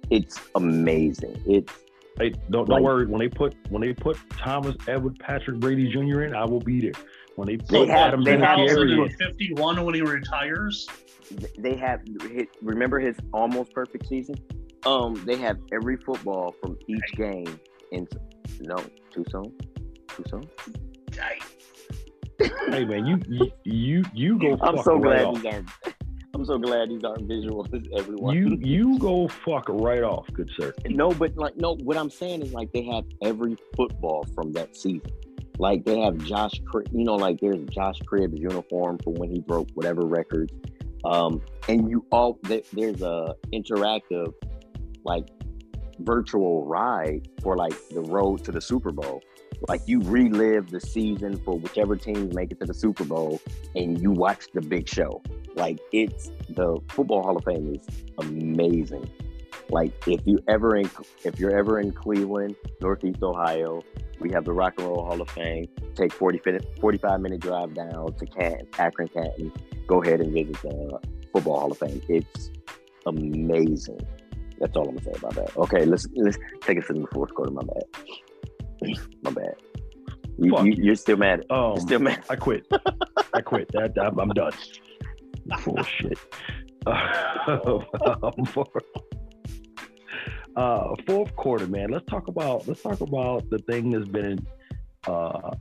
it's 0.09 0.39
amazing. 0.55 1.41
It's 1.45 1.71
Hey, 2.19 2.29
don't 2.29 2.51
don't 2.51 2.69
Like- 2.69 2.83
worry. 2.83 3.07
When 3.07 3.19
they 3.19 3.27
put 3.29 3.55
when 3.69 3.81
they 3.81 3.91
put 3.93 4.17
Thomas 4.37 4.75
Edward 4.87 5.17
Patrick 5.19 5.59
Brady 5.59 5.89
Jr. 5.91 6.21
in, 6.23 6.35
I 6.35 6.45
will 6.45 6.59
be 6.59 6.79
there. 6.79 6.91
When 7.37 7.47
they 7.47 7.57
put 7.57 7.69
They 7.69 7.87
have- 7.87 8.13
Adam 8.13 8.23
they 8.23 8.33
in, 8.35 9.09
51 9.17 9.83
when 9.83 9.95
he 9.95 10.01
retires. 10.01 10.87
they 11.57 11.75
have 11.75 12.01
remember 12.61 12.99
his 12.99 13.15
almost 13.33 13.73
perfect 13.73 14.07
season. 14.07 14.35
Um, 14.85 15.15
they 15.25 15.37
have 15.37 15.57
every 15.71 15.97
football 15.97 16.51
from 16.61 16.77
each 16.87 17.13
game 17.15 17.59
in 17.91 18.07
no 18.61 18.75
too 19.11 19.23
soon, 19.31 19.51
too 20.09 20.23
soon. 20.29 20.43
Hey 22.69 22.85
man, 22.85 23.05
you 23.05 23.19
you 23.27 23.51
you, 23.63 24.03
you 24.13 24.39
go. 24.39 24.57
I'm 24.61 24.75
fuck 24.75 24.85
so 24.85 24.95
right 24.95 25.01
glad 25.01 25.25
off. 25.25 25.35
these 25.35 25.45
aren't. 25.45 25.69
I'm 26.35 26.45
so 26.45 26.57
glad 26.57 26.89
these 26.89 27.03
aren't 27.03 27.27
visuals, 27.27 27.67
everyone. 27.97 28.35
You 28.35 28.57
you 28.61 28.97
go 28.99 29.27
fuck 29.27 29.65
right 29.69 30.03
off, 30.03 30.27
good 30.33 30.49
sir. 30.57 30.73
No, 30.87 31.11
but 31.11 31.35
like 31.37 31.57
no, 31.57 31.75
what 31.83 31.97
I'm 31.97 32.09
saying 32.09 32.41
is 32.41 32.53
like 32.53 32.71
they 32.71 32.83
have 32.85 33.05
every 33.21 33.55
football 33.75 34.25
from 34.33 34.51
that 34.53 34.75
season. 34.75 35.11
Like 35.59 35.85
they 35.85 35.99
have 35.99 36.17
Josh, 36.17 36.53
you 36.91 37.03
know, 37.03 37.15
like 37.15 37.39
there's 37.39 37.63
Josh 37.65 37.99
Cribbs 37.99 38.39
uniform 38.39 38.97
for 39.03 39.13
when 39.13 39.29
he 39.29 39.39
broke 39.39 39.69
whatever 39.75 40.01
records. 40.01 40.51
Um, 41.05 41.41
and 41.67 41.89
you 41.89 42.05
all 42.11 42.39
there's 42.43 43.01
a 43.01 43.35
interactive, 43.53 44.33
like 45.03 45.27
virtual 45.99 46.65
ride 46.65 47.27
for 47.41 47.55
like 47.55 47.73
the 47.91 48.01
road 48.01 48.43
to 48.45 48.51
the 48.51 48.61
Super 48.61 48.91
Bowl. 48.91 49.21
Like 49.67 49.81
you 49.85 50.01
relive 50.01 50.71
the 50.71 50.81
season 50.81 51.37
for 51.37 51.57
whichever 51.57 51.95
teams 51.95 52.35
make 52.35 52.51
it 52.51 52.59
to 52.59 52.65
the 52.65 52.73
Super 52.73 53.05
Bowl, 53.05 53.41
and 53.75 54.01
you 54.01 54.11
watch 54.11 54.47
the 54.53 54.61
big 54.61 54.89
show. 54.89 55.21
Like 55.55 55.79
it's 55.91 56.31
the 56.49 56.79
Football 56.89 57.23
Hall 57.23 57.37
of 57.37 57.43
Fame 57.45 57.75
is 57.75 57.87
amazing. 58.17 59.09
Like 59.69 59.93
if 60.07 60.21
you 60.25 60.39
ever 60.47 60.75
in 60.75 60.89
if 61.23 61.39
you're 61.39 61.57
ever 61.57 61.79
in 61.79 61.91
Cleveland, 61.91 62.55
Northeast 62.81 63.23
Ohio, 63.23 63.81
we 64.19 64.31
have 64.31 64.43
the 64.43 64.51
Rock 64.51 64.73
and 64.77 64.87
Roll 64.87 65.05
Hall 65.05 65.21
of 65.21 65.29
Fame. 65.29 65.67
Take 65.95 66.11
40 66.11 66.41
minute, 66.45 66.65
45 66.81 67.21
minute 67.21 67.39
drive 67.39 67.73
down 67.73 68.13
to 68.13 68.25
Canton, 68.25 68.67
Akron, 68.77 69.07
Canton. 69.07 69.51
Go 69.87 70.01
ahead 70.01 70.19
and 70.19 70.33
visit 70.33 70.61
the 70.61 70.99
Football 71.31 71.59
Hall 71.59 71.71
of 71.71 71.77
Fame. 71.77 72.01
It's 72.09 72.51
amazing. 73.05 73.99
That's 74.59 74.75
all 74.75 74.89
I'm 74.89 74.95
gonna 74.95 75.03
say 75.03 75.17
about 75.17 75.35
that. 75.35 75.57
Okay, 75.57 75.85
let's 75.85 76.05
let's 76.15 76.37
take 76.61 76.77
us 76.77 76.89
in 76.89 77.01
the 77.01 77.07
fourth 77.07 77.33
quarter. 77.33 77.51
My 77.51 77.63
bad. 77.63 77.83
My 79.23 79.31
bad. 79.31 79.55
You, 80.37 80.55
Fuck 80.55 80.65
you, 80.65 80.95
still 80.95 81.17
mad. 81.17 81.45
Um, 81.49 81.73
You're 81.73 81.81
still 81.81 81.99
mad. 81.99 82.23
I 82.29 82.35
quit. 82.35 82.65
I 83.33 83.41
quit. 83.41 83.71
That 83.73 83.93
I'm, 84.01 84.19
I'm 84.19 84.29
done. 84.29 84.53
Bullshit. 85.65 86.17
Um, 86.85 87.85
uh, 90.57 90.95
fourth 91.07 91.35
quarter, 91.37 91.65
man. 91.67 91.89
Let's 91.91 92.05
talk 92.07 92.27
about 92.27 92.67
let's 92.67 92.81
talk 92.81 92.99
about 92.99 93.49
the 93.49 93.59
thing 93.59 93.89
that's 93.91 94.09
been 94.09 94.45
uh, 95.07 95.51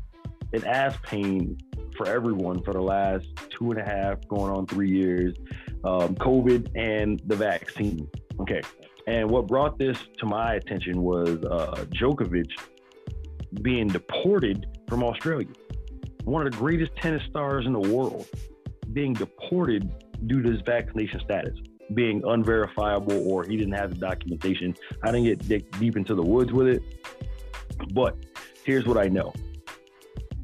an 0.53 0.65
ass 0.65 0.97
pain 1.05 1.57
for 1.97 2.09
everyone 2.09 2.61
for 2.63 2.73
the 2.73 2.81
last 2.81 3.29
two 3.51 3.71
and 3.71 3.81
a 3.81 3.85
half, 3.85 4.27
going 4.27 4.51
on 4.53 4.67
three 4.67 4.91
years. 4.91 5.37
Um, 5.85 6.17
COVID 6.17 6.71
and 6.75 7.23
the 7.27 7.37
vaccine. 7.37 8.09
Okay, 8.41 8.63
and 9.07 9.31
what 9.31 9.47
brought 9.47 9.79
this 9.79 9.99
to 10.19 10.27
my 10.27 10.55
attention 10.55 11.03
was 11.03 11.45
uh, 11.45 11.85
Djokovic 11.91 12.51
being 13.61 13.89
deported 13.89 14.67
from 14.89 15.03
Australia. 15.03 15.49
One 16.25 16.47
of 16.47 16.53
the 16.53 16.59
greatest 16.59 16.95
tennis 16.97 17.23
stars 17.29 17.67
in 17.67 17.73
the 17.73 17.81
world 17.81 18.27
being 18.93 19.13
deported 19.13 19.91
due 20.27 20.43
to 20.43 20.51
his 20.53 20.61
vaccination 20.63 21.21
status, 21.21 21.59
being 21.95 22.23
unverifiable 22.27 23.29
or 23.29 23.45
he 23.45 23.57
didn't 23.57 23.75
have 23.75 23.91
the 23.91 23.97
documentation. 23.97 24.75
I 25.03 25.13
didn't 25.13 25.49
get 25.49 25.71
deep 25.79 25.97
into 25.97 26.15
the 26.15 26.23
woods 26.23 26.53
with 26.53 26.69
it, 26.69 26.83
but 27.93 28.17
here's 28.65 28.87
what 28.87 28.99
I 28.99 29.09
know. 29.09 29.33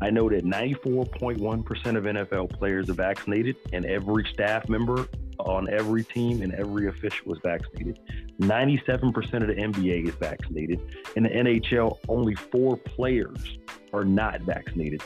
I 0.00 0.10
know 0.10 0.28
that 0.28 0.44
94.1% 0.44 1.96
of 1.96 2.04
NFL 2.04 2.56
players 2.58 2.88
are 2.88 2.94
vaccinated, 2.94 3.56
and 3.72 3.84
every 3.84 4.24
staff 4.32 4.68
member 4.68 5.08
on 5.38 5.68
every 5.70 6.04
team 6.04 6.42
and 6.42 6.54
every 6.54 6.88
official 6.88 7.26
was 7.26 7.38
vaccinated. 7.42 7.98
97% 8.40 9.14
of 9.42 9.48
the 9.48 9.54
NBA 9.54 10.08
is 10.08 10.14
vaccinated. 10.14 10.80
In 11.16 11.24
the 11.24 11.28
NHL, 11.28 11.98
only 12.08 12.34
four 12.34 12.76
players 12.76 13.58
are 13.92 14.04
not 14.04 14.42
vaccinated. 14.42 15.02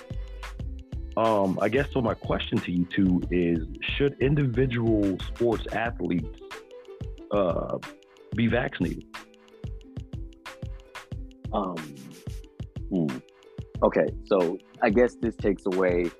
Um, 1.16 1.58
I 1.60 1.68
guess 1.68 1.90
so. 1.92 2.00
My 2.00 2.14
question 2.14 2.58
to 2.58 2.72
you 2.72 2.86
two 2.86 3.20
is: 3.30 3.66
Should 3.96 4.16
individual 4.20 5.18
sports 5.20 5.66
athletes 5.72 6.38
uh, 7.30 7.78
be 8.34 8.46
vaccinated? 8.46 9.04
Um, 11.52 11.76
hmm. 12.90 13.08
Okay, 13.82 14.06
so 14.24 14.58
I 14.80 14.90
guess 14.90 15.16
this 15.16 15.36
takes 15.36 15.66
away, 15.66 16.10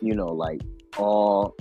you 0.00 0.14
know, 0.14 0.26
like 0.26 0.60
all. 0.96 1.54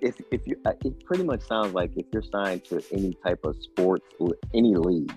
If 0.00 0.20
if 0.30 0.46
you, 0.46 0.56
uh, 0.64 0.72
it 0.84 1.04
pretty 1.04 1.24
much 1.24 1.42
sounds 1.42 1.74
like 1.74 1.96
if 1.96 2.06
you're 2.12 2.22
signed 2.22 2.64
to 2.66 2.82
any 2.92 3.14
type 3.24 3.44
of 3.44 3.56
sports, 3.62 4.06
any 4.54 4.74
league, 4.74 5.16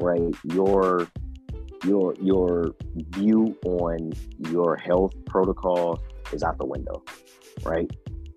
right? 0.00 0.34
Your 0.44 1.08
your 1.84 2.14
your 2.20 2.74
view 2.94 3.56
on 3.64 4.12
your 4.50 4.76
health 4.76 5.12
protocols 5.26 6.00
is 6.32 6.42
out 6.42 6.58
the 6.58 6.66
window, 6.66 7.02
right? 7.64 7.90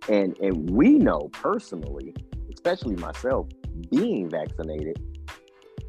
And 0.10 0.38
and 0.40 0.70
we 0.70 0.98
know 0.98 1.30
personally, 1.32 2.14
especially 2.54 2.96
myself, 2.96 3.48
being 3.90 4.30
vaccinated, 4.30 5.00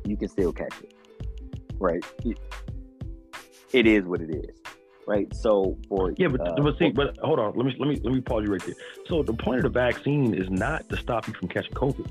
you 0.04 0.16
can 0.16 0.28
still 0.28 0.52
catch 0.52 0.74
it, 0.82 0.94
right? 1.78 2.04
It, 2.24 2.38
it 3.72 3.86
is 3.86 4.04
what 4.04 4.20
it 4.20 4.30
is, 4.30 4.61
right? 5.06 5.34
So 5.34 5.76
for 5.88 6.12
Yeah, 6.16 6.28
but 6.28 6.40
uh, 6.46 6.54
but 6.62 6.78
see, 6.78 6.90
but 6.90 7.16
hold 7.18 7.38
on. 7.38 7.54
Let 7.56 7.66
me 7.66 7.76
let 7.78 7.88
me 7.88 8.00
let 8.02 8.14
me 8.14 8.20
pause 8.20 8.44
you 8.44 8.52
right 8.52 8.64
there. 8.64 8.74
So 9.06 9.22
the 9.22 9.32
point 9.32 9.58
of 9.58 9.62
the 9.64 9.78
vaccine 9.78 10.34
is 10.34 10.50
not 10.50 10.88
to 10.90 10.96
stop 10.96 11.26
you 11.26 11.34
from 11.34 11.48
catching 11.48 11.74
COVID. 11.74 12.10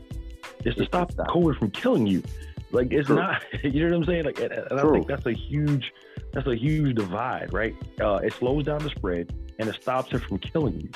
It's 0.64 0.64
to 0.64 0.70
It's 0.70 0.78
to 0.78 0.86
stop 0.86 1.12
stop. 1.12 1.28
COVID 1.28 1.58
from 1.58 1.72
killing 1.72 2.08
you. 2.08 2.24
Like 2.72 2.92
it's 2.92 3.08
True. 3.08 3.18
not. 3.18 3.44
You 3.64 3.88
know 3.88 3.98
what 3.98 4.04
I'm 4.04 4.06
saying? 4.06 4.26
Like, 4.26 4.40
and, 4.40 4.52
and 4.52 4.80
I 4.80 4.92
think 4.92 5.08
that's 5.08 5.26
a 5.26 5.34
huge 5.34 5.92
that's 6.34 6.48
a 6.48 6.56
huge 6.56 6.96
divide, 6.96 7.54
right? 7.54 7.76
Uh, 8.00 8.16
it 8.24 8.34
slows 8.34 8.66
down 8.66 8.80
the 8.80 8.90
spread 8.90 9.34
and 9.60 9.70
it 9.70 9.76
stops 9.82 10.14
it 10.14 10.20
from 10.20 10.40
killing 10.40 10.80
you. 10.80 10.90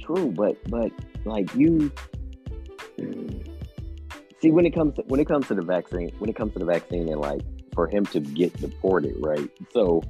True, 0.00 0.30
but 0.32 0.56
but 0.70 0.92
like 1.24 1.54
you 1.54 1.92
see 4.40 4.50
when 4.50 4.66
it 4.66 4.74
comes 4.74 4.94
to 4.96 5.02
when 5.02 5.20
it 5.20 5.26
comes 5.26 5.46
to 5.48 5.54
the 5.54 5.62
vaccine, 5.62 6.10
when 6.18 6.28
it 6.30 6.36
comes 6.36 6.52
to 6.54 6.58
the 6.58 6.64
vaccine 6.64 7.08
and 7.08 7.20
like 7.20 7.42
for 7.74 7.86
him 7.88 8.04
to 8.06 8.20
get 8.20 8.54
deported, 8.60 9.14
right? 9.18 9.48
So 9.72 10.02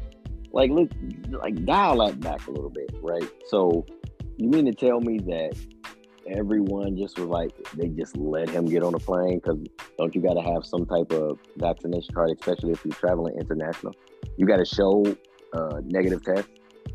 like 0.52 0.70
look 0.70 0.90
like 1.30 1.64
dial 1.64 1.98
that 1.98 2.20
back 2.20 2.46
a 2.46 2.50
little 2.50 2.70
bit, 2.70 2.90
right? 3.02 3.28
So 3.48 3.86
you 4.36 4.48
mean 4.48 4.66
to 4.66 4.72
tell 4.72 5.00
me 5.00 5.18
that 5.18 5.56
everyone 6.26 6.96
just 6.96 7.18
was 7.18 7.28
like 7.28 7.50
they 7.74 7.88
just 7.88 8.16
let 8.16 8.48
him 8.48 8.66
get 8.66 8.82
on 8.82 8.94
a 8.94 8.98
plane 8.98 9.40
because 9.42 9.58
don't 9.98 10.14
you 10.14 10.22
got 10.22 10.34
to 10.34 10.42
have 10.42 10.64
some 10.64 10.86
type 10.86 11.10
of 11.12 11.38
vaccination 11.56 12.14
card, 12.14 12.30
especially 12.30 12.72
if 12.72 12.84
you're 12.84 12.94
traveling 12.94 13.34
international? 13.38 13.94
You 14.36 14.46
got 14.46 14.58
to 14.58 14.64
show 14.64 15.04
uh, 15.52 15.80
negative 15.84 16.24
test. 16.24 16.48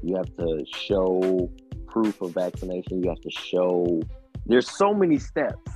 You 0.04 0.16
have 0.16 0.36
to 0.38 0.66
show 0.74 1.50
proof 1.88 2.22
of 2.22 2.32
vaccination. 2.32 3.04
You 3.04 3.10
have 3.10 3.22
to 3.22 3.32
show. 3.32 4.02
There's 4.46 4.70
so 4.70 4.94
many 4.94 5.18
steps, 5.20 5.72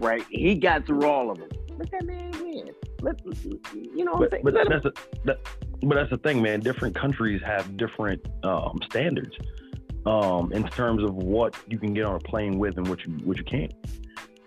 right? 0.00 0.24
He 0.30 0.54
got 0.56 0.86
through 0.86 1.06
all 1.06 1.30
of 1.30 1.38
them. 1.38 1.48
Let 1.78 1.90
that 1.92 2.04
man 2.04 2.32
win. 2.42 2.70
Let 3.00 3.20
you 3.24 4.04
know 4.04 4.12
what 4.12 4.24
I'm 4.24 4.30
saying? 4.30 4.44
but 4.44 4.54
that's 4.54 4.84
a, 4.84 4.92
that, 5.24 5.38
but 5.82 5.94
that's 5.94 6.10
the 6.10 6.18
thing, 6.18 6.42
man. 6.42 6.60
Different 6.60 6.94
countries 6.94 7.40
have 7.44 7.76
different 7.76 8.24
um, 8.44 8.80
standards 8.84 9.36
um, 10.06 10.52
in 10.52 10.64
terms 10.68 11.02
of 11.02 11.14
what 11.14 11.56
you 11.68 11.78
can 11.78 11.94
get 11.94 12.04
on 12.04 12.16
a 12.16 12.20
plane 12.20 12.58
with 12.58 12.76
and 12.78 12.88
what 12.88 13.04
you 13.04 13.12
what 13.24 13.36
you 13.36 13.44
can't. 13.44 13.72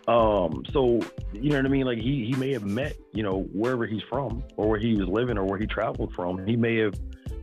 Um, 0.08 0.64
so 0.72 0.99
you 1.34 1.49
know 1.52 1.58
what 1.58 1.66
I 1.66 1.70
mean? 1.70 1.86
Like 1.86 1.99
he 1.99 2.26
he 2.26 2.36
may 2.36 2.52
have 2.52 2.66
met 2.66 2.95
you 3.14 3.24
know 3.24 3.44
wherever 3.53 3.86
he's 3.86 4.03
from 4.03 4.44
or 4.58 4.68
where 4.68 4.80
he 4.80 4.95
was 4.95 5.08
living 5.08 5.38
or 5.38 5.45
where 5.45 5.60
he 5.60 5.68
traveled 5.68 6.14
from. 6.14 6.45
He 6.45 6.56
may 6.56 6.78
have 6.78 6.95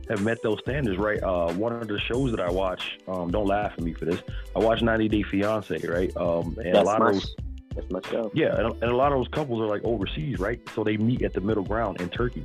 have 0.09 0.21
met 0.23 0.41
those 0.41 0.59
standards, 0.59 0.97
right? 0.97 1.21
Uh, 1.21 1.53
one 1.53 1.71
of 1.71 1.87
the 1.87 1.99
shows 1.99 2.31
that 2.31 2.39
I 2.39 2.49
watch, 2.49 2.97
um, 3.07 3.29
don't 3.29 3.45
laugh 3.45 3.73
at 3.73 3.83
me 3.83 3.93
for 3.93 4.05
this. 4.05 4.19
I 4.55 4.59
watch 4.59 4.81
90 4.81 5.07
Day 5.07 5.21
Fiance, 5.21 5.77
right? 5.87 6.15
Um, 6.17 6.57
and 6.57 6.69
a 6.69 6.71
that's 6.73 6.85
lot 6.85 6.99
my 6.99 7.09
of 7.09 7.13
those 7.13 7.35
that's 7.75 7.91
my 7.91 8.01
show. 8.09 8.31
yeah, 8.33 8.59
and, 8.59 8.83
and 8.83 8.91
a 8.91 8.95
lot 8.95 9.11
of 9.11 9.19
those 9.19 9.27
couples 9.29 9.61
are 9.61 9.67
like 9.67 9.83
overseas, 9.83 10.39
right? 10.39 10.59
So 10.73 10.83
they 10.83 10.97
meet 10.97 11.21
at 11.21 11.33
the 11.33 11.41
middle 11.41 11.63
ground 11.63 12.01
in 12.01 12.09
Turkey, 12.09 12.43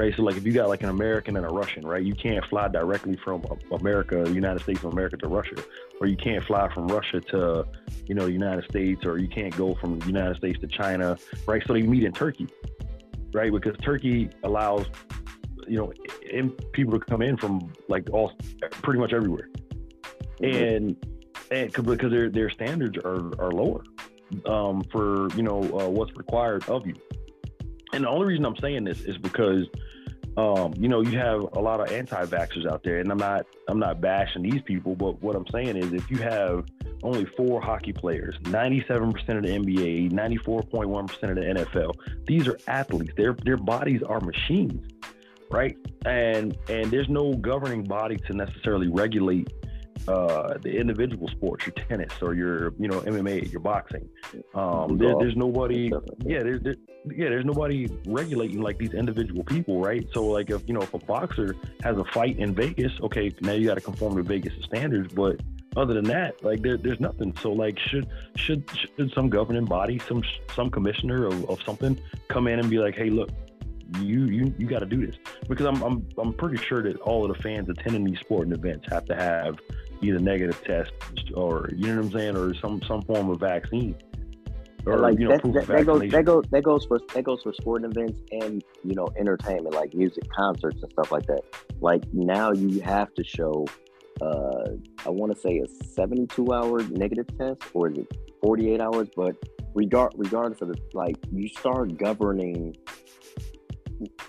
right? 0.00 0.14
So 0.16 0.22
like 0.22 0.36
if 0.36 0.46
you 0.46 0.52
got 0.52 0.68
like 0.68 0.82
an 0.82 0.88
American 0.88 1.36
and 1.36 1.44
a 1.44 1.50
Russian, 1.50 1.86
right? 1.86 2.02
You 2.02 2.14
can't 2.14 2.42
fly 2.46 2.68
directly 2.68 3.18
from 3.22 3.44
America, 3.70 4.24
the 4.24 4.32
United 4.32 4.62
States 4.62 4.82
of 4.82 4.92
America 4.94 5.18
to 5.18 5.28
Russia, 5.28 5.56
or 6.00 6.06
you 6.06 6.16
can't 6.16 6.42
fly 6.42 6.72
from 6.72 6.88
Russia 6.88 7.20
to, 7.32 7.66
you 8.06 8.14
know, 8.14 8.24
the 8.24 8.32
United 8.32 8.64
States, 8.64 9.04
or 9.04 9.18
you 9.18 9.28
can't 9.28 9.54
go 9.56 9.74
from 9.74 9.98
the 9.98 10.06
United 10.06 10.38
States 10.38 10.58
to 10.60 10.66
China, 10.68 11.18
right? 11.46 11.62
So 11.66 11.74
they 11.74 11.82
meet 11.82 12.04
in 12.04 12.12
Turkey, 12.12 12.48
right? 13.34 13.52
Because 13.52 13.76
Turkey 13.82 14.30
allows, 14.42 14.86
you 15.68 15.76
know, 15.76 15.92
in, 16.30 16.52
people 16.72 16.98
to 16.98 17.00
come 17.00 17.20
in 17.20 17.36
from 17.36 17.70
like 17.88 18.08
all 18.10 18.32
pretty 18.82 19.00
much 19.00 19.12
everywhere, 19.12 19.50
Mhm. 20.40 20.76
and 20.76 20.96
and 21.50 21.72
because 21.72 22.10
their 22.10 22.30
their 22.30 22.48
standards 22.48 22.96
are 23.04 23.22
are 23.38 23.52
lower 23.52 23.82
um, 24.46 24.82
for 24.92 25.28
you 25.36 25.42
know 25.42 25.58
uh, 25.78 25.88
what's 25.90 26.16
required 26.16 26.66
of 26.70 26.86
you. 26.86 26.94
And 27.92 28.04
the 28.04 28.08
only 28.08 28.26
reason 28.26 28.46
I'm 28.46 28.56
saying 28.56 28.84
this 28.84 29.00
is 29.00 29.18
because 29.18 29.66
um, 30.40 30.74
you 30.82 30.88
know 30.88 31.00
you 31.02 31.18
have 31.18 31.40
a 31.52 31.60
lot 31.60 31.80
of 31.80 31.92
anti-vaxxers 31.92 32.66
out 32.70 32.82
there, 32.82 32.98
and 32.98 33.10
I'm 33.12 33.18
not 33.18 33.46
I'm 33.68 33.78
not 33.78 34.00
bashing 34.00 34.42
these 34.42 34.62
people, 34.62 34.94
but 34.96 35.20
what 35.22 35.36
I'm 35.36 35.46
saying 35.52 35.76
is 35.76 35.92
if 35.92 36.10
you 36.10 36.18
have 36.18 36.64
only 37.02 37.26
four 37.36 37.60
hockey 37.60 37.92
players, 37.92 38.36
97% 38.42 39.36
of 39.36 39.42
the 39.42 39.48
NBA, 39.48 40.12
94.1% 40.12 41.30
of 41.30 41.36
the 41.36 41.42
NFL, 41.64 41.94
these 42.26 42.48
are 42.48 42.58
athletes. 42.66 43.12
Their 43.16 43.34
their 43.44 43.56
bodies 43.56 44.02
are 44.02 44.20
machines. 44.20 44.82
right? 45.50 45.76
And 46.06 46.56
and 46.68 46.90
there's 46.90 47.08
no 47.08 47.34
governing 47.34 47.84
body 47.84 48.16
to 48.26 48.34
necessarily 48.34 48.88
regulate 48.88 49.48
uh, 50.08 50.58
the 50.58 50.70
individual 50.70 51.28
sports, 51.28 51.66
your 51.66 51.74
tennis 51.74 52.12
or 52.22 52.34
your 52.34 52.72
you 52.78 52.88
know 52.88 53.00
MMA, 53.00 53.50
your 53.50 53.60
boxing. 53.60 54.08
Um, 54.54 54.98
there, 54.98 55.14
there's 55.18 55.36
nobody. 55.36 55.92
Yeah, 56.24 56.42
there's 56.42 56.62
there, 56.62 56.76
yeah, 57.06 57.28
there's 57.28 57.44
nobody 57.44 57.88
regulating 58.06 58.60
like 58.62 58.78
these 58.78 58.94
individual 58.94 59.44
people, 59.44 59.80
right? 59.80 60.06
So 60.12 60.26
like 60.26 60.50
if 60.50 60.62
you 60.66 60.74
know 60.74 60.82
if 60.82 60.94
a 60.94 60.98
boxer 60.98 61.56
has 61.82 61.96
a 61.96 62.04
fight 62.04 62.38
in 62.38 62.54
Vegas, 62.54 62.92
okay, 63.02 63.32
now 63.40 63.52
you 63.52 63.66
got 63.66 63.74
to 63.74 63.80
conform 63.80 64.16
to 64.16 64.22
Vegas 64.22 64.54
standards, 64.64 65.12
but 65.12 65.40
other 65.76 65.94
than 65.94 66.04
that, 66.04 66.42
like 66.44 66.62
there, 66.62 66.76
there's 66.76 67.00
nothing. 67.00 67.36
So 67.40 67.52
like, 67.52 67.78
should 67.78 68.08
should 68.36 68.68
should 68.96 69.12
some 69.12 69.28
governing 69.28 69.64
body, 69.64 70.00
some 70.08 70.22
some 70.54 70.70
commissioner 70.70 71.26
of, 71.26 71.48
of 71.48 71.62
something, 71.62 71.98
come 72.28 72.48
in 72.48 72.58
and 72.58 72.68
be 72.68 72.78
like, 72.78 72.96
hey, 72.96 73.10
look, 73.10 73.30
you 73.98 74.24
you 74.24 74.54
you 74.58 74.66
got 74.66 74.80
to 74.80 74.86
do 74.86 75.06
this 75.06 75.16
because 75.48 75.66
I'm 75.66 75.80
I'm 75.82 76.06
I'm 76.18 76.32
pretty 76.32 76.56
sure 76.56 76.82
that 76.82 76.98
all 77.00 77.28
of 77.28 77.36
the 77.36 77.42
fans 77.42 77.68
attending 77.68 78.04
these 78.04 78.18
sporting 78.20 78.52
events 78.52 78.86
have 78.90 79.04
to 79.06 79.14
have 79.14 79.58
either 80.02 80.18
negative 80.18 80.62
test 80.64 80.92
or 81.34 81.70
you 81.76 81.88
know 81.88 81.96
what 81.96 82.06
I'm 82.06 82.12
saying, 82.12 82.36
or 82.36 82.54
some 82.54 82.82
some 82.82 83.02
form 83.02 83.30
of 83.30 83.40
vaccine. 83.40 83.96
Or, 84.86 84.98
like 84.98 85.18
you 85.18 85.28
know, 85.28 85.36
that, 85.36 85.42
that, 85.52 85.66
that 85.66 85.86
goes 85.86 86.10
that 86.10 86.24
goes 86.24 86.44
that 86.50 86.62
goes 86.62 86.86
for 86.86 87.00
that 87.14 87.22
goes 87.22 87.42
for 87.42 87.52
sporting 87.52 87.90
events 87.90 88.22
and 88.30 88.64
you 88.82 88.94
know 88.94 89.08
entertainment 89.18 89.74
like 89.74 89.92
music 89.92 90.24
concerts 90.30 90.82
and 90.82 90.90
stuff 90.92 91.12
like 91.12 91.26
that. 91.26 91.42
Like 91.80 92.02
now 92.14 92.52
you 92.52 92.80
have 92.80 93.12
to 93.14 93.24
show 93.24 93.66
uh, 94.20 94.76
I 95.04 95.08
want 95.08 95.34
to 95.34 95.38
say 95.38 95.58
a 95.58 95.84
72 95.84 96.52
hour 96.52 96.82
negative 96.84 97.26
test 97.38 97.62
or 97.72 97.90
is 97.90 97.98
it 97.98 98.18
48 98.42 98.80
hours? 98.80 99.08
But 99.16 99.36
regard 99.74 100.12
regardless 100.16 100.60
of 100.62 100.68
the 100.68 100.78
like, 100.94 101.16
you 101.32 101.48
start 101.48 101.96
governing, 101.96 102.76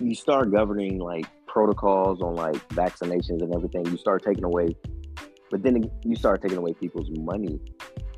you 0.00 0.14
start 0.14 0.50
governing 0.52 0.98
like 0.98 1.26
protocols 1.46 2.22
on 2.22 2.34
like 2.34 2.56
vaccinations 2.70 3.42
and 3.42 3.54
everything. 3.54 3.86
You 3.86 3.98
start 3.98 4.22
taking 4.24 4.44
away, 4.44 4.76
but 5.52 5.62
then 5.62 5.88
you 6.02 6.16
start 6.16 6.42
taking 6.42 6.58
away 6.58 6.72
people's 6.72 7.10
money. 7.10 7.60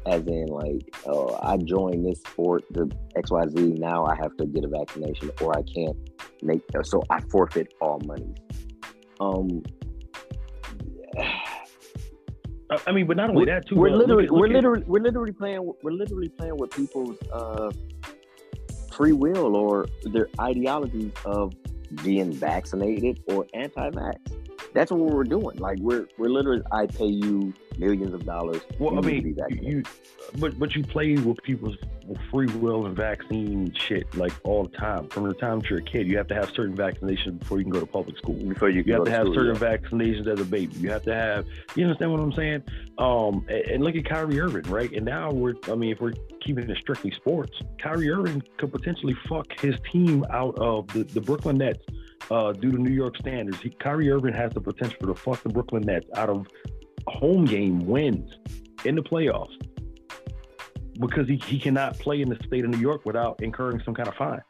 As 0.06 0.20
in, 0.27 0.48
like, 0.48 0.82
oh, 1.06 1.39
I 1.43 1.56
joined 1.56 2.05
this 2.06 2.20
sport, 2.20 2.62
the 2.70 2.90
X 3.16 3.31
Y 3.31 3.43
Z. 3.48 3.77
Now 3.78 4.05
I 4.05 4.15
have 4.16 4.36
to 4.36 4.44
get 4.44 4.62
a 4.62 4.69
vaccination, 4.69 5.31
or 5.40 5.56
I 5.56 5.62
can't 5.62 5.97
make. 6.43 6.61
So 6.82 7.02
I 7.09 7.23
forfeit 7.31 7.73
all 7.81 7.98
money. 8.05 8.35
Um, 9.19 9.62
I 12.86 12.93
mean, 12.93 13.06
but 13.06 13.16
not 13.16 13.31
only 13.31 13.47
that 13.47 13.66
too. 13.66 13.77
We're 13.77 13.89
uh, 13.89 13.97
literally, 13.97 14.24
look 14.24 14.31
at, 14.31 14.32
look 14.32 14.40
we're 14.43 14.48
literally, 14.48 14.85
we're 14.86 15.01
literally 15.01 15.32
playing. 15.32 15.73
We're 15.82 15.93
literally 15.93 16.28
playing 16.28 16.59
with 16.59 16.70
people's 16.73 17.16
uh, 17.32 17.70
free 18.93 19.12
will 19.12 19.56
or 19.56 19.86
their 20.02 20.28
ideologies 20.39 21.12
of 21.24 21.55
being 22.02 22.31
vaccinated 22.31 23.23
or 23.28 23.47
anti-vax. 23.55 24.19
That's 24.74 24.90
what 24.90 25.01
we're 25.01 25.24
doing. 25.24 25.56
Like 25.59 25.78
we're 25.78 26.06
we're 26.18 26.28
literally, 26.28 26.62
I 26.72 26.86
pay 26.86 27.06
you 27.06 27.55
millions 27.78 28.12
of 28.12 28.26
dollars. 28.26 28.60
Well, 28.80 28.98
I 28.98 29.02
mean, 29.02 29.36
you, 29.62 29.82
but 30.38 30.59
but 30.59 30.74
you 30.74 30.82
play 30.82 31.14
with 31.14 31.40
people's 31.44 31.76
free 32.30 32.48
will 32.56 32.86
and 32.86 32.96
vaccine 32.96 33.72
shit 33.74 34.12
like 34.16 34.32
all 34.42 34.64
the 34.64 34.76
time. 34.76 35.09
From 35.09 35.28
the 35.28 35.34
time 35.34 35.62
you're 35.70 35.78
a 35.78 35.82
kid, 35.82 36.09
you 36.09 36.16
have 36.16 36.26
to 36.28 36.34
have 36.34 36.51
certain 36.51 36.76
vaccinations 36.76 37.38
before 37.38 37.59
you 37.59 37.64
can 37.64 37.72
go 37.72 37.80
to 37.80 37.86
public 37.86 38.18
school. 38.18 38.34
Before 38.34 38.68
you, 38.68 38.82
you 38.84 38.94
have 38.94 39.05
to, 39.05 39.10
have 39.12 39.26
school, 39.26 39.34
certain 39.34 39.55
yeah. 39.55 39.76
vaccinations 39.76 40.26
as 40.26 40.40
a 40.40 40.44
baby. 40.44 40.74
You 40.76 40.90
have 40.90 41.05
to 41.05 41.14
have. 41.14 41.46
You 41.76 41.84
understand 41.84 42.10
what 42.10 42.20
I'm 42.20 42.32
saying? 42.32 42.64
Um, 42.98 43.46
and, 43.48 43.64
and 43.66 43.84
look 43.84 43.94
at 43.94 44.05
Kyrie 44.05 44.40
Irving, 44.40 44.64
right? 44.64 44.92
And 44.92 45.05
now 45.05 45.30
we're. 45.30 45.55
I 45.68 45.76
mean, 45.76 45.92
if 45.92 46.01
we're 46.01 46.14
keeping 46.44 46.68
it 46.68 46.76
strictly 46.78 47.12
sports, 47.12 47.52
Kyrie 47.80 48.10
Irving 48.10 48.42
could 48.59 48.72
potentially 48.72 49.16
fuck 49.28 49.46
his 49.60 49.76
team 49.92 50.24
out 50.30 50.59
of 50.59 50.88
the, 50.88 51.05
the 51.05 51.20
Brooklyn 51.20 51.59
Nets 51.59 51.84
uh, 52.30 52.52
due 52.52 52.72
to 52.72 52.78
New 52.78 52.92
York 52.92 53.16
standards. 53.16 53.60
He, 53.60 53.70
Kyrie 53.70 54.10
Irving 54.10 54.34
has 54.34 54.52
the 54.52 54.60
potential 54.60 55.06
to 55.06 55.14
fuck 55.14 55.42
the 55.42 55.48
Brooklyn 55.48 55.82
Nets 55.82 56.06
out 56.16 56.28
of 56.28 56.46
home 57.06 57.44
game 57.44 57.80
wins 57.86 58.32
in 58.84 58.94
the 58.94 59.02
playoffs 59.02 59.55
because 61.01 61.28
he, 61.28 61.36
he 61.36 61.59
cannot 61.59 61.98
play 61.98 62.20
in 62.20 62.28
the 62.28 62.38
state 62.46 62.64
of 62.64 62.70
New 62.70 62.78
York 62.78 63.05
without 63.05 63.42
incurring 63.42 63.82
some 63.84 63.94
kind 63.94 64.09
of 64.09 64.14
fine. 64.14 64.42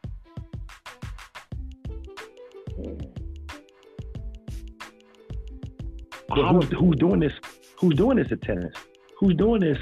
But 6.29 6.49
who's, 6.49 6.69
who's 6.73 6.97
doing 6.97 7.21
this? 7.21 7.33
Who's 7.79 7.95
doing 7.95 8.17
this 8.17 8.31
at 8.33 8.43
tennis? 8.43 8.75
Who's 9.19 9.35
doing 9.37 9.61
this? 9.61 9.79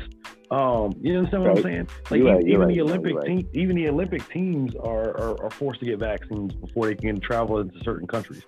Um, 0.52 0.92
you 1.00 1.16
understand 1.16 1.44
what 1.44 1.48
right. 1.48 1.56
I'm 1.56 1.62
saying? 1.62 1.88
Like 2.10 2.20
even, 2.20 2.34
right, 2.34 2.46
even 2.46 2.60
right, 2.60 2.74
the 2.74 2.80
Olympic 2.82 3.14
right. 3.14 3.26
team, 3.26 3.48
even 3.54 3.74
the 3.74 3.88
Olympic 3.88 4.28
teams 4.28 4.76
are, 4.76 5.16
are, 5.16 5.44
are 5.44 5.50
forced 5.50 5.80
to 5.80 5.86
get 5.86 5.98
vaccines 5.98 6.54
before 6.54 6.88
they 6.88 6.94
can 6.94 7.18
travel 7.20 7.58
into 7.58 7.82
certain 7.82 8.06
countries. 8.06 8.42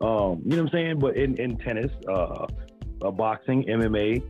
Um, 0.00 0.40
you 0.44 0.50
know 0.50 0.58
what 0.58 0.58
I'm 0.58 0.68
saying? 0.68 0.98
But 1.00 1.16
in, 1.16 1.34
in 1.34 1.58
tennis, 1.58 1.90
uh, 2.08 2.46
uh, 3.02 3.10
boxing, 3.10 3.64
MMA, 3.64 4.22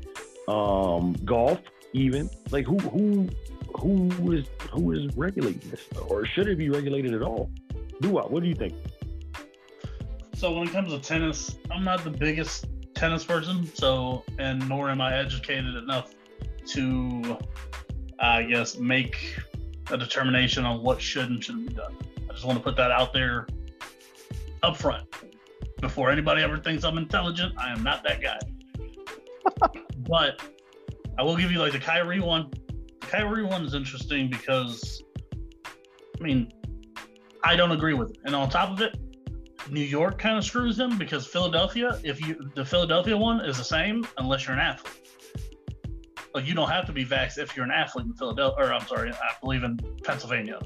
um, 0.48 1.12
golf, 1.26 1.58
even 1.92 2.30
like 2.50 2.64
who 2.64 2.78
who 2.78 3.28
who 3.78 4.32
is 4.32 4.46
who 4.72 4.92
is 4.92 5.14
regulating 5.14 5.70
this, 5.70 5.86
or 6.08 6.24
should 6.24 6.48
it 6.48 6.56
be 6.56 6.70
regulated 6.70 7.12
at 7.12 7.20
all? 7.20 7.50
Do 8.00 8.08
what? 8.08 8.30
What 8.30 8.42
do 8.42 8.48
you 8.48 8.54
think? 8.54 8.74
So 10.34 10.52
when 10.52 10.68
it 10.68 10.72
comes 10.72 10.92
to 10.92 10.98
tennis, 10.98 11.58
I'm 11.70 11.84
not 11.84 12.04
the 12.04 12.10
biggest 12.10 12.66
tennis 12.94 13.24
person, 13.24 13.66
so 13.74 14.24
and 14.38 14.66
nor 14.66 14.88
am 14.88 15.02
I 15.02 15.14
educated 15.14 15.74
enough 15.74 16.14
to, 16.68 17.38
I 18.18 18.42
guess, 18.44 18.78
make 18.78 19.38
a 19.90 19.96
determination 19.96 20.64
on 20.64 20.82
what 20.82 21.00
should 21.00 21.30
and 21.30 21.42
shouldn't 21.42 21.68
be 21.68 21.74
done. 21.74 21.96
I 22.28 22.32
just 22.32 22.44
want 22.44 22.58
to 22.58 22.64
put 22.64 22.76
that 22.76 22.90
out 22.90 23.12
there 23.12 23.46
up 24.62 24.76
front 24.76 25.06
before 25.80 26.10
anybody 26.10 26.42
ever 26.42 26.58
thinks 26.58 26.84
I'm 26.84 26.98
intelligent. 26.98 27.54
I 27.58 27.72
am 27.72 27.82
not 27.82 28.02
that 28.04 28.20
guy. 28.20 28.38
but 30.08 30.40
I 31.18 31.22
will 31.22 31.36
give 31.36 31.50
you 31.50 31.58
like 31.58 31.72
the 31.72 31.78
Kyrie 31.78 32.20
one. 32.20 32.50
The 33.00 33.06
Kyrie 33.06 33.44
one 33.44 33.64
is 33.64 33.74
interesting 33.74 34.28
because, 34.28 35.02
I 35.66 36.22
mean, 36.22 36.50
I 37.44 37.56
don't 37.56 37.72
agree 37.72 37.94
with 37.94 38.10
it. 38.10 38.18
And 38.24 38.34
on 38.34 38.50
top 38.50 38.70
of 38.70 38.80
it, 38.80 38.96
New 39.70 39.80
York 39.80 40.18
kind 40.18 40.38
of 40.38 40.44
screws 40.44 40.76
them 40.76 40.98
because 40.98 41.26
Philadelphia, 41.26 42.00
if 42.02 42.20
you 42.26 42.50
the 42.54 42.64
Philadelphia 42.64 43.16
one 43.16 43.44
is 43.44 43.58
the 43.58 43.64
same 43.64 44.06
unless 44.16 44.46
you're 44.46 44.54
an 44.54 44.60
athlete. 44.60 45.07
Like 46.38 46.46
you 46.46 46.54
don't 46.54 46.70
have 46.70 46.86
to 46.86 46.92
be 46.92 47.04
vaxxed 47.04 47.38
if 47.38 47.56
you're 47.56 47.64
an 47.64 47.72
athlete 47.72 48.06
in 48.06 48.14
Philadelphia, 48.14 48.64
or 48.64 48.72
I'm 48.72 48.86
sorry, 48.86 49.10
I 49.10 49.32
believe 49.42 49.64
in 49.64 49.76
Pennsylvania. 50.04 50.60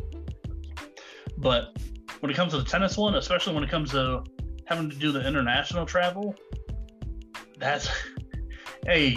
But 1.39 1.79
when 2.21 2.31
it 2.31 2.35
comes 2.35 2.53
to 2.53 2.59
the 2.59 2.65
tennis 2.65 2.99
one, 2.99 3.15
especially 3.15 3.55
when 3.55 3.65
it 3.65 3.71
comes 3.71 3.91
to 3.93 4.23
having 4.67 4.91
to 4.91 4.97
do 4.97 5.13
the 5.13 5.27
international 5.27 5.87
travel, 5.87 6.35
that's 7.57 7.89
hey, 8.87 9.17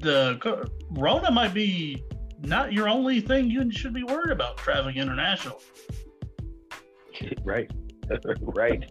the 0.00 0.68
Rona 0.90 1.30
might 1.30 1.54
be 1.54 2.04
not 2.42 2.74
your 2.74 2.86
only 2.86 3.22
thing 3.22 3.50
you 3.50 3.70
should 3.72 3.94
be 3.94 4.04
worried 4.04 4.30
about 4.30 4.58
traveling 4.58 4.96
international. 4.96 5.62
Right. 7.44 7.68
right. 8.40 8.84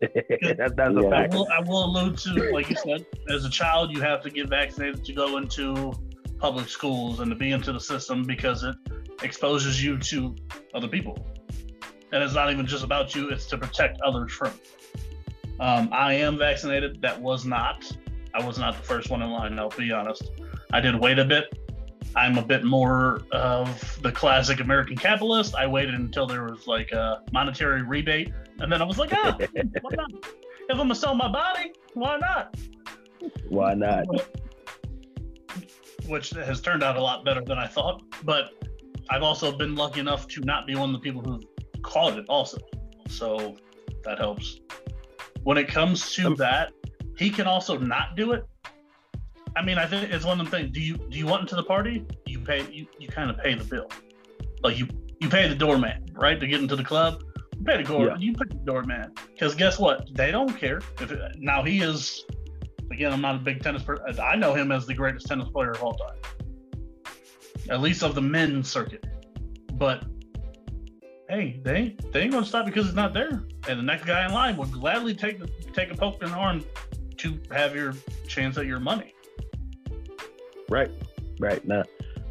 that, 0.00 0.72
that's 0.74 0.94
yeah. 0.94 1.00
a 1.00 1.10
fact. 1.10 1.34
I 1.34 1.36
will, 1.36 1.48
I 1.52 1.60
will 1.60 1.84
allude 1.84 2.16
to, 2.18 2.50
like 2.50 2.70
you 2.70 2.76
said, 2.76 3.04
as 3.28 3.44
a 3.44 3.50
child, 3.50 3.90
you 3.94 4.00
have 4.00 4.22
to 4.22 4.30
get 4.30 4.48
vaccinated 4.48 5.04
to 5.04 5.12
go 5.12 5.36
into 5.36 5.92
public 6.38 6.68
schools 6.68 7.20
and 7.20 7.30
to 7.30 7.36
be 7.36 7.52
into 7.52 7.72
the 7.72 7.80
system 7.80 8.22
because 8.24 8.62
it 8.62 8.76
exposes 9.22 9.82
you 9.82 9.98
to 9.98 10.34
other 10.74 10.88
people. 10.88 11.26
And 12.12 12.22
it's 12.22 12.34
not 12.34 12.52
even 12.52 12.66
just 12.66 12.84
about 12.84 13.14
you, 13.14 13.30
it's 13.30 13.46
to 13.46 13.58
protect 13.58 14.00
others 14.02 14.32
from. 14.32 14.52
Um, 15.60 15.88
I 15.92 16.14
am 16.14 16.36
vaccinated. 16.36 17.00
That 17.00 17.20
was 17.20 17.44
not 17.44 17.90
I 18.34 18.44
was 18.44 18.58
not 18.58 18.76
the 18.76 18.82
first 18.82 19.10
one 19.10 19.22
in 19.22 19.30
line. 19.30 19.58
I'll 19.58 19.68
be 19.70 19.92
honest. 19.92 20.32
I 20.72 20.80
did 20.80 20.96
wait 20.96 21.20
a 21.20 21.24
bit. 21.24 21.56
I'm 22.16 22.36
a 22.36 22.44
bit 22.44 22.64
more 22.64 23.22
of 23.30 24.02
the 24.02 24.10
classic 24.10 24.60
American 24.60 24.96
capitalist. 24.96 25.54
I 25.54 25.66
waited 25.68 25.94
until 25.94 26.26
there 26.26 26.44
was 26.44 26.66
like 26.66 26.90
a 26.90 27.22
monetary 27.32 27.82
rebate, 27.82 28.32
and 28.58 28.70
then 28.70 28.82
I 28.82 28.84
was 28.84 28.98
like, 28.98 29.12
ah, 29.12 29.36
why 29.38 29.90
not? 29.96 30.10
If 30.68 30.70
I'm 30.70 30.76
gonna 30.78 30.94
sell 30.94 31.14
my 31.14 31.30
body, 31.30 31.72
why 31.94 32.18
not? 32.18 32.56
Why 33.48 33.74
not? 33.74 34.04
Which 36.06 36.30
has 36.30 36.60
turned 36.60 36.82
out 36.82 36.96
a 36.96 37.02
lot 37.02 37.24
better 37.24 37.40
than 37.40 37.58
I 37.58 37.66
thought. 37.66 38.02
But 38.24 38.52
I've 39.10 39.22
also 39.22 39.56
been 39.56 39.74
lucky 39.74 40.00
enough 40.00 40.26
to 40.28 40.40
not 40.42 40.66
be 40.66 40.74
one 40.74 40.94
of 40.94 40.94
the 40.94 41.00
people 41.00 41.22
who've 41.22 41.44
caught 41.82 42.18
it 42.18 42.26
also. 42.28 42.58
So 43.08 43.56
that 44.04 44.18
helps. 44.18 44.60
When 45.42 45.58
it 45.58 45.68
comes 45.68 46.12
to 46.14 46.28
um, 46.28 46.36
that, 46.36 46.72
he 47.16 47.30
can 47.30 47.46
also 47.46 47.78
not 47.78 48.16
do 48.16 48.32
it. 48.32 48.44
I 49.56 49.62
mean, 49.62 49.78
I 49.78 49.86
think 49.86 50.10
it's 50.10 50.24
one 50.24 50.40
of 50.40 50.50
the 50.50 50.56
things. 50.56 50.72
Do 50.72 50.80
you 50.80 50.96
do 50.96 51.18
you 51.18 51.26
want 51.26 51.42
into 51.42 51.54
the 51.54 51.62
party? 51.62 52.04
You 52.26 52.40
pay 52.40 52.68
you, 52.70 52.86
you 52.98 53.08
kind 53.08 53.30
of 53.30 53.38
pay 53.38 53.54
the 53.54 53.64
bill. 53.64 53.88
Like 54.62 54.78
you 54.78 54.88
you 55.20 55.28
pay 55.28 55.48
the 55.48 55.54
doorman, 55.54 56.08
right, 56.14 56.40
to 56.40 56.46
get 56.46 56.60
into 56.60 56.76
the 56.76 56.84
club. 56.84 57.22
You 57.56 57.64
pay 57.64 57.76
the 57.76 57.84
door 57.84 58.06
yeah. 58.06 58.16
you 58.18 58.32
pay 58.32 58.48
the 58.48 58.64
doorman. 58.64 59.12
Because 59.32 59.54
guess 59.54 59.78
what? 59.78 60.08
They 60.14 60.32
don't 60.32 60.56
care. 60.58 60.80
If 61.00 61.12
it, 61.12 61.36
now 61.38 61.62
he 61.62 61.82
is 61.82 62.24
again, 62.90 63.12
I'm 63.12 63.20
not 63.20 63.36
a 63.36 63.38
big 63.38 63.62
tennis 63.62 63.82
person. 63.82 64.18
I 64.20 64.36
know 64.36 64.54
him 64.54 64.72
as 64.72 64.86
the 64.86 64.94
greatest 64.94 65.26
tennis 65.26 65.48
player 65.48 65.72
of 65.72 65.82
all 65.82 65.94
time. 65.94 66.16
At 67.70 67.80
least 67.80 68.02
of 68.02 68.14
the 68.14 68.20
men's 68.20 68.70
circuit. 68.70 69.06
But 69.74 70.04
hey, 71.28 71.60
they 71.64 71.96
they 72.12 72.22
ain't 72.22 72.32
gonna 72.32 72.46
stop 72.46 72.66
because 72.66 72.86
it's 72.86 72.96
not 72.96 73.14
there. 73.14 73.44
And 73.68 73.78
the 73.78 73.82
next 73.82 74.04
guy 74.04 74.26
in 74.26 74.32
line 74.32 74.56
will 74.56 74.66
gladly 74.66 75.14
take 75.14 75.40
take 75.72 75.90
a 75.90 75.96
poke 75.96 76.22
in 76.22 76.30
the 76.30 76.36
arm 76.36 76.64
to 77.18 77.40
have 77.50 77.74
your 77.74 77.94
chance 78.28 78.58
at 78.58 78.66
your 78.66 78.80
money. 78.80 79.14
Right, 80.68 80.90
right. 81.38 81.64
Now, 81.66 81.84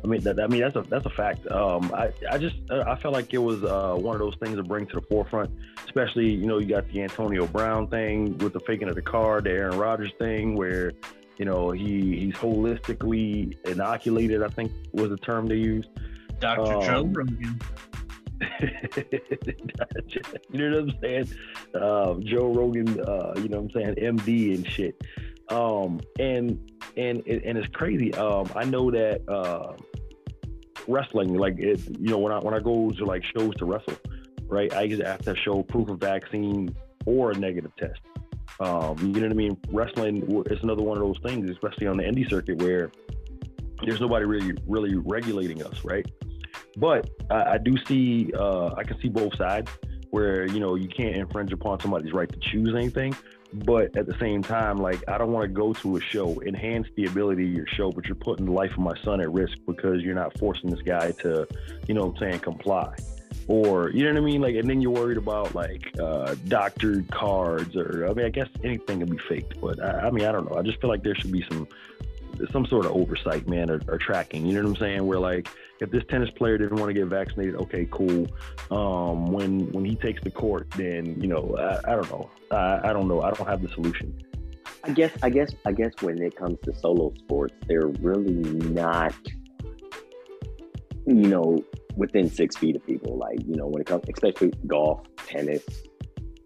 I 0.04 0.08
mean, 0.08 0.22
that, 0.22 0.40
I 0.40 0.48
mean 0.48 0.62
that's 0.62 0.76
a 0.76 0.82
that's 0.82 1.06
a 1.06 1.10
fact. 1.10 1.50
Um, 1.50 1.92
I 1.94 2.12
I 2.30 2.38
just 2.38 2.56
uh, 2.70 2.84
I 2.86 2.96
felt 2.98 3.14
like 3.14 3.34
it 3.34 3.38
was 3.38 3.64
uh, 3.64 3.96
one 3.98 4.16
of 4.16 4.20
those 4.20 4.36
things 4.44 4.58
to 4.58 4.64
bring 4.64 4.86
to 4.88 4.96
the 4.96 5.02
forefront, 5.10 5.50
especially 5.86 6.30
you 6.30 6.46
know 6.46 6.58
you 6.58 6.68
got 6.68 6.90
the 6.90 7.02
Antonio 7.02 7.48
Brown 7.48 7.88
thing 7.88 8.38
with 8.40 8.52
the 8.54 8.60
faking 8.62 8.90
of 8.90 8.96
the 8.96 9.02
card, 9.02 9.46
the 9.46 9.52
Aaron 9.52 9.78
Rodgers 9.78 10.12
thing, 10.20 10.56
where 10.56 10.92
you 11.38 11.46
know 11.46 11.72
he 11.72 12.18
he's 12.20 12.34
holistically 12.34 13.58
inoculated. 13.66 14.44
I 14.44 14.50
think 14.50 14.74
was 14.92 15.10
the 15.10 15.18
term 15.18 15.48
they 15.48 15.56
used. 15.56 15.88
Dr. 16.40 16.86
Joe 16.86 17.02
Um, 17.02 17.14
Rogan. 17.14 17.62
you 20.52 20.70
know 20.70 20.82
what 20.82 20.94
I'm 20.94 21.00
saying? 21.02 21.30
Um, 21.76 22.24
Joe 22.26 22.48
Rogan, 22.54 23.00
uh, 23.00 23.34
you 23.38 23.48
know 23.48 23.62
what 23.62 23.76
I'm 23.76 23.96
saying, 23.96 24.18
MD 24.18 24.56
and 24.56 24.68
shit. 24.68 25.02
Um, 25.50 26.02
and 26.20 26.60
and 26.98 27.26
and 27.26 27.58
it's 27.58 27.74
crazy. 27.74 28.14
Um, 28.16 28.50
I 28.56 28.66
know 28.66 28.92
that 28.92 29.28
uh, 29.30 29.74
wrestling, 30.88 31.36
like 31.36 31.60
it, 31.60 31.80
you 32.00 32.10
know, 32.10 32.20
when 32.20 32.32
I 32.32 32.40
when 32.40 32.54
I 32.54 32.60
go 32.60 32.90
to 32.90 33.06
like 33.06 33.24
shows 33.36 33.56
to 33.56 33.66
wrestle, 33.66 33.98
right? 34.48 34.74
I 34.74 34.86
either 34.86 35.06
have 35.06 35.22
to 35.24 35.36
show 35.36 35.64
proof 35.64 35.90
of 35.90 36.00
vaccine 36.00 36.76
or 37.06 37.32
a 37.32 37.36
negative 37.36 37.72
test. 37.78 38.00
Um, 38.60 38.98
you 39.00 39.22
know 39.22 39.28
what 39.28 39.32
I 39.32 39.36
mean? 39.36 39.58
Wrestling, 39.70 40.44
it's 40.46 40.64
another 40.64 40.84
one 40.84 40.98
of 40.98 41.04
those 41.04 41.20
things, 41.24 41.50
especially 41.50 41.88
on 41.88 41.98
the 41.98 42.04
indie 42.04 42.30
circuit, 42.30 42.62
where 42.62 42.92
there's 43.86 44.00
nobody 44.00 44.26
really 44.26 44.56
really 44.68 44.96
regulating 44.96 45.64
us, 45.64 45.84
right? 45.84 46.06
But 46.78 47.10
I, 47.30 47.54
I 47.54 47.58
do 47.58 47.76
see, 47.86 48.32
uh, 48.38 48.74
I 48.76 48.84
can 48.84 49.00
see 49.00 49.10
both 49.10 49.36
sides 49.36 49.70
where 50.12 50.46
you 50.46 50.60
know 50.60 50.76
you 50.76 50.88
can't 50.88 51.16
infringe 51.16 51.52
upon 51.52 51.80
somebody's 51.80 52.14
right 52.14 52.32
to 52.32 52.40
choose 52.40 52.76
anything, 52.76 53.16
but 53.54 53.96
at 53.96 54.06
the 54.06 54.18
same 54.20 54.42
time, 54.42 54.78
like 54.78 55.04
I 55.08 55.18
don't 55.18 55.32
want 55.32 55.44
to 55.44 55.54
go 55.54 55.74
to 55.74 55.98
a 55.98 56.02
show, 56.02 56.42
enhance 56.42 56.88
the 56.96 57.06
ability 57.06 57.46
of 57.46 57.54
your 57.54 57.68
show, 57.68 57.92
but 57.92 58.06
you're 58.06 58.16
putting 58.16 58.46
the 58.46 58.52
life 58.52 58.72
of 58.72 58.80
my 58.80 58.98
son 59.04 59.22
at 59.22 59.32
risk 59.32 59.58
because 59.68 60.02
you're 60.02 60.16
not 60.16 60.38
forcing 60.40 60.70
this 60.70 60.82
guy 60.82 61.12
to, 61.22 61.48
you 61.88 61.94
know, 61.94 62.06
what 62.06 62.16
I'm 62.16 62.20
saying 62.20 62.40
comply. 62.40 62.96
Or 63.48 63.90
you 63.90 64.06
know 64.06 64.14
what 64.14 64.22
I 64.22 64.26
mean, 64.26 64.42
like, 64.42 64.56
and 64.56 64.70
then 64.70 64.80
you're 64.80 64.92
worried 64.92 65.18
about 65.18 65.54
like 65.54 65.92
uh, 66.00 66.36
doctored 66.48 67.10
cards, 67.12 67.76
or 67.76 68.08
I 68.10 68.14
mean, 68.14 68.26
I 68.26 68.30
guess 68.30 68.48
anything 68.64 69.00
can 69.00 69.10
be 69.10 69.18
faked. 69.30 69.60
But 69.60 69.84
I, 69.84 70.08
I 70.08 70.12
mean, 70.12 70.26
I 70.26 70.32
don't 70.32 70.50
know. 70.50 70.58
I 70.58 70.62
just 70.62 70.80
feel 70.80 70.90
like 70.90 71.04
there 71.04 71.16
should 71.16 71.32
be 71.32 71.46
some 71.50 71.68
some 72.52 72.66
sort 72.66 72.86
of 72.86 72.92
oversight, 72.94 73.48
man, 73.48 73.70
or, 73.70 73.82
or 73.88 73.98
tracking. 73.98 74.46
You 74.46 74.54
know 74.54 74.64
what 74.64 74.70
I'm 74.70 74.76
saying? 74.78 75.06
Where 75.06 75.20
like, 75.20 75.48
if 75.80 75.92
this 75.92 76.04
tennis 76.10 76.30
player 76.32 76.58
didn't 76.58 76.78
want 76.78 76.90
to 76.90 76.94
get 76.94 77.06
vaccinated, 77.08 77.56
okay, 77.56 77.88
cool. 77.92 78.28
Um, 78.72 79.28
when 79.32 79.72
when 79.72 79.86
he 79.86 79.96
takes 79.96 80.24
the 80.24 80.32
court, 80.32 80.70
then 80.72 81.20
you 81.22 81.28
know, 81.28 81.56
I, 81.58 81.92
I 81.92 81.96
don't 81.96 82.10
know. 82.10 82.30
I, 82.52 82.90
I 82.90 82.94
don't 82.94 83.08
know. 83.08 83.22
I 83.22 83.32
don't 83.32 83.48
have 83.48 83.62
the 83.62 83.70
solution. 83.70 84.14
I 84.84 84.92
guess 84.92 85.12
I 85.22 85.30
guess 85.30 85.54
I 85.66 85.72
guess 85.72 85.94
when 86.02 86.22
it 86.22 86.36
comes 86.36 86.58
to 86.64 86.76
solo 86.76 87.14
sports, 87.20 87.54
they're 87.68 87.88
really 87.88 88.34
not 88.34 89.16
you 91.06 91.28
know, 91.28 91.64
within 91.96 92.30
six 92.30 92.56
feet 92.56 92.76
of 92.76 92.86
people. 92.86 93.18
Like, 93.18 93.40
you 93.46 93.56
know, 93.56 93.68
when 93.68 93.82
it 93.82 93.88
comes 93.88 94.04
especially 94.14 94.54
golf, 94.68 95.02
tennis, 95.28 95.64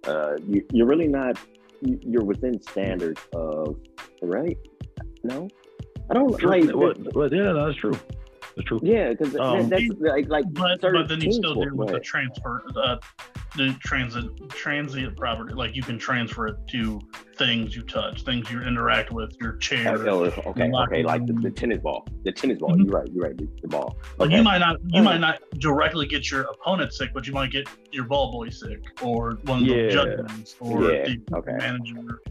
uh 0.07 0.35
you, 0.47 0.65
you're 0.71 0.87
really 0.87 1.07
not 1.07 1.37
you- 1.81 1.99
you're 2.01 2.23
within 2.23 2.61
standards 2.61 3.21
of 3.33 3.77
right? 4.21 4.57
No? 5.23 5.47
I 6.09 6.13
don't 6.13 6.37
True. 6.39 6.49
like 6.49 6.75
Well, 6.75 6.93
well, 7.13 7.33
yeah, 7.33 7.51
that's 7.53 7.77
true. 7.77 7.97
That's 8.55 8.67
true. 8.67 8.79
yeah, 8.81 9.09
because 9.11 9.35
Um, 9.35 9.69
that's 9.69 9.83
like 9.99 10.29
like 10.29 10.45
But, 10.53 10.81
but 10.81 11.07
then 11.07 11.21
you 11.21 11.31
still 11.31 11.51
sports, 11.53 11.69
deal 11.69 11.77
with 11.77 11.89
the 11.89 11.99
transfer, 11.99 12.63
uh, 12.75 12.97
the 13.55 13.75
transit, 13.81 14.25
transient 14.49 15.15
property. 15.15 15.53
Like 15.53 15.75
you 15.75 15.83
can 15.83 15.99
transfer 15.99 16.47
it 16.47 16.55
to 16.69 16.99
things 17.35 17.75
you 17.75 17.83
touch, 17.83 18.23
things 18.23 18.49
you 18.49 18.61
interact 18.61 19.11
with, 19.11 19.35
your 19.39 19.57
chair. 19.57 19.95
Oh, 20.09 20.23
okay, 20.47 20.71
okay, 20.71 21.03
like 21.03 21.27
the, 21.27 21.33
the 21.33 21.51
tennis 21.51 21.79
ball. 21.81 22.07
The 22.23 22.31
tennis 22.31 22.57
ball. 22.57 22.71
Mhm. 22.71 22.85
You're 22.85 22.99
right. 22.99 23.07
You're 23.13 23.23
right. 23.25 23.37
The, 23.37 23.47
the 23.61 23.67
ball. 23.67 23.95
Like 24.17 24.27
Okay. 24.29 24.37
you 24.37 24.43
might 24.43 24.57
not, 24.59 24.77
you 24.87 25.01
Uh, 25.01 25.03
might 25.03 25.19
not 25.19 25.39
directly 25.59 26.07
get 26.07 26.31
your 26.31 26.43
opponent 26.43 26.93
sick, 26.93 27.11
but 27.13 27.27
you 27.27 27.33
might 27.33 27.51
get 27.51 27.67
your 27.91 28.05
ball 28.05 28.31
boy 28.31 28.49
sick, 28.49 28.79
or 29.03 29.33
one 29.43 29.59
of 29.61 29.67
the 29.67 29.75
Yeah. 29.75 29.89
judges, 29.89 30.55
or 30.59 30.91
Yeah, 30.91 31.03
the 31.05 31.21
okay. 31.35 31.51
manager. 31.57 32.21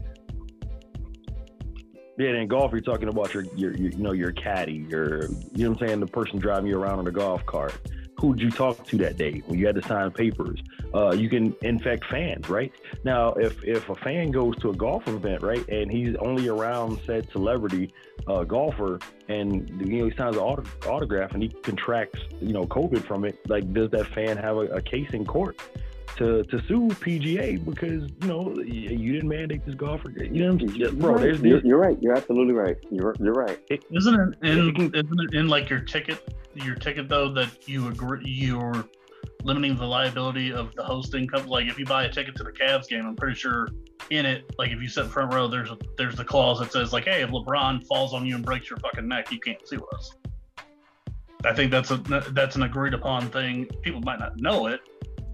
Yeah, 2.17 2.29
in 2.29 2.47
golf, 2.47 2.71
you're 2.71 2.81
talking 2.81 3.09
about 3.09 3.31
your, 3.33 3.43
your, 3.55 3.75
your, 3.75 3.91
you 3.91 3.97
know, 3.97 4.11
your 4.11 4.31
caddy, 4.31 4.85
your, 4.89 5.29
you 5.53 5.65
know 5.65 5.71
what 5.71 5.81
I'm 5.81 5.87
saying, 5.87 5.99
the 5.99 6.07
person 6.07 6.39
driving 6.39 6.67
you 6.67 6.79
around 6.79 6.97
on 6.97 7.07
a 7.07 7.11
golf 7.11 7.45
cart. 7.45 7.75
Who'd 8.19 8.41
you 8.41 8.49
talk 8.49 8.83
to 8.87 8.97
that 8.97 9.17
day 9.17 9.43
when 9.45 9.59
you 9.59 9.67
had 9.67 9.75
to 9.75 9.83
sign 9.83 10.09
papers? 10.09 10.59
Uh, 10.91 11.11
you 11.11 11.29
can 11.29 11.55
infect 11.61 12.05
fans, 12.05 12.49
right? 12.49 12.73
Now, 13.03 13.33
if 13.33 13.63
if 13.63 13.87
a 13.89 13.95
fan 13.95 14.31
goes 14.31 14.57
to 14.61 14.71
a 14.71 14.73
golf 14.73 15.07
event, 15.07 15.43
right, 15.43 15.63
and 15.69 15.91
he's 15.91 16.15
only 16.15 16.47
around 16.47 16.99
said 17.05 17.29
celebrity 17.31 17.93
uh, 18.27 18.43
golfer, 18.43 18.97
and 19.27 19.69
you 19.85 19.99
know 19.99 20.05
he 20.05 20.17
signs 20.17 20.35
an 20.35 20.41
auto- 20.41 20.89
autograph 20.89 21.33
and 21.33 21.43
he 21.43 21.49
contracts, 21.49 22.19
you 22.41 22.53
know, 22.53 22.65
COVID 22.65 23.05
from 23.05 23.23
it, 23.23 23.37
like 23.47 23.71
does 23.71 23.91
that 23.91 24.07
fan 24.07 24.35
have 24.37 24.57
a, 24.57 24.61
a 24.61 24.81
case 24.81 25.11
in 25.13 25.23
court? 25.23 25.59
To, 26.17 26.43
to 26.45 26.61
sue 26.67 26.87
PGA 26.87 27.63
because 27.63 28.09
you 28.21 28.27
know 28.27 28.55
you 28.59 29.13
didn't 29.13 29.29
mandate 29.29 29.63
this 29.65 29.75
golfer. 29.75 30.09
You 30.09 30.29
know, 30.29 30.53
what 30.53 30.63
I'm 30.63 30.69
saying? 30.69 30.99
bro. 30.99 31.11
Right. 31.11 31.21
There's, 31.21 31.41
you're, 31.41 31.51
there's 31.51 31.63
you're 31.63 31.77
right. 31.77 31.97
You're 32.01 32.15
absolutely 32.15 32.53
right. 32.53 32.75
You're 32.89 33.15
you're 33.19 33.33
right. 33.33 33.59
Isn't 33.69 34.37
it 34.41 34.47
in? 34.47 34.75
Isn't 34.95 34.95
it 34.95 35.35
in 35.35 35.47
like 35.47 35.69
your 35.69 35.81
ticket? 35.81 36.35
Your 36.55 36.73
ticket 36.75 37.07
though 37.07 37.31
that 37.33 37.67
you 37.69 37.87
agree 37.89 38.23
you're 38.25 38.85
limiting 39.43 39.75
the 39.75 39.85
liability 39.85 40.51
of 40.51 40.73
the 40.75 40.83
hosting 40.83 41.27
company. 41.27 41.51
Like 41.51 41.67
if 41.67 41.77
you 41.77 41.85
buy 41.85 42.05
a 42.05 42.11
ticket 42.11 42.35
to 42.37 42.43
the 42.43 42.51
Cavs 42.51 42.87
game, 42.87 43.05
I'm 43.05 43.15
pretty 43.15 43.35
sure 43.35 43.67
in 44.09 44.25
it, 44.25 44.53
like 44.57 44.71
if 44.71 44.81
you 44.81 44.87
sit 44.87 45.05
in 45.05 45.09
front 45.09 45.33
row, 45.33 45.47
there's 45.47 45.69
a, 45.69 45.77
there's 45.97 46.15
the 46.15 46.25
clause 46.25 46.59
that 46.59 46.71
says 46.71 46.93
like, 46.93 47.05
hey, 47.05 47.21
if 47.21 47.29
LeBron 47.29 47.85
falls 47.87 48.13
on 48.13 48.25
you 48.25 48.35
and 48.35 48.45
breaks 48.45 48.69
your 48.69 48.77
fucking 48.79 49.07
neck, 49.07 49.31
you 49.31 49.39
can't 49.39 49.65
sue 49.67 49.85
us. 49.93 50.15
I 51.45 51.53
think 51.53 51.71
that's 51.71 51.91
a 51.91 51.97
that's 51.97 52.55
an 52.55 52.63
agreed 52.63 52.93
upon 52.93 53.29
thing. 53.29 53.65
People 53.81 54.01
might 54.01 54.19
not 54.19 54.37
know 54.37 54.67
it. 54.67 54.81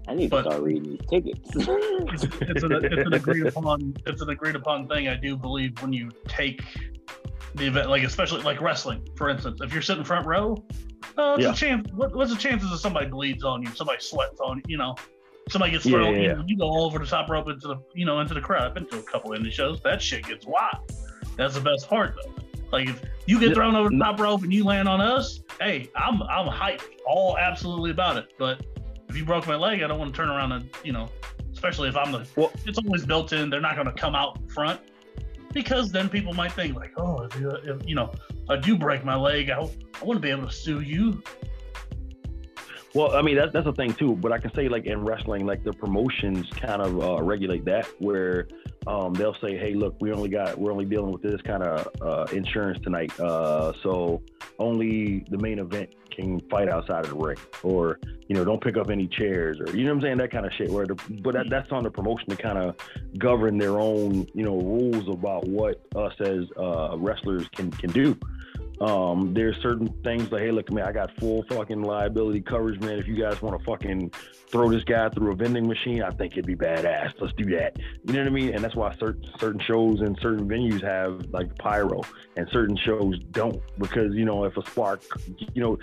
I 0.06 0.14
need 0.14 0.30
But- 0.30 0.42
to 0.42 0.50
start 0.50 0.62
reading 0.62 0.82
these 0.90 1.06
tickets. 1.08 1.50
It's, 2.14 2.24
it's, 2.24 2.62
an, 2.62 2.72
it's 2.72 3.06
an 3.06 3.14
agreed 3.14 3.46
upon 3.46 3.94
it's 4.06 4.20
an 4.22 4.28
agreed 4.30 4.54
upon 4.56 4.86
thing. 4.88 5.08
I 5.08 5.16
do 5.16 5.36
believe 5.36 5.80
when 5.82 5.92
you 5.92 6.10
take 6.28 6.62
the 7.54 7.66
event, 7.66 7.88
like 7.88 8.02
especially 8.02 8.42
like 8.42 8.60
wrestling, 8.60 9.06
for 9.16 9.28
instance, 9.30 9.60
if 9.62 9.72
you're 9.72 9.82
sitting 9.82 10.04
front 10.04 10.26
row, 10.26 10.54
uh, 11.16 11.36
what's 11.36 11.42
Yeah. 11.42 11.50
the 11.50 11.56
chance? 11.56 11.92
What, 11.92 12.14
what's 12.14 12.30
the 12.32 12.38
chances 12.38 12.70
of 12.70 12.78
somebody 12.80 13.06
bleeds 13.06 13.42
on 13.44 13.62
you, 13.62 13.70
somebody 13.74 14.00
sweats 14.00 14.40
on 14.40 14.58
you, 14.58 14.62
you 14.68 14.76
know, 14.76 14.94
somebody 15.50 15.72
gets 15.72 15.84
thrown, 15.86 16.14
yeah, 16.14 16.20
you, 16.20 16.26
yeah. 16.28 16.34
know, 16.34 16.44
you 16.46 16.56
go 16.58 16.64
all 16.64 16.84
over 16.84 16.98
the 16.98 17.06
top 17.06 17.28
rope 17.30 17.48
into 17.48 17.66
the 17.68 17.76
you 17.94 18.04
know 18.04 18.20
into 18.20 18.34
the 18.34 18.40
crowd. 18.40 18.62
I've 18.64 18.74
been 18.74 18.86
to 18.88 18.98
a 18.98 19.02
couple 19.02 19.30
indie 19.30 19.52
shows. 19.52 19.80
That 19.82 20.00
shit 20.02 20.26
gets 20.26 20.46
wild. 20.46 20.92
That's 21.36 21.54
the 21.54 21.60
best 21.60 21.88
part 21.88 22.16
though. 22.22 22.34
Like 22.72 22.88
if 22.88 23.02
you 23.26 23.38
get 23.40 23.54
thrown 23.54 23.74
over 23.76 23.88
the 23.88 23.98
top 23.98 24.20
rope 24.20 24.42
and 24.42 24.52
you 24.52 24.64
land 24.64 24.88
on 24.88 25.00
us, 25.00 25.40
hey, 25.60 25.88
I'm 25.96 26.22
I'm 26.24 26.48
hyped, 26.48 26.82
all 27.06 27.38
absolutely 27.38 27.90
about 27.92 28.16
it. 28.16 28.26
But 28.38 28.64
if 29.08 29.16
you 29.16 29.24
broke 29.24 29.46
my 29.46 29.56
leg, 29.56 29.82
I 29.82 29.86
don't 29.86 29.98
want 29.98 30.14
to 30.14 30.16
turn 30.16 30.28
around 30.28 30.52
and 30.52 30.68
you 30.82 30.92
know, 30.92 31.08
especially 31.52 31.88
if 31.88 31.96
I'm 31.96 32.12
the 32.12 32.26
Well- 32.36 32.52
it's 32.66 32.78
always 32.78 33.04
built 33.04 33.32
in. 33.32 33.50
They're 33.50 33.60
not 33.60 33.74
going 33.74 33.86
to 33.86 33.92
come 33.92 34.14
out 34.14 34.38
front 34.50 34.80
because 35.52 35.92
then 35.92 36.08
people 36.08 36.34
might 36.34 36.52
think 36.52 36.74
like, 36.76 36.92
oh, 36.96 37.22
if 37.22 37.38
you, 37.38 37.50
if, 37.50 37.88
you 37.88 37.94
know, 37.94 38.12
I 38.50 38.56
do 38.56 38.76
break 38.76 39.04
my 39.04 39.14
leg, 39.14 39.50
I, 39.50 39.60
I 39.60 40.04
want 40.04 40.16
to 40.16 40.20
be 40.20 40.30
able 40.30 40.46
to 40.46 40.52
sue 40.52 40.80
you. 40.80 41.22
Well, 42.94 43.16
I 43.16 43.22
mean 43.22 43.34
that's 43.34 43.52
that's 43.52 43.64
the 43.64 43.72
thing 43.72 43.92
too. 43.92 44.14
But 44.14 44.30
I 44.30 44.38
can 44.38 44.54
say 44.54 44.68
like 44.68 44.86
in 44.86 45.04
wrestling, 45.04 45.46
like 45.46 45.64
the 45.64 45.72
promotions 45.72 46.48
kind 46.50 46.80
of 46.80 47.00
uh, 47.02 47.22
regulate 47.22 47.64
that, 47.64 47.86
where 47.98 48.46
um, 48.86 49.14
they'll 49.14 49.34
say, 49.34 49.56
"Hey, 49.56 49.74
look, 49.74 49.96
we 50.00 50.12
only 50.12 50.28
got 50.28 50.56
we're 50.56 50.70
only 50.70 50.84
dealing 50.84 51.10
with 51.10 51.22
this 51.22 51.42
kind 51.42 51.64
of 51.64 51.88
uh, 52.00 52.26
insurance 52.32 52.78
tonight, 52.84 53.18
uh, 53.18 53.72
so 53.82 54.22
only 54.60 55.24
the 55.28 55.38
main 55.38 55.58
event 55.58 55.92
can 56.10 56.40
fight 56.48 56.68
outside 56.68 57.04
of 57.04 57.10
the 57.10 57.16
ring, 57.16 57.36
or 57.64 57.98
you 58.28 58.36
know, 58.36 58.44
don't 58.44 58.62
pick 58.62 58.76
up 58.76 58.88
any 58.88 59.08
chairs, 59.08 59.58
or 59.58 59.76
you 59.76 59.84
know 59.84 59.90
what 59.90 59.96
I'm 59.96 60.02
saying, 60.02 60.18
that 60.18 60.30
kind 60.30 60.46
of 60.46 60.52
shit. 60.52 60.70
Where 60.70 60.86
the, 60.86 60.94
but 61.22 61.34
that, 61.34 61.50
that's 61.50 61.72
on 61.72 61.82
the 61.82 61.90
promotion 61.90 62.28
to 62.30 62.36
kind 62.36 62.58
of 62.58 62.76
govern 63.18 63.58
their 63.58 63.80
own 63.80 64.26
you 64.34 64.44
know 64.44 64.56
rules 64.56 65.08
about 65.08 65.48
what 65.48 65.84
us 65.96 66.14
as 66.20 66.44
uh, 66.56 66.96
wrestlers 66.96 67.48
can 67.48 67.72
can 67.72 67.90
do. 67.90 68.16
Um, 68.80 69.32
there's 69.34 69.56
certain 69.62 69.88
things 70.02 70.30
like, 70.32 70.42
hey, 70.42 70.50
look, 70.50 70.70
man, 70.72 70.84
I 70.84 70.92
got 70.92 71.14
full 71.18 71.44
fucking 71.48 71.82
liability 71.82 72.40
coverage, 72.40 72.80
man. 72.80 72.98
If 72.98 73.06
you 73.06 73.16
guys 73.16 73.40
want 73.40 73.58
to 73.58 73.64
fucking 73.64 74.10
throw 74.48 74.70
this 74.70 74.84
guy 74.84 75.08
through 75.10 75.32
a 75.32 75.36
vending 75.36 75.66
machine, 75.66 76.02
I 76.02 76.10
think 76.10 76.32
it'd 76.32 76.46
be 76.46 76.56
badass. 76.56 77.12
Let's 77.20 77.34
do 77.34 77.44
that. 77.56 77.78
You 78.04 78.14
know 78.14 78.20
what 78.20 78.28
I 78.28 78.30
mean? 78.30 78.54
And 78.54 78.64
that's 78.64 78.74
why 78.74 78.94
certain 78.96 79.24
certain 79.38 79.60
shows 79.60 80.00
and 80.00 80.18
certain 80.20 80.48
venues 80.48 80.82
have 80.82 81.26
like 81.30 81.56
pyro, 81.58 82.02
and 82.36 82.48
certain 82.50 82.76
shows 82.76 83.18
don't 83.30 83.62
because 83.78 84.14
you 84.14 84.24
know 84.24 84.44
if 84.44 84.56
a 84.56 84.66
spark, 84.70 85.02
you 85.54 85.62
know, 85.62 85.78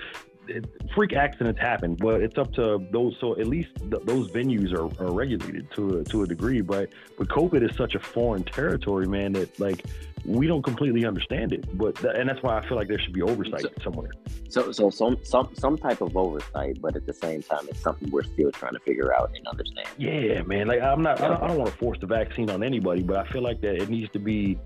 it, 0.47 0.65
freak 0.93 1.13
accidents 1.13 1.59
happen, 1.59 1.95
but 1.95 2.21
it's 2.21 2.37
up 2.37 2.53
to 2.53 2.85
those. 2.91 3.15
So 3.19 3.37
at 3.39 3.47
least 3.47 3.69
th- 3.77 4.03
those 4.03 4.29
venues 4.31 4.73
are, 4.73 4.85
are 5.03 5.11
regulated 5.11 5.71
to 5.75 5.99
a, 5.99 6.03
to 6.05 6.23
a 6.23 6.27
degree. 6.27 6.61
But 6.61 6.89
but 7.17 7.27
COVID 7.27 7.67
is 7.69 7.75
such 7.75 7.95
a 7.95 7.99
foreign 7.99 8.43
territory, 8.43 9.07
man. 9.07 9.33
That 9.33 9.59
like 9.59 9.85
we 10.25 10.47
don't 10.47 10.61
completely 10.61 11.05
understand 11.05 11.53
it. 11.53 11.77
But 11.77 11.95
th- 11.95 12.13
and 12.15 12.29
that's 12.29 12.41
why 12.43 12.57
I 12.57 12.67
feel 12.67 12.77
like 12.77 12.87
there 12.87 12.99
should 12.99 13.13
be 13.13 13.21
oversight 13.21 13.61
So- 13.61 13.69
somewhere. 13.83 14.11
So 14.49 14.71
so 14.71 14.89
some 14.89 15.17
some 15.23 15.49
some 15.53 15.77
type 15.77 16.01
of 16.01 16.17
oversight, 16.17 16.81
but 16.81 16.95
at 16.95 17.05
the 17.05 17.13
same 17.13 17.41
time, 17.41 17.67
it's 17.69 17.79
something 17.79 18.11
we're 18.11 18.23
still 18.23 18.51
trying 18.51 18.73
to 18.73 18.79
figure 18.79 19.13
out 19.15 19.31
and 19.35 19.47
understand. 19.47 19.87
Yeah, 19.97 20.41
man. 20.43 20.67
Like 20.67 20.81
I'm 20.81 21.01
not. 21.01 21.21
I 21.21 21.29
don't, 21.29 21.41
I 21.43 21.47
don't 21.47 21.57
want 21.57 21.71
to 21.71 21.77
force 21.77 21.99
the 21.99 22.07
vaccine 22.07 22.49
on 22.49 22.61
anybody, 22.63 23.01
but 23.03 23.15
I 23.17 23.31
feel 23.31 23.41
like 23.43 23.61
that 23.61 23.75
it 23.75 23.89
needs 23.89 24.11
to 24.11 24.19
be. 24.19 24.59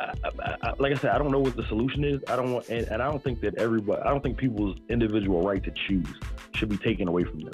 I, 0.00 0.12
I, 0.24 0.56
I, 0.62 0.72
like 0.78 0.92
I 0.92 0.96
said, 0.96 1.10
I 1.10 1.18
don't 1.18 1.30
know 1.30 1.38
what 1.38 1.56
the 1.56 1.64
solution 1.66 2.04
is. 2.04 2.20
I 2.28 2.36
don't 2.36 2.52
want, 2.52 2.68
and, 2.68 2.86
and 2.88 3.02
I 3.02 3.10
don't 3.10 3.22
think 3.22 3.40
that 3.42 3.56
everybody. 3.58 4.02
I 4.02 4.08
don't 4.10 4.22
think 4.22 4.36
people's 4.36 4.76
individual 4.88 5.42
right 5.42 5.62
to 5.62 5.70
choose 5.70 6.08
should 6.54 6.68
be 6.68 6.76
taken 6.78 7.08
away 7.08 7.24
from 7.24 7.40
them. 7.40 7.52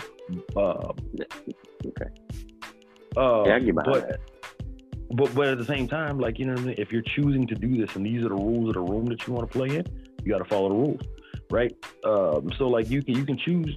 Uh, 0.57 0.93
Okay. 1.87 2.11
uh, 3.17 3.45
Yeah, 3.47 3.57
I 3.57 3.59
get 3.61 3.75
behind 3.75 3.85
but, 3.93 4.09
that. 4.09 4.21
but 5.13 5.35
but 5.35 5.49
at 5.49 5.59
the 5.59 5.65
same 5.65 5.89
time, 5.89 6.19
like 6.19 6.39
you 6.39 6.47
know, 6.47 6.53
what 6.53 6.63
I 6.63 6.67
mean? 6.67 6.75
if 6.79 6.93
you're 6.93 7.03
choosing 7.03 7.47
to 7.47 7.55
do 7.55 7.77
this 7.85 7.97
and 7.97 8.05
these 8.05 8.23
are 8.25 8.29
the 8.29 8.35
rules 8.35 8.69
of 8.69 8.75
the 8.75 8.81
room 8.93 9.07
that 9.07 9.27
you 9.27 9.33
want 9.33 9.51
to 9.51 9.59
play 9.59 9.77
in, 9.77 9.87
you 10.23 10.33
got 10.33 10.39
to 10.39 10.45
follow 10.45 10.69
the 10.69 10.75
rules, 10.75 11.01
right? 11.51 11.75
Um, 12.05 12.51
so 12.59 12.69
like 12.69 12.91
you 12.91 13.03
can 13.03 13.17
you 13.17 13.25
can 13.25 13.39
choose 13.39 13.75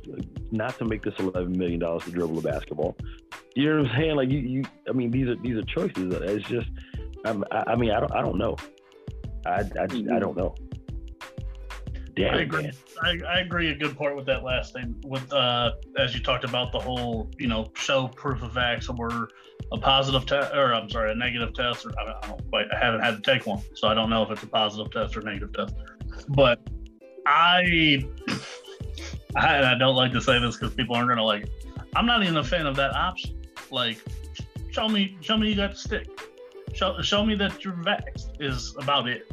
not 0.51 0.77
to 0.79 0.85
make 0.85 1.01
this 1.03 1.13
eleven 1.19 1.57
million 1.57 1.79
dollars 1.79 2.03
to 2.05 2.11
dribble 2.11 2.39
a 2.39 2.41
basketball. 2.41 2.95
You 3.55 3.69
know 3.69 3.81
what 3.83 3.91
I'm 3.91 3.97
saying? 3.97 4.15
Like 4.15 4.29
you, 4.29 4.39
you 4.39 4.63
I 4.89 4.91
mean 4.91 5.09
these 5.11 5.27
are 5.29 5.35
these 5.35 5.55
are 5.57 5.63
choices. 5.63 6.13
It's 6.13 6.47
just 6.47 6.67
I'm, 7.25 7.43
I, 7.51 7.63
I 7.67 7.75
mean 7.75 7.91
I 7.91 7.99
don't 7.99 8.13
I 8.13 8.21
don't 8.21 8.37
know. 8.37 8.55
I 9.45 9.63
I, 9.79 9.87
just, 9.87 10.09
I 10.09 10.19
don't 10.19 10.37
know. 10.37 10.55
Damn 12.15 12.35
I 12.35 12.41
agree. 12.41 12.71
I, 13.01 13.17
I 13.27 13.39
agree 13.39 13.71
a 13.71 13.75
good 13.75 13.97
part 13.97 14.15
with 14.15 14.25
that 14.27 14.43
last 14.43 14.73
thing. 14.73 14.95
With 15.03 15.31
uh, 15.33 15.71
as 15.97 16.13
you 16.13 16.21
talked 16.21 16.43
about 16.43 16.71
the 16.71 16.79
whole, 16.79 17.29
you 17.39 17.47
know, 17.47 17.71
show 17.75 18.07
proof 18.07 18.43
of 18.43 18.51
vax 18.51 18.87
or 18.87 19.29
a 19.71 19.77
positive 19.77 20.25
test, 20.25 20.53
or 20.53 20.73
I'm 20.73 20.89
sorry, 20.89 21.11
a 21.11 21.15
negative 21.15 21.53
test. 21.53 21.85
Or 21.85 21.91
I 21.99 22.05
don't, 22.05 22.15
I 22.23 22.27
don't 22.27 22.49
quite, 22.49 22.65
I 22.71 22.77
haven't 22.77 23.01
had 23.01 23.15
to 23.15 23.21
take 23.21 23.47
one, 23.47 23.61
so 23.73 23.87
I 23.87 23.95
don't 23.95 24.09
know 24.09 24.21
if 24.23 24.29
it's 24.29 24.43
a 24.43 24.47
positive 24.47 24.91
test 24.91 25.17
or 25.17 25.21
negative 25.21 25.53
test. 25.53 25.73
But 26.29 26.59
I, 27.25 28.05
I, 29.35 29.55
and 29.57 29.65
I 29.65 29.75
don't 29.75 29.95
like 29.95 30.11
to 30.11 30.21
say 30.21 30.39
this 30.39 30.55
because 30.55 30.75
people 30.75 30.95
aren't 30.95 31.09
gonna 31.09 31.23
like. 31.23 31.43
it. 31.43 31.51
I'm 31.95 32.05
not 32.05 32.21
even 32.21 32.37
a 32.37 32.43
fan 32.43 32.67
of 32.67 32.75
that 32.75 32.93
option. 32.95 33.41
Like, 33.71 33.97
show 34.69 34.87
me, 34.87 35.17
show 35.21 35.37
me 35.37 35.49
you 35.49 35.55
got 35.55 35.71
the 35.71 35.77
stick. 35.77 36.07
Show, 36.73 37.01
show 37.01 37.25
me 37.25 37.35
that 37.35 37.63
you're 37.63 37.75
vexed 37.83 38.31
is 38.39 38.75
about 38.77 39.07
it. 39.07 39.31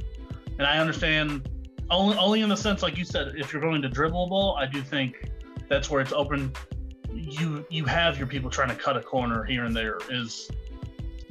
And 0.59 0.67
I 0.67 0.79
understand 0.79 1.49
only 1.91 2.17
only 2.19 2.41
in 2.43 2.49
the 2.49 2.57
sense 2.57 2.85
like 2.85 2.97
you 2.97 3.05
said 3.05 3.33
if 3.37 3.53
you're 3.53 3.61
going 3.61 3.83
to 3.83 3.89
dribble 3.89 4.29
ball 4.29 4.57
i 4.61 4.65
do 4.65 4.81
think 4.81 5.29
that's 5.71 5.89
where 5.89 6.03
it's 6.03 6.13
open. 6.13 6.53
You 7.15 7.65
you 7.71 7.87
have 7.87 8.19
your 8.19 8.27
people 8.27 8.51
trying 8.51 8.69
to 8.69 8.75
cut 8.75 8.97
a 8.99 9.01
corner 9.01 9.45
here 9.45 9.65
and 9.65 9.75
there 9.75 9.99
is 10.11 10.51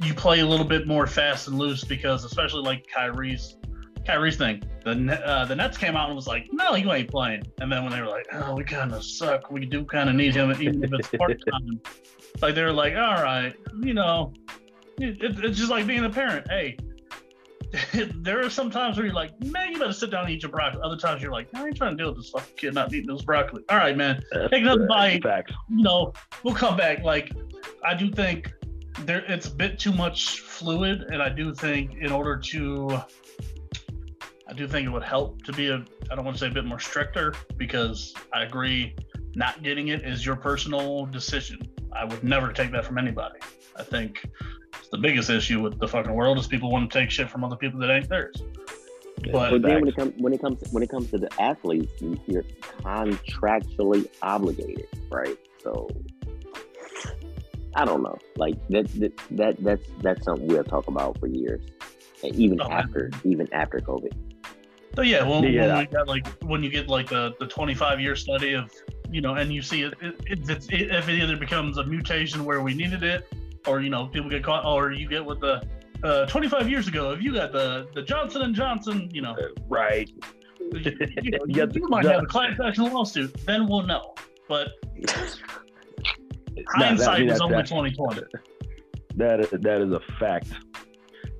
you 0.02 0.14
play 0.14 0.40
a 0.40 0.46
little 0.46 0.64
bit 0.64 0.86
more 0.88 1.06
fast 1.06 1.46
and 1.46 1.58
loose 1.58 1.84
because 1.84 2.24
especially 2.24 2.62
like 2.62 2.86
Kyrie's 2.88 3.56
Kyrie's 4.04 4.36
thing. 4.36 4.62
The 4.82 5.20
uh, 5.24 5.44
the 5.44 5.54
Nets 5.54 5.76
came 5.76 5.94
out 5.94 6.08
and 6.08 6.16
was 6.16 6.26
like 6.26 6.48
no 6.52 6.74
you 6.74 6.90
ain't 6.92 7.10
playing. 7.10 7.42
And 7.60 7.70
then 7.70 7.84
when 7.84 7.92
they 7.92 8.00
were 8.00 8.08
like 8.08 8.26
oh 8.32 8.56
we 8.56 8.64
kind 8.64 8.92
of 8.92 9.04
suck. 9.04 9.50
We 9.50 9.66
do 9.66 9.84
kind 9.84 10.08
of 10.08 10.16
need 10.16 10.34
him 10.34 10.50
even 10.50 10.82
if 10.82 10.90
it's 10.92 11.08
part 11.10 11.40
time 11.50 11.80
like 12.42 12.54
they 12.54 12.62
were 12.62 12.72
like 12.72 12.94
all 12.94 13.22
right 13.22 13.54
you 13.82 13.92
know 13.92 14.32
it, 15.02 15.22
it- 15.22 15.44
it's 15.44 15.58
just 15.58 15.70
like 15.70 15.86
being 15.86 16.04
a 16.04 16.10
parent 16.10 16.46
hey 16.50 16.76
there 18.16 18.44
are 18.44 18.50
some 18.50 18.68
times 18.68 18.96
where 18.96 19.06
you're 19.06 19.14
like, 19.14 19.40
man, 19.44 19.70
you 19.70 19.78
better 19.78 19.92
sit 19.92 20.10
down 20.10 20.24
and 20.24 20.32
eat 20.32 20.42
your 20.42 20.50
broccoli. 20.50 20.80
Other 20.82 20.96
times 20.96 21.22
you're 21.22 21.30
like, 21.30 21.46
I 21.54 21.64
ain't 21.64 21.76
trying 21.76 21.96
to 21.96 22.02
deal 22.02 22.08
with 22.12 22.16
this 22.16 22.30
fucking 22.30 22.56
kid 22.56 22.74
not 22.74 22.92
eating 22.92 23.06
this 23.14 23.22
broccoli. 23.22 23.62
All 23.68 23.76
right, 23.76 23.96
man. 23.96 24.20
Take 24.50 24.62
another 24.62 24.88
bite. 24.88 25.22
Facts. 25.22 25.52
You 25.68 25.84
know, 25.84 26.12
we'll 26.42 26.54
come 26.56 26.76
back. 26.76 27.04
Like, 27.04 27.30
I 27.84 27.94
do 27.94 28.10
think 28.10 28.52
there 29.02 29.20
it's 29.28 29.46
a 29.46 29.54
bit 29.54 29.78
too 29.78 29.92
much 29.92 30.40
fluid, 30.40 31.02
and 31.12 31.22
I 31.22 31.28
do 31.28 31.54
think 31.54 31.94
in 31.94 32.10
order 32.10 32.36
to, 32.36 33.00
I 34.48 34.52
do 34.52 34.66
think 34.66 34.86
it 34.86 34.90
would 34.90 35.04
help 35.04 35.42
to 35.44 35.52
be 35.52 35.68
a, 35.68 35.76
I 36.10 36.16
don't 36.16 36.24
want 36.24 36.36
to 36.36 36.40
say 36.40 36.48
a 36.48 36.52
bit 36.52 36.64
more 36.64 36.80
stricter 36.80 37.34
because 37.56 38.14
I 38.34 38.42
agree, 38.42 38.96
not 39.36 39.62
getting 39.62 39.88
it 39.88 40.02
is 40.04 40.26
your 40.26 40.34
personal 40.34 41.06
decision. 41.06 41.60
I 41.92 42.04
would 42.04 42.24
never 42.24 42.52
take 42.52 42.72
that 42.72 42.84
from 42.84 42.98
anybody. 42.98 43.38
I 43.80 43.82
think 43.84 44.28
the 44.92 44.98
biggest 44.98 45.30
issue 45.30 45.60
with 45.62 45.78
the 45.78 45.88
fucking 45.88 46.12
world 46.14 46.38
is 46.38 46.46
people 46.46 46.70
want 46.70 46.90
to 46.90 46.98
take 46.98 47.10
shit 47.10 47.30
from 47.30 47.44
other 47.44 47.56
people 47.56 47.80
that 47.80 47.90
ain't 47.90 48.08
theirs. 48.08 48.36
But- 49.32 49.50
But 49.50 49.62
then 49.62 49.80
when 49.80 49.88
it 49.88 49.96
comes 49.96 50.12
when 50.18 50.32
it 50.32 50.40
comes 50.40 50.62
when 50.70 50.82
it 50.82 50.88
comes 50.90 51.10
to 51.10 51.18
the 51.18 51.28
athletes, 51.40 51.92
you- 52.00 52.20
you're 52.26 52.44
contractually 52.82 54.06
obligated, 54.22 54.86
right? 55.10 55.36
So 55.62 55.88
I 57.74 57.84
don't 57.84 58.02
know. 58.02 58.18
Like 58.36 58.56
that 58.70 58.88
that, 59.00 59.12
that 59.32 59.56
that's 59.62 59.86
that's 60.02 60.24
something 60.24 60.46
we'll 60.46 60.64
talk 60.64 60.88
about 60.88 61.18
for 61.18 61.26
years, 61.26 61.62
and 62.24 62.34
even 62.34 62.60
Oh, 62.60 62.70
after 62.70 63.10
even 63.24 63.52
after 63.52 63.78
COVID. 63.78 64.12
So 64.96 65.02
yeah, 65.02 65.22
well, 65.22 65.44
Yeah. 65.44 65.76
when 65.76 65.78
we 65.78 65.86
got 65.86 66.08
like 66.08 66.26
when 66.42 66.62
you 66.64 66.70
get 66.70 66.88
like 66.88 67.08
the 67.08 67.34
the 67.38 67.46
25 67.46 68.00
year 68.00 68.16
study 68.16 68.54
of 68.54 68.70
you 69.12 69.20
know, 69.20 69.34
and 69.34 69.52
you 69.52 69.60
see 69.60 69.82
it, 69.82 69.94
it, 70.00 70.14
it, 70.26 70.48
it's 70.50 70.66
it 70.68 70.90
if 70.90 71.08
it 71.08 71.20
either 71.22 71.36
becomes 71.36 71.78
a 71.78 71.84
mutation 71.84 72.44
where 72.44 72.60
we 72.62 72.74
needed 72.74 73.02
it, 73.02 73.26
or 73.66 73.80
you 73.80 73.90
know, 73.90 74.06
people 74.06 74.30
get 74.30 74.42
caught, 74.44 74.64
or 74.64 74.92
you 74.92 75.08
get 75.08 75.24
with 75.24 75.40
the 75.40 75.62
uh, 76.02 76.26
25 76.26 76.68
years 76.68 76.88
ago, 76.88 77.10
if 77.12 77.22
you 77.22 77.32
got 77.34 77.52
the 77.52 77.88
the 77.94 78.02
Johnson 78.02 78.42
and 78.42 78.54
Johnson, 78.54 79.08
you 79.12 79.20
know, 79.22 79.36
Right. 79.68 80.08
you, 80.72 80.80
you, 80.80 80.80
know, 80.82 80.90
You 81.22 81.40
you, 81.48 81.54
got 81.54 81.72
the- 81.72 81.80
might 81.88 82.04
have 82.06 82.22
a 82.22 82.26
class 82.26 82.58
action 82.64 82.84
lawsuit, 82.92 83.34
then 83.46 83.66
we'll 83.66 83.82
know. 83.82 84.14
But 84.48 84.68
Nah, 84.96 85.06
that- 85.06 85.36
I 86.76 86.84
hindsight 86.86 87.20
mean, 87.20 87.30
is 87.30 87.40
only 87.40 87.62
2020. 87.62 88.22
That 89.16 89.40
is 89.40 89.50
that 89.50 89.80
is 89.82 89.92
a 89.92 90.00
fact. 90.18 90.48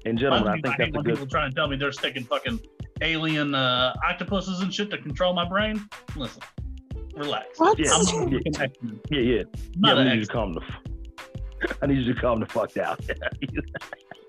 And 0.07 0.19
gentlemen, 0.19 0.49
I 0.49 0.53
I, 0.53 0.61
think 0.61 0.67
hate 0.67 0.79
that's 0.79 0.89
a 0.89 0.93
good. 1.03 1.05
people 1.15 1.27
try 1.27 1.45
and 1.47 1.55
tell 1.55 1.69
me 1.69 1.77
they're 1.77 1.93
sticking 1.93 2.25
fucking 2.25 2.61
alien 3.03 3.55
uh, 3.55 3.95
octopuses 4.09 4.61
and 4.61 4.73
shit 4.73 4.91
to 4.91 4.99
control 4.99 5.33
my 5.35 5.47
brain. 5.49 5.83
Listen, 6.17 6.43
relax. 7.15 7.59
What? 7.59 7.79
Yeah, 7.79 7.93
I'm 7.93 8.29
yeah, 8.29 8.39
not 8.59 8.71
yeah, 9.11 9.21
yeah. 9.21 9.43
Not 9.77 9.97
yeah, 9.97 10.03
I 10.03 10.07
an 10.07 10.19
need 10.19 10.27
to 10.27 10.33
calm 10.33 10.53
the. 10.55 10.61
I 11.83 11.87
need 11.87 11.99
you 11.99 12.15
to 12.15 12.21
calm 12.21 12.41
the 12.41 12.47
fuck 12.47 12.73
down. 12.73 12.97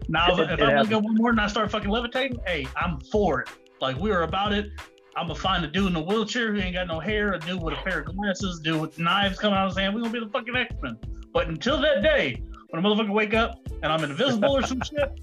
Now, 0.08 0.28
if, 0.38 0.40
if 0.40 0.62
I 0.62 0.82
wake 0.82 0.92
up 0.92 1.04
one 1.04 1.16
morning 1.16 1.40
and 1.40 1.42
I 1.42 1.48
start 1.48 1.72
fucking 1.72 1.90
levitating, 1.90 2.40
hey, 2.46 2.68
I'm 2.76 3.00
for 3.00 3.42
it. 3.42 3.50
Like 3.80 3.98
we 3.98 4.10
were 4.10 4.24
about 4.24 4.52
it. 4.52 4.72
I'm 5.16 5.28
gonna 5.28 5.40
find 5.40 5.64
a 5.64 5.68
dude 5.68 5.88
in 5.88 5.96
a 5.96 6.02
wheelchair 6.02 6.54
who 6.54 6.60
ain't 6.60 6.76
got 6.76 6.88
no 6.88 7.00
hair, 7.00 7.34
a 7.34 7.40
dude 7.40 7.62
with 7.62 7.76
a 7.76 7.78
pair 7.78 8.00
of 8.00 8.16
glasses, 8.16 8.60
dude 8.60 8.82
with 8.82 9.00
knives 9.00 9.40
coming 9.40 9.58
out 9.58 9.68
of 9.68 9.72
his 9.72 9.78
hand. 9.78 9.94
We're 9.94 10.02
gonna 10.02 10.14
be 10.14 10.20
the 10.20 10.30
fucking 10.30 10.56
X-Men. 10.56 10.98
But 11.34 11.48
until 11.48 11.80
that 11.82 12.02
day, 12.02 12.44
when 12.70 12.84
a 12.84 12.88
motherfucker 12.88 13.14
wake 13.14 13.34
up 13.34 13.60
and 13.84 13.92
I'm 13.92 14.04
invisible 14.04 14.58
or 14.58 14.64
some 14.64 14.82
shit, 14.86 15.20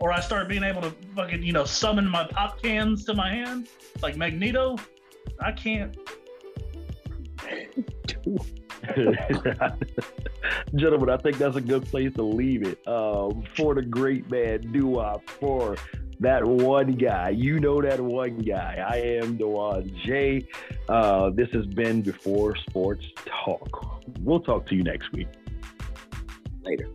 or 0.00 0.12
I 0.12 0.20
start 0.20 0.48
being 0.48 0.62
able 0.62 0.82
to 0.82 0.94
fucking, 1.14 1.42
you 1.42 1.52
know, 1.52 1.64
summon 1.64 2.08
my 2.08 2.24
pop 2.24 2.62
cans 2.62 3.04
to 3.04 3.14
my 3.14 3.30
hand, 3.30 3.68
like 4.02 4.16
Magneto, 4.16 4.76
I 5.40 5.52
can't. 5.52 5.96
Gentlemen, 10.74 11.10
I 11.10 11.16
think 11.18 11.38
that's 11.38 11.56
a 11.56 11.60
good 11.60 11.84
place 11.84 12.12
to 12.14 12.22
leave 12.22 12.62
it. 12.66 12.86
Um, 12.86 13.44
for 13.56 13.74
the 13.74 13.82
great 13.82 14.30
man 14.30 14.60
Dewop, 14.72 15.28
for 15.28 15.76
that 16.22 16.44
one 16.44 16.92
guy. 16.92 17.30
You 17.30 17.60
know 17.60 17.82
that 17.82 18.00
one 18.00 18.38
guy. 18.38 18.84
I 18.88 18.96
am 18.96 19.38
DeJuan 19.38 19.94
J. 20.04 20.46
Uh, 20.88 21.30
this 21.30 21.48
has 21.50 21.66
been 21.66 22.02
Before 22.02 22.56
Sports 22.56 23.04
Talk. 23.44 24.04
We'll 24.20 24.40
talk 24.40 24.66
to 24.68 24.74
you 24.74 24.82
next 24.82 25.12
week. 25.12 25.28
Later. 26.62 26.88